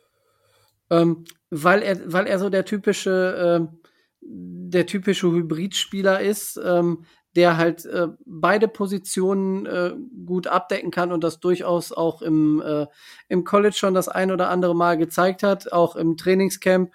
Ähm, 0.90 1.26
weil 1.49 1.82
er, 1.82 2.11
weil 2.11 2.28
er 2.28 2.40
so 2.40 2.49
der 2.49 2.65
typische, 2.65 3.70
äh, 3.70 3.88
der 4.22 4.86
typische 4.86 5.32
Hybridspieler 5.32 6.20
ist, 6.20 6.60
ähm, 6.64 7.06
der 7.36 7.57
halt 7.57 7.86
äh, 7.86 8.10
beide 8.26 8.68
Positionen 8.68 9.65
äh, 9.65 9.94
gut 10.26 10.48
abdecken 10.48 10.91
kann 10.91 11.11
und 11.11 11.24
das 11.24 11.40
durchaus 11.40 11.91
auch 11.91 12.22
im, 12.22 12.61
äh, 12.61 12.86
im 13.28 13.44
College 13.44 13.76
schon 13.76 13.94
das 13.94 14.07
ein 14.07 14.32
oder 14.32 14.49
andere 14.49 14.76
Mal 14.76 14.98
gezeigt 14.98 15.41
hat, 15.41 15.72
auch 15.72 15.95
im 15.95 16.15
Trainingscamp, 16.18 16.91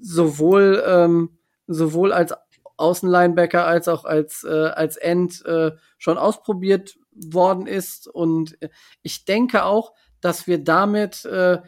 sowohl, 0.00 0.82
ähm, 0.86 1.36
sowohl 1.66 2.12
als 2.12 2.34
Außenlinebacker 2.76 3.66
als 3.66 3.88
auch 3.88 4.04
als, 4.04 4.44
äh, 4.44 4.48
als 4.48 4.96
End 4.96 5.44
äh, 5.44 5.72
schon 5.98 6.18
ausprobiert 6.18 6.96
worden 7.14 7.66
ist. 7.66 8.08
Und 8.08 8.60
äh, 8.62 8.68
ich 9.02 9.24
denke 9.24 9.64
auch, 9.64 9.92
dass 10.20 10.46
wir 10.46 10.58
damit 10.58 11.24
äh, 11.24 11.58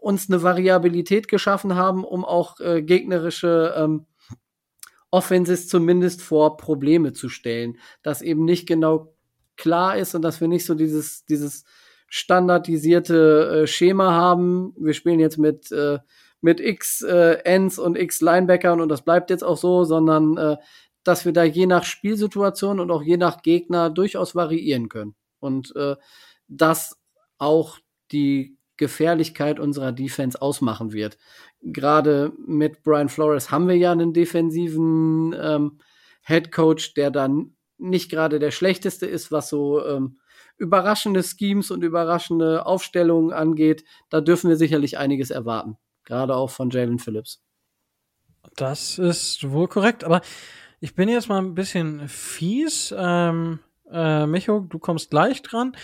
uns 0.00 0.28
eine 0.28 0.42
Variabilität 0.42 1.28
geschaffen 1.28 1.74
haben, 1.74 2.04
um 2.04 2.24
auch 2.24 2.60
äh, 2.60 2.82
gegnerische 2.82 3.74
ähm, 3.76 4.06
Offenses 5.10 5.68
zumindest 5.68 6.22
vor 6.22 6.56
Probleme 6.56 7.12
zu 7.12 7.28
stellen. 7.28 7.78
Dass 8.02 8.22
eben 8.22 8.44
nicht 8.44 8.66
genau 8.66 9.14
klar 9.56 9.96
ist 9.96 10.14
und 10.14 10.22
dass 10.22 10.40
wir 10.40 10.48
nicht 10.48 10.64
so 10.64 10.74
dieses, 10.74 11.24
dieses 11.26 11.64
standardisierte 12.08 13.62
äh, 13.62 13.66
Schema 13.66 14.12
haben. 14.12 14.74
Wir 14.78 14.92
spielen 14.94 15.20
jetzt 15.20 15.38
mit, 15.38 15.70
äh, 15.72 15.98
mit 16.40 16.60
X 16.60 17.02
äh, 17.02 17.38
Ends 17.44 17.78
und 17.78 17.96
X 17.96 18.20
Linebackern 18.20 18.80
und 18.80 18.88
das 18.88 19.02
bleibt 19.02 19.30
jetzt 19.30 19.44
auch 19.44 19.56
so, 19.56 19.84
sondern 19.84 20.36
äh, 20.36 20.56
dass 21.04 21.24
wir 21.24 21.32
da 21.32 21.44
je 21.44 21.66
nach 21.66 21.84
Spielsituation 21.84 22.80
und 22.80 22.90
auch 22.90 23.02
je 23.02 23.16
nach 23.16 23.42
Gegner 23.42 23.90
durchaus 23.90 24.34
variieren 24.34 24.88
können. 24.88 25.14
Und 25.40 25.74
äh, 25.76 25.96
das 26.48 27.00
auch 27.38 27.78
die 28.12 28.56
Gefährlichkeit 28.76 29.60
unserer 29.60 29.92
Defense 29.92 30.40
ausmachen 30.40 30.92
wird. 30.92 31.18
Gerade 31.60 32.32
mit 32.46 32.82
Brian 32.82 33.08
Flores 33.08 33.50
haben 33.50 33.68
wir 33.68 33.76
ja 33.76 33.92
einen 33.92 34.12
defensiven 34.12 35.34
ähm, 35.40 35.78
Head 36.24 36.52
Coach, 36.52 36.94
der 36.94 37.10
dann 37.10 37.54
nicht 37.78 38.10
gerade 38.10 38.38
der 38.38 38.50
schlechteste 38.50 39.06
ist, 39.06 39.30
was 39.32 39.48
so 39.48 39.84
ähm, 39.84 40.18
überraschende 40.56 41.22
Schemes 41.22 41.70
und 41.70 41.82
überraschende 41.82 42.66
Aufstellungen 42.66 43.32
angeht. 43.32 43.84
Da 44.08 44.20
dürfen 44.20 44.48
wir 44.48 44.56
sicherlich 44.56 44.98
einiges 44.98 45.30
erwarten. 45.30 45.76
Gerade 46.04 46.34
auch 46.36 46.50
von 46.50 46.70
Jalen 46.70 46.98
Phillips. 46.98 47.42
Das 48.56 48.98
ist 48.98 49.50
wohl 49.50 49.68
korrekt, 49.68 50.04
aber 50.04 50.20
ich 50.82 50.96
bin 50.96 51.08
jetzt 51.08 51.28
mal 51.28 51.38
ein 51.38 51.54
bisschen 51.54 52.08
fies. 52.08 52.92
Ähm, 52.98 53.60
äh, 53.90 54.26
Micho, 54.26 54.66
du 54.68 54.80
kommst 54.80 55.10
gleich 55.10 55.40
dran. 55.40 55.76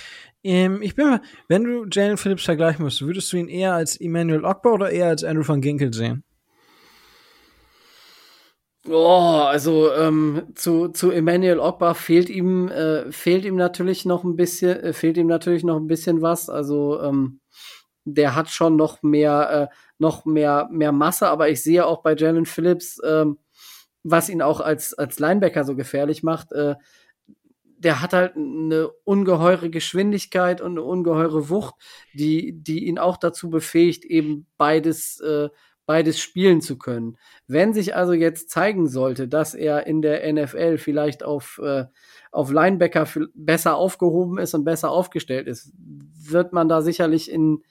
Ähm, 0.43 0.83
ich 0.83 0.97
bin 0.97 1.09
mal, 1.09 1.21
wenn 1.47 1.63
du 1.63 1.87
Jalen 1.89 2.17
Phillips 2.17 2.45
vergleichen 2.45 2.85
müsstest, 2.85 3.07
würdest 3.07 3.33
du 3.33 3.37
ihn 3.37 3.49
eher 3.49 3.75
als 3.75 3.97
Emmanuel 3.97 4.45
Ogba 4.45 4.71
oder 4.73 4.91
eher 4.91 5.07
als 5.07 5.23
Andrew 5.23 5.47
van 5.47 5.61
Ginkel 5.61 5.95
sehen? 5.95 6.25
Oh, 8.89 9.45
also 9.47 9.93
ähm, 9.93 10.49
zu, 10.57 10.89
zu 10.89 11.13
Emmanuel 11.13 11.61
Ogba 11.61 11.95
fehlt 11.95 12.29
ihm 12.29 12.67
äh, 12.67 13.13
fehlt 13.13 13.45
ihm 13.45 13.55
natürlich 13.55 14.05
noch 14.05 14.25
ein 14.25 14.35
bisschen 14.35 14.81
äh, 14.81 14.93
fehlt 14.93 15.17
ihm 15.17 15.29
natürlich 15.29 15.63
noch 15.63 15.77
ein 15.77 15.87
bisschen 15.87 16.23
was. 16.23 16.51
Also 16.51 17.01
ähm, 17.01 17.39
der 18.05 18.35
hat 18.35 18.49
schon 18.49 18.75
noch 18.75 19.03
mehr 19.05 19.71
äh, 19.71 19.75
noch 19.99 20.25
mehr 20.25 20.69
mehr 20.73 20.91
Masse, 20.91 21.29
aber 21.29 21.51
ich 21.51 21.63
sehe 21.63 21.87
auch 21.87 22.03
bei 22.03 22.17
Jalen 22.17 22.47
Phillips 22.47 23.01
ähm, 23.07 23.39
was 24.11 24.29
ihn 24.29 24.43
auch 24.43 24.61
als, 24.61 24.95
als 24.95 25.19
Linebacker 25.19 25.65
so 25.65 25.77
gefährlich 25.77 26.23
macht, 26.23 26.53
äh, 26.53 26.77
der 27.79 28.03
hat 28.03 28.13
halt 28.13 28.37
eine 28.37 28.89
ungeheure 29.05 29.71
Geschwindigkeit 29.71 30.61
und 30.61 30.73
eine 30.73 30.83
ungeheure 30.83 31.49
Wucht, 31.49 31.75
die, 32.13 32.53
die 32.53 32.87
ihn 32.87 32.99
auch 32.99 33.17
dazu 33.17 33.51
befähigt, 33.51 34.05
eben 34.05 34.47
beides, 34.57 35.21
äh, 35.21 35.49
beides 35.87 36.19
spielen 36.19 36.61
zu 36.61 36.77
können. 36.77 37.17
Wenn 37.47 37.73
sich 37.73 37.95
also 37.95 38.13
jetzt 38.13 38.51
zeigen 38.51 38.89
sollte, 38.89 39.29
dass 39.29 39.55
er 39.55 39.87
in 39.87 40.03
der 40.03 40.31
NFL 40.33 40.79
vielleicht 40.79 41.23
auf, 41.23 41.61
äh, 41.63 41.85
auf 42.33 42.51
Linebacker 42.51 43.07
besser 43.35 43.77
aufgehoben 43.77 44.39
ist 44.39 44.55
und 44.55 44.65
besser 44.65 44.91
aufgestellt 44.91 45.47
ist, 45.47 45.73
wird 45.77 46.53
man 46.53 46.69
da 46.69 46.83
sicherlich 46.83 47.31
in, 47.31 47.63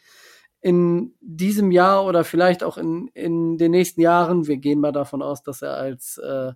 in 0.61 1.13
diesem 1.21 1.71
Jahr 1.71 2.05
oder 2.05 2.23
vielleicht 2.23 2.63
auch 2.63 2.77
in, 2.77 3.09
in 3.13 3.57
den 3.57 3.71
nächsten 3.71 4.01
Jahren, 4.01 4.47
wir 4.47 4.57
gehen 4.57 4.79
mal 4.79 4.91
davon 4.91 5.21
aus, 5.21 5.43
dass 5.43 5.61
er 5.61 5.75
als, 5.75 6.17
äh, 6.17 6.51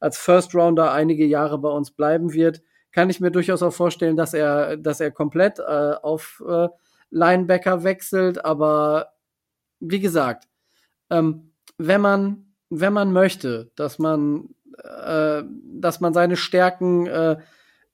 als 0.00 0.18
First 0.18 0.54
Rounder 0.54 0.92
einige 0.92 1.24
Jahre 1.26 1.58
bei 1.58 1.68
uns 1.68 1.90
bleiben 1.90 2.32
wird, 2.32 2.62
kann 2.92 3.10
ich 3.10 3.20
mir 3.20 3.30
durchaus 3.30 3.62
auch 3.62 3.72
vorstellen, 3.72 4.16
dass 4.16 4.34
er, 4.34 4.76
dass 4.76 5.00
er 5.00 5.10
komplett 5.10 5.58
äh, 5.58 5.62
auf 6.02 6.42
äh, 6.46 6.68
Linebacker 7.10 7.84
wechselt. 7.84 8.44
Aber 8.44 9.12
wie 9.80 10.00
gesagt, 10.00 10.48
ähm, 11.10 11.52
wenn 11.78 12.00
man, 12.00 12.54
wenn 12.70 12.92
man 12.92 13.12
möchte, 13.12 13.70
dass 13.76 13.98
man, 13.98 14.50
äh, 14.76 15.42
dass 15.44 16.00
man 16.00 16.14
seine 16.14 16.36
Stärken 16.36 17.06
äh, 17.06 17.36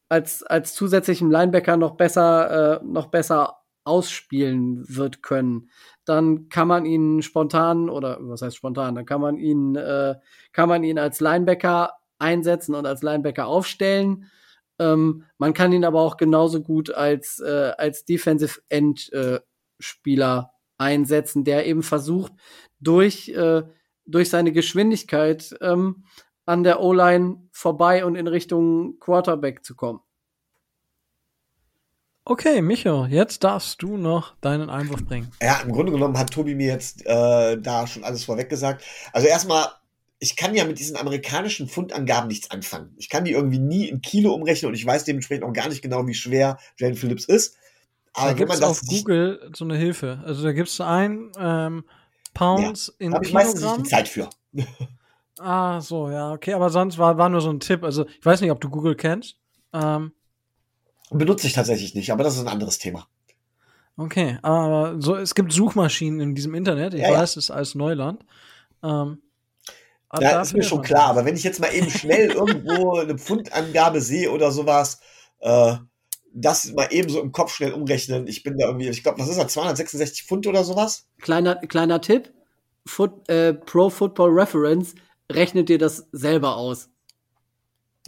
als, 0.08 0.42
als 0.42 0.74
zusätzlichen 0.74 1.30
Linebacker 1.30 1.76
noch 1.76 1.96
besser, 1.96 2.80
äh, 2.80 2.84
noch 2.84 3.06
besser 3.06 3.57
ausspielen 3.88 4.84
wird 4.88 5.22
können, 5.22 5.70
dann 6.04 6.48
kann 6.48 6.68
man 6.68 6.86
ihn 6.86 7.22
spontan 7.22 7.90
oder 7.90 8.18
was 8.20 8.42
heißt 8.42 8.56
spontan, 8.56 8.94
dann 8.94 9.06
kann 9.06 9.20
man 9.20 9.36
ihn, 9.38 9.74
äh, 9.76 10.14
kann 10.52 10.68
man 10.68 10.84
ihn 10.84 10.98
als 10.98 11.20
Linebacker 11.20 11.94
einsetzen 12.18 12.74
und 12.74 12.86
als 12.86 13.02
Linebacker 13.02 13.46
aufstellen. 13.46 14.30
Ähm, 14.78 15.24
man 15.38 15.54
kann 15.54 15.72
ihn 15.72 15.84
aber 15.84 16.00
auch 16.00 16.16
genauso 16.16 16.62
gut 16.62 16.92
als, 16.92 17.40
äh, 17.40 17.72
als 17.76 18.04
Defensive 18.04 18.60
End 18.68 19.12
äh, 19.12 19.40
Spieler 19.80 20.52
einsetzen, 20.78 21.44
der 21.44 21.66
eben 21.66 21.82
versucht, 21.82 22.32
durch, 22.80 23.28
äh, 23.30 23.62
durch 24.06 24.30
seine 24.30 24.52
Geschwindigkeit 24.52 25.56
ähm, 25.60 26.04
an 26.46 26.62
der 26.62 26.80
O-Line 26.80 27.48
vorbei 27.52 28.04
und 28.04 28.14
in 28.14 28.26
Richtung 28.26 28.98
Quarterback 29.00 29.64
zu 29.64 29.74
kommen. 29.74 30.00
Okay, 32.30 32.60
Micho, 32.60 33.06
jetzt 33.06 33.42
darfst 33.42 33.80
du 33.80 33.96
noch 33.96 34.34
deinen 34.42 34.68
Einwurf 34.68 35.02
bringen. 35.02 35.32
Ja, 35.40 35.60
im 35.64 35.72
Grunde 35.72 35.92
genommen 35.92 36.18
hat 36.18 36.30
Tobi 36.30 36.54
mir 36.54 36.66
jetzt 36.66 37.06
äh, 37.06 37.56
da 37.56 37.86
schon 37.86 38.04
alles 38.04 38.24
vorweg 38.24 38.50
gesagt. 38.50 38.84
Also 39.14 39.26
erstmal, 39.26 39.66
ich 40.18 40.36
kann 40.36 40.54
ja 40.54 40.66
mit 40.66 40.78
diesen 40.78 40.98
amerikanischen 40.98 41.68
Fundangaben 41.68 42.28
nichts 42.28 42.50
anfangen. 42.50 42.94
Ich 42.98 43.08
kann 43.08 43.24
die 43.24 43.32
irgendwie 43.32 43.58
nie 43.58 43.88
in 43.88 44.02
Kilo 44.02 44.34
umrechnen 44.34 44.68
und 44.68 44.74
ich 44.74 44.84
weiß 44.84 45.04
dementsprechend 45.04 45.42
auch 45.44 45.54
gar 45.54 45.70
nicht 45.70 45.80
genau, 45.80 46.06
wie 46.06 46.12
schwer 46.12 46.58
Jane 46.76 46.96
Phillips 46.96 47.24
ist. 47.24 47.56
Aber 48.12 48.26
da 48.26 48.34
gibt 48.34 48.52
es 48.52 48.60
auf 48.60 48.82
Google 48.82 49.50
so 49.54 49.64
eine 49.64 49.78
Hilfe. 49.78 50.22
Also 50.26 50.42
da 50.42 50.52
gibt 50.52 50.68
es 50.68 50.82
ein 50.82 51.32
ähm, 51.40 51.84
Pounds 52.34 52.88
ja, 52.98 53.06
in 53.06 53.12
Kilogramm. 53.12 53.22
ich 53.22 53.32
meistens 53.32 53.62
nicht 53.62 53.78
die 53.78 53.82
Zeit 53.84 54.06
für. 54.06 54.28
ah, 55.38 55.80
so, 55.80 56.10
ja, 56.10 56.32
okay. 56.32 56.52
Aber 56.52 56.68
sonst 56.68 56.98
war, 56.98 57.16
war 57.16 57.30
nur 57.30 57.40
so 57.40 57.48
ein 57.48 57.60
Tipp. 57.60 57.84
Also 57.84 58.04
ich 58.06 58.26
weiß 58.26 58.42
nicht, 58.42 58.50
ob 58.50 58.60
du 58.60 58.68
Google 58.68 58.96
kennst. 58.96 59.36
Ähm, 59.72 60.12
Benutze 61.10 61.46
ich 61.46 61.52
tatsächlich 61.52 61.94
nicht, 61.94 62.12
aber 62.12 62.24
das 62.24 62.34
ist 62.34 62.40
ein 62.40 62.48
anderes 62.48 62.78
Thema. 62.78 63.08
Okay, 63.96 64.38
aber 64.42 64.96
so, 65.00 65.16
es 65.16 65.34
gibt 65.34 65.52
Suchmaschinen 65.52 66.20
in 66.20 66.34
diesem 66.34 66.54
Internet. 66.54 66.94
Ich 66.94 67.02
ja, 67.02 67.10
weiß, 67.10 67.30
es 67.30 67.44
ist 67.44 67.50
alles 67.50 67.74
Neuland. 67.74 68.24
Ähm, 68.82 69.18
ja, 70.20 70.40
ist 70.40 70.54
mir 70.54 70.62
schon 70.62 70.82
klar, 70.82 71.08
aber 71.08 71.24
wenn 71.24 71.36
ich 71.36 71.42
jetzt 71.42 71.60
mal 71.60 71.74
eben 71.74 71.90
schnell 71.90 72.30
irgendwo 72.30 72.96
eine 72.96 73.18
Pfundangabe 73.18 74.00
sehe 74.00 74.30
oder 74.30 74.52
sowas, 74.52 75.00
äh, 75.40 75.74
das 76.32 76.72
mal 76.72 76.88
eben 76.90 77.08
so 77.08 77.20
im 77.20 77.32
Kopf 77.32 77.54
schnell 77.54 77.72
umrechnen. 77.72 78.26
Ich 78.26 78.42
bin 78.42 78.56
da 78.56 78.66
irgendwie, 78.66 78.88
ich 78.88 79.02
glaube, 79.02 79.18
was 79.18 79.28
ist 79.28 79.38
das, 79.38 79.52
266 79.52 80.24
Pfund 80.24 80.46
oder 80.46 80.62
sowas? 80.62 81.06
Kleiner, 81.20 81.56
kleiner 81.56 82.00
Tipp: 82.00 82.32
Foot, 82.86 83.28
äh, 83.28 83.54
Pro 83.54 83.90
Football 83.90 84.30
Reference 84.30 84.94
rechnet 85.30 85.68
dir 85.68 85.78
das 85.78 86.06
selber 86.12 86.56
aus. 86.56 86.88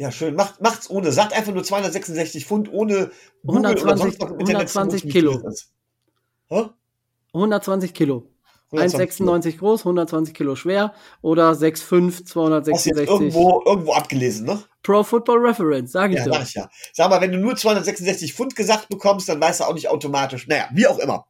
Ja, 0.01 0.10
schön. 0.10 0.35
Macht, 0.35 0.62
macht's 0.62 0.89
ohne. 0.89 1.12
Sagt 1.12 1.35
einfach 1.35 1.52
nur 1.52 1.62
266 1.62 2.47
Pfund 2.47 2.72
ohne 2.72 3.10
Google 3.44 3.66
120, 3.66 4.18
120 4.18 5.10
Kilo. 5.10 5.43
120 7.35 7.93
Kilo. 7.93 8.27
1,96 8.72 9.59
groß, 9.59 9.81
120 9.81 10.32
Kilo 10.32 10.56
schwer 10.56 10.94
oder 11.20 11.51
6,5, 11.51 12.24
266. 12.24 12.97
Hast 12.97 13.10
irgendwo, 13.10 13.62
irgendwo 13.66 13.93
abgelesen, 13.93 14.47
ne? 14.47 14.62
Pro 14.82 15.02
Football 15.02 15.47
Reference, 15.47 15.93
sag 15.93 16.12
ich 16.12 16.16
ja, 16.16 16.24
doch. 16.24 16.32
Sag 16.32 16.43
ich 16.44 16.55
ja. 16.55 16.70
Sag 16.94 17.10
mal, 17.10 17.20
wenn 17.20 17.32
du 17.32 17.39
nur 17.39 17.56
266 17.56 18.32
Pfund 18.32 18.56
gesagt 18.56 18.89
bekommst, 18.89 19.28
dann 19.28 19.39
weißt 19.39 19.60
du 19.60 19.64
auch 19.64 19.74
nicht 19.74 19.89
automatisch. 19.90 20.48
Naja, 20.48 20.70
wie 20.72 20.86
auch 20.86 20.98
immer. 20.98 21.27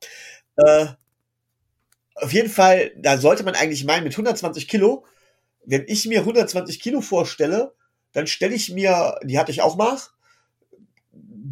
Äh, 0.55 0.86
auf 2.14 2.32
jeden 2.32 2.51
Fall, 2.51 2.92
da 2.97 3.18
sollte 3.18 3.42
man 3.42 3.56
eigentlich 3.56 3.84
meinen, 3.84 4.05
mit 4.05 4.12
120 4.12 4.68
Kilo, 4.68 5.05
wenn 5.64 5.82
ich 5.88 6.06
mir 6.06 6.20
120 6.20 6.78
Kilo 6.78 7.01
vorstelle, 7.01 7.74
dann 8.12 8.27
stelle 8.27 8.55
ich 8.55 8.70
mir, 8.70 9.19
die 9.24 9.39
hatte 9.39 9.53
ich 9.53 9.62
auch 9.62 9.77
mal, 9.77 9.99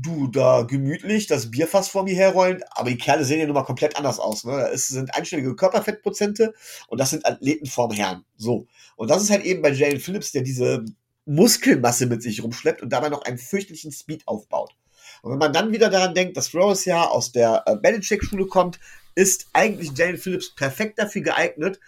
du 0.03 0.29
da 0.29 0.63
gemütlich 0.63 1.27
das 1.27 1.51
Bierfass 1.51 1.89
vor 1.89 2.05
mir 2.05 2.15
herrollen, 2.15 2.63
aber 2.71 2.91
die 2.91 2.99
Kerle 2.99 3.25
sehen 3.25 3.41
ja 3.41 3.47
nun 3.47 3.55
mal 3.55 3.65
komplett 3.65 3.97
anders 3.97 4.19
aus. 4.19 4.45
Ne? 4.45 4.69
Es 4.73 4.89
sind 4.89 5.15
einstellige 5.15 5.55
Körperfettprozente 5.57 6.55
und 6.89 6.99
das 6.99 7.11
sind 7.11 7.27
Athleten 7.27 7.67
vorm 7.67 7.93
Herrn. 7.93 8.25
So. 8.37 8.67
Und 8.97 9.11
das 9.11 9.23
ist 9.23 9.31
halt 9.31 9.45
eben 9.45 9.63
bei 9.63 9.71
Jalen 9.71 10.01
Phillips, 10.01 10.33
der 10.33 10.43
diese 10.43 10.85
Muskelmasse 11.27 12.07
mit 12.07 12.23
sich 12.23 12.43
rumschleppt 12.43 12.83
und 12.83 12.91
dabei 12.91 13.09
noch 13.09 13.23
einen 13.23 13.39
fürchterlichen 13.39 13.93
Speed 13.93 14.27
aufbaut. 14.27 14.75
Und 15.23 15.33
wenn 15.33 15.39
man 15.39 15.53
dann 15.53 15.73
wieder 15.73 15.91
daran 15.91 16.15
denkt, 16.15 16.37
dass 16.37 16.55
Rose 16.55 16.89
ja 16.89 17.05
aus 17.05 17.33
der 17.33 17.65
äh, 17.67 17.77
Belichick-Schule 17.77 18.47
kommt, 18.47 18.79
ist 19.15 19.47
eigentlich 19.53 19.97
Jalen 19.97 20.17
Phillips 20.17 20.55
perfekt 20.55 20.99
dafür 20.99 21.23
geeignet, 21.23 21.81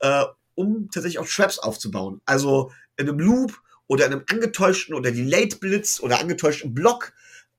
äh, 0.00 0.24
um 0.54 0.88
tatsächlich 0.90 1.18
auch 1.18 1.28
Traps 1.28 1.58
aufzubauen. 1.58 2.20
Also 2.24 2.72
in 2.96 3.08
einem 3.08 3.18
Loop 3.18 3.60
oder 3.88 4.06
in 4.06 4.12
einem 4.12 4.24
angetäuschten 4.28 4.94
oder 4.94 5.10
Delayed 5.10 5.58
Blitz 5.58 5.98
oder 6.00 6.20
angetäuschten 6.20 6.72
Block 6.72 7.12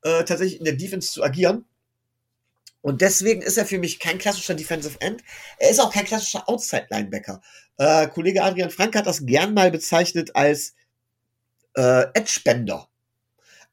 äh, 0.04 0.24
tatsächlich 0.24 0.60
in 0.60 0.66
der 0.66 0.76
Defense 0.76 1.12
zu 1.12 1.24
agieren. 1.24 1.66
Und 2.82 3.02
deswegen 3.02 3.42
ist 3.42 3.58
er 3.58 3.66
für 3.66 3.78
mich 3.78 4.00
kein 4.00 4.18
klassischer 4.18 4.54
Defensive 4.54 5.02
End. 5.02 5.22
Er 5.58 5.70
ist 5.70 5.80
auch 5.80 5.94
kein 5.94 6.06
klassischer 6.06 6.48
Outside 6.48 6.88
Linebacker. 6.90 7.42
Äh, 7.78 8.08
Kollege 8.08 8.42
Adrian 8.42 8.70
Frank 8.70 8.96
hat 8.96 9.06
das 9.06 9.26
gern 9.26 9.54
mal 9.54 9.70
bezeichnet 9.70 10.36
als 10.36 10.76
äh, 11.76 12.06
Edge 12.14 12.40
Bender. 12.46 12.88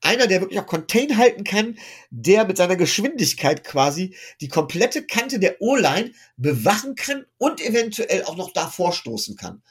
Einer, 0.03 0.27
der 0.27 0.41
wirklich 0.41 0.61
auch 0.61 0.67
Contain 0.67 1.17
halten 1.17 1.45
kann, 1.45 1.79
der 2.11 2.45
mit 2.45 2.57
seiner 2.57 2.77
Geschwindigkeit 2.77 3.65
quasi 3.65 4.15
die 4.41 4.49
komplette 4.49 5.07
Kante 5.07 5.39
der 5.39 5.61
O-Line 5.61 6.13
bewachen 6.37 6.97
kann 6.97 7.25
und 7.39 7.61
eventuell 7.61 8.25
auch 8.25 8.37
noch 8.37 8.53
da 8.53 8.69
vorstoßen 8.69 9.37
kann. 9.37 9.63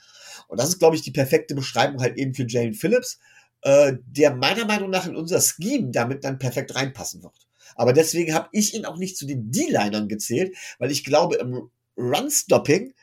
Und 0.48 0.60
das 0.60 0.70
ist, 0.70 0.80
glaube 0.80 0.96
ich, 0.96 1.02
die 1.02 1.12
perfekte 1.12 1.56
Beschreibung 1.56 2.02
halt 2.02 2.18
eben 2.18 2.34
für 2.34 2.46
Jalen 2.48 2.74
Phillips, 2.74 3.20
äh, 3.62 3.94
der 4.06 4.36
meiner 4.36 4.66
Meinung 4.66 4.90
nach 4.90 5.08
in 5.08 5.16
unser 5.16 5.42
Scheme 5.42 5.92
damit 5.92 6.24
dann 6.24 6.38
perfekt 6.38 6.76
reinpassen 6.76 7.24
wird. 7.24 7.34
Aber 7.76 7.94
deswegen 7.94 8.34
habe 8.34 8.50
ich 8.52 8.74
ihn 8.74 8.86
auch 8.86 8.98
nicht 8.98 9.18
zu 9.18 9.26
den 9.26 9.52
D-Linern 9.52 10.08
gezählt, 10.08 10.56
weil 10.80 10.92
ich 10.92 11.04
glaube, 11.04 11.36
im 11.36 11.70
Run-Stopping, 11.98 12.94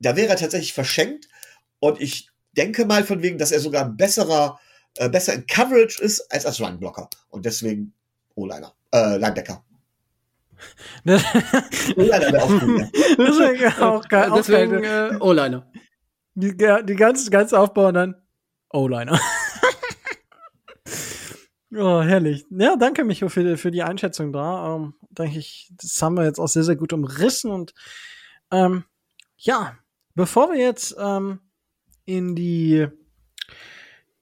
da 0.00 0.16
wäre 0.16 0.28
er 0.28 0.36
tatsächlich 0.36 0.72
verschenkt. 0.72 1.28
Und 1.78 2.00
ich 2.00 2.28
denke 2.56 2.84
mal 2.84 3.04
von 3.04 3.22
wegen, 3.22 3.38
dass 3.38 3.52
er 3.52 3.60
sogar 3.60 3.84
ein 3.84 3.96
besserer, 3.96 4.58
äh, 4.96 5.08
besser 5.08 5.34
in 5.34 5.46
Coverage 5.46 6.02
ist 6.02 6.20
als 6.32 6.46
als 6.46 6.60
Run-Blocker. 6.60 7.08
Und 7.28 7.44
deswegen 7.46 7.92
O-Liner, 8.34 8.74
äh, 8.92 9.16
Linebacker. 9.18 9.64
O-Liner 11.06 12.32
wäre 12.32 12.42
auch 12.42 12.62
cool. 12.62 12.90
Ja. 13.60 13.88
auch 13.88 14.08
geil. 14.08 14.30
Deswegen 14.34 14.84
äh, 14.84 15.16
O-Liner. 15.20 15.70
Die, 16.38 16.54
die 16.54 16.96
ganze, 16.96 17.30
ganze 17.30 17.58
Aufbau 17.58 17.88
und 17.88 17.94
dann 17.94 18.14
O-Liner. 18.70 19.18
oh, 21.74 22.02
herrlich. 22.02 22.44
Ja, 22.50 22.76
danke, 22.76 23.04
Micho, 23.04 23.30
für, 23.30 23.56
für 23.56 23.70
die 23.70 23.82
Einschätzung 23.82 24.34
da. 24.34 24.76
Ähm, 24.76 24.92
denke 25.08 25.38
ich, 25.38 25.72
das 25.80 26.02
haben 26.02 26.14
wir 26.14 26.24
jetzt 26.24 26.38
auch 26.38 26.48
sehr, 26.48 26.62
sehr 26.62 26.76
gut 26.76 26.92
umrissen. 26.92 27.50
Und 27.50 27.72
ähm, 28.50 28.84
ja, 29.38 29.78
bevor 30.14 30.52
wir 30.52 30.58
jetzt 30.58 30.94
ähm, 31.00 31.40
in 32.04 32.34
die 32.34 32.86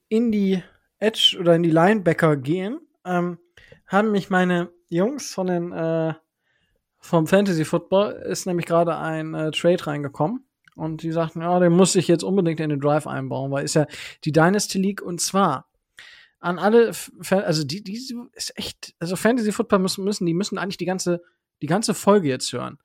in 0.07 0.31
die 0.31 0.63
Edge 0.99 1.35
oder 1.37 1.53
in 1.53 1.63
die 1.63 1.71
Linebacker 1.71 2.37
gehen, 2.37 2.79
ähm, 3.03 3.39
haben 3.87 4.13
mich 4.13 4.29
meine 4.29 4.71
Jungs 4.87 5.33
von 5.33 5.47
den 5.47 5.73
äh, 5.73 6.13
vom 6.99 7.27
Fantasy 7.27 7.65
Football 7.65 8.13
ist 8.13 8.45
nämlich 8.45 8.67
gerade 8.67 8.97
ein 8.97 9.33
äh, 9.33 9.51
Trade 9.51 9.85
reingekommen 9.85 10.44
und 10.75 11.03
die 11.03 11.11
sagten, 11.11 11.41
ja, 11.41 11.59
den 11.59 11.73
muss 11.73 11.95
ich 11.95 12.07
jetzt 12.07 12.23
unbedingt 12.23 12.59
in 12.59 12.69
den 12.69 12.79
Drive 12.79 13.07
einbauen, 13.07 13.51
weil 13.51 13.65
ist 13.65 13.75
ja 13.75 13.87
die 14.23 14.31
Dynasty 14.31 14.77
League 14.77 15.01
und 15.01 15.21
zwar 15.21 15.69
an 16.39 16.59
alle, 16.59 16.91
also 17.29 17.63
die, 17.63 17.83
die 17.83 17.95
ist 18.33 18.53
echt, 18.55 18.93
also 18.99 19.15
Fantasy 19.15 19.51
Football 19.51 19.79
müssen, 19.79 20.03
müssen, 20.03 20.25
die 20.25 20.33
müssen 20.33 20.57
eigentlich 20.57 20.77
die 20.77 20.85
ganze, 20.85 21.23
die 21.61 21.67
ganze 21.67 21.93
Folge 21.93 22.27
jetzt 22.27 22.51
hören, 22.53 22.77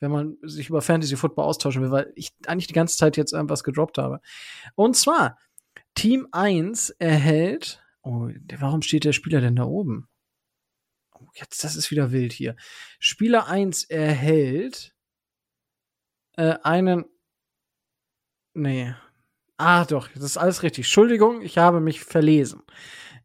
wenn 0.00 0.10
man 0.10 0.38
sich 0.42 0.70
über 0.70 0.80
Fantasy 0.80 1.16
Football 1.16 1.44
austauschen 1.44 1.82
will, 1.82 1.90
weil 1.90 2.12
ich 2.14 2.32
eigentlich 2.46 2.68
die 2.68 2.72
ganze 2.72 2.96
Zeit 2.96 3.16
jetzt 3.16 3.32
irgendwas 3.32 3.64
gedroppt 3.64 3.98
habe. 3.98 4.20
Und 4.76 4.96
zwar, 4.96 5.38
Team 5.94 6.26
1 6.32 6.90
erhält, 6.90 7.84
oh, 8.02 8.30
warum 8.58 8.80
steht 8.80 9.04
der 9.04 9.12
Spieler 9.12 9.40
denn 9.40 9.56
da 9.56 9.64
oben? 9.64 10.08
Oh, 11.12 11.26
jetzt, 11.34 11.64
das 11.64 11.76
ist 11.76 11.90
wieder 11.90 12.12
wild 12.12 12.32
hier. 12.32 12.56
Spieler 12.98 13.46
1 13.46 13.84
erhält 13.84 14.94
äh, 16.36 16.54
einen 16.62 17.04
Nee. 18.54 18.94
Ah, 19.56 19.84
doch, 19.84 20.08
das 20.08 20.24
ist 20.24 20.36
alles 20.36 20.62
richtig. 20.62 20.86
Entschuldigung, 20.86 21.40
ich 21.42 21.58
habe 21.58 21.80
mich 21.80 22.00
verlesen. 22.02 22.62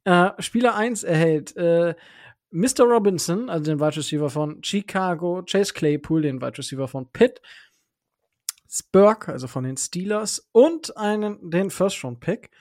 Äh, 0.03 0.31
Spieler 0.39 0.75
1 0.75 1.03
erhält 1.03 1.55
äh, 1.57 1.95
Mr. 2.51 2.83
Robinson, 2.85 3.49
also 3.49 3.65
den 3.65 3.79
Wide 3.79 3.97
Receiver 3.97 4.29
von 4.29 4.63
Chicago, 4.63 5.43
Chase 5.43 5.73
Claypool, 5.73 6.21
den 6.21 6.41
Wide 6.41 6.57
Receiver 6.57 6.87
von 6.87 7.11
Pitt, 7.11 7.41
Spurk, 8.69 9.29
also 9.29 9.47
von 9.47 9.63
den 9.63 9.77
Steelers, 9.77 10.47
und 10.51 10.95
einen, 10.95 11.49
den 11.49 11.69
First-Round-Pick. 11.69 12.51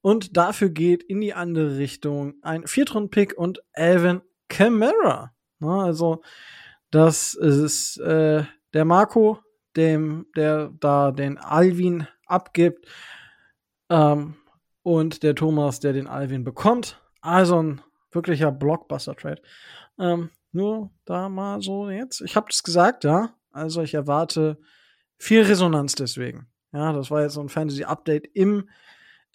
Und 0.00 0.36
dafür 0.36 0.70
geht 0.70 1.02
in 1.02 1.20
die 1.20 1.34
andere 1.34 1.76
Richtung 1.76 2.34
ein 2.42 2.66
Viertrunden-Pick 2.66 3.36
und 3.36 3.60
Alvin 3.72 4.22
Kamara. 4.48 5.34
Na, 5.58 5.84
also, 5.84 6.22
das 6.90 7.34
ist 7.34 7.98
äh, 7.98 8.44
der 8.72 8.84
Marco, 8.84 9.40
dem, 9.76 10.26
der 10.36 10.70
da 10.80 11.12
den 11.12 11.38
Alvin 11.38 12.06
abgibt. 12.26 12.86
Ähm, 13.90 14.36
und 14.82 15.22
der 15.22 15.34
Thomas, 15.34 15.80
der 15.80 15.92
den 15.92 16.06
Alvin 16.06 16.44
bekommt. 16.44 17.00
Also 17.20 17.62
ein 17.62 17.80
wirklicher 18.10 18.50
Blockbuster-Trade. 18.50 19.42
Ähm, 19.98 20.30
nur 20.52 20.90
da 21.04 21.28
mal 21.28 21.60
so 21.60 21.90
jetzt. 21.90 22.20
Ich 22.22 22.36
habe 22.36 22.46
das 22.48 22.62
gesagt, 22.62 23.04
ja. 23.04 23.34
Also 23.52 23.82
ich 23.82 23.94
erwarte 23.94 24.58
viel 25.18 25.42
Resonanz 25.42 25.94
deswegen. 25.94 26.46
Ja, 26.72 26.92
das 26.92 27.10
war 27.10 27.22
jetzt 27.22 27.34
so 27.34 27.40
ein 27.40 27.48
Fantasy-Update 27.48 28.28
im 28.34 28.68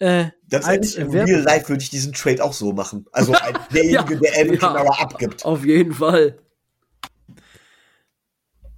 äh, 0.00 0.26
Ganz 0.50 0.66
ehrlich, 0.66 0.98
im 0.98 1.10
Real 1.10 1.40
Life 1.42 1.68
würde 1.68 1.82
ich 1.82 1.90
diesen 1.90 2.12
Trade 2.12 2.42
auch 2.42 2.52
so 2.52 2.72
machen. 2.72 3.06
Also 3.12 3.32
derjenige, 3.72 4.14
ja, 4.14 4.20
der 4.20 4.34
Alvin 4.38 4.60
ja, 4.60 4.74
abgibt. 4.98 5.44
Auf 5.44 5.64
jeden 5.64 5.94
Fall. 5.94 6.38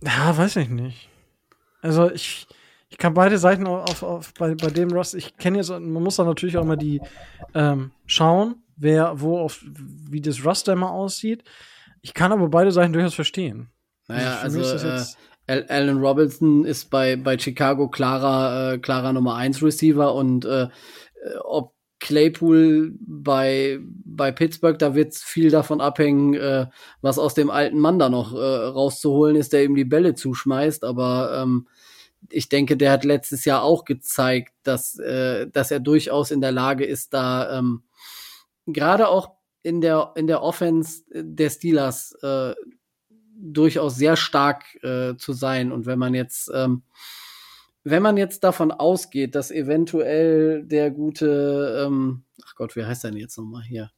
Ja, 0.04 0.36
weiß 0.36 0.56
ich 0.56 0.68
nicht. 0.68 1.08
Also 1.86 2.10
ich, 2.10 2.48
ich 2.88 2.98
kann 2.98 3.14
beide 3.14 3.38
Seiten 3.38 3.66
auf, 3.66 4.02
auf 4.02 4.34
bei, 4.34 4.54
bei 4.54 4.70
dem 4.70 4.90
Ross, 4.90 5.14
ich 5.14 5.36
kenne 5.36 5.58
jetzt, 5.58 5.70
man 5.70 5.92
muss 5.92 6.16
da 6.16 6.24
natürlich 6.24 6.56
auch 6.56 6.64
mal 6.64 6.76
die 6.76 7.00
ähm, 7.54 7.92
schauen, 8.06 8.56
wer, 8.76 9.20
wo 9.20 9.38
auf, 9.38 9.64
wie 9.64 10.20
das 10.20 10.44
Roster 10.44 10.72
immer 10.72 10.90
aussieht. 10.90 11.44
Ich 12.02 12.12
kann 12.12 12.32
aber 12.32 12.48
beide 12.48 12.72
Seiten 12.72 12.92
durchaus 12.92 13.14
verstehen. 13.14 13.70
Naja, 14.08 14.38
also, 14.38 14.60
also 14.60 15.14
äh, 15.46 15.64
Alan 15.68 15.98
Robinson 15.98 16.64
ist 16.64 16.90
bei, 16.90 17.14
bei 17.16 17.38
Chicago 17.38 17.88
klarer, 17.88 18.74
äh, 18.74 18.78
klarer 18.78 19.12
Nummer 19.12 19.36
1 19.36 19.62
Receiver 19.62 20.12
und 20.14 20.44
äh, 20.44 20.68
ob 21.44 21.76
Claypool 21.98 22.94
bei, 23.00 23.78
bei 24.04 24.30
Pittsburgh, 24.30 24.78
da 24.78 24.94
wird 24.94 25.14
viel 25.14 25.50
davon 25.50 25.80
abhängen, 25.80 26.34
äh, 26.34 26.66
was 27.00 27.18
aus 27.18 27.34
dem 27.34 27.50
alten 27.50 27.78
Mann 27.78 27.98
da 27.98 28.08
noch 28.08 28.34
äh, 28.34 28.36
rauszuholen 28.38 29.36
ist, 29.36 29.52
der 29.52 29.64
ihm 29.64 29.74
die 29.74 29.84
Bälle 29.84 30.14
zuschmeißt. 30.14 30.84
Aber 30.84 31.40
ähm, 31.42 31.66
ich 32.30 32.48
denke, 32.48 32.76
der 32.76 32.92
hat 32.92 33.04
letztes 33.04 33.44
Jahr 33.44 33.62
auch 33.62 33.84
gezeigt, 33.84 34.52
dass, 34.62 34.98
äh, 34.98 35.48
dass 35.48 35.70
er 35.70 35.80
durchaus 35.80 36.30
in 36.30 36.40
der 36.40 36.52
Lage 36.52 36.84
ist, 36.84 37.14
da 37.14 37.58
ähm, 37.58 37.82
gerade 38.66 39.08
auch 39.08 39.36
in 39.62 39.80
der, 39.80 40.12
in 40.16 40.26
der 40.26 40.42
Offense 40.42 41.02
der 41.12 41.50
Steelers 41.50 42.12
äh, 42.22 42.54
durchaus 43.36 43.96
sehr 43.96 44.16
stark 44.16 44.62
äh, 44.82 45.16
zu 45.16 45.32
sein. 45.32 45.72
Und 45.72 45.86
wenn 45.86 45.98
man 45.98 46.14
jetzt, 46.14 46.50
ähm, 46.54 46.82
wenn 47.84 48.02
man 48.02 48.16
jetzt 48.16 48.44
davon 48.44 48.70
ausgeht, 48.70 49.34
dass 49.34 49.50
eventuell 49.50 50.64
der 50.64 50.90
gute, 50.90 51.84
ähm, 51.86 52.24
ach 52.44 52.54
Gott, 52.54 52.76
wie 52.76 52.84
heißt 52.84 53.04
der 53.04 53.10
denn 53.10 53.20
jetzt 53.20 53.36
nochmal 53.38 53.62
hier? 53.62 53.90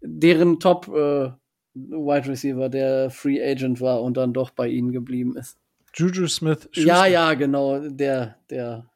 Deren 0.00 0.60
Top 0.60 0.88
äh, 0.88 1.30
Wide 1.74 2.28
Receiver, 2.28 2.68
der 2.68 3.10
Free 3.10 3.42
Agent 3.42 3.80
war 3.80 4.02
und 4.02 4.16
dann 4.16 4.32
doch 4.32 4.50
bei 4.50 4.68
ihnen 4.68 4.92
geblieben 4.92 5.36
ist. 5.36 5.59
Juju 5.94 6.28
Smith. 6.28 6.68
Schuster. 6.72 6.86
Ja, 6.86 7.06
ja, 7.06 7.34
genau, 7.34 7.78
der, 7.80 8.36
der, 8.50 8.86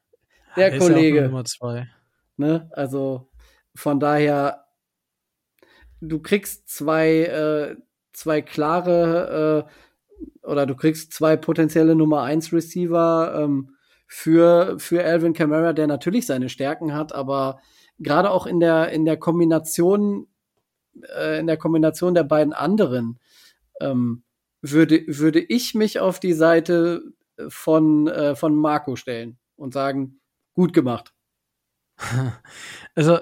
der 0.56 0.72
ja, 0.72 0.78
Kollege. 0.78 1.18
Ja 1.18 1.24
Nummer 1.24 1.44
zwei. 1.44 1.88
Ne? 2.36 2.68
Also 2.72 3.28
von 3.74 4.00
daher, 4.00 4.64
du 6.00 6.20
kriegst 6.20 6.68
zwei, 6.68 7.24
äh, 7.24 7.76
zwei 8.12 8.42
klare 8.42 9.66
äh, 9.66 10.46
oder 10.46 10.66
du 10.66 10.74
kriegst 10.74 11.12
zwei 11.12 11.36
potenzielle 11.36 11.94
Nummer 11.94 12.22
1 12.22 12.52
Receiver 12.52 13.34
ähm, 13.40 13.76
für, 14.06 14.78
für 14.78 15.04
Alvin 15.04 15.32
Kamara, 15.32 15.72
der 15.72 15.86
natürlich 15.86 16.26
seine 16.26 16.48
Stärken 16.48 16.94
hat, 16.94 17.12
aber 17.12 17.60
gerade 17.98 18.30
auch 18.30 18.46
in 18.46 18.60
der, 18.60 18.90
in 18.90 19.04
der 19.04 19.16
Kombination, 19.16 20.28
äh, 21.16 21.40
in 21.40 21.46
der 21.46 21.56
Kombination 21.56 22.14
der 22.14 22.24
beiden 22.24 22.52
anderen, 22.52 23.18
ähm, 23.80 24.22
würde, 24.64 25.04
würde 25.06 25.40
ich 25.40 25.74
mich 25.74 26.00
auf 26.00 26.20
die 26.20 26.32
Seite 26.32 27.02
von, 27.48 28.08
äh, 28.08 28.34
von 28.34 28.56
Marco 28.56 28.96
stellen 28.96 29.38
und 29.56 29.74
sagen, 29.74 30.20
gut 30.54 30.72
gemacht. 30.72 31.12
Also, 32.96 33.18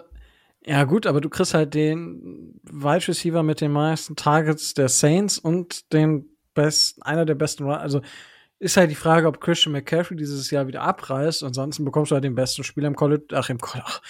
ja, 0.64 0.84
gut, 0.84 1.06
aber 1.06 1.20
du 1.20 1.28
kriegst 1.28 1.54
halt 1.54 1.74
den 1.74 2.60
Wide 2.62 3.08
Receiver 3.08 3.42
mit 3.42 3.60
den 3.60 3.72
meisten 3.72 4.16
Targets 4.16 4.74
der 4.74 4.88
Saints 4.88 5.38
und 5.38 5.92
den 5.92 6.36
besten, 6.54 7.02
einer 7.02 7.24
der 7.24 7.34
besten, 7.34 7.64
also 7.64 8.02
ist 8.58 8.76
halt 8.76 8.90
die 8.90 8.94
Frage, 8.94 9.26
ob 9.26 9.40
Christian 9.40 9.72
McCaffrey 9.72 10.16
dieses 10.16 10.50
Jahr 10.50 10.68
wieder 10.68 10.82
abreißt. 10.82 11.42
Ansonsten 11.42 11.84
bekommst 11.84 12.10
du 12.10 12.14
halt 12.14 12.24
den 12.24 12.36
besten 12.36 12.62
Spieler 12.62 12.86
im 12.86 12.94
College, 12.94 13.24
ach, 13.32 13.50
im, 13.50 13.58
ach, 13.62 14.00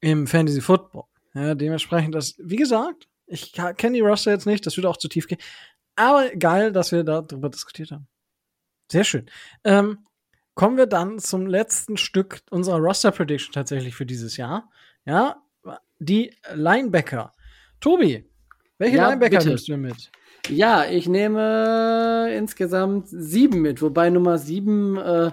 im 0.00 0.26
Fantasy 0.26 0.60
Football. 0.60 1.04
Ja, 1.34 1.54
dementsprechend, 1.54 2.14
das, 2.14 2.34
wie 2.38 2.56
gesagt, 2.56 3.08
ich 3.26 3.52
kenne 3.52 3.94
die 3.94 4.00
Roster 4.00 4.30
jetzt 4.30 4.46
nicht, 4.46 4.66
das 4.66 4.76
würde 4.76 4.88
auch 4.88 4.98
zu 4.98 5.08
tief 5.08 5.26
gehen. 5.26 5.38
Aber 5.96 6.30
geil, 6.30 6.72
dass 6.72 6.92
wir 6.92 7.04
darüber 7.04 7.48
diskutiert 7.48 7.90
haben. 7.90 8.08
Sehr 8.90 9.04
schön. 9.04 9.26
Ähm, 9.64 10.06
kommen 10.54 10.76
wir 10.76 10.86
dann 10.86 11.18
zum 11.18 11.46
letzten 11.46 11.96
Stück 11.96 12.40
unserer 12.50 12.78
Roster 12.78 13.10
Prediction 13.10 13.52
tatsächlich 13.52 13.94
für 13.94 14.06
dieses 14.06 14.36
Jahr. 14.36 14.70
Ja, 15.04 15.42
die 15.98 16.34
Linebacker. 16.54 17.32
Tobi, 17.80 18.28
welche 18.78 18.96
ja, 18.96 19.08
Linebacker 19.08 19.38
bitte. 19.38 19.48
nimmst 19.48 19.68
du 19.68 19.76
mit? 19.76 20.10
Ja, 20.48 20.84
ich 20.84 21.08
nehme 21.08 22.34
insgesamt 22.36 23.08
sieben 23.08 23.62
mit, 23.62 23.80
wobei 23.80 24.10
Nummer 24.10 24.38
sieben 24.38 24.96
äh, 24.96 25.30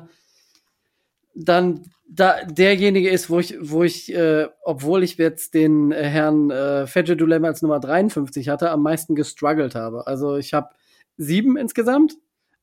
dann 1.45 1.86
da 2.07 2.44
derjenige 2.44 3.10
ist, 3.10 3.30
wo 3.30 3.40
ich, 3.40 3.56
wo 3.61 3.84
ich, 3.84 4.14
äh, 4.14 4.48
obwohl 4.64 5.03
ich 5.03 5.18
jetzt 5.18 5.53
den 5.53 5.91
äh, 5.91 6.03
Herrn 6.03 6.49
äh, 6.49 6.88
Fedje 6.88 7.16
als 7.44 7.61
Nummer 7.61 7.80
53 7.80 8.49
hatte, 8.49 8.72
am 8.72 8.82
meisten 8.82 9.16
gestruggelt 9.16 9.76
habe. 9.76 10.07
Also 10.07 10.38
ich 10.38 10.53
habe 10.53 10.70
sieben 11.18 11.56
insgesamt. 11.56 12.16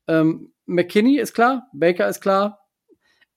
Ähm, 0.08 0.52
McKinney 0.66 1.18
ist 1.18 1.32
klar, 1.32 1.68
Baker 1.72 2.08
ist 2.08 2.20
klar, 2.20 2.66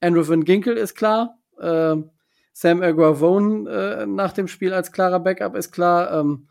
Andrew 0.00 0.26
Van 0.26 0.44
Ginkel 0.44 0.76
ist 0.76 0.94
klar, 0.94 1.38
äh, 1.60 1.96
Sam 2.52 2.82
Aguavone 2.82 3.70
äh, 3.70 4.06
nach 4.06 4.32
dem 4.32 4.48
Spiel 4.48 4.74
als 4.74 4.92
klarer 4.92 5.20
Backup 5.20 5.54
ist 5.56 5.72
klar. 5.72 6.12
Ähm, 6.12 6.48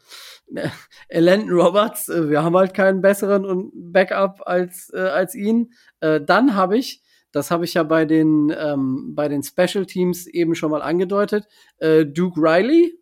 Landon 1.11 1.51
Roberts, 1.51 2.09
äh, 2.09 2.29
wir 2.29 2.43
haben 2.43 2.55
halt 2.55 2.73
keinen 2.73 3.01
besseren 3.01 3.71
Backup 3.73 4.41
als, 4.45 4.91
äh, 4.93 4.99
als 4.99 5.35
ihn. 5.35 5.73
Äh, 5.99 6.21
dann 6.21 6.55
habe 6.55 6.77
ich 6.77 7.03
das 7.31 7.51
habe 7.51 7.65
ich 7.65 7.75
ja 7.75 7.83
bei 7.83 8.05
den, 8.05 8.53
ähm, 8.57 9.13
bei 9.15 9.27
den 9.27 9.43
Special 9.43 9.85
Teams 9.85 10.27
eben 10.27 10.55
schon 10.55 10.71
mal 10.71 10.81
angedeutet. 10.81 11.47
Äh, 11.77 12.05
Duke 12.05 12.39
Riley. 12.39 12.99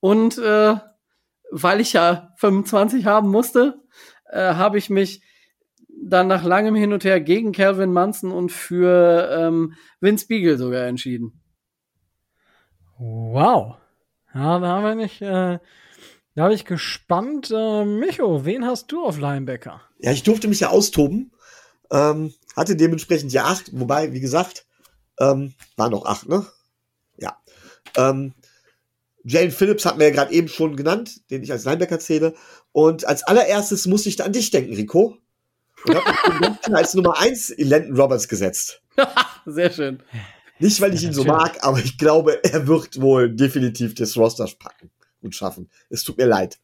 Und 0.00 0.38
äh, 0.38 0.74
weil 1.50 1.80
ich 1.80 1.92
ja 1.92 2.32
25 2.38 3.06
haben 3.06 3.30
musste, 3.30 3.80
äh, 4.30 4.54
habe 4.54 4.78
ich 4.78 4.90
mich 4.90 5.22
dann 6.04 6.26
nach 6.26 6.44
langem 6.44 6.74
Hin 6.74 6.92
und 6.92 7.04
Her 7.04 7.20
gegen 7.20 7.52
Calvin 7.52 7.92
Munson 7.92 8.32
und 8.32 8.50
für 8.50 9.30
ähm, 9.30 9.74
Vince 10.00 10.26
Beagle 10.26 10.58
sogar 10.58 10.86
entschieden. 10.86 11.40
Wow. 12.98 13.76
Ja, 14.34 14.58
da 14.58 14.80
bin 14.80 15.00
ich, 15.00 15.20
äh, 15.20 15.58
da 16.34 16.42
habe 16.42 16.54
ich 16.54 16.64
gespannt. 16.64 17.52
Äh, 17.54 17.84
Micho, 17.84 18.44
wen 18.44 18.64
hast 18.64 18.90
du 18.90 19.04
auf 19.04 19.18
Linebacker? 19.18 19.82
Ja, 19.98 20.12
ich 20.12 20.22
durfte 20.22 20.48
mich 20.48 20.60
ja 20.60 20.70
austoben. 20.70 21.32
Ähm, 21.92 22.32
hatte 22.56 22.74
dementsprechend 22.74 23.32
ja 23.32 23.44
acht, 23.44 23.70
wobei, 23.72 24.12
wie 24.12 24.20
gesagt, 24.20 24.66
ähm, 25.20 25.54
waren 25.76 25.92
noch 25.92 26.06
acht, 26.06 26.28
ne? 26.28 26.46
Ja. 27.18 27.36
Ähm, 27.96 28.32
Jane 29.24 29.50
Phillips 29.50 29.84
hat 29.84 29.98
mir 29.98 30.04
ja 30.04 30.10
gerade 30.10 30.32
eben 30.32 30.48
schon 30.48 30.74
genannt, 30.74 31.30
den 31.30 31.42
ich 31.42 31.52
als 31.52 31.64
Linebacker 31.64 32.00
zähle. 32.00 32.34
Und 32.72 33.06
als 33.06 33.22
allererstes 33.22 33.86
musste 33.86 34.08
ich 34.08 34.16
da 34.16 34.24
an 34.24 34.32
dich 34.32 34.50
denken, 34.50 34.74
Rico. 34.74 35.18
Und 35.84 35.94
habe 35.96 36.76
als 36.76 36.94
Nummer 36.94 37.18
eins 37.18 37.50
in 37.50 37.68
Landon 37.68 37.96
Roberts 37.96 38.26
gesetzt. 38.26 38.82
Sehr 39.46 39.70
schön. 39.70 40.02
Nicht, 40.58 40.80
weil 40.80 40.94
ich 40.94 41.02
ihn 41.02 41.12
so 41.12 41.24
mag, 41.24 41.62
aber 41.64 41.78
ich 41.78 41.98
glaube, 41.98 42.42
er 42.44 42.66
wird 42.66 43.00
wohl 43.00 43.34
definitiv 43.34 43.94
das 43.94 44.16
Roster 44.16 44.48
packen 44.58 44.90
und 45.20 45.34
schaffen. 45.34 45.70
Es 45.88 46.04
tut 46.04 46.18
mir 46.18 46.26
leid. 46.26 46.58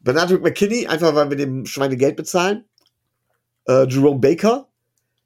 Bernard 0.00 0.30
McKinney, 0.40 0.86
einfach 0.86 1.14
weil 1.14 1.30
wir 1.30 1.36
dem 1.36 1.66
Schweine 1.66 1.96
Geld 1.96 2.16
bezahlen 2.16 2.64
äh, 3.66 3.86
Jerome 3.88 4.20
Baker. 4.20 4.68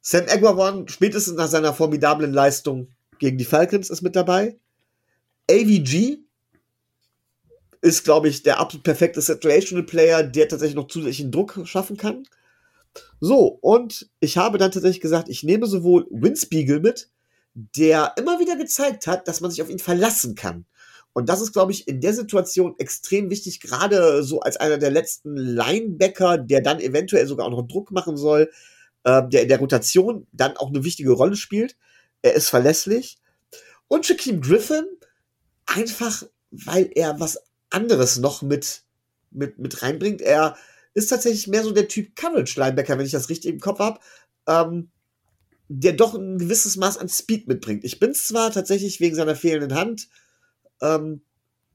Sam 0.00 0.26
Aguawan, 0.28 0.86
spätestens 0.88 1.36
nach 1.36 1.48
seiner 1.48 1.72
formidablen 1.72 2.32
Leistung 2.32 2.88
gegen 3.18 3.38
die 3.38 3.44
Falcons, 3.44 3.88
ist 3.88 4.02
mit 4.02 4.16
dabei. 4.16 4.58
AVG 5.50 6.18
ist, 7.80 8.04
glaube 8.04 8.28
ich, 8.28 8.42
der 8.42 8.60
absolut 8.60 8.84
perfekte 8.84 9.20
Situational 9.20 9.84
Player, 9.84 10.22
der 10.22 10.48
tatsächlich 10.48 10.76
noch 10.76 10.88
zusätzlichen 10.88 11.30
Druck 11.30 11.60
schaffen 11.64 11.96
kann. 11.96 12.26
So, 13.20 13.58
und 13.60 14.08
ich 14.20 14.36
habe 14.36 14.58
dann 14.58 14.70
tatsächlich 14.70 15.00
gesagt, 15.00 15.28
ich 15.28 15.42
nehme 15.42 15.66
sowohl 15.66 16.06
Winspiegel 16.10 16.80
mit, 16.80 17.10
der 17.54 18.12
immer 18.16 18.40
wieder 18.40 18.56
gezeigt 18.56 19.06
hat, 19.06 19.28
dass 19.28 19.40
man 19.40 19.50
sich 19.50 19.62
auf 19.62 19.70
ihn 19.70 19.78
verlassen 19.78 20.34
kann. 20.34 20.66
Und 21.14 21.28
das 21.28 21.40
ist, 21.40 21.52
glaube 21.52 21.70
ich, 21.70 21.86
in 21.86 22.00
der 22.00 22.12
Situation 22.12 22.74
extrem 22.78 23.30
wichtig, 23.30 23.60
gerade 23.60 24.24
so 24.24 24.40
als 24.40 24.56
einer 24.56 24.78
der 24.78 24.90
letzten 24.90 25.36
Linebacker, 25.36 26.38
der 26.38 26.60
dann 26.60 26.80
eventuell 26.80 27.26
sogar 27.28 27.46
auch 27.46 27.52
noch 27.52 27.66
Druck 27.68 27.92
machen 27.92 28.16
soll, 28.16 28.50
äh, 29.04 29.22
der 29.28 29.42
in 29.42 29.48
der 29.48 29.60
Rotation 29.60 30.26
dann 30.32 30.56
auch 30.56 30.70
eine 30.70 30.82
wichtige 30.82 31.12
Rolle 31.12 31.36
spielt. 31.36 31.76
Er 32.22 32.34
ist 32.34 32.48
verlässlich. 32.48 33.18
Und 33.86 34.06
Shaquem 34.06 34.40
Griffin 34.40 34.86
einfach, 35.66 36.24
weil 36.50 36.90
er 36.96 37.20
was 37.20 37.38
anderes 37.70 38.18
noch 38.18 38.42
mit, 38.42 38.82
mit, 39.30 39.60
mit 39.60 39.82
reinbringt. 39.82 40.20
Er 40.20 40.56
ist 40.94 41.08
tatsächlich 41.08 41.46
mehr 41.46 41.62
so 41.62 41.70
der 41.70 41.86
Typ 41.86 42.16
Coverage-Linebacker, 42.16 42.98
wenn 42.98 43.06
ich 43.06 43.12
das 43.12 43.28
richtig 43.28 43.52
im 43.52 43.60
Kopf 43.60 43.78
habe. 43.78 44.00
Ähm, 44.48 44.90
der 45.68 45.92
doch 45.92 46.14
ein 46.14 46.38
gewisses 46.38 46.76
Maß 46.76 46.98
an 46.98 47.08
Speed 47.08 47.46
mitbringt. 47.46 47.84
Ich 47.84 47.98
bin 47.98 48.14
zwar 48.14 48.50
tatsächlich 48.50 49.00
wegen 49.00 49.14
seiner 49.14 49.36
fehlenden 49.36 49.74
Hand 49.78 50.08
ähm, 50.84 51.22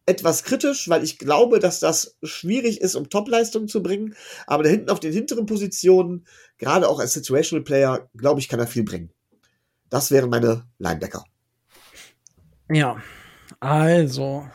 etwas 0.06 0.44
kritisch, 0.44 0.90
weil 0.90 1.04
ich 1.04 1.20
glaube, 1.20 1.60
dass 1.60 1.80
das 1.80 2.18
schwierig 2.24 2.82
ist, 2.82 2.96
um 2.96 3.10
Topleistungen 3.10 3.68
zu 3.68 3.84
bringen. 3.84 4.16
Aber 4.48 4.64
da 4.64 4.70
hinten 4.70 4.90
auf 4.90 5.00
den 5.00 5.14
hinteren 5.14 5.46
Positionen, 5.46 6.26
gerade 6.58 6.90
auch 6.90 7.00
als 7.00 7.14
Situational 7.14 7.64
Player, 7.64 8.10
glaube 8.16 8.40
ich, 8.40 8.50
kann 8.50 8.60
er 8.60 8.68
viel 8.68 8.84
bringen. 8.84 9.12
Das 9.90 10.12
wären 10.12 10.30
meine 10.30 10.68
Linebacker. 10.80 11.24
Ja, 12.70 13.02
also. 13.60 14.48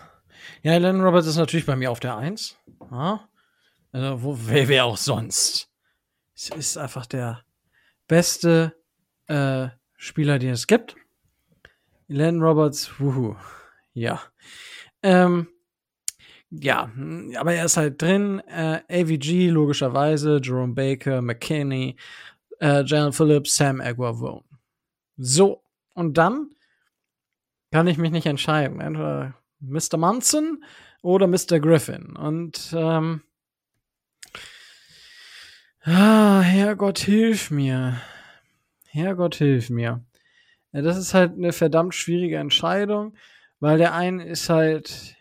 Ja, 0.62 0.76
Lennon 0.76 1.04
Roberts 1.04 1.26
ist 1.26 1.36
natürlich 1.36 1.66
bei 1.66 1.76
mir 1.76 1.90
auf 1.90 2.00
der 2.00 2.16
Eins. 2.16 2.56
Ja? 2.90 3.28
Also, 3.92 4.22
wo, 4.22 4.38
wer, 4.46 4.68
wer 4.68 4.84
auch 4.84 4.96
sonst? 4.96 5.68
Es 6.34 6.50
ist 6.50 6.76
einfach 6.76 7.06
der 7.06 7.44
beste 8.08 8.74
äh, 9.26 9.68
Spieler, 9.96 10.38
den 10.38 10.50
es 10.50 10.66
gibt. 10.66 10.96
Lennon 12.08 12.42
Roberts, 12.42 12.90
wuhu. 12.98 13.36
Ja. 13.94 14.20
Ähm, 15.02 15.48
ja, 16.50 16.90
aber 17.36 17.54
er 17.54 17.64
ist 17.64 17.76
halt 17.76 18.00
drin. 18.00 18.40
Äh, 18.40 18.80
AVG, 18.88 19.50
logischerweise, 19.50 20.40
Jerome 20.42 20.74
Baker, 20.74 21.22
McKinney, 21.22 21.96
äh, 22.60 22.84
Jalen 22.84 23.12
Phillips, 23.12 23.56
Sam 23.56 23.80
Aguavone. 23.80 24.44
So, 25.16 25.62
und 25.94 26.18
dann 26.18 26.50
kann 27.72 27.86
ich 27.86 27.98
mich 27.98 28.10
nicht 28.10 28.26
entscheiden. 28.26 28.80
Entweder 28.80 29.34
Mr. 29.60 29.96
Munson 29.96 30.64
oder 31.02 31.26
Mr. 31.26 31.60
Griffin. 31.60 32.16
Und 32.16 32.72
ähm, 32.76 33.22
ah, 35.82 36.40
Herrgott, 36.40 37.00
hilf 37.00 37.50
mir. 37.50 38.00
Herrgott, 38.86 39.36
hilf 39.36 39.70
mir. 39.70 40.04
Ja, 40.72 40.82
das 40.82 40.96
ist 40.96 41.14
halt 41.14 41.34
eine 41.34 41.52
verdammt 41.52 41.94
schwierige 41.94 42.36
Entscheidung. 42.38 43.16
Weil 43.64 43.78
der 43.78 43.94
eine 43.94 44.26
ist 44.26 44.50
halt 44.50 45.16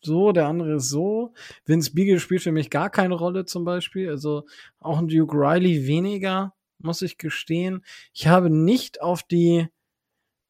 so, 0.00 0.32
der 0.32 0.48
andere 0.48 0.74
ist 0.74 0.88
so. 0.88 1.34
Vince 1.66 1.92
Beagle 1.94 2.18
spielt 2.18 2.42
für 2.42 2.50
mich 2.50 2.68
gar 2.68 2.90
keine 2.90 3.14
Rolle 3.14 3.44
zum 3.44 3.64
Beispiel. 3.64 4.10
Also 4.10 4.44
auch 4.80 4.98
ein 4.98 5.06
Duke 5.06 5.36
Riley 5.36 5.86
weniger, 5.86 6.52
muss 6.78 7.00
ich 7.00 7.16
gestehen. 7.16 7.84
Ich 8.12 8.26
habe 8.26 8.50
nicht 8.50 9.00
auf 9.00 9.22
die, 9.22 9.68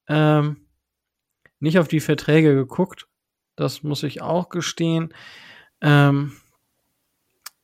ähm, 0.09 0.66
nicht 1.59 1.78
auf 1.78 1.88
die 1.88 2.01
Verträge 2.01 2.55
geguckt. 2.55 3.06
Das 3.55 3.82
muss 3.82 4.02
ich 4.02 4.22
auch 4.22 4.48
gestehen. 4.48 5.12
Ähm, 5.82 6.32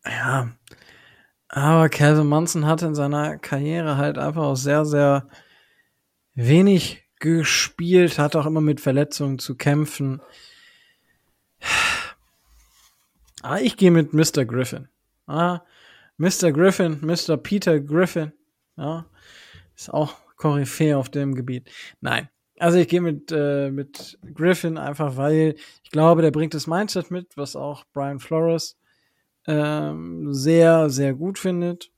ja, 0.04 0.50
aber 1.48 1.88
Calvin 1.88 2.26
Munson 2.26 2.66
hat 2.66 2.82
in 2.82 2.94
seiner 2.94 3.38
Karriere 3.38 3.96
halt 3.96 4.18
einfach 4.18 4.42
auch 4.42 4.56
sehr, 4.56 4.84
sehr 4.84 5.30
wenig 6.34 7.05
gespielt, 7.20 8.18
hat 8.18 8.36
auch 8.36 8.47
immer 8.47 8.60
mit 8.60 8.80
Verletzungen 8.80 9.38
zu 9.38 9.56
kämpfen. 9.56 10.20
Ah, 13.43 13.59
ich 13.59 13.76
gehe 13.76 13.90
mit 13.90 14.12
Mr. 14.12 14.44
Griffin. 14.44 14.88
Ah, 15.26 15.60
Mr. 16.18 16.52
Griffin, 16.52 16.98
Mr. 17.02 17.36
Peter 17.36 17.80
Griffin. 17.80 18.32
Ja, 18.76 19.06
ist 19.74 19.93
auch 19.93 20.16
Koryphäe 20.36 20.97
auf 20.97 21.09
dem 21.09 21.34
Gebiet. 21.34 21.70
Nein. 22.01 22.28
Also 22.59 22.78
ich 22.78 22.88
gehe 22.88 23.02
mit, 23.02 23.30
äh, 23.32 23.70
mit 23.70 24.18
Griffin 24.34 24.78
einfach, 24.78 25.16
weil 25.16 25.56
ich 25.84 25.90
glaube, 25.90 26.22
der 26.22 26.30
bringt 26.30 26.55
das 26.55 26.66
Mindset 26.66 27.10
mit, 27.10 27.36
was 27.36 27.55
auch 27.55 27.84
Brian 27.93 28.18
Flores 28.18 28.78
ähm, 29.47 30.32
sehr, 30.32 30.88
sehr 30.88 31.14
gut 31.14 31.38
findet. 31.38 31.90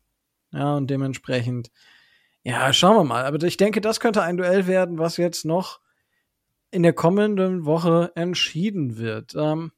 Ja, 0.52 0.76
und 0.76 0.88
dementsprechend 0.88 1.70
ja, 2.48 2.72
schauen 2.72 2.96
wir 2.96 3.04
mal. 3.04 3.26
Aber 3.26 3.42
ich 3.42 3.58
denke, 3.58 3.82
das 3.82 4.00
könnte 4.00 4.22
ein 4.22 4.38
Duell 4.38 4.66
werden, 4.66 4.98
was 4.98 5.18
jetzt 5.18 5.44
noch 5.44 5.80
in 6.70 6.82
der 6.82 6.94
kommenden 6.94 7.66
Woche 7.66 8.10
entschieden 8.14 8.96
wird. 8.96 9.34
Ähm, 9.36 9.72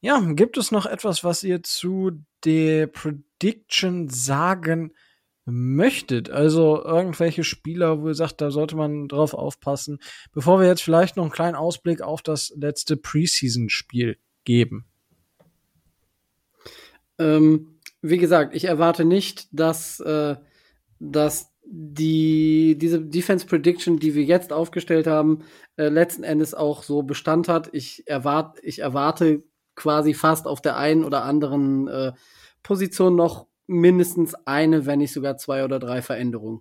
ja, 0.00 0.18
gibt 0.20 0.56
es 0.56 0.72
noch 0.72 0.84
etwas, 0.84 1.22
was 1.22 1.44
ihr 1.44 1.62
zu 1.62 2.24
der 2.44 2.88
Prediction 2.88 4.08
sagen 4.08 4.94
möchtet? 5.44 6.28
Also 6.28 6.84
irgendwelche 6.84 7.44
Spieler, 7.44 8.02
wo 8.02 8.08
ihr 8.08 8.14
sagt, 8.14 8.40
da 8.40 8.50
sollte 8.50 8.74
man 8.74 9.06
drauf 9.06 9.32
aufpassen, 9.32 10.00
bevor 10.32 10.58
wir 10.58 10.66
jetzt 10.66 10.82
vielleicht 10.82 11.16
noch 11.16 11.22
einen 11.22 11.32
kleinen 11.32 11.54
Ausblick 11.54 12.02
auf 12.02 12.20
das 12.20 12.52
letzte 12.56 12.96
Preseason-Spiel 12.96 14.18
geben. 14.42 14.86
Ähm, 17.20 17.78
wie 18.02 18.18
gesagt, 18.18 18.56
ich 18.56 18.64
erwarte 18.64 19.04
nicht, 19.04 19.46
dass 19.52 20.00
äh, 20.00 20.34
dass 20.98 21.52
die, 21.66 22.76
diese 22.78 23.00
Defense 23.00 23.46
Prediction, 23.46 23.98
die 23.98 24.14
wir 24.14 24.24
jetzt 24.24 24.52
aufgestellt 24.52 25.06
haben, 25.06 25.44
äh, 25.76 25.88
letzten 25.88 26.24
Endes 26.24 26.54
auch 26.54 26.82
so 26.82 27.02
Bestand 27.02 27.48
hat. 27.48 27.70
Ich, 27.72 28.06
erwart, 28.06 28.58
ich 28.62 28.80
erwarte 28.80 29.42
quasi 29.74 30.14
fast 30.14 30.46
auf 30.46 30.60
der 30.60 30.76
einen 30.76 31.04
oder 31.04 31.24
anderen 31.24 31.88
äh, 31.88 32.12
Position 32.62 33.16
noch 33.16 33.46
mindestens 33.66 34.34
eine, 34.46 34.86
wenn 34.86 34.98
nicht 34.98 35.12
sogar 35.12 35.36
zwei 35.36 35.64
oder 35.64 35.78
drei 35.78 36.02
Veränderungen. 36.02 36.60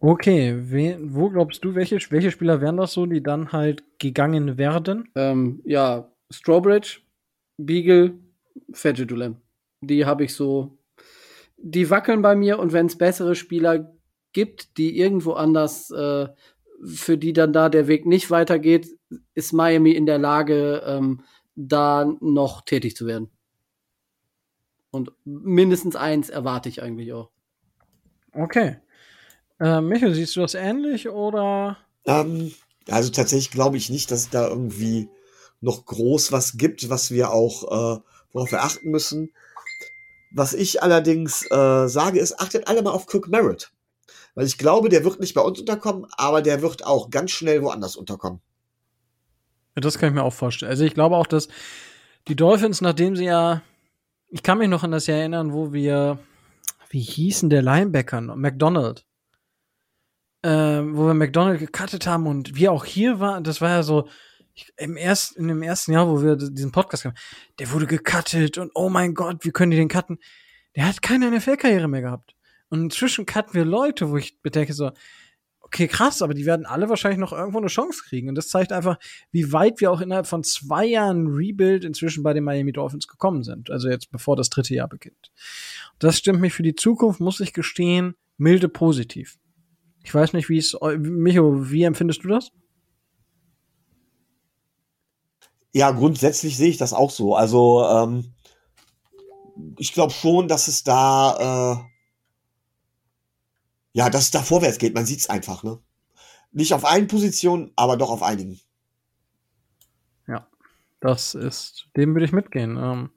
Okay, 0.00 0.54
we, 0.70 0.98
wo 1.00 1.30
glaubst 1.30 1.64
du, 1.64 1.74
welche, 1.74 1.98
welche 2.10 2.30
Spieler 2.30 2.60
wären 2.60 2.76
das 2.76 2.92
so, 2.92 3.06
die 3.06 3.22
dann 3.22 3.52
halt 3.52 3.82
gegangen 3.98 4.58
werden? 4.58 5.08
Ähm, 5.14 5.62
ja, 5.64 6.10
Strawbridge, 6.30 7.00
Beagle, 7.56 8.18
Fedgedulam. 8.72 9.36
Die 9.80 10.04
habe 10.04 10.24
ich 10.24 10.34
so 10.34 10.76
die 11.64 11.88
wackeln 11.88 12.20
bei 12.20 12.36
mir 12.36 12.58
und 12.58 12.72
wenn 12.72 12.86
es 12.86 12.98
bessere 12.98 13.34
Spieler 13.34 13.90
gibt, 14.32 14.76
die 14.76 14.98
irgendwo 14.98 15.32
anders, 15.32 15.90
äh, 15.90 16.28
für 16.84 17.16
die 17.16 17.32
dann 17.32 17.54
da 17.54 17.70
der 17.70 17.88
Weg 17.88 18.04
nicht 18.04 18.30
weitergeht, 18.30 18.88
ist 19.34 19.54
Miami 19.54 19.92
in 19.92 20.04
der 20.04 20.18
Lage, 20.18 20.82
ähm, 20.86 21.22
da 21.56 22.04
noch 22.20 22.62
tätig 22.62 22.96
zu 22.96 23.06
werden. 23.06 23.30
Und 24.90 25.12
mindestens 25.24 25.96
eins 25.96 26.28
erwarte 26.28 26.68
ich 26.68 26.82
eigentlich 26.82 27.12
auch. 27.14 27.30
Okay. 28.32 28.76
Äh, 29.58 29.80
Michael, 29.80 30.14
siehst 30.14 30.36
du 30.36 30.40
das 30.40 30.54
ähnlich 30.54 31.08
oder? 31.08 31.78
Ähm, 32.04 32.52
also 32.88 33.10
tatsächlich 33.10 33.50
glaube 33.50 33.78
ich 33.78 33.88
nicht, 33.88 34.10
dass 34.10 34.20
es 34.20 34.30
da 34.30 34.48
irgendwie 34.48 35.08
noch 35.62 35.86
groß 35.86 36.30
was 36.30 36.58
gibt, 36.58 36.90
was 36.90 37.10
wir 37.10 37.30
auch, 37.30 37.62
äh, 37.96 38.00
worauf 38.32 38.52
wir 38.52 38.62
achten 38.62 38.90
müssen. 38.90 39.32
Was 40.36 40.52
ich 40.52 40.82
allerdings 40.82 41.48
äh, 41.48 41.86
sage, 41.86 42.18
ist, 42.18 42.40
achtet 42.40 42.66
alle 42.66 42.82
mal 42.82 42.90
auf 42.90 43.06
Cook 43.12 43.28
Merritt. 43.28 43.70
Weil 44.34 44.46
ich 44.46 44.58
glaube, 44.58 44.88
der 44.88 45.04
wird 45.04 45.20
nicht 45.20 45.32
bei 45.32 45.40
uns 45.40 45.60
unterkommen, 45.60 46.06
aber 46.16 46.42
der 46.42 46.60
wird 46.60 46.84
auch 46.84 47.10
ganz 47.10 47.30
schnell 47.30 47.62
woanders 47.62 47.94
unterkommen. 47.94 48.40
Ja, 49.76 49.80
das 49.80 49.96
kann 49.96 50.08
ich 50.08 50.14
mir 50.16 50.24
auch 50.24 50.32
vorstellen. 50.32 50.70
Also 50.70 50.84
ich 50.84 50.94
glaube 50.94 51.16
auch, 51.16 51.28
dass 51.28 51.46
die 52.26 52.34
Dolphins, 52.34 52.80
nachdem 52.80 53.14
sie 53.14 53.26
ja, 53.26 53.62
ich 54.28 54.42
kann 54.42 54.58
mich 54.58 54.68
noch 54.68 54.82
an 54.82 54.90
das 54.90 55.06
Jahr 55.06 55.18
erinnern, 55.18 55.52
wo 55.52 55.72
wir, 55.72 56.18
wie 56.90 57.00
hießen 57.00 57.48
der 57.48 57.62
Linebacker? 57.62 58.20
McDonald. 58.20 59.06
Ähm, 60.42 60.96
wo 60.96 61.06
wir 61.06 61.14
McDonald 61.14 61.60
gecuttet 61.60 62.08
haben 62.08 62.26
und 62.26 62.56
wir 62.56 62.72
auch 62.72 62.84
hier 62.84 63.20
waren, 63.20 63.44
das 63.44 63.60
war 63.60 63.70
ja 63.70 63.82
so, 63.84 64.08
im 64.76 64.96
ersten, 64.96 65.40
in 65.40 65.48
dem 65.48 65.62
ersten 65.62 65.92
Jahr, 65.92 66.08
wo 66.08 66.22
wir 66.22 66.36
diesen 66.36 66.72
Podcast 66.72 67.04
haben, 67.04 67.14
der 67.58 67.72
wurde 67.72 67.86
gecuttet 67.86 68.58
und 68.58 68.70
oh 68.74 68.88
mein 68.88 69.14
Gott, 69.14 69.44
wie 69.44 69.50
können 69.50 69.70
die 69.70 69.76
den 69.76 69.88
cutten? 69.88 70.18
Der 70.76 70.86
hat 70.86 71.02
keine 71.02 71.30
NFL-Karriere 71.30 71.88
mehr 71.88 72.02
gehabt. 72.02 72.34
Und 72.68 72.80
inzwischen 72.82 73.26
cutten 73.26 73.54
wir 73.54 73.64
Leute, 73.64 74.10
wo 74.10 74.16
ich 74.16 74.40
bedenke 74.40 74.72
so, 74.72 74.90
okay, 75.74 75.88
krass, 75.88 76.22
aber 76.22 76.34
die 76.34 76.46
werden 76.46 76.66
alle 76.66 76.88
wahrscheinlich 76.88 77.18
noch 77.18 77.32
irgendwo 77.32 77.58
eine 77.58 77.66
Chance 77.66 78.02
kriegen. 78.06 78.28
Und 78.28 78.36
das 78.36 78.48
zeigt 78.48 78.72
einfach, 78.72 78.96
wie 79.32 79.52
weit 79.52 79.80
wir 79.80 79.90
auch 79.90 80.00
innerhalb 80.00 80.26
von 80.26 80.44
zwei 80.44 80.84
Jahren 80.84 81.26
Rebuild 81.26 81.84
inzwischen 81.84 82.22
bei 82.22 82.32
den 82.32 82.44
Miami 82.44 82.72
Dolphins 82.72 83.08
gekommen 83.08 83.42
sind. 83.42 83.70
Also 83.70 83.88
jetzt 83.88 84.10
bevor 84.10 84.36
das 84.36 84.50
dritte 84.50 84.74
Jahr 84.74 84.88
beginnt. 84.88 85.32
Das 85.98 86.18
stimmt 86.18 86.40
mich 86.40 86.52
für 86.52 86.62
die 86.62 86.76
Zukunft, 86.76 87.20
muss 87.20 87.40
ich 87.40 87.52
gestehen, 87.52 88.14
milde 88.36 88.68
positiv. 88.68 89.36
Ich 90.04 90.14
weiß 90.14 90.32
nicht, 90.34 90.48
wie 90.48 90.58
es, 90.58 90.76
Micho, 90.98 91.70
wie 91.70 91.82
empfindest 91.82 92.22
du 92.24 92.28
das? 92.28 92.50
Ja, 95.74 95.90
grundsätzlich 95.90 96.56
sehe 96.56 96.70
ich 96.70 96.76
das 96.76 96.92
auch 96.92 97.10
so. 97.10 97.34
Also 97.34 97.84
ähm, 97.84 98.32
ich 99.76 99.92
glaube 99.92 100.12
schon, 100.12 100.46
dass 100.46 100.68
es 100.68 100.84
da 100.84 101.82
äh, 101.82 101.94
ja, 103.92 104.10
dass 104.10 104.22
es 104.24 104.30
da 104.30 104.42
vorwärts 104.42 104.78
geht. 104.78 104.94
Man 104.94 105.06
sieht 105.06 105.20
es 105.20 105.30
einfach, 105.30 105.62
ne? 105.62 105.78
Nicht 106.52 106.74
auf 106.74 106.84
allen 106.84 107.08
Positionen, 107.08 107.72
aber 107.74 107.96
doch 107.96 108.10
auf 108.10 108.22
einigen. 108.22 108.60
Ja, 110.28 110.46
das 111.00 111.34
ist, 111.34 111.88
dem 111.96 112.14
würde 112.14 112.26
ich 112.26 112.32
mitgehen. 112.32 112.76
Ähm, 112.76 113.10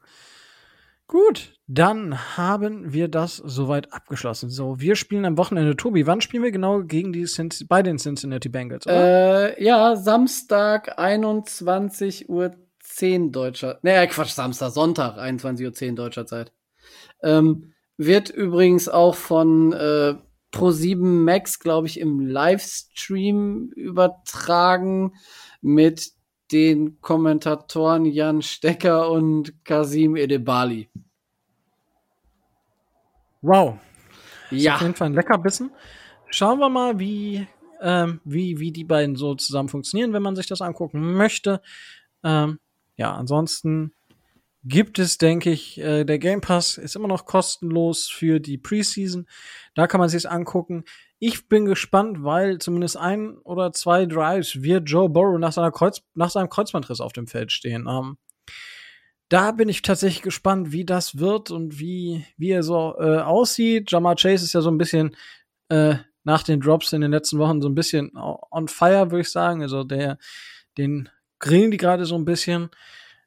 Gut, 1.07 1.53
dann 1.67 2.35
haben 2.37 2.91
wir 2.91 3.07
das 3.07 3.37
soweit 3.37 3.93
abgeschlossen. 3.93 4.49
So, 4.49 4.81
wir 4.81 4.97
spielen 4.97 5.23
am 5.23 5.37
Wochenende. 5.37 5.77
Tobi, 5.77 6.05
wann 6.05 6.19
spielen 6.19 6.43
wir 6.43 6.51
genau 6.51 6.83
gegen 6.83 7.13
die 7.13 7.25
Cin 7.25 7.49
bei 7.69 7.81
den 7.81 7.97
Cincinnati 7.97 8.49
Bengals? 8.49 8.85
Äh, 8.87 9.63
ja, 9.63 9.95
Samstag 9.95 10.99
21 10.99 12.29
Uhr 12.29 12.55
10 12.81 13.31
deutscher. 13.31 13.79
Naja, 13.83 14.05
Quatsch, 14.07 14.31
Samstag, 14.31 14.71
Sonntag 14.71 15.17
21 15.17 15.65
Uhr 15.65 15.95
deutscher 15.95 16.25
Zeit. 16.25 16.51
Ähm, 17.23 17.73
wird 17.95 18.29
übrigens 18.29 18.89
auch 18.89 19.15
von 19.15 19.71
äh, 19.71 20.15
Pro7 20.53 20.97
Max, 20.97 21.59
glaube 21.59 21.87
ich, 21.87 21.99
im 21.99 22.19
Livestream 22.19 23.71
übertragen 23.75 25.13
mit 25.61 26.16
den 26.51 26.99
Kommentatoren 27.01 28.05
Jan 28.05 28.41
Stecker 28.41 29.11
und 29.11 29.53
Kasim 29.65 30.15
Edebali. 30.15 30.89
Wow. 33.41 33.79
Ja. 34.51 34.75
auf 34.75 34.81
jeden 34.81 34.95
Fall 34.95 35.07
ein 35.07 35.13
Leckerbissen. 35.13 35.71
Schauen 36.29 36.59
wir 36.59 36.69
mal, 36.69 36.99
wie, 36.99 37.47
ähm, 37.81 38.21
wie, 38.23 38.59
wie 38.59 38.71
die 38.71 38.83
beiden 38.83 39.15
so 39.15 39.35
zusammen 39.35 39.69
funktionieren, 39.69 40.13
wenn 40.13 40.23
man 40.23 40.35
sich 40.35 40.47
das 40.47 40.61
angucken 40.61 41.13
möchte. 41.13 41.61
Ähm, 42.23 42.59
ja, 42.95 43.13
ansonsten 43.13 43.93
gibt 44.63 44.99
es, 44.99 45.17
denke 45.17 45.51
ich, 45.51 45.79
äh, 45.79 46.03
der 46.03 46.19
Game 46.19 46.41
Pass 46.41 46.77
ist 46.77 46.95
immer 46.95 47.07
noch 47.07 47.25
kostenlos 47.25 48.07
für 48.07 48.39
die 48.39 48.57
Preseason. 48.57 49.27
Da 49.75 49.87
kann 49.87 49.99
man 49.99 50.09
sich 50.09 50.29
angucken. 50.29 50.83
Ich 51.19 51.47
bin 51.47 51.65
gespannt, 51.65 52.23
weil 52.23 52.59
zumindest 52.59 52.97
ein 52.97 53.37
oder 53.39 53.71
zwei 53.73 54.05
Drives 54.05 54.61
wird 54.61 54.89
Joe 54.89 55.09
Burrow 55.09 55.39
nach, 55.39 55.51
seiner 55.51 55.71
Kreuz 55.71 56.01
nach 56.13 56.29
seinem 56.29 56.49
Kreuzbandriss 56.49 57.01
auf 57.01 57.13
dem 57.13 57.27
Feld 57.27 57.51
stehen. 57.51 57.87
Ähm, 57.89 58.17
da 59.29 59.51
bin 59.51 59.67
ich 59.67 59.81
tatsächlich 59.81 60.21
gespannt, 60.21 60.71
wie 60.71 60.85
das 60.85 61.17
wird 61.17 61.51
und 61.51 61.79
wie, 61.79 62.25
wie 62.37 62.51
er 62.51 62.63
so 62.63 62.95
äh, 62.99 63.17
aussieht. 63.17 63.91
Jamar 63.91 64.15
Chase 64.15 64.45
ist 64.45 64.53
ja 64.53 64.61
so 64.61 64.69
ein 64.69 64.77
bisschen 64.77 65.15
äh, 65.69 65.95
nach 66.23 66.43
den 66.43 66.59
Drops 66.61 66.93
in 66.93 67.01
den 67.01 67.11
letzten 67.11 67.39
Wochen 67.39 67.61
so 67.61 67.67
ein 67.67 67.75
bisschen 67.75 68.11
on 68.15 68.67
fire, 68.67 69.11
würde 69.11 69.21
ich 69.21 69.31
sagen. 69.31 69.61
Also 69.61 69.83
der, 69.83 70.17
den 70.77 71.09
grillen 71.39 71.71
die 71.71 71.77
gerade 71.77 72.05
so 72.05 72.15
ein 72.15 72.25
bisschen. 72.25 72.69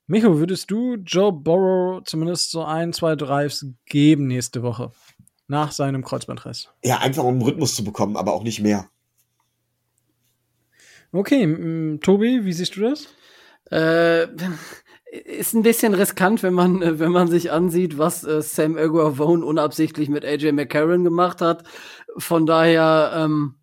Micho, 0.07 0.39
würdest 0.39 0.71
du 0.71 0.97
Joe 0.97 1.33
Burrow 1.33 2.03
zumindest 2.05 2.51
so 2.51 2.65
ein, 2.65 2.93
zwei 2.93 3.15
Drives 3.15 3.67
geben 3.87 4.27
nächste 4.27 4.63
Woche? 4.63 4.93
Nach 5.51 5.73
seinem 5.73 6.05
Kreuzbandriss. 6.05 6.69
Ja, 6.83 6.99
einfach 6.99 7.25
um 7.25 7.43
Rhythmus 7.43 7.75
zu 7.75 7.85
bekommen, 7.85 8.17
aber 8.17 8.33
auch 8.33 8.45
nicht 8.45 8.61
mehr. 8.61 8.89
Okay, 11.13 11.99
Tobi, 11.99 12.45
wie 12.45 12.53
siehst 12.53 12.77
du 12.77 12.83
das? 12.83 13.09
Äh, 13.73 14.29
ist 15.11 15.55
ein 15.55 15.63
bisschen 15.63 15.95
riskant, 15.95 16.45
wenn 16.45 16.55
man, 16.55 17.01
wenn 17.01 17.11
man 17.11 17.27
sich 17.27 17.51
ansieht, 17.51 17.99
was 17.99 18.23
äh, 18.23 18.43
Sam 18.43 18.79
Aguavone 18.79 19.45
unabsichtlich 19.45 20.09
mit 20.09 20.25
AJ 20.25 20.53
McCarron 20.53 21.03
gemacht 21.03 21.41
hat. 21.41 21.65
Von 22.17 22.47
daher, 22.47 23.13
ähm, 23.17 23.57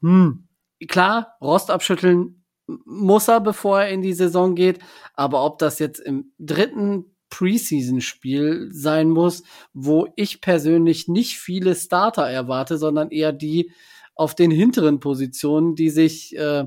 hm, 0.00 0.48
klar, 0.88 1.36
Rost 1.40 1.70
abschütteln 1.70 2.44
muss 2.84 3.28
er, 3.28 3.40
bevor 3.40 3.82
er 3.82 3.90
in 3.90 4.02
die 4.02 4.12
Saison 4.12 4.56
geht. 4.56 4.80
Aber 5.14 5.44
ob 5.44 5.60
das 5.60 5.78
jetzt 5.78 6.00
im 6.00 6.32
dritten 6.40 7.09
Preseason-Spiel 7.30 8.68
sein 8.72 9.10
muss, 9.10 9.42
wo 9.72 10.08
ich 10.16 10.40
persönlich 10.40 11.08
nicht 11.08 11.38
viele 11.38 11.74
Starter 11.74 12.28
erwarte, 12.28 12.76
sondern 12.76 13.10
eher 13.10 13.32
die 13.32 13.72
auf 14.14 14.34
den 14.34 14.50
hinteren 14.50 15.00
Positionen, 15.00 15.74
die 15.74 15.88
sich 15.88 16.36
äh, 16.36 16.66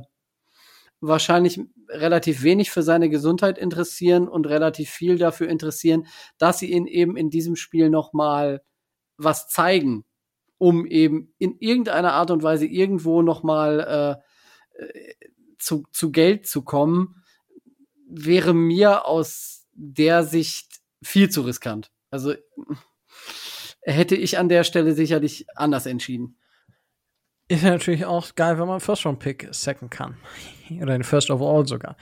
wahrscheinlich 1.02 1.60
relativ 1.90 2.44
wenig 2.44 2.72
für 2.72 2.81
seine 2.81 3.10
Gesundheit 3.10 3.57
interessieren 3.57 4.27
und 4.27 4.48
relativ 4.48 4.90
viel 4.90 5.18
dafür 5.18 5.49
interessieren, 5.49 6.07
dass 6.38 6.60
sie 6.60 6.72
ihn 6.72 6.88
eben 6.88 7.18
in 7.18 7.30
diesem 7.30 7.56
Spiel 7.56 7.90
noch 7.90 8.14
mal 8.14 8.64
was 9.18 9.48
zeigen, 9.48 10.06
um 10.57 10.85
eben 10.85 11.34
in 11.38 11.57
irgendeiner 11.60 12.14
Art 12.14 12.31
und 12.31 12.41
Weise 12.41 12.65
irgendwo 12.65 13.22
noch 13.22 13.44
mal 13.44 14.22
äh, 14.80 14.84
äh 14.84 15.14
zu, 15.60 15.85
zu 15.94 16.11
Geld 16.11 16.45
zu 16.45 16.64
kommen, 16.64 17.23
wäre 18.10 18.53
mir 18.53 19.06
aus 19.06 19.52
der 19.74 20.24
Sicht 20.24 20.82
viel 21.04 21.30
zu 21.30 21.41
riskant. 21.41 21.91
Also 22.10 22.36
hätte 23.82 24.16
ich 24.16 24.38
an 24.38 24.50
der 24.50 24.64
Stelle 24.64 24.94
sicherlich 24.94 25.45
anders 25.56 25.86
entschieden. 25.86 26.38
Ist 27.50 27.64
natürlich 27.64 28.06
auch 28.06 28.36
geil, 28.36 28.58
wenn 28.58 28.68
man 28.68 28.80
First 28.80 29.06
Round 29.06 29.20
Pick 29.20 29.48
sacken 29.52 29.90
kann. 29.90 30.18
Oder 30.82 30.94
den 30.94 31.04
First 31.04 31.30
Overall 31.30 31.68
sogar. 31.68 31.98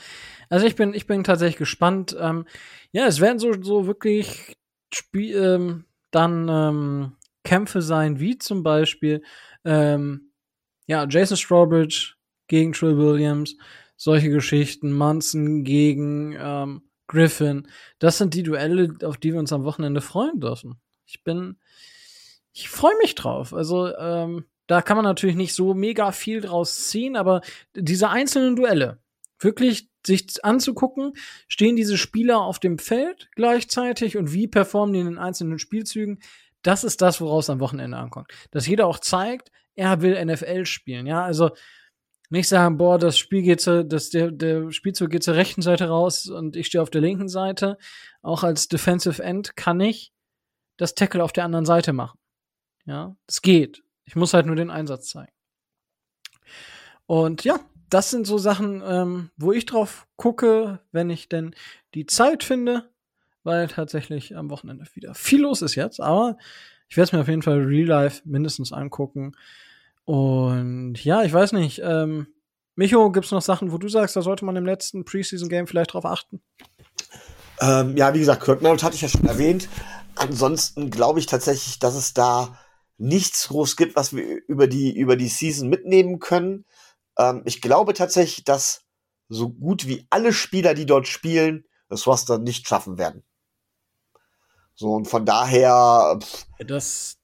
Also 0.50 0.66
ich 0.66 0.76
bin, 0.76 0.94
ich 0.94 1.08
bin 1.08 1.24
tatsächlich 1.24 1.58
gespannt. 1.58 2.16
Ähm, 2.20 2.46
ja, 2.92 3.08
es 3.08 3.20
werden 3.20 3.40
so, 3.40 3.52
so 3.62 3.88
wirklich 3.88 4.56
Spiel, 4.94 5.36
ähm, 5.36 5.86
dann 6.12 6.48
ähm, 6.50 7.18
Kämpfe 7.44 7.82
sein, 7.82 8.20
wie 8.20 8.38
zum 8.38 8.62
Beispiel 8.62 9.24
ähm, 9.66 10.32
ja, 10.88 11.08
Jason 11.10 11.38
Strawbridge 11.38 12.16
gegen 12.48 12.74
Trill 12.74 12.98
Williams, 12.98 13.56
solche 13.96 14.30
Geschichten, 14.30 14.92
Munson 14.92 15.64
gegen 15.64 16.36
ähm, 16.38 16.84
Griffin. 17.12 17.68
Das 18.00 18.18
sind 18.18 18.34
die 18.34 18.44
Duelle, 18.44 18.96
auf 19.04 19.18
die 19.18 19.34
wir 19.34 19.40
uns 19.40 19.54
am 19.54 19.66
Wochenende 19.66 20.02
freuen 20.02 20.40
dürfen. 20.40 20.80
Ich 21.06 21.24
bin, 21.24 21.58
ich 22.54 22.70
freue 22.70 22.98
mich 23.02 23.16
drauf. 23.16 23.54
Also, 23.54 23.96
ähm, 23.98 24.46
da 24.68 24.82
kann 24.82 24.96
man 24.96 25.04
natürlich 25.04 25.36
nicht 25.36 25.54
so 25.54 25.74
mega 25.74 26.14
viel 26.14 26.40
draus 26.40 26.88
ziehen, 26.88 27.18
aber 27.18 27.42
diese 27.76 28.10
einzelnen 28.10 28.56
Duelle, 28.56 29.00
wirklich 29.38 29.90
sich 30.06 30.46
anzugucken, 30.46 31.14
stehen 31.48 31.76
diese 31.76 31.98
Spieler 31.98 32.40
auf 32.40 32.60
dem 32.60 32.80
Feld 32.80 33.30
gleichzeitig 33.36 34.16
und 34.16 34.32
wie 34.32 34.48
performen 34.48 34.94
die 34.94 35.02
in 35.02 35.08
den 35.08 35.18
einzelnen 35.18 35.60
Spielzügen, 35.60 36.20
das 36.62 36.84
ist 36.86 37.02
das, 37.02 37.20
woraus 37.20 37.50
am 37.50 37.60
Wochenende 37.60 37.98
ankommt. 37.98 38.32
Dass 38.52 38.68
jeder 38.68 38.88
auch 38.88 39.00
zeigt, 39.00 39.52
er 39.76 40.02
will 40.02 40.24
NFL 40.24 40.66
spielen, 40.66 41.06
ja, 41.06 41.24
also 41.24 41.52
nicht 42.32 42.48
sagen, 42.48 42.78
boah, 42.78 42.98
das 42.98 43.18
Spiel 43.18 43.42
geht 43.42 43.62
zu, 43.62 43.84
das, 43.84 44.10
der, 44.10 44.32
der 44.32 44.72
Spielzug 44.72 45.10
geht 45.10 45.24
zur 45.24 45.36
rechten 45.36 45.62
Seite 45.62 45.90
raus 45.90 46.28
und 46.28 46.56
ich 46.56 46.68
stehe 46.68 46.82
auf 46.82 46.90
der 46.90 47.02
linken 47.02 47.28
Seite. 47.28 47.78
Auch 48.22 48.44
als 48.44 48.70
Defensive 48.70 49.22
End 49.22 49.56
kann 49.56 49.80
ich 49.82 50.14
das 50.78 50.96
Tackle 50.96 51.24
auf 51.24 51.34
der 51.34 51.44
anderen 51.44 51.66
Seite 51.66 51.94
machen. 51.94 52.18
Ja, 52.86 53.16
es 53.28 53.42
geht. 53.42 53.84
Ich 54.06 54.16
muss 54.16 54.34
halt 54.34 54.46
nur 54.46 54.56
den 54.56 54.70
Einsatz 54.70 55.10
zeigen. 55.10 55.34
Und 57.06 57.44
ja, 57.44 57.60
das 57.90 58.10
sind 58.10 58.26
so 58.26 58.38
Sachen, 58.38 58.82
ähm, 58.86 59.32
wo 59.36 59.52
ich 59.52 59.66
drauf 59.66 60.08
gucke, 60.16 60.80
wenn 60.94 61.10
ich 61.10 61.28
denn 61.28 61.54
die 61.94 62.06
Zeit 62.06 62.44
finde, 62.44 62.90
weil 63.44 63.68
tatsächlich 63.68 64.38
am 64.38 64.50
Wochenende 64.50 64.86
wieder 64.94 65.14
viel 65.14 65.42
los 65.42 65.62
ist 65.62 65.76
jetzt. 65.76 66.00
Aber 66.00 66.38
ich 66.88 66.96
werde 66.96 67.06
es 67.06 67.12
mir 67.12 67.20
auf 67.20 67.28
jeden 67.28 67.42
Fall 67.42 67.60
Real 67.60 67.88
Life 67.88 68.22
mindestens 68.24 68.72
angucken. 68.72 69.34
Und 70.06 71.04
ja, 71.04 71.24
ich 71.24 71.34
weiß 71.34 71.54
nicht, 71.54 71.82
ähm, 71.84 72.28
Micho, 72.76 73.12
gibt 73.12 73.26
es 73.26 73.32
noch 73.32 73.42
Sachen, 73.42 73.72
wo 73.72 73.78
du 73.78 73.88
sagst, 73.90 74.16
da 74.16 74.22
sollte 74.22 74.46
man 74.46 74.56
im 74.56 74.66
letzten 74.66 75.06
Preseason-Game 75.06 75.68
vielleicht 75.68 75.94
drauf 75.94 76.06
achten? 76.06 76.42
Ähm, 77.60 77.96
ja, 77.96 78.14
wie 78.14 78.20
gesagt, 78.20 78.44
Kirk 78.44 78.62
Merritt 78.62 78.84
hatte 78.84 78.96
ich 78.96 79.02
ja 79.02 79.10
schon 79.10 79.26
erwähnt. 79.26 79.70
Ansonsten 80.16 80.90
glaube 80.90 81.20
ich 81.20 81.28
tatsächlich, 81.28 81.80
dass 81.80 81.96
es 81.96 82.14
da 82.14 82.58
nichts 82.98 83.50
groß 83.50 83.76
gibt, 83.76 83.96
was 83.96 84.16
wir 84.16 84.42
über 84.48 84.68
die, 84.68 84.96
über 84.96 85.16
die 85.16 85.28
Season 85.28 85.70
mitnehmen 85.70 86.20
können. 86.20 86.66
Ähm, 87.18 87.44
ich 87.46 87.62
glaube 87.62 87.94
tatsächlich, 87.94 88.44
dass 88.44 88.84
so 89.30 89.50
gut 89.50 89.88
wie 89.88 90.06
alle 90.10 90.34
Spieler, 90.34 90.74
die 90.74 90.86
dort 90.86 91.08
spielen, 91.08 91.66
das 91.90 92.08
Roster 92.08 92.38
nicht 92.38 92.68
schaffen 92.68 92.98
werden. 92.98 93.24
So, 94.76 94.94
und 94.94 95.06
von 95.06 95.26
daher. 95.26 96.20
Pff, 96.22 96.46
das, 96.60 97.18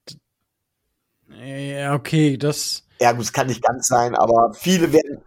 ja, 1.29 1.93
okay, 1.93 2.37
das. 2.37 2.83
Ja, 2.99 3.11
gut, 3.11 3.23
es 3.23 3.33
kann 3.33 3.47
nicht 3.47 3.63
ganz 3.63 3.87
sein, 3.87 4.15
aber 4.15 4.53
viele 4.53 4.91
werden, 4.91 5.21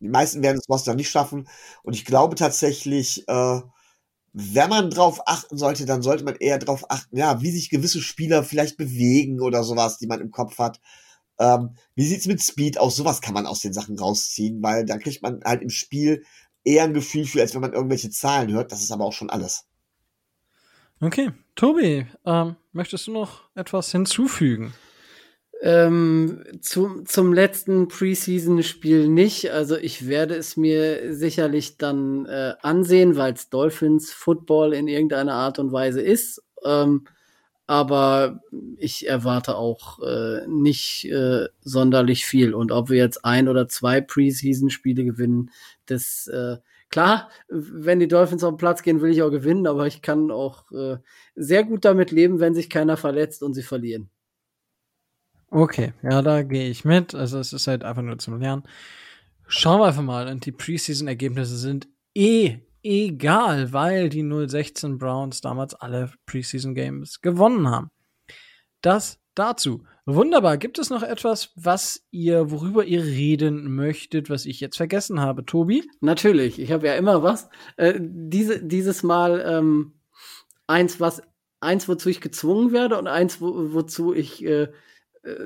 die 0.00 0.08
meisten 0.08 0.42
werden 0.42 0.58
es 0.58 0.68
Roster 0.68 0.94
nicht 0.94 1.10
schaffen. 1.10 1.48
Und 1.82 1.94
ich 1.94 2.04
glaube 2.04 2.36
tatsächlich, 2.36 3.26
äh, 3.28 3.60
wenn 4.32 4.68
man 4.68 4.90
drauf 4.90 5.20
achten 5.26 5.56
sollte, 5.56 5.86
dann 5.86 6.02
sollte 6.02 6.24
man 6.24 6.36
eher 6.36 6.58
drauf 6.58 6.90
achten, 6.90 7.16
ja, 7.16 7.40
wie 7.40 7.50
sich 7.50 7.70
gewisse 7.70 8.02
Spieler 8.02 8.44
vielleicht 8.44 8.76
bewegen 8.76 9.40
oder 9.40 9.64
sowas, 9.64 9.98
die 9.98 10.06
man 10.06 10.20
im 10.20 10.30
Kopf 10.30 10.58
hat. 10.58 10.80
Ähm, 11.38 11.76
wie 11.94 12.06
sieht's 12.06 12.26
mit 12.26 12.42
Speed 12.42 12.78
aus? 12.78 12.96
Sowas 12.96 13.20
kann 13.22 13.34
man 13.34 13.46
aus 13.46 13.60
den 13.60 13.72
Sachen 13.72 13.98
rausziehen, 13.98 14.62
weil 14.62 14.84
da 14.84 14.98
kriegt 14.98 15.22
man 15.22 15.40
halt 15.44 15.62
im 15.62 15.70
Spiel 15.70 16.22
eher 16.64 16.84
ein 16.84 16.94
Gefühl 16.94 17.24
für, 17.24 17.40
als 17.40 17.54
wenn 17.54 17.62
man 17.62 17.72
irgendwelche 17.72 18.10
Zahlen 18.10 18.52
hört. 18.52 18.72
Das 18.72 18.82
ist 18.82 18.92
aber 18.92 19.04
auch 19.04 19.12
schon 19.12 19.30
alles. 19.30 19.64
Okay, 21.00 21.30
Tobi, 21.54 22.06
ähm, 22.24 22.56
möchtest 22.72 23.06
du 23.06 23.12
noch 23.12 23.42
etwas 23.54 23.92
hinzufügen? 23.92 24.74
Ähm, 25.62 26.42
zu, 26.60 27.02
zum 27.04 27.32
letzten 27.32 27.88
Preseason-Spiel 27.88 29.08
nicht. 29.08 29.50
Also 29.50 29.76
ich 29.76 30.06
werde 30.06 30.34
es 30.34 30.56
mir 30.56 31.14
sicherlich 31.14 31.78
dann 31.78 32.26
äh, 32.26 32.54
ansehen, 32.60 33.16
weil 33.16 33.32
es 33.32 33.48
Dolphins 33.48 34.12
Football 34.12 34.74
in 34.74 34.86
irgendeiner 34.86 35.32
Art 35.32 35.58
und 35.58 35.72
Weise 35.72 36.02
ist. 36.02 36.42
Ähm, 36.64 37.06
aber 37.66 38.42
ich 38.76 39.08
erwarte 39.08 39.56
auch 39.56 40.00
äh, 40.00 40.46
nicht 40.46 41.04
äh, 41.06 41.48
sonderlich 41.62 42.24
viel. 42.24 42.54
Und 42.54 42.70
ob 42.70 42.90
wir 42.90 42.98
jetzt 42.98 43.24
ein 43.24 43.48
oder 43.48 43.66
zwei 43.66 44.00
Preseason-Spiele 44.00 45.04
gewinnen, 45.04 45.50
das 45.86 46.28
äh, 46.28 46.58
klar, 46.90 47.30
wenn 47.48 47.98
die 47.98 48.08
Dolphins 48.08 48.44
auf 48.44 48.54
den 48.54 48.58
Platz 48.58 48.82
gehen, 48.82 49.00
will 49.00 49.10
ich 49.10 49.22
auch 49.22 49.30
gewinnen, 49.30 49.66
aber 49.66 49.86
ich 49.86 50.00
kann 50.02 50.30
auch 50.30 50.70
äh, 50.70 50.98
sehr 51.34 51.64
gut 51.64 51.84
damit 51.84 52.12
leben, 52.12 52.38
wenn 52.40 52.54
sich 52.54 52.70
keiner 52.70 52.96
verletzt 52.96 53.42
und 53.42 53.54
sie 53.54 53.62
verlieren. 53.62 54.10
Okay, 55.56 55.94
ja, 56.02 56.20
da 56.20 56.42
gehe 56.42 56.68
ich 56.68 56.84
mit. 56.84 57.14
Also 57.14 57.38
es 57.38 57.54
ist 57.54 57.66
halt 57.66 57.82
einfach 57.82 58.02
nur 58.02 58.18
zum 58.18 58.38
Lernen. 58.38 58.64
Schauen 59.46 59.80
wir 59.80 59.86
einfach 59.86 60.02
mal. 60.02 60.28
Und 60.28 60.44
die 60.44 60.52
Preseason-Ergebnisse 60.52 61.56
sind 61.56 61.88
eh 62.14 62.58
egal, 62.82 63.72
weil 63.72 64.10
die 64.10 64.22
016 64.22 64.98
Browns 64.98 65.40
damals 65.40 65.74
alle 65.74 66.12
Preseason-Games 66.26 67.22
gewonnen 67.22 67.70
haben. 67.70 67.90
Das 68.82 69.18
dazu. 69.34 69.84
Wunderbar. 70.04 70.58
Gibt 70.58 70.78
es 70.78 70.90
noch 70.90 71.02
etwas, 71.02 71.52
was 71.54 72.06
ihr, 72.10 72.50
worüber 72.50 72.84
ihr 72.84 73.02
reden 73.02 73.74
möchtet, 73.74 74.28
was 74.28 74.44
ich 74.44 74.60
jetzt 74.60 74.76
vergessen 74.76 75.20
habe, 75.20 75.46
Tobi? 75.46 75.88
Natürlich. 76.02 76.58
Ich 76.58 76.70
habe 76.70 76.86
ja 76.86 76.96
immer 76.96 77.22
was. 77.22 77.48
Äh, 77.78 77.94
diese, 77.98 78.62
dieses 78.62 79.02
Mal 79.02 79.42
ähm, 79.48 79.94
eins, 80.66 81.00
was 81.00 81.22
eins, 81.60 81.88
wozu 81.88 82.10
ich 82.10 82.20
gezwungen 82.20 82.72
werde 82.72 82.98
und 82.98 83.06
eins, 83.06 83.40
wo, 83.40 83.72
wozu 83.72 84.12
ich 84.12 84.44
äh, 84.44 84.68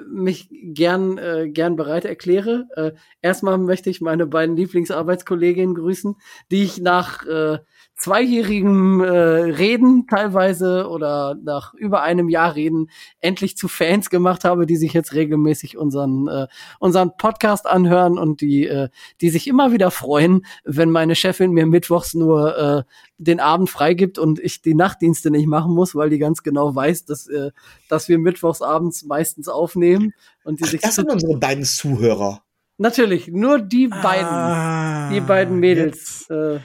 mich 0.08 0.48
gern, 0.50 1.18
äh, 1.18 1.48
gern 1.48 1.76
bereit 1.76 2.04
erkläre. 2.04 2.68
Äh, 2.76 2.92
erstmal 3.22 3.58
möchte 3.58 3.90
ich 3.90 4.00
meine 4.00 4.26
beiden 4.26 4.56
Lieblingsarbeitskolleginnen 4.56 5.74
grüßen, 5.74 6.16
die 6.50 6.64
ich 6.64 6.80
nach 6.80 7.26
äh, 7.26 7.58
zweijährigem 8.00 9.00
äh, 9.00 9.08
Reden 9.10 10.06
teilweise 10.06 10.88
oder 10.88 11.36
nach 11.42 11.74
über 11.74 12.00
einem 12.00 12.30
Jahr 12.30 12.54
Reden 12.54 12.88
endlich 13.20 13.58
zu 13.58 13.68
Fans 13.68 14.08
gemacht 14.08 14.44
habe, 14.44 14.64
die 14.64 14.76
sich 14.76 14.94
jetzt 14.94 15.12
regelmäßig 15.12 15.76
unseren 15.76 16.26
äh, 16.26 16.46
unseren 16.78 17.14
Podcast 17.18 17.66
anhören 17.66 18.18
und 18.18 18.40
die 18.40 18.66
äh, 18.66 18.88
die 19.20 19.28
sich 19.28 19.46
immer 19.46 19.72
wieder 19.72 19.90
freuen, 19.90 20.46
wenn 20.64 20.90
meine 20.90 21.14
Chefin 21.14 21.52
mir 21.52 21.66
mittwochs 21.66 22.14
nur 22.14 22.56
äh, 22.56 22.82
den 23.18 23.38
Abend 23.38 23.68
freigibt 23.68 24.18
und 24.18 24.38
ich 24.38 24.62
die 24.62 24.74
Nachtdienste 24.74 25.30
nicht 25.30 25.46
machen 25.46 25.74
muss, 25.74 25.94
weil 25.94 26.08
die 26.08 26.18
ganz 26.18 26.42
genau 26.42 26.74
weiß, 26.74 27.04
dass 27.04 27.26
äh, 27.26 27.50
dass 27.90 28.08
wir 28.08 28.18
mittwochs 28.18 28.62
abends 28.62 29.04
meistens 29.04 29.46
aufnehmen 29.46 30.14
und 30.42 30.60
die 30.60 30.64
sich 30.64 30.80
das 30.80 30.94
sind 30.94 31.10
unsere 31.10 31.36
beiden 31.36 31.64
Zuhörer. 31.64 32.42
Natürlich, 32.78 33.28
nur 33.28 33.58
die 33.58 33.88
beiden, 33.88 34.24
ah, 34.24 35.10
die 35.10 35.20
beiden 35.20 35.60
Mädels. 35.60 36.30
Äh, 36.30 36.60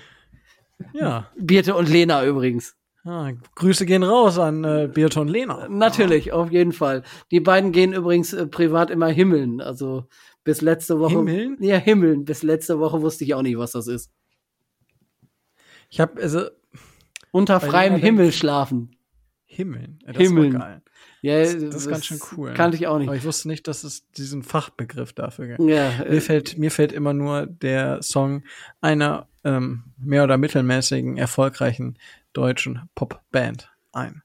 ja. 0.93 1.29
Birte 1.37 1.75
und 1.75 1.89
Lena 1.89 2.25
übrigens. 2.25 2.75
Ah, 3.03 3.31
Grüße 3.53 3.85
gehen 3.85 4.01
raus 4.01 4.39
an 4.39 4.63
äh, 4.63 4.89
Birte 4.91 5.21
und 5.21 5.27
Lena. 5.27 5.67
Natürlich, 5.69 6.33
auf 6.33 6.51
jeden 6.51 6.71
Fall. 6.71 7.03
Die 7.29 7.39
beiden 7.39 7.71
gehen 7.71 7.93
übrigens 7.93 8.33
äh, 8.33 8.47
privat 8.47 8.89
immer 8.89 9.09
himmeln. 9.09 9.61
Also 9.61 10.07
bis 10.43 10.61
letzte 10.61 10.99
Woche. 10.99 11.17
Himmeln? 11.17 11.57
Ja, 11.59 11.77
himmeln. 11.77 12.25
Bis 12.25 12.41
letzte 12.41 12.79
Woche 12.79 13.01
wusste 13.01 13.23
ich 13.23 13.35
auch 13.35 13.43
nicht, 13.43 13.59
was 13.59 13.73
das 13.73 13.87
ist. 13.87 14.11
Ich 15.89 15.99
habe 15.99 16.19
also 16.19 16.47
unter 17.31 17.59
freiem 17.59 17.95
Himmel 17.95 18.31
schlafen. 18.31 18.95
Himmeln. 19.45 19.99
Ja, 20.05 20.13
das 20.13 20.21
Himmeln. 20.23 20.57
geil. 20.57 20.81
Ja, 21.21 21.39
das, 21.39 21.57
das 21.57 21.75
ist 21.75 21.89
ganz 21.89 22.05
schön 22.05 22.19
cool. 22.31 22.53
Kannte 22.53 22.77
ich 22.77 22.87
auch 22.87 22.97
nicht. 22.97 23.07
Aber 23.07 23.17
ich 23.17 23.23
wusste 23.23 23.47
nicht, 23.47 23.67
dass 23.67 23.83
es 23.83 24.09
diesen 24.11 24.43
Fachbegriff 24.43 25.13
dafür 25.13 25.47
gibt. 25.47 25.59
Ja, 25.59 25.91
mir, 25.99 26.05
äh, 26.07 26.21
fällt, 26.21 26.57
mir 26.57 26.71
fällt 26.71 26.91
immer 26.91 27.13
nur 27.13 27.45
der 27.45 28.01
Song 28.01 28.43
einer 28.81 29.27
ähm, 29.45 29.83
mehr 29.97 30.25
oder 30.25 30.37
mittelmäßigen, 30.37 31.17
erfolgreichen 31.17 31.97
deutschen 32.33 32.89
Popband 32.95 33.71
ein. 33.93 34.23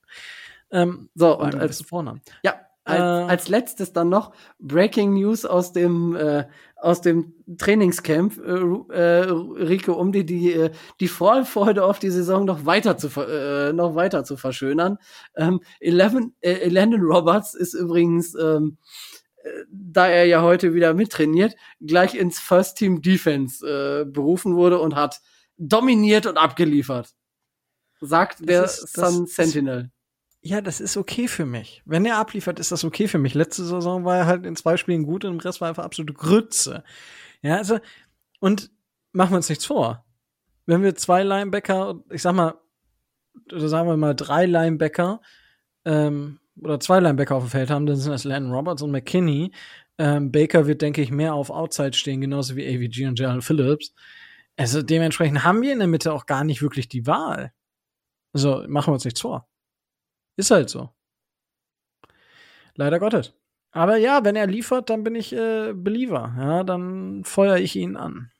Ähm, 0.73 1.11
so, 1.15 1.39
und 1.39 1.55
als 1.55 1.83
Vornamen. 1.83 2.23
Ja, 2.43 2.55
als, 2.85 2.99
äh, 2.99 3.03
als 3.03 3.49
letztes 3.49 3.93
dann 3.93 4.09
noch 4.09 4.33
Breaking 4.59 5.15
News 5.15 5.45
aus 5.45 5.73
dem 5.73 6.17
äh, 6.17 6.47
aus 6.77 7.03
dem 7.03 7.35
Trainingscamp, 7.59 8.39
äh, 8.39 8.95
äh, 8.95 9.31
Rico, 9.31 9.93
um 9.93 10.13
dir 10.13 10.25
die 10.25 10.53
äh, 10.53 10.71
die 10.99 11.09
Vorfreude 11.09 11.85
auf 11.85 11.99
die 11.99 12.11
Saison 12.11 12.47
noch 12.47 12.65
weiter 12.65 12.97
zu 12.97 13.09
äh, 13.21 13.73
noch 13.73 13.95
weiter 13.95 14.25
zu 14.25 14.37
verschönern. 14.37 14.99
Ähm, 15.37 15.61
Eleven, 15.79 16.35
äh, 16.41 16.69
Landon 16.69 17.03
Roberts 17.03 17.55
ist 17.55 17.75
übrigens 17.75 18.35
ähm, 18.35 18.79
äh, 18.79 19.20
da 19.71 20.09
er 20.09 20.25
ja 20.27 20.43
heute 20.43 20.75
wieder 20.75 20.95
mittrainiert, 20.95 21.55
gleich 21.81 22.15
ins 22.15 22.39
First 22.39 22.79
Team 22.79 23.03
Defense 23.03 23.67
äh, 23.67 24.05
berufen 24.05 24.57
wurde 24.57 24.79
und 24.81 24.95
hat 24.95 25.21
dominiert 25.57 26.27
und 26.27 26.37
abgeliefert. 26.37 27.15
Sagt 28.01 28.41
das 28.41 28.47
der 28.47 28.65
ist, 28.65 28.93
Sun 28.95 29.27
Sentinel 29.27 29.91
ja, 30.43 30.61
das 30.61 30.81
ist 30.81 30.97
okay 30.97 31.29
für 31.29 31.45
mich. 31.45 31.83
Wenn 31.85 32.07
er 32.07 32.17
abliefert, 32.17 32.59
ist 32.59 32.73
das 32.73 32.85
okay 32.85 33.09
für 33.09 33.19
mich. 33.19 33.35
Letzte 33.35 33.65
Saison 33.65 34.05
war 34.05 34.17
er 34.17 34.27
halt 34.27 34.47
in 34.47 34.57
zwei 34.57 34.77
Spielen 34.77 35.05
gut 35.05 35.25
und 35.25 35.33
im 35.33 35.41
Rest 35.41 35.61
war 35.61 35.69
einfach 35.69 35.85
absolute 35.85 36.15
Grütze. 36.15 36.83
Ja, 37.43 37.57
also, 37.59 37.79
und 38.41 38.71
machen 39.13 39.33
wir 39.33 39.37
uns 39.37 39.51
nichts 39.51 39.67
vor. 39.67 40.05
Wenn 40.65 40.83
wir 40.83 40.95
zwei 40.95 41.23
Linebacker, 41.23 42.01
ich 42.11 42.23
sag 42.23 42.35
mal, 42.35 42.55
oder 43.53 43.69
sagen 43.69 43.89
wir 43.89 43.97
mal 43.97 44.15
drei 44.15 44.47
Linebacker, 44.47 45.21
ähm, 45.85 46.40
oder 46.63 46.81
zwei 46.81 47.01
Linebacker 47.01 47.37
auf 47.37 47.45
dem 47.45 47.51
Feld 47.51 47.71
haben, 47.71 47.87
dann 47.87 47.97
sind 47.97 48.13
das 48.13 48.25
Landon 48.25 48.53
Roberts 48.53 48.83
und 48.83 48.91
McKinney. 48.91 49.53
Ähm, 49.99 50.33
Baker 50.33 50.67
wird, 50.67 50.83
denke 50.83 51.03
ich, 51.03 51.11
mehr 51.11 51.35
auf 51.35 51.51
Outside 51.51 51.93
stehen, 51.93 52.21
genauso 52.21 52.57
wie 52.57 52.67
AVG 52.67 53.07
und 53.07 53.19
Gerald 53.19 53.45
Phillips. 53.45 53.95
Also 54.57 54.83
dementsprechend 54.83 55.45
haben 55.45 55.63
wir 55.63 55.73
in 55.73 55.79
der 55.79 55.89
Mitte 55.89 56.13
auch 56.13 56.27
gar 56.27 56.45
nicht 56.45 56.63
wirklich 56.63 56.89
die 56.89 57.07
Wahl. 57.07 57.53
Also 58.33 58.65
machen 58.69 58.89
wir 58.89 58.95
uns 58.95 59.05
nichts 59.05 59.21
vor. 59.21 59.49
Ist 60.37 60.51
halt 60.51 60.71
so. 60.71 60.91
Leider 62.75 62.99
Gottes. 62.99 63.35
Aber 63.73 63.97
ja, 63.97 64.25
wenn 64.25 64.37
er 64.37 64.47
liefert, 64.47 64.91
dann 64.91 65.05
bin 65.05 65.15
ich 65.15 65.33
äh, 65.33 65.73
Believer. 65.75 66.35
Ja, 66.39 66.65
dann 66.65 67.25
feuere 67.25 67.59
ich 67.59 67.77
ihn 67.77 67.97
an. 67.97 68.31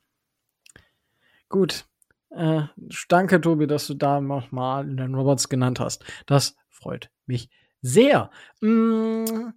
Gut. 1.49 1.85
Äh, 2.31 2.63
danke, 3.09 3.41
Tobi, 3.41 3.67
dass 3.67 3.87
du 3.87 3.95
da 3.95 4.21
nochmal 4.21 4.87
den 4.87 5.15
Robots 5.15 5.49
genannt 5.49 5.81
hast. 5.81 6.05
Das 6.27 6.57
freut 6.69 7.11
mich 7.27 7.51
sehr. 7.83 8.31
Mm, 8.61 9.53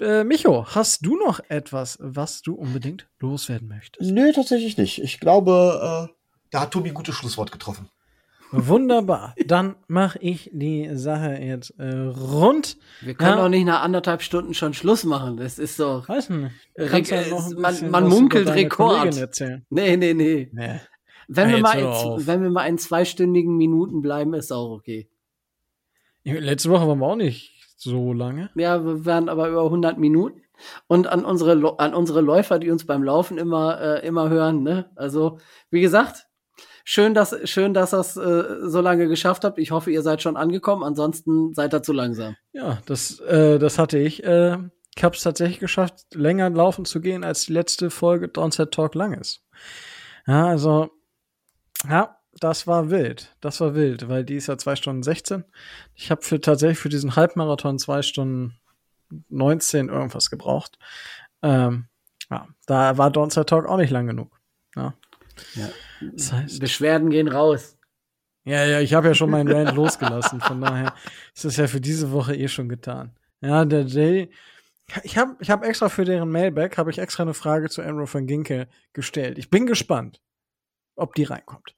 äh, 0.00 0.24
Micho, 0.24 0.66
hast 0.74 1.04
du 1.04 1.16
noch 1.16 1.40
etwas, 1.48 1.98
was 2.00 2.42
du 2.42 2.54
unbedingt 2.54 3.08
loswerden 3.18 3.68
möchtest? 3.68 4.10
Nö, 4.10 4.32
tatsächlich 4.32 4.76
nicht. 4.76 5.02
Ich 5.02 5.20
glaube, 5.20 6.08
äh, 6.10 6.14
da 6.50 6.60
hat 6.60 6.70
Tobi 6.70 6.90
ein 6.90 6.94
gutes 6.94 7.14
Schlusswort 7.14 7.52
getroffen. 7.52 7.88
Wunderbar. 8.50 9.34
Dann 9.44 9.76
mache 9.88 10.18
ich 10.20 10.50
die 10.52 10.88
Sache 10.94 11.34
jetzt 11.34 11.74
äh, 11.78 11.94
rund. 11.94 12.78
Wir 13.02 13.14
können 13.14 13.38
ja. 13.38 13.44
auch 13.44 13.48
nicht 13.48 13.66
nach 13.66 13.82
anderthalb 13.82 14.22
Stunden 14.22 14.54
schon 14.54 14.72
Schluss 14.72 15.04
machen. 15.04 15.36
Das 15.36 15.58
ist 15.58 15.78
doch. 15.78 16.08
Weiß 16.08 16.30
nicht. 16.30 16.52
Ja 16.76 16.86
man, 17.56 17.90
man 17.90 18.08
munkelt 18.08 18.48
Rekord. 18.48 19.14
Nee, 19.68 19.96
nee, 19.96 20.14
nee. 20.14 20.48
nee. 20.52 20.80
Wenn, 21.28 21.50
wir 21.50 21.58
mal 21.58 21.78
in, 21.78 22.26
wenn 22.26 22.42
wir 22.42 22.50
mal 22.50 22.66
in 22.66 22.78
zweistündigen 22.78 23.56
Minuten 23.56 24.00
bleiben, 24.00 24.32
ist 24.32 24.50
auch 24.50 24.70
okay. 24.70 25.10
Letzte 26.24 26.70
Woche 26.70 26.86
waren 26.86 26.98
wir 26.98 27.06
auch 27.06 27.16
nicht 27.16 27.54
so 27.76 28.12
lange. 28.12 28.50
Ja, 28.54 28.84
wir 28.84 29.04
waren 29.06 29.28
aber 29.28 29.48
über 29.48 29.64
100 29.64 29.98
Minuten. 29.98 30.42
Und 30.88 31.06
an 31.06 31.24
unsere, 31.24 31.78
an 31.78 31.94
unsere 31.94 32.20
Läufer, 32.20 32.58
die 32.58 32.70
uns 32.70 32.84
beim 32.84 33.04
Laufen 33.04 33.38
immer, 33.38 33.80
äh, 33.80 34.06
immer 34.06 34.28
hören, 34.28 34.62
ne? 34.62 34.90
Also, 34.96 35.38
wie 35.70 35.80
gesagt, 35.80 36.28
Schön, 36.90 37.12
dass, 37.12 37.36
schön, 37.44 37.74
dass 37.74 37.92
ihr 37.92 38.00
es 38.00 38.16
äh, 38.16 38.66
so 38.66 38.80
lange 38.80 39.08
geschafft 39.08 39.44
habt. 39.44 39.58
Ich 39.58 39.72
hoffe, 39.72 39.90
ihr 39.90 40.00
seid 40.00 40.22
schon 40.22 40.38
angekommen. 40.38 40.82
Ansonsten 40.82 41.52
seid 41.52 41.74
ihr 41.74 41.82
zu 41.82 41.92
langsam. 41.92 42.34
Ja, 42.52 42.78
das, 42.86 43.20
äh, 43.20 43.58
das 43.58 43.78
hatte 43.78 43.98
ich. 43.98 44.24
Äh, 44.24 44.56
ich 44.96 45.04
habe 45.04 45.14
es 45.14 45.22
tatsächlich 45.22 45.58
geschafft, 45.58 46.06
länger 46.14 46.48
laufen 46.48 46.86
zu 46.86 47.02
gehen, 47.02 47.24
als 47.24 47.44
die 47.44 47.52
letzte 47.52 47.90
Folge 47.90 48.28
Downset 48.28 48.72
Talk 48.72 48.94
lang 48.94 49.12
ist. 49.12 49.42
Ja, 50.26 50.46
also, 50.46 50.88
ja, 51.86 52.17
das 52.40 52.66
war 52.66 52.90
wild. 52.90 53.34
Das 53.40 53.60
war 53.60 53.74
wild, 53.74 54.08
weil 54.08 54.24
die 54.24 54.36
ist 54.36 54.46
ja 54.46 54.58
zwei 54.58 54.76
Stunden 54.76 55.02
16. 55.02 55.44
Ich 55.94 56.10
habe 56.10 56.22
für 56.22 56.40
tatsächlich 56.40 56.78
für 56.78 56.88
diesen 56.88 57.16
Halbmarathon 57.16 57.78
zwei 57.78 58.02
Stunden 58.02 58.58
19 59.28 59.88
irgendwas 59.88 60.30
gebraucht. 60.30 60.78
Ähm, 61.42 61.86
ja, 62.30 62.46
da 62.66 62.98
war 62.98 63.10
Downset 63.10 63.48
Talk 63.48 63.66
auch 63.66 63.78
nicht 63.78 63.90
lang 63.90 64.06
genug. 64.06 64.38
Ja. 64.76 64.94
ja. 65.54 65.68
Das 66.12 66.32
heißt, 66.32 66.60
Beschwerden 66.60 67.10
gehen 67.10 67.28
raus. 67.28 67.76
Ja, 68.44 68.64
ja, 68.64 68.80
ich 68.80 68.94
habe 68.94 69.08
ja 69.08 69.14
schon 69.14 69.30
meinen 69.30 69.48
Rant 69.48 69.72
losgelassen, 69.76 70.40
von 70.40 70.60
daher 70.60 70.94
ist 71.34 71.44
das 71.44 71.56
ja 71.56 71.66
für 71.66 71.80
diese 71.80 72.12
Woche 72.12 72.34
eh 72.34 72.48
schon 72.48 72.68
getan. 72.68 73.14
Ja, 73.40 73.64
der 73.64 73.82
Jay, 73.82 74.30
ich 75.02 75.18
habe 75.18 75.36
ich 75.40 75.50
hab 75.50 75.64
extra 75.64 75.88
für 75.88 76.04
deren 76.04 76.30
Mailback, 76.30 76.78
habe 76.78 76.90
ich 76.90 76.98
extra 76.98 77.24
eine 77.24 77.34
Frage 77.34 77.68
zu 77.68 77.82
Enro 77.82 78.12
van 78.12 78.26
Ginkel 78.26 78.68
gestellt. 78.94 79.38
Ich 79.38 79.50
bin 79.50 79.66
gespannt, 79.66 80.22
ob 80.96 81.14
die 81.14 81.24
reinkommt. 81.24 81.76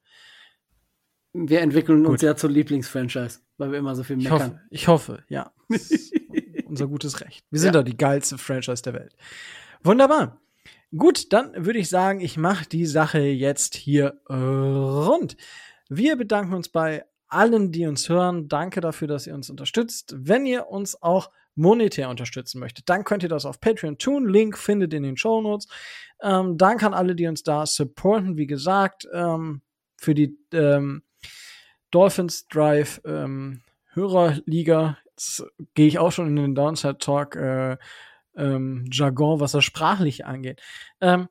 Wir 1.32 1.60
entwickeln 1.60 2.02
Gut. 2.02 2.12
uns 2.12 2.22
ja 2.22 2.34
zur 2.34 2.50
Lieblingsfranchise, 2.50 3.40
weil 3.56 3.72
wir 3.72 3.78
immer 3.78 3.94
so 3.94 4.02
viel 4.02 4.16
meckern. 4.16 4.60
Ich 4.70 4.88
hoffe, 4.88 5.22
ich 5.28 5.28
hoffe 5.28 5.28
ja. 5.28 5.52
unser 6.70 6.86
gutes 6.86 7.20
Recht. 7.20 7.44
Wir 7.50 7.60
sind 7.60 7.74
ja. 7.74 7.80
doch 7.80 7.84
die 7.84 7.96
geilste 7.96 8.38
Franchise 8.38 8.82
der 8.82 8.94
Welt. 8.94 9.16
Wunderbar. 9.82 10.40
Gut, 10.96 11.32
dann 11.32 11.66
würde 11.66 11.78
ich 11.78 11.88
sagen, 11.88 12.20
ich 12.20 12.36
mache 12.36 12.66
die 12.66 12.86
Sache 12.86 13.20
jetzt 13.20 13.74
hier 13.74 14.20
äh, 14.28 14.34
rund. 14.34 15.36
Wir 15.88 16.16
bedanken 16.16 16.54
uns 16.54 16.68
bei 16.68 17.04
allen, 17.28 17.70
die 17.70 17.86
uns 17.86 18.08
hören. 18.08 18.48
Danke 18.48 18.80
dafür, 18.80 19.06
dass 19.06 19.26
ihr 19.26 19.34
uns 19.34 19.50
unterstützt. 19.50 20.14
Wenn 20.16 20.46
ihr 20.46 20.68
uns 20.68 21.00
auch 21.00 21.30
monetär 21.54 22.08
unterstützen 22.08 22.58
möchtet, 22.58 22.88
dann 22.88 23.04
könnt 23.04 23.22
ihr 23.22 23.28
das 23.28 23.44
auf 23.44 23.60
Patreon 23.60 23.98
tun. 23.98 24.28
Link 24.28 24.58
findet 24.58 24.92
in 24.94 25.04
den 25.04 25.16
Show 25.16 25.40
Notes. 25.40 25.68
Ähm, 26.22 26.58
danke 26.58 26.86
an 26.86 26.94
alle, 26.94 27.14
die 27.14 27.26
uns 27.26 27.42
da 27.42 27.66
supporten. 27.66 28.36
Wie 28.36 28.46
gesagt, 28.46 29.06
ähm, 29.12 29.62
für 29.96 30.14
die 30.14 30.38
ähm, 30.52 31.02
Dolphins 31.90 32.46
Drive 32.48 33.00
ähm, 33.04 33.62
Hörerliga 33.92 34.98
gehe 35.74 35.86
ich 35.86 35.98
auch 35.98 36.12
schon 36.12 36.28
in 36.28 36.36
den 36.36 36.54
Downside 36.54 36.98
Talk 36.98 37.36
äh, 37.36 37.76
ähm, 38.36 38.86
Jargon, 38.90 39.40
was 39.40 39.52
das 39.52 39.64
sprachlich 39.64 40.24
angeht. 40.24 40.62
Ähm, 41.00 41.28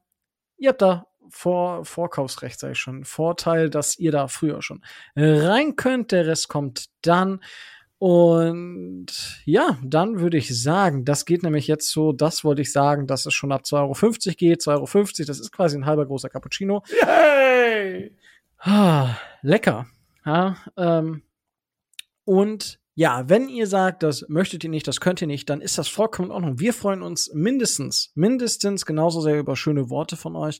ihr 0.58 0.70
habt 0.70 0.82
da 0.82 1.08
vor 1.30 1.86
Vorkaufsrecht, 1.86 2.60
sage 2.60 2.74
ich 2.74 2.80
schon, 2.80 3.06
Vorteil, 3.06 3.70
dass 3.70 3.98
ihr 3.98 4.12
da 4.12 4.28
früher 4.28 4.62
schon 4.62 4.84
rein 5.16 5.76
könnt. 5.76 6.12
Der 6.12 6.28
Rest 6.28 6.50
kommt 6.50 6.86
dann. 7.02 7.42
Und 8.00 9.08
ja, 9.44 9.78
dann 9.84 10.20
würde 10.20 10.38
ich 10.38 10.58
sagen, 10.58 11.04
das 11.04 11.26
geht 11.26 11.44
nämlich 11.44 11.68
jetzt 11.68 11.90
so, 11.90 12.14
das 12.14 12.46
wollte 12.46 12.62
ich 12.62 12.72
sagen, 12.72 13.08
dass 13.08 13.26
es 13.26 13.34
schon 13.34 13.52
ab 13.52 13.64
2,50 13.66 13.76
Euro 13.76 14.36
geht. 14.38 14.62
2,50 14.62 14.70
Euro, 14.70 15.28
das 15.28 15.40
ist 15.40 15.52
quasi 15.52 15.78
ein 15.78 15.86
halber 15.86 16.06
großer 16.06 16.30
Cappuccino. 16.30 16.82
Yay! 17.02 18.16
Ah, 18.60 19.16
lecker. 19.42 19.86
Ja, 20.30 20.58
ähm, 20.78 21.24
und 22.24 22.80
ja, 22.94 23.28
wenn 23.30 23.50
ihr 23.50 23.66
sagt, 23.66 24.04
das 24.04 24.26
möchtet 24.30 24.64
ihr 24.64 24.70
nicht, 24.70 24.88
das 24.88 25.00
könnt 25.00 25.22
ihr 25.22 25.28
nicht, 25.28 25.50
dann 25.50 25.60
ist 25.60 25.80
das 25.80 25.88
vollkommen 25.88 26.28
in 26.28 26.32
Ordnung. 26.32 26.60
Wir 26.60 26.72
freuen 26.72 27.02
uns 27.02 27.34
mindestens, 27.34 28.12
mindestens 28.14 28.86
genauso 28.86 29.22
sehr 29.22 29.40
über 29.40 29.56
schöne 29.56 29.90
Worte 29.90 30.18
von 30.18 30.36
euch. 30.36 30.60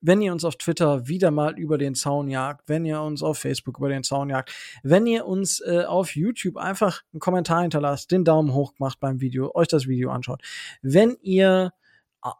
Wenn 0.00 0.22
ihr 0.22 0.32
uns 0.32 0.46
auf 0.46 0.56
Twitter 0.56 1.06
wieder 1.06 1.30
mal 1.30 1.58
über 1.58 1.76
den 1.76 1.94
Zaun 1.94 2.30
jagt, 2.30 2.66
wenn 2.66 2.86
ihr 2.86 3.02
uns 3.02 3.22
auf 3.22 3.36
Facebook 3.36 3.76
über 3.76 3.90
den 3.90 4.04
Zaun 4.04 4.30
jagt, 4.30 4.54
wenn 4.82 5.06
ihr 5.06 5.26
uns 5.26 5.60
äh, 5.60 5.84
auf 5.84 6.16
YouTube 6.16 6.56
einfach 6.56 7.02
einen 7.12 7.20
Kommentar 7.20 7.60
hinterlasst, 7.60 8.10
den 8.10 8.24
Daumen 8.24 8.54
hoch 8.54 8.72
macht 8.78 9.00
beim 9.00 9.20
Video, 9.20 9.54
euch 9.54 9.68
das 9.68 9.86
Video 9.86 10.10
anschaut. 10.12 10.40
Wenn 10.80 11.18
ihr 11.20 11.74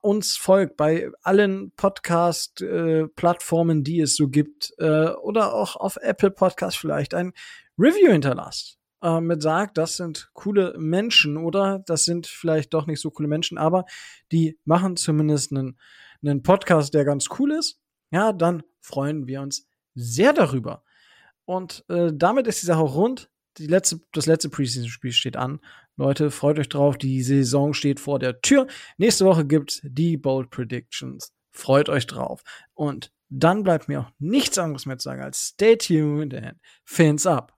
uns 0.02 0.36
folgt 0.36 0.76
bei 0.76 1.10
allen 1.22 1.72
Podcast-Plattformen, 1.76 3.80
äh, 3.80 3.82
die 3.82 4.00
es 4.00 4.16
so 4.16 4.28
gibt, 4.28 4.74
äh, 4.78 5.10
oder 5.10 5.54
auch 5.54 5.76
auf 5.76 5.96
Apple 5.96 6.30
Podcast 6.30 6.76
vielleicht 6.76 7.14
ein 7.14 7.32
Review 7.78 8.12
hinterlasst 8.12 8.78
äh, 9.02 9.20
mit 9.20 9.42
sagt, 9.42 9.78
das 9.78 9.96
sind 9.96 10.30
coole 10.34 10.74
Menschen 10.78 11.36
oder 11.36 11.82
das 11.86 12.04
sind 12.04 12.26
vielleicht 12.26 12.74
doch 12.74 12.86
nicht 12.86 13.00
so 13.00 13.10
coole 13.10 13.28
Menschen, 13.28 13.58
aber 13.58 13.84
die 14.32 14.58
machen 14.64 14.96
zumindest 14.96 15.52
einen, 15.52 15.78
einen 16.22 16.42
Podcast, 16.42 16.94
der 16.94 17.04
ganz 17.04 17.28
cool 17.38 17.52
ist, 17.52 17.80
ja, 18.10 18.32
dann 18.32 18.62
freuen 18.80 19.26
wir 19.26 19.40
uns 19.40 19.66
sehr 19.94 20.32
darüber. 20.32 20.82
Und 21.44 21.84
äh, 21.88 22.12
damit 22.14 22.46
ist 22.46 22.62
die 22.62 22.66
Sache 22.66 22.82
rund. 22.82 23.30
Die 23.58 23.66
letzte, 23.66 24.00
das 24.12 24.26
letzte 24.26 24.48
Preseason-Spiel 24.48 25.12
steht 25.12 25.36
an. 25.36 25.60
Leute, 25.96 26.30
freut 26.30 26.58
euch 26.58 26.68
drauf. 26.68 26.96
Die 26.96 27.22
Saison 27.22 27.74
steht 27.74 28.00
vor 28.00 28.18
der 28.18 28.40
Tür. 28.40 28.66
Nächste 28.96 29.24
Woche 29.24 29.44
gibt's 29.46 29.80
die 29.82 30.16
Bold 30.16 30.50
Predictions. 30.50 31.32
Freut 31.50 31.88
euch 31.88 32.06
drauf. 32.06 32.42
Und 32.74 33.12
dann 33.28 33.62
bleibt 33.62 33.88
mir 33.88 34.00
auch 34.00 34.10
nichts 34.18 34.58
anderes 34.58 34.86
mehr 34.86 34.98
zu 34.98 35.04
sagen 35.04 35.22
als 35.22 35.48
stay 35.48 35.76
tuned 35.76 36.34
and 36.34 36.58
fins 36.84 37.26
up. 37.26 37.56